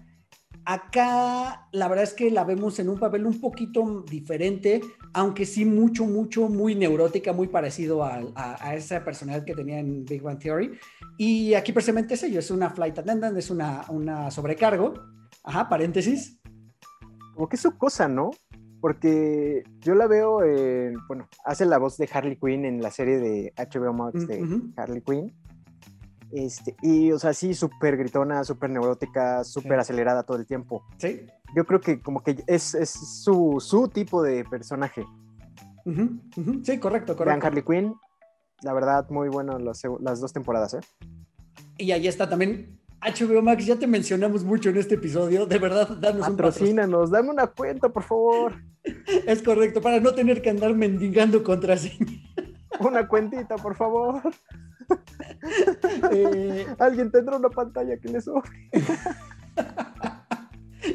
Acá 0.63 1.67
la 1.73 1.87
verdad 1.89 2.05
es 2.05 2.13
que 2.13 2.31
la 2.31 2.45
vemos 2.45 2.79
en 2.79 2.89
un 2.89 2.97
papel 2.97 3.25
un 3.25 3.39
poquito 3.41 4.03
diferente, 4.09 4.81
aunque 5.13 5.45
sí 5.45 5.65
mucho, 5.65 6.05
mucho, 6.05 6.47
muy 6.47 6.73
neurótica, 6.73 7.33
muy 7.33 7.47
parecido 7.47 8.03
a, 8.03 8.21
a, 8.35 8.75
esa 8.75 9.03
personalidad 9.03 9.45
que 9.45 9.55
tenía 9.55 9.79
en 9.79 10.05
Big 10.05 10.21
Bang 10.21 10.39
Theory. 10.39 10.71
Y 11.17 11.53
aquí 11.53 11.73
precisamente 11.73 12.13
es 12.13 12.23
ello, 12.23 12.39
es 12.39 12.51
una 12.51 12.69
flight 12.69 12.97
attendant, 12.97 13.37
es 13.37 13.49
una, 13.49 13.85
una 13.89 14.31
sobrecargo, 14.31 14.93
ajá, 15.43 15.69
paréntesis, 15.69 16.36
como 17.37 17.47
que 17.47 17.55
es 17.55 17.61
su 17.61 17.77
cosa, 17.77 18.07
¿no? 18.07 18.31
Porque 18.81 19.63
yo 19.81 19.93
la 19.93 20.07
veo, 20.07 20.39
bueno, 21.07 21.29
hace 21.45 21.65
la 21.65 21.77
voz 21.77 21.97
de 21.97 22.09
Harley 22.11 22.35
Quinn 22.35 22.65
en 22.65 22.81
la 22.81 22.89
serie 22.89 23.19
de 23.19 23.53
HBO 23.55 23.93
Max 23.93 24.27
de 24.27 24.43
Harley 24.75 25.01
Quinn. 25.01 25.35
Este, 26.31 26.75
y, 26.81 27.11
o 27.11 27.19
sea, 27.19 27.33
sí, 27.33 27.53
súper 27.53 27.95
gritona, 27.95 28.43
súper 28.43 28.71
neurótica, 28.71 29.43
súper 29.43 29.79
acelerada 29.79 30.23
todo 30.23 30.37
el 30.37 30.47
tiempo. 30.47 30.83
Sí. 30.97 31.27
Yo 31.55 31.65
creo 31.65 31.79
que 31.79 32.01
como 32.01 32.23
que 32.23 32.43
es, 32.47 32.73
es 32.73 32.89
su, 32.89 33.57
su, 33.59 33.87
tipo 33.87 34.23
de 34.23 34.43
personaje. 34.43 35.05
Sí, 35.85 36.79
correcto, 36.79 37.15
correcto. 37.15 37.23
Vean 37.23 37.43
Harley 37.43 37.63
Quinn, 37.63 37.95
la 38.63 38.73
verdad, 38.73 39.07
muy 39.11 39.29
bueno 39.29 39.59
las 39.59 40.19
dos 40.19 40.33
temporadas, 40.33 40.73
¿eh? 40.73 40.79
Y 41.77 41.91
ahí 41.91 42.07
está 42.07 42.27
también 42.27 42.79
HBO 43.07 43.41
Max, 43.41 43.65
ya 43.65 43.77
te 43.77 43.87
mencionamos 43.87 44.43
mucho 44.43 44.69
en 44.69 44.77
este 44.77 44.95
episodio. 44.95 45.45
De 45.45 45.57
verdad, 45.59 45.87
danos 45.99 46.27
un 46.27 46.35
patrocínanos, 46.35 47.09
dame 47.09 47.29
una 47.29 47.47
cuenta, 47.47 47.89
por 47.89 48.03
favor. 48.03 48.53
Es 49.25 49.41
correcto, 49.41 49.81
para 49.81 49.99
no 49.99 50.13
tener 50.13 50.41
que 50.41 50.49
andar 50.49 50.73
mendigando 50.73 51.43
contraseña. 51.43 52.23
Una 52.79 53.07
cuentita, 53.07 53.55
por 53.55 53.75
favor. 53.75 54.21
Eh, 56.13 56.65
Alguien 56.79 57.11
tendrá 57.11 57.35
una 57.35 57.49
pantalla 57.49 57.97
que 57.97 58.07
le 58.07 58.21
sobre. 58.21 58.49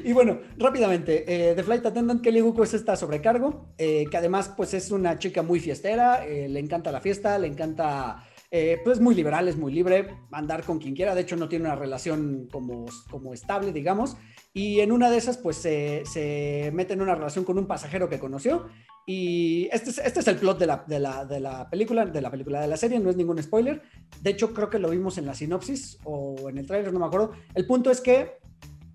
y 0.03 0.15
bueno, 0.15 0.39
rápidamente, 0.57 1.25
eh, 1.27 1.55
The 1.55 1.63
Flight 1.63 1.85
Attendant 1.85 2.23
Kelly 2.23 2.41
Hugo 2.41 2.63
es 2.65 2.73
esta 2.73 2.97
sobrecargo, 2.97 3.75
eh, 3.77 4.07
que 4.11 4.17
además 4.17 4.51
pues 4.57 4.73
es 4.73 4.91
una 4.91 5.19
chica 5.19 5.43
muy 5.43 5.61
fiestera, 5.61 6.25
le 6.25 6.59
encanta 6.59 6.91
la 6.91 7.03
fiesta, 7.03 7.39
le 7.39 7.49
encanta 7.49 8.25
eh, 8.55 8.83
pues 8.85 9.01
muy 9.01 9.15
liberal, 9.15 9.49
es 9.49 9.57
muy 9.57 9.73
libre, 9.73 10.09
andar 10.31 10.63
con 10.63 10.79
quien 10.79 10.95
quiera, 10.95 11.15
de 11.15 11.23
hecho 11.23 11.37
no 11.37 11.49
tiene 11.49 11.65
una 11.65 11.75
relación 11.75 12.49
como, 12.53 12.85
como 13.11 13.33
estable, 13.33 13.73
digamos, 13.73 14.19
y 14.53 14.81
en 14.81 14.93
una 14.93 15.11
de 15.11 15.17
esas 15.17 15.39
pues 15.39 15.57
se, 15.57 16.71
mete 16.75 16.93
en 16.93 17.01
una 17.01 17.15
relación 17.15 17.47
con 17.47 17.57
un 17.57 17.67
pasajero 17.67 18.11
que 18.11 18.19
conoció 18.19 18.67
y 19.07 19.71
este 19.73 19.89
es, 19.89 19.99
este 20.01 20.21
es 20.21 20.29
el 20.29 20.37
plot 20.37 20.59
de 20.59 20.67
la, 20.67 20.85
de, 20.87 21.01
la, 21.01 21.25
de 21.25 21.41
la, 21.41 21.71
película, 21.71 22.05
de 22.05 22.21
la 22.21 22.31
película 22.31 22.61
de 22.61 22.67
la 22.67 22.77
serie, 22.77 22.99
no 22.99 23.09
es 23.09 23.17
ningún 23.17 23.43
spoiler, 23.43 23.81
de 24.21 24.31
hecho 24.31 24.53
creo 24.53 24.69
que 24.69 24.79
lo 24.79 24.91
vimos 24.91 25.17
en 25.17 25.25
la 25.25 25.33
sinopsis 25.33 25.99
o 26.05 26.51
en 26.51 26.59
el 26.59 26.67
trailer, 26.67 26.93
no 26.93 27.01
me 27.01 27.07
acuerdo, 27.07 27.33
el 27.55 27.67
punto 27.67 27.91
es 27.91 28.03
que 28.03 28.37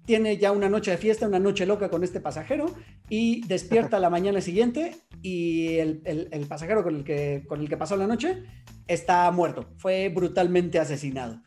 tiene 0.06 0.38
ya 0.38 0.52
una 0.52 0.70
noche 0.70 0.92
de 0.92 0.98
fiesta, 0.98 1.28
una 1.28 1.40
noche 1.40 1.66
loca 1.66 1.90
con 1.90 2.04
este 2.04 2.20
pasajero 2.20 2.68
y 3.10 3.46
despierta 3.48 3.98
la 3.98 4.12
mañana 4.12 4.40
siguiente 4.40 4.96
y 5.24 5.78
el, 5.80 6.04
el, 6.06 6.46
pasajero 6.46 6.84
con 6.84 6.96
el, 6.96 7.04
que, 7.04 7.44
con 7.48 7.60
el 7.60 7.68
que 7.68 7.76
pasó 7.76 7.98
la 7.98 8.06
noche 8.06 8.44
está 8.88 9.30
muerto, 9.32 9.66
fue 9.78 10.10
brutalmente 10.10 10.80
asesinado. 10.80 11.42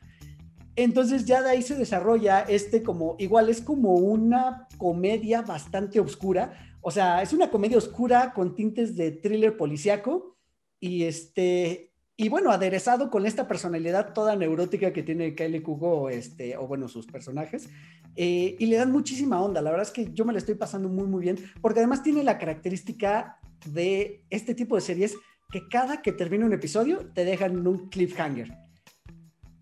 Entonces 0.76 1.24
ya 1.24 1.42
de 1.42 1.50
ahí 1.50 1.62
se 1.62 1.74
desarrolla 1.74 2.40
este 2.40 2.82
como, 2.82 3.16
igual 3.18 3.48
es 3.48 3.60
como 3.60 3.94
una 3.94 4.68
comedia 4.78 5.42
bastante 5.42 6.00
oscura, 6.00 6.52
o 6.80 6.90
sea, 6.90 7.22
es 7.22 7.32
una 7.32 7.50
comedia 7.50 7.76
oscura 7.76 8.32
con 8.32 8.54
tintes 8.54 8.96
de 8.96 9.10
thriller 9.10 9.56
policíaco 9.56 10.38
y 10.78 11.04
este, 11.04 11.92
y 12.16 12.28
bueno, 12.28 12.50
aderezado 12.50 13.10
con 13.10 13.26
esta 13.26 13.48
personalidad 13.48 14.12
toda 14.12 14.36
neurótica 14.36 14.92
que 14.92 15.02
tiene 15.02 15.34
Kylie 15.34 15.62
Kugo, 15.62 16.08
este, 16.08 16.56
o 16.56 16.66
bueno, 16.66 16.88
sus 16.88 17.06
personajes, 17.06 17.68
eh, 18.16 18.56
y 18.58 18.66
le 18.66 18.76
dan 18.76 18.92
muchísima 18.92 19.42
onda. 19.42 19.62
La 19.62 19.70
verdad 19.70 19.86
es 19.86 19.92
que 19.92 20.12
yo 20.12 20.24
me 20.24 20.32
la 20.32 20.38
estoy 20.38 20.54
pasando 20.54 20.88
muy, 20.88 21.06
muy 21.06 21.22
bien, 21.22 21.38
porque 21.60 21.80
además 21.80 22.02
tiene 22.02 22.22
la 22.22 22.38
característica 22.38 23.38
de 23.66 24.24
este 24.30 24.54
tipo 24.54 24.74
de 24.74 24.80
series 24.80 25.16
que 25.50 25.68
cada 25.68 26.02
que 26.02 26.12
termina 26.12 26.46
un 26.46 26.52
episodio 26.52 27.10
te 27.14 27.24
dejan 27.24 27.66
un 27.66 27.88
cliffhanger. 27.88 28.56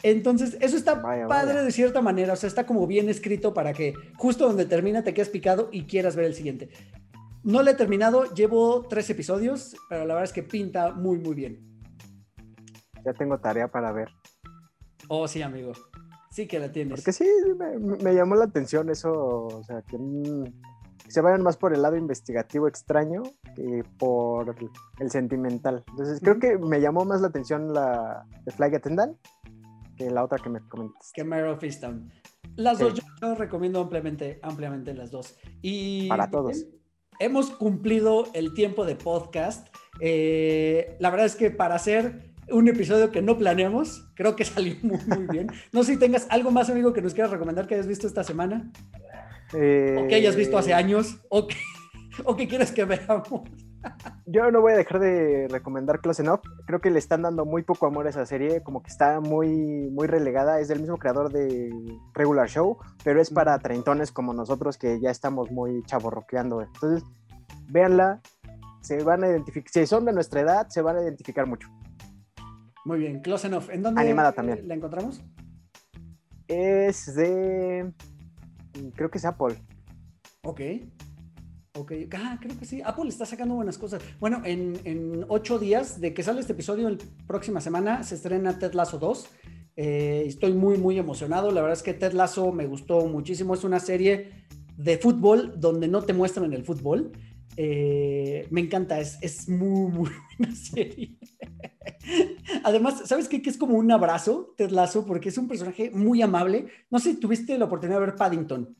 Entonces, 0.03 0.57
eso 0.61 0.76
está 0.76 1.03
padre 1.03 1.62
de 1.64 1.72
cierta 1.72 2.01
manera, 2.01 2.34
o 2.34 2.36
sea, 2.36 2.47
está 2.47 2.66
como 2.66 2.86
bien 2.86 3.09
escrito 3.09 3.53
para 3.53 3.72
que 3.72 3.95
justo 4.16 4.47
donde 4.47 4.64
termina 4.64 5.03
te 5.03 5.12
quedes 5.12 5.28
picado 5.28 5.70
y 5.72 5.84
quieras 5.84 6.14
ver 6.14 6.26
el 6.26 6.34
siguiente. 6.34 6.68
No 7.43 7.62
lo 7.62 7.70
he 7.70 7.74
terminado, 7.74 8.32
llevo 8.34 8.86
tres 8.89 9.11
episodios, 9.11 9.76
pero 9.89 10.05
la 10.05 10.14
verdad 10.14 10.24
es 10.24 10.32
que 10.32 10.43
pinta 10.43 10.93
muy, 10.93 11.18
muy 11.18 11.34
bien 11.34 11.68
ya 13.05 13.12
tengo 13.14 13.39
tarea 13.39 13.68
para 13.68 13.93
ver. 13.93 14.09
Oh, 15.09 15.26
sí, 15.26 15.43
amigo. 15.43 15.72
Sí 16.30 16.47
que 16.47 16.59
la 16.59 16.70
tienes. 16.70 17.01
Porque 17.01 17.12
sí, 17.12 17.26
me, 18.03 18.14
llamó 18.14 18.34
la 18.34 18.45
atención 18.45 18.91
eso, 18.91 19.12
o 19.12 19.62
sea, 19.64 19.82
que, 19.82 19.99
se 21.09 21.20
vayan 21.20 21.43
más 21.43 21.57
por 21.57 21.72
el 21.72 21.82
lado 21.82 21.97
investigativo 21.97 22.68
extraño 22.68 23.22
que 23.59 23.85
por 23.99 24.55
el 25.01 25.11
sentimental. 25.11 25.85
Entonces, 25.91 26.21
creo 26.21 26.39
que 26.39 26.59
me 26.59 26.81
llamó 26.81 27.05
más 27.05 27.21
la 27.21 27.29
atención 27.29 27.75
la 27.75 28.25
de 28.45 28.53
Flag 28.53 28.77
Attendant 28.77 29.17
que 29.97 30.11
la 30.11 30.25
otra 30.25 30.39
que 30.39 30.49
me 30.49 30.61
comentaste. 30.61 31.11
Que 31.13 31.25
Mare 31.25 31.51
of 31.51 31.63
Easttown. 31.63 32.11
Las 32.55 32.79
dos, 32.79 32.95
yo 33.21 33.35
recomiendo 33.35 33.81
ampliamente, 33.81 34.39
ampliamente 34.43 34.95
las 34.95 35.11
dos. 35.11 35.37
Y 35.61 36.09
para 36.09 36.31
todos. 36.31 36.67
Hemos 37.19 37.51
cumplido 37.51 38.27
el 38.33 38.55
tiempo 38.55 38.85
de 38.85 38.95
podcast. 38.95 39.67
Eh, 40.01 40.97
la 41.01 41.11
verdad 41.11 41.27
es 41.27 41.35
que 41.35 41.51
para 41.51 41.75
hacer 41.75 42.33
un 42.51 42.69
episodio 42.69 43.11
que 43.11 43.23
no 43.23 43.37
planeamos. 43.37 44.09
Creo 44.15 44.37
que 44.37 44.45
salió 44.45 44.77
muy, 44.83 44.99
muy 45.05 45.27
bien. 45.27 45.49
No 45.73 45.83
sé 45.83 45.95
si 45.95 45.99
tengas 45.99 46.27
algo 46.31 46.53
más, 46.53 46.71
amigo, 46.71 46.93
que 46.93 47.03
nos 47.03 47.13
quieras 47.13 47.33
recomendar 47.33 47.67
que 47.67 47.75
hayas 47.75 47.89
visto 47.89 48.07
esta 48.07 48.23
semana. 48.23 48.71
O 49.53 50.07
que 50.07 50.15
hayas 50.15 50.37
visto 50.37 50.57
hace 50.57 50.71
eh, 50.71 50.75
años. 50.75 51.19
O 51.29 51.49
que, 51.49 51.57
o 52.25 52.37
que 52.37 52.49
quieras 52.49 52.73
que 52.73 52.85
veamos. 52.85 53.43
Yo 54.27 54.51
no 54.51 54.61
voy 54.61 54.73
a 54.73 54.77
dejar 54.77 55.01
de 55.01 55.47
recomendar 55.49 56.01
Close 56.01 56.23
Enough. 56.23 56.41
Creo 56.66 56.81
que 56.81 56.91
le 56.91 56.99
están 56.99 57.23
dando 57.23 57.45
muy 57.45 57.62
poco 57.62 57.87
amor 57.87 58.07
a 58.07 58.11
esa 58.11 58.27
serie, 58.27 58.62
como 58.62 58.83
que 58.83 58.91
está 58.91 59.21
muy, 59.21 59.89
muy 59.91 60.07
relegada. 60.07 60.61
Es 60.61 60.69
del 60.69 60.81
mismo 60.81 60.99
creador 60.99 61.33
de 61.33 61.73
Regular 62.14 62.49
Show, 62.49 62.79
pero 63.05 63.21
es 63.21 63.31
para 63.31 63.59
treintones 63.59 64.12
como 64.12 64.35
nosotros 64.35 64.77
que 64.77 65.01
ya 65.01 65.11
estamos 65.11 65.51
muy 65.51 65.83
chaborroqueando. 65.85 66.62
Entonces, 66.62 67.05
véanla, 67.69 68.21
se 68.81 69.03
van 69.03 69.25
a 69.25 69.29
identificar. 69.29 69.71
Si 69.71 69.87
son 69.87 70.05
de 70.05 70.12
nuestra 70.12 70.41
edad, 70.41 70.69
se 70.69 70.83
van 70.83 70.97
a 70.97 71.03
identificar 71.03 71.47
mucho. 71.47 71.69
Muy 72.85 72.99
bien, 72.99 73.21
Close 73.21 73.47
Enough. 73.47 73.71
¿En 73.71 73.83
dónde 73.83 74.01
Animada 74.01 74.33
también. 74.33 74.66
la 74.66 74.75
encontramos? 74.75 75.23
Es 76.49 77.14
de. 77.14 77.93
Creo 78.95 79.11
que 79.11 79.19
es 79.19 79.25
Apple. 79.25 79.57
Ok. 80.43 80.61
Ok, 81.75 81.93
ah, 82.14 82.39
creo 82.41 82.59
que 82.59 82.64
sí. 82.64 82.83
Apple 82.85 83.09
está 83.09 83.27
sacando 83.27 83.55
buenas 83.55 83.79
cosas. 83.79 84.03
Bueno, 84.19 84.43
en, 84.45 85.25
ocho 85.29 85.59
días 85.59 86.01
de 86.01 86.14
que 86.14 86.23
sale 86.23 86.41
este 86.41 86.53
episodio, 86.53 86.91
la 86.91 86.99
próxima 87.27 87.61
semana 87.61 88.03
se 88.03 88.14
estrena 88.14 88.59
Ted 88.59 88.73
Lasso 88.73 88.99
2. 88.99 89.29
Eh, 89.77 90.25
estoy 90.27 90.55
muy, 90.55 90.79
muy 90.79 90.99
emocionado. 90.99 91.51
La 91.53 91.61
verdad 91.61 91.77
es 91.77 91.83
que 91.83 91.95
Ted 91.95 92.12
Lasso 92.12 92.53
me 92.53 92.66
gustó 92.66 93.07
muchísimo. 93.07 93.55
Es 93.55 93.64
una 93.64 93.81
serie 93.81 94.47
de 94.77 94.99
fútbol 94.99 95.55
donde 95.57 95.89
no 95.89 96.03
te 96.03 96.12
muestran 96.14 96.53
el 96.53 96.64
fútbol. 96.64 97.12
Eh, 97.57 98.47
me 98.51 98.61
encanta, 98.61 99.01
es, 99.01 99.19
es 99.21 99.49
muy, 99.49 99.91
muy 99.91 100.11
buena 100.39 100.55
serie. 100.55 101.19
Además, 102.64 103.03
¿sabes 103.05 103.29
qué? 103.29 103.43
Que 103.43 103.51
es 103.51 103.59
como 103.59 103.77
un 103.77 103.91
abrazo, 103.91 104.55
Ted 104.57 104.71
Lasso, 104.71 105.05
porque 105.05 105.29
es 105.29 105.39
un 105.39 105.49
personaje 105.49 105.91
muy 105.91 106.23
amable. 106.23 106.66
No 106.91 106.99
sé 106.99 107.12
si 107.12 107.21
tuviste 107.21 107.59
la 107.59 107.66
oportunidad 107.66 108.01
de 108.01 108.07
ver 108.07 108.16
Paddington. 108.16 108.77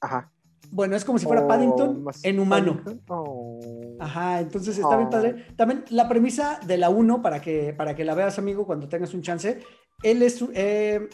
Ajá. 0.00 0.32
Bueno, 0.70 0.96
es 0.96 1.04
como 1.04 1.18
si 1.18 1.26
fuera 1.26 1.46
Paddington 1.46 2.04
en 2.22 2.40
humano. 2.40 2.80
Oh. 3.08 3.60
Ajá, 3.98 4.40
entonces 4.40 4.78
está 4.78 4.96
bien 4.96 5.10
padre. 5.10 5.46
Oh. 5.50 5.54
También 5.56 5.84
la 5.90 6.08
premisa 6.08 6.60
de 6.66 6.78
la 6.78 6.90
1, 6.90 7.22
para 7.22 7.40
que, 7.40 7.72
para 7.72 7.94
que 7.94 8.04
la 8.04 8.14
veas, 8.14 8.38
amigo, 8.38 8.66
cuando 8.66 8.88
tengas 8.88 9.14
un 9.14 9.22
chance. 9.22 9.60
Él 10.02 10.22
es, 10.22 10.44
eh, 10.54 11.08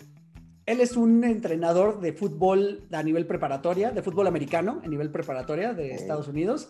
él 0.67 0.81
es 0.81 0.97
un 0.97 1.25
entrenador 1.25 2.01
de 2.01 2.13
fútbol 2.13 2.87
a 2.93 3.03
nivel 3.03 3.27
preparatoria, 3.27 3.91
de 3.91 4.03
fútbol 4.03 4.27
americano 4.27 4.81
a 4.85 4.89
nivel 4.89 5.11
preparatoria 5.11 5.73
de 5.73 5.93
Estados 5.93 6.29
Unidos, 6.29 6.69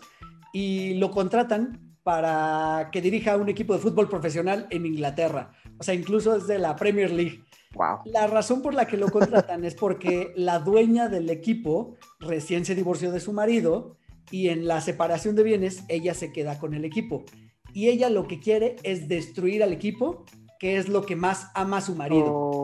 y 0.52 0.94
lo 0.94 1.10
contratan 1.10 1.96
para 2.04 2.90
que 2.92 3.00
dirija 3.00 3.36
un 3.36 3.48
equipo 3.48 3.72
de 3.72 3.80
fútbol 3.80 4.08
profesional 4.08 4.66
en 4.70 4.86
Inglaterra. 4.86 5.52
O 5.78 5.82
sea, 5.82 5.94
incluso 5.94 6.36
es 6.36 6.46
de 6.46 6.58
la 6.58 6.76
Premier 6.76 7.10
League. 7.10 7.42
Wow. 7.74 8.00
La 8.04 8.26
razón 8.26 8.62
por 8.62 8.74
la 8.74 8.86
que 8.86 8.96
lo 8.96 9.10
contratan 9.10 9.64
es 9.64 9.74
porque 9.74 10.32
la 10.36 10.58
dueña 10.58 11.08
del 11.08 11.28
equipo 11.30 11.96
recién 12.20 12.64
se 12.64 12.74
divorció 12.74 13.10
de 13.12 13.20
su 13.20 13.32
marido 13.32 13.96
y 14.30 14.48
en 14.48 14.66
la 14.66 14.80
separación 14.80 15.34
de 15.36 15.42
bienes 15.42 15.84
ella 15.88 16.14
se 16.14 16.32
queda 16.32 16.58
con 16.58 16.74
el 16.74 16.84
equipo. 16.84 17.24
Y 17.72 17.88
ella 17.88 18.08
lo 18.08 18.28
que 18.28 18.40
quiere 18.40 18.76
es 18.84 19.08
destruir 19.08 19.62
al 19.62 19.72
equipo, 19.72 20.24
que 20.60 20.76
es 20.76 20.88
lo 20.88 21.04
que 21.04 21.16
más 21.16 21.50
ama 21.54 21.78
a 21.78 21.80
su 21.80 21.94
marido. 21.94 22.26
Oh. 22.26 22.63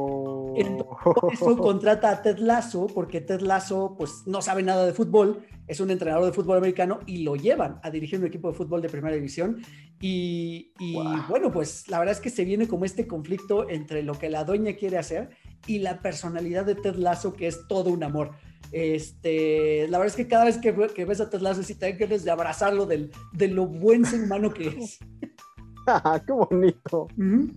Entonces, 0.56 1.40
eso 1.40 1.56
contrata 1.58 2.10
a 2.10 2.22
Ted 2.22 2.38
Lasso 2.38 2.86
porque 2.86 3.20
Ted 3.20 3.40
Lasso 3.40 3.94
pues 3.96 4.22
no 4.26 4.42
sabe 4.42 4.62
nada 4.62 4.86
de 4.86 4.92
fútbol, 4.92 5.44
es 5.66 5.80
un 5.80 5.90
entrenador 5.90 6.26
de 6.26 6.32
fútbol 6.32 6.58
americano 6.58 7.00
y 7.06 7.22
lo 7.22 7.36
llevan 7.36 7.78
a 7.82 7.90
dirigir 7.90 8.18
un 8.18 8.26
equipo 8.26 8.48
de 8.48 8.54
fútbol 8.54 8.82
de 8.82 8.88
primera 8.88 9.14
división 9.14 9.62
y, 10.00 10.72
bueno 11.28 11.52
pues 11.52 11.88
la 11.88 11.98
verdad 11.98 12.14
es 12.14 12.20
que 12.20 12.30
se 12.30 12.44
viene 12.44 12.66
como 12.66 12.84
este 12.84 13.06
conflicto 13.06 13.68
entre 13.68 14.02
lo 14.02 14.14
que 14.14 14.30
la 14.30 14.44
dueña 14.44 14.74
quiere 14.74 14.98
hacer 14.98 15.30
y 15.66 15.78
la 15.80 16.00
personalidad 16.00 16.64
de 16.64 16.74
Ted 16.74 16.96
Lasso 16.96 17.34
que 17.34 17.46
es 17.46 17.66
todo 17.68 17.90
un 17.90 18.02
amor. 18.02 18.32
Este, 18.72 19.88
la 19.88 19.98
verdad 19.98 20.14
es 20.14 20.16
que 20.16 20.28
cada 20.28 20.44
vez 20.44 20.58
que, 20.58 20.72
ves 20.72 21.20
a 21.20 21.28
Ted 21.28 21.40
Lasso 21.40 21.62
sí 21.62 21.74
te 21.74 21.96
quieres 21.96 22.24
de 22.24 22.30
abrazarlo 22.30 22.86
del, 22.86 23.10
de 23.32 23.48
lo 23.48 23.66
buen 23.66 24.04
ser 24.04 24.22
humano 24.22 24.52
que 24.52 24.68
es. 24.68 24.98
¡Qué 26.26 26.32
bonito! 26.32 27.08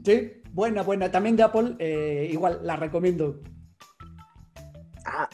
Sí, 0.04 0.43
Buena, 0.54 0.84
buena. 0.84 1.12
También 1.12 1.36
de 1.36 1.44
Apple, 1.44 1.76
eh, 1.80 2.30
igual, 2.32 2.60
la 2.64 2.76
recomiendo. 2.76 3.42
Ah, 5.06 5.28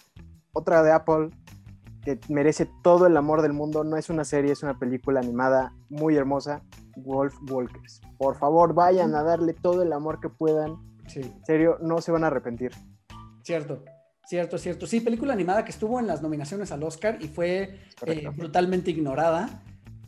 otra 0.53 0.81
de 0.81 0.91
Apple. 0.91 1.29
que 2.03 2.17
merece 2.29 2.69
todo 2.81 3.07
el 3.07 3.17
amor 3.17 3.41
del 3.41 3.51
mundo. 3.51 3.83
No 3.83 3.97
es 3.97 4.09
una 4.09 4.23
serie, 4.23 4.53
es 4.53 4.63
una 4.63 4.79
película 4.79 5.19
animada 5.19 5.75
muy 5.89 6.15
hermosa. 6.15 6.63
Wolf 6.95 7.35
Walkers. 7.49 8.01
Por 8.17 8.37
favor, 8.37 8.73
vayan 8.73 9.13
a 9.15 9.23
darle 9.23 9.53
todo 9.53 9.83
el 9.83 9.91
amor 9.91 10.19
que 10.21 10.29
puedan. 10.29 10.77
Sí. 11.07 11.19
En 11.19 11.45
serio, 11.45 11.77
no 11.81 11.99
se 11.99 12.11
van 12.11 12.23
a 12.23 12.27
arrepentir. 12.27 12.71
Cierto. 13.43 13.83
Cierto, 14.25 14.57
cierto. 14.57 14.85
Sí, 14.85 15.01
película 15.01 15.33
animada 15.33 15.65
que 15.65 15.71
estuvo 15.71 15.99
en 15.99 16.07
las 16.07 16.21
nominaciones 16.21 16.71
al 16.71 16.83
Oscar 16.83 17.17
y 17.19 17.27
fue 17.27 17.79
eh, 18.05 18.29
brutalmente 18.35 18.91
ignorada. 18.91 19.63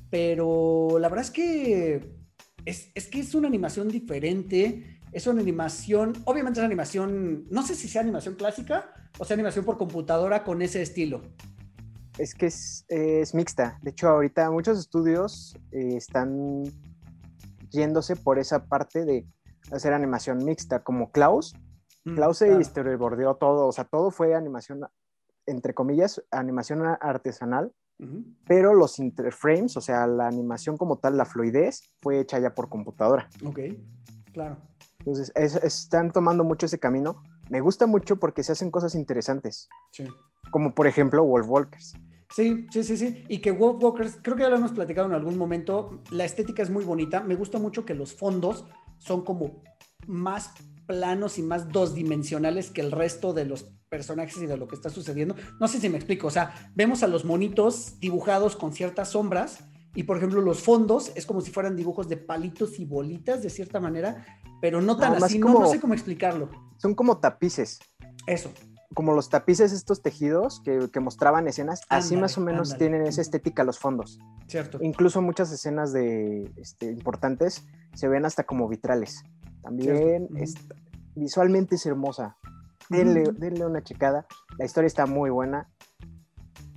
Pero 0.10 0.98
la 1.00 1.10
verdad 1.10 1.26
es 1.26 1.32
que 1.32 2.22
es, 2.66 2.92
es, 2.94 3.08
que 3.08 3.20
es 3.20 3.34
una 3.34 3.48
animación 3.48 3.90
diferente. 3.90 5.01
Es 5.12 5.28
una 5.28 5.42
animación, 5.42 6.14
obviamente 6.26 6.60
es 6.60 6.66
animación, 6.66 7.46
no 7.50 7.64
sé 7.64 7.76
si 7.76 7.88
sea 7.88 8.02
animación 8.02 8.36
clásica 8.36 8.94
o 9.20 9.26
sea 9.26 9.34
animación 9.34 9.66
por 9.66 9.78
computadora 9.78 10.44
con 10.44 10.62
ese 10.62 10.82
estilo. 10.82 11.22
Es 12.18 12.34
que 12.34 12.48
es, 12.48 12.86
es 12.88 13.34
mixta. 13.34 13.80
De 13.82 13.92
hecho, 13.92 14.08
ahorita 14.08 14.50
muchos 14.52 14.80
estudios 14.80 15.58
eh, 15.72 15.96
están 15.96 16.64
yéndose 17.70 18.16
por 18.16 18.40
esa 18.40 18.66
parte 18.66 19.06
de 19.06 19.26
hacer 19.72 19.94
animación 19.94 20.44
mixta, 20.44 20.84
como 20.84 21.12
Klaus 21.12 21.54
Mm, 22.04 22.16
Klaus 22.16 22.38
se 22.38 22.64
storyboardeó 22.64 23.36
todo, 23.36 23.68
o 23.68 23.72
sea, 23.72 23.86
todo 23.86 24.12
fue 24.12 24.34
animación, 24.34 24.82
entre 25.46 25.74
comillas, 25.74 26.24
animación 26.32 26.84
artesanal, 27.00 27.72
pero 28.48 28.74
los 28.74 28.98
interframes, 28.98 29.78
o 29.78 29.82
sea, 29.82 30.08
la 30.08 30.28
animación 30.28 30.76
como 30.76 30.98
tal, 30.98 31.18
la 31.18 31.26
fluidez, 31.26 31.94
fue 32.02 32.20
hecha 32.20 32.40
ya 32.40 32.56
por 32.56 32.68
computadora. 32.68 33.30
Ok, 33.46 33.60
claro. 34.34 34.58
Entonces, 35.06 35.32
están 35.36 36.11
tomando 36.11 36.44
mucho 36.44 36.68
ese 36.68 36.80
camino. 36.80 37.23
Me 37.49 37.60
gusta 37.60 37.88
mucho 37.88 38.18
porque 38.18 38.44
se 38.44 38.52
hacen 38.52 38.72
cosas 38.72 38.95
interesantes. 38.95 39.68
Sí. 39.91 40.06
Como 40.52 40.73
por 40.73 40.88
ejemplo 40.88 41.23
Wolf 41.23 41.48
Walkers. 41.49 41.94
Sí, 42.30 42.68
sí, 42.72 42.84
sí, 42.84 42.98
sí. 42.98 43.26
Y 43.28 43.40
que 43.40 43.52
Wolf 43.52 43.84
Walkers, 43.84 44.19
creo 44.22 44.36
que 44.36 44.44
ya 44.44 44.49
lo 44.49 44.56
hemos 44.56 44.72
platicado 44.72 45.07
en 45.07 45.14
algún 45.14 45.38
momento, 45.38 46.02
la 46.11 46.23
estética 46.23 46.64
es 46.64 46.69
muy 46.69 46.86
bonita. 46.86 47.22
Me 47.22 47.36
gusta 47.36 47.60
mucho 47.60 47.84
que 47.86 47.94
los 47.94 48.14
fondos 48.14 48.65
son 48.99 49.23
como 49.26 49.64
más 50.07 50.52
planos 50.86 51.38
y 51.38 51.41
más 51.41 51.69
dos 51.69 51.94
dimensionales 51.94 52.69
que 52.69 52.82
el 52.82 52.91
resto 52.91 53.34
de 53.34 53.45
los 53.45 53.72
personajes 53.90 54.41
y 54.41 54.45
de 54.45 54.57
lo 54.57 54.68
que 54.68 54.76
está 54.76 54.90
sucediendo. 54.90 55.36
No 55.60 55.68
sé 55.68 55.80
si 55.80 55.90
me 55.90 55.98
explico, 55.98 56.28
o 56.28 56.32
sea, 56.32 56.72
vemos 56.76 57.03
a 57.03 57.07
los 57.07 57.26
monitos 57.26 57.99
dibujados 57.99 58.56
con 58.56 58.72
ciertas 58.72 59.10
sombras 59.10 59.65
y 59.93 60.03
por 60.03 60.18
ejemplo 60.18 60.41
los 60.41 60.61
fondos 60.61 61.11
es 61.15 61.26
como 61.26 61.41
si 61.41 61.51
fueran 61.51 61.76
dibujos 61.76 62.07
de 62.07 62.18
palitos 62.18 62.80
y 62.80 62.85
bolitas 62.85 63.41
de 63.41 63.49
cierta 63.49 63.80
manera, 63.80 64.26
pero 64.61 64.81
no 64.81 64.97
tan 64.97 65.22
así, 65.22 65.39
no, 65.39 65.65
sé 65.68 65.80
cómo 65.80 65.93
explicarlo. 65.93 66.49
Son 66.77 66.95
como 66.95 67.18
tapices. 67.18 67.80
Eso. 68.27 68.51
Como 68.93 69.13
los 69.13 69.30
tapices 69.30 69.72
estos 69.72 70.01
tejidos 70.01 70.61
que, 70.61 70.99
mostraban 70.99 71.47
escenas, 71.47 71.81
así 71.89 72.18
más 72.18 72.38
o 72.38 72.41
menos 72.41 72.77
tienen 72.77 73.05
esa 73.07 73.22
estética 73.22 73.63
los 73.63 73.80
fondos. 73.80 74.19
Cierto. 74.47 74.80
Incluso 74.81 75.22
muchas 75.22 75.51
escenas 75.51 75.93
de 75.93 76.51
este, 76.57 76.91
importantes 76.91 77.65
se 77.93 78.07
ven 78.07 78.26
hasta 78.26 78.43
como 78.43 78.68
vitrales. 78.68 79.23
También 79.61 80.27
visualmente 81.15 81.76
es 81.76 81.85
hermosa. 81.85 82.38
Denle, 82.89 83.31
denle, 83.38 83.65
una 83.65 83.81
checada. 83.81 84.26
La 84.57 84.65
historia 84.65 84.88
está 84.88 85.05
muy 85.05 85.30
buena. 85.30 85.69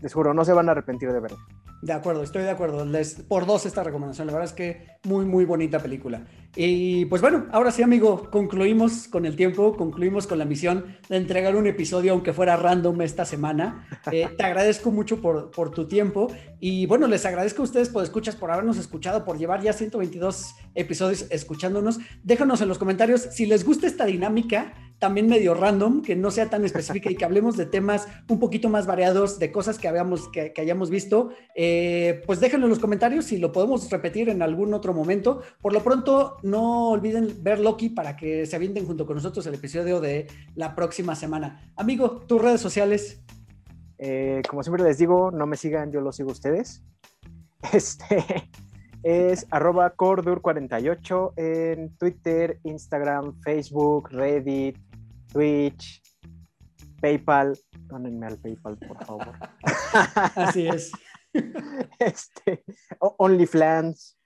Les 0.00 0.12
juro, 0.12 0.34
no 0.34 0.44
se 0.44 0.52
van 0.52 0.68
a 0.68 0.72
arrepentir 0.72 1.12
de 1.12 1.18
verla. 1.18 1.38
De 1.84 1.92
acuerdo, 1.92 2.22
estoy 2.22 2.44
de 2.44 2.50
acuerdo. 2.50 2.82
Les, 2.86 3.16
por 3.16 3.44
dos 3.44 3.66
esta 3.66 3.84
recomendación. 3.84 4.26
La 4.26 4.32
verdad 4.32 4.48
es 4.48 4.54
que 4.54 4.86
muy, 5.04 5.26
muy 5.26 5.44
bonita 5.44 5.78
película. 5.80 6.24
Y 6.56 7.04
pues 7.04 7.20
bueno, 7.20 7.44
ahora 7.52 7.70
sí, 7.70 7.82
amigo, 7.82 8.30
concluimos 8.30 9.06
con 9.06 9.26
el 9.26 9.36
tiempo, 9.36 9.76
concluimos 9.76 10.26
con 10.26 10.38
la 10.38 10.46
misión 10.46 10.96
de 11.10 11.18
entregar 11.18 11.54
un 11.56 11.66
episodio, 11.66 12.12
aunque 12.12 12.32
fuera 12.32 12.56
random 12.56 13.02
esta 13.02 13.26
semana. 13.26 13.86
Eh, 14.10 14.28
te 14.34 14.44
agradezco 14.44 14.92
mucho 14.92 15.20
por, 15.20 15.50
por 15.50 15.72
tu 15.72 15.86
tiempo. 15.86 16.28
Y 16.58 16.86
bueno, 16.86 17.06
les 17.06 17.26
agradezco 17.26 17.60
a 17.60 17.64
ustedes 17.66 17.90
por 17.90 18.02
escuchas, 18.02 18.34
por 18.34 18.50
habernos 18.50 18.78
escuchado, 18.78 19.26
por 19.26 19.36
llevar 19.36 19.60
ya 19.60 19.74
122 19.74 20.54
episodios 20.74 21.26
escuchándonos. 21.28 21.98
Déjanos 22.22 22.62
en 22.62 22.68
los 22.68 22.78
comentarios 22.78 23.20
si 23.30 23.44
les 23.44 23.62
gusta 23.62 23.86
esta 23.86 24.06
dinámica 24.06 24.72
también 25.04 25.28
medio 25.28 25.52
random, 25.52 26.00
que 26.00 26.16
no 26.16 26.30
sea 26.30 26.48
tan 26.48 26.64
específica 26.64 27.10
y 27.10 27.14
que 27.14 27.26
hablemos 27.26 27.58
de 27.58 27.66
temas 27.66 28.08
un 28.26 28.38
poquito 28.38 28.70
más 28.70 28.86
variados, 28.86 29.38
de 29.38 29.52
cosas 29.52 29.78
que, 29.78 29.86
habíamos, 29.86 30.30
que, 30.30 30.54
hayamos 30.56 30.88
visto, 30.88 31.28
eh, 31.54 32.22
pues 32.24 32.40
déjenlo 32.40 32.64
en 32.64 32.70
los 32.70 32.78
comentarios 32.78 33.26
si 33.26 33.36
lo 33.36 33.52
podemos 33.52 33.90
repetir 33.90 34.30
en 34.30 34.40
algún 34.40 34.72
otro 34.72 34.94
momento. 34.94 35.42
Por 35.60 35.74
lo 35.74 35.82
pronto, 35.82 36.38
no 36.42 36.88
olviden 36.88 37.42
ver 37.42 37.60
Loki 37.60 37.90
para 37.90 38.16
que 38.16 38.46
se 38.46 38.56
avienten 38.56 38.86
junto 38.86 39.04
con 39.04 39.16
nosotros 39.16 39.46
el 39.46 39.56
episodio 39.56 40.00
de 40.00 40.26
la 40.54 40.74
próxima 40.74 41.14
semana. 41.14 41.70
Amigo, 41.76 42.22
tus 42.26 42.40
redes 42.40 42.62
sociales. 42.62 43.22
Eh, 43.98 44.40
como 44.48 44.62
siempre 44.62 44.84
les 44.84 44.96
digo, 44.96 45.30
no 45.32 45.46
me 45.46 45.58
sigan, 45.58 45.92
yo 45.92 46.00
los 46.00 46.16
sigo 46.16 46.30
ustedes. 46.30 46.82
Este 47.74 48.48
es 49.04 49.46
arroba 49.50 49.94
cordur48 49.94 51.34
en 51.36 51.96
Twitter, 51.96 52.58
Instagram, 52.64 53.40
Facebook, 53.42 54.08
Reddit, 54.10 54.76
Twitch, 55.34 56.00
PayPal. 57.00 57.58
Dónenme 57.88 58.26
al 58.26 58.38
PayPal, 58.38 58.78
por 58.78 59.04
favor. 59.04 59.32
Así 60.36 60.66
es. 60.66 60.92
Este, 61.98 62.62
OnlyFans. 63.00 64.16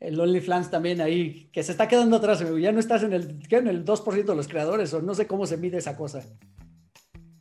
El 0.00 0.18
OnlyFans 0.18 0.68
también 0.68 1.00
ahí, 1.00 1.48
que 1.52 1.62
se 1.62 1.70
está 1.70 1.86
quedando 1.86 2.16
atrás, 2.16 2.44
ya 2.60 2.72
no 2.72 2.80
estás 2.80 3.04
en 3.04 3.12
el, 3.12 3.40
en 3.48 3.68
el 3.68 3.84
2% 3.84 4.24
de 4.24 4.34
los 4.34 4.48
creadores, 4.48 4.92
o 4.92 5.00
no 5.00 5.14
sé 5.14 5.28
cómo 5.28 5.46
se 5.46 5.56
mide 5.56 5.78
esa 5.78 5.96
cosa. 5.96 6.22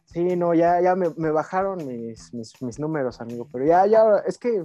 Sí, 0.06 0.36
no, 0.36 0.54
ya, 0.54 0.80
ya 0.80 0.96
me, 0.96 1.32
bajaron 1.32 1.88
mis, 1.88 2.32
mis, 2.36 2.62
mis, 2.62 2.80
números, 2.80 3.20
amigo, 3.20 3.50
pero 3.52 3.66
ya, 3.66 3.88
ya, 3.88 4.04
es 4.28 4.38
que 4.38 4.64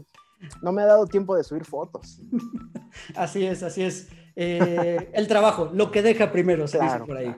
no 0.60 0.72
me 0.72 0.82
ha 0.82 0.86
dado 0.86 1.06
tiempo 1.06 1.34
de 1.34 1.42
subir 1.42 1.64
fotos. 1.64 2.20
así 3.16 3.46
es, 3.46 3.62
así 3.62 3.82
es. 3.82 4.10
Eh, 4.36 5.10
el 5.14 5.26
trabajo, 5.26 5.70
lo 5.72 5.90
que 5.90 6.02
deja 6.02 6.30
primero, 6.30 6.68
se 6.68 6.78
dice 6.78 7.00
por 7.00 7.16
ahí. 7.16 7.34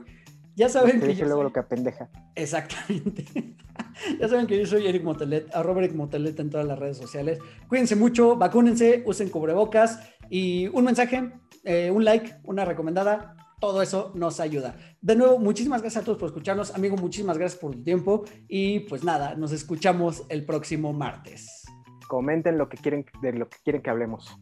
Ya 0.60 0.68
saben 0.68 1.00
que, 1.00 1.14
yo 1.14 1.24
luego 1.24 1.42
lo 1.42 1.52
que 1.52 1.60
apendeja. 1.60 2.10
Exactamente. 2.34 3.24
ya 4.20 4.28
saben 4.28 4.46
que 4.46 4.58
yo 4.58 4.66
soy 4.66 4.86
Eric 4.86 5.02
Motelet, 5.02 5.54
arroba 5.54 5.80
Eric 5.80 5.94
Motelet 5.94 6.38
en 6.38 6.50
todas 6.50 6.66
las 6.66 6.78
redes 6.78 6.98
sociales. 6.98 7.38
Cuídense 7.66 7.96
mucho, 7.96 8.36
vacúnense, 8.36 9.02
usen 9.06 9.30
cubrebocas 9.30 10.00
y 10.28 10.68
un 10.68 10.84
mensaje, 10.84 11.32
eh, 11.64 11.90
un 11.90 12.04
like, 12.04 12.36
una 12.44 12.66
recomendada, 12.66 13.36
todo 13.58 13.80
eso 13.80 14.12
nos 14.14 14.38
ayuda. 14.38 14.76
De 15.00 15.16
nuevo, 15.16 15.38
muchísimas 15.38 15.80
gracias 15.80 16.02
a 16.02 16.04
todos 16.04 16.18
por 16.18 16.28
escucharnos. 16.28 16.74
Amigo, 16.74 16.96
muchísimas 16.96 17.38
gracias 17.38 17.58
por 17.58 17.72
tu 17.72 17.82
tiempo. 17.82 18.24
Y 18.46 18.80
pues 18.80 19.02
nada, 19.02 19.34
nos 19.34 19.52
escuchamos 19.52 20.24
el 20.28 20.44
próximo 20.44 20.92
martes 20.92 21.64
comenten 22.10 22.58
lo 22.58 22.68
que 22.68 22.76
quieren, 22.76 23.06
de 23.22 23.32
lo 23.32 23.48
que 23.48 23.58
quieren 23.62 23.82
que 23.82 23.88
hablemos. 23.88 24.36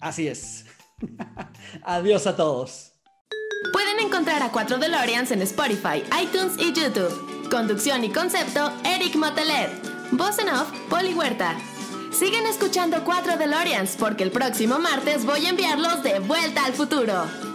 Así 0.00 0.28
es. 0.28 0.66
Adiós 1.82 2.28
a 2.28 2.36
todos. 2.36 2.97
Pueden 3.72 4.00
encontrar 4.00 4.42
a 4.42 4.50
4 4.50 4.78
DeLoreans 4.78 5.30
en 5.30 5.42
Spotify, 5.42 6.02
iTunes 6.22 6.54
y 6.58 6.72
YouTube. 6.72 7.48
Conducción 7.50 8.04
y 8.04 8.10
concepto, 8.10 8.72
Eric 8.84 9.16
Motelet. 9.16 9.70
Voz 10.12 10.38
en 10.38 10.48
off, 10.48 10.70
Poli 10.88 11.14
Huerta. 11.14 11.56
Siguen 12.10 12.46
escuchando 12.46 13.04
4 13.04 13.36
DeLoreans 13.36 13.96
porque 13.98 14.24
el 14.24 14.30
próximo 14.30 14.78
martes 14.78 15.24
voy 15.24 15.46
a 15.46 15.50
enviarlos 15.50 16.02
de 16.02 16.18
vuelta 16.20 16.64
al 16.64 16.72
futuro. 16.72 17.47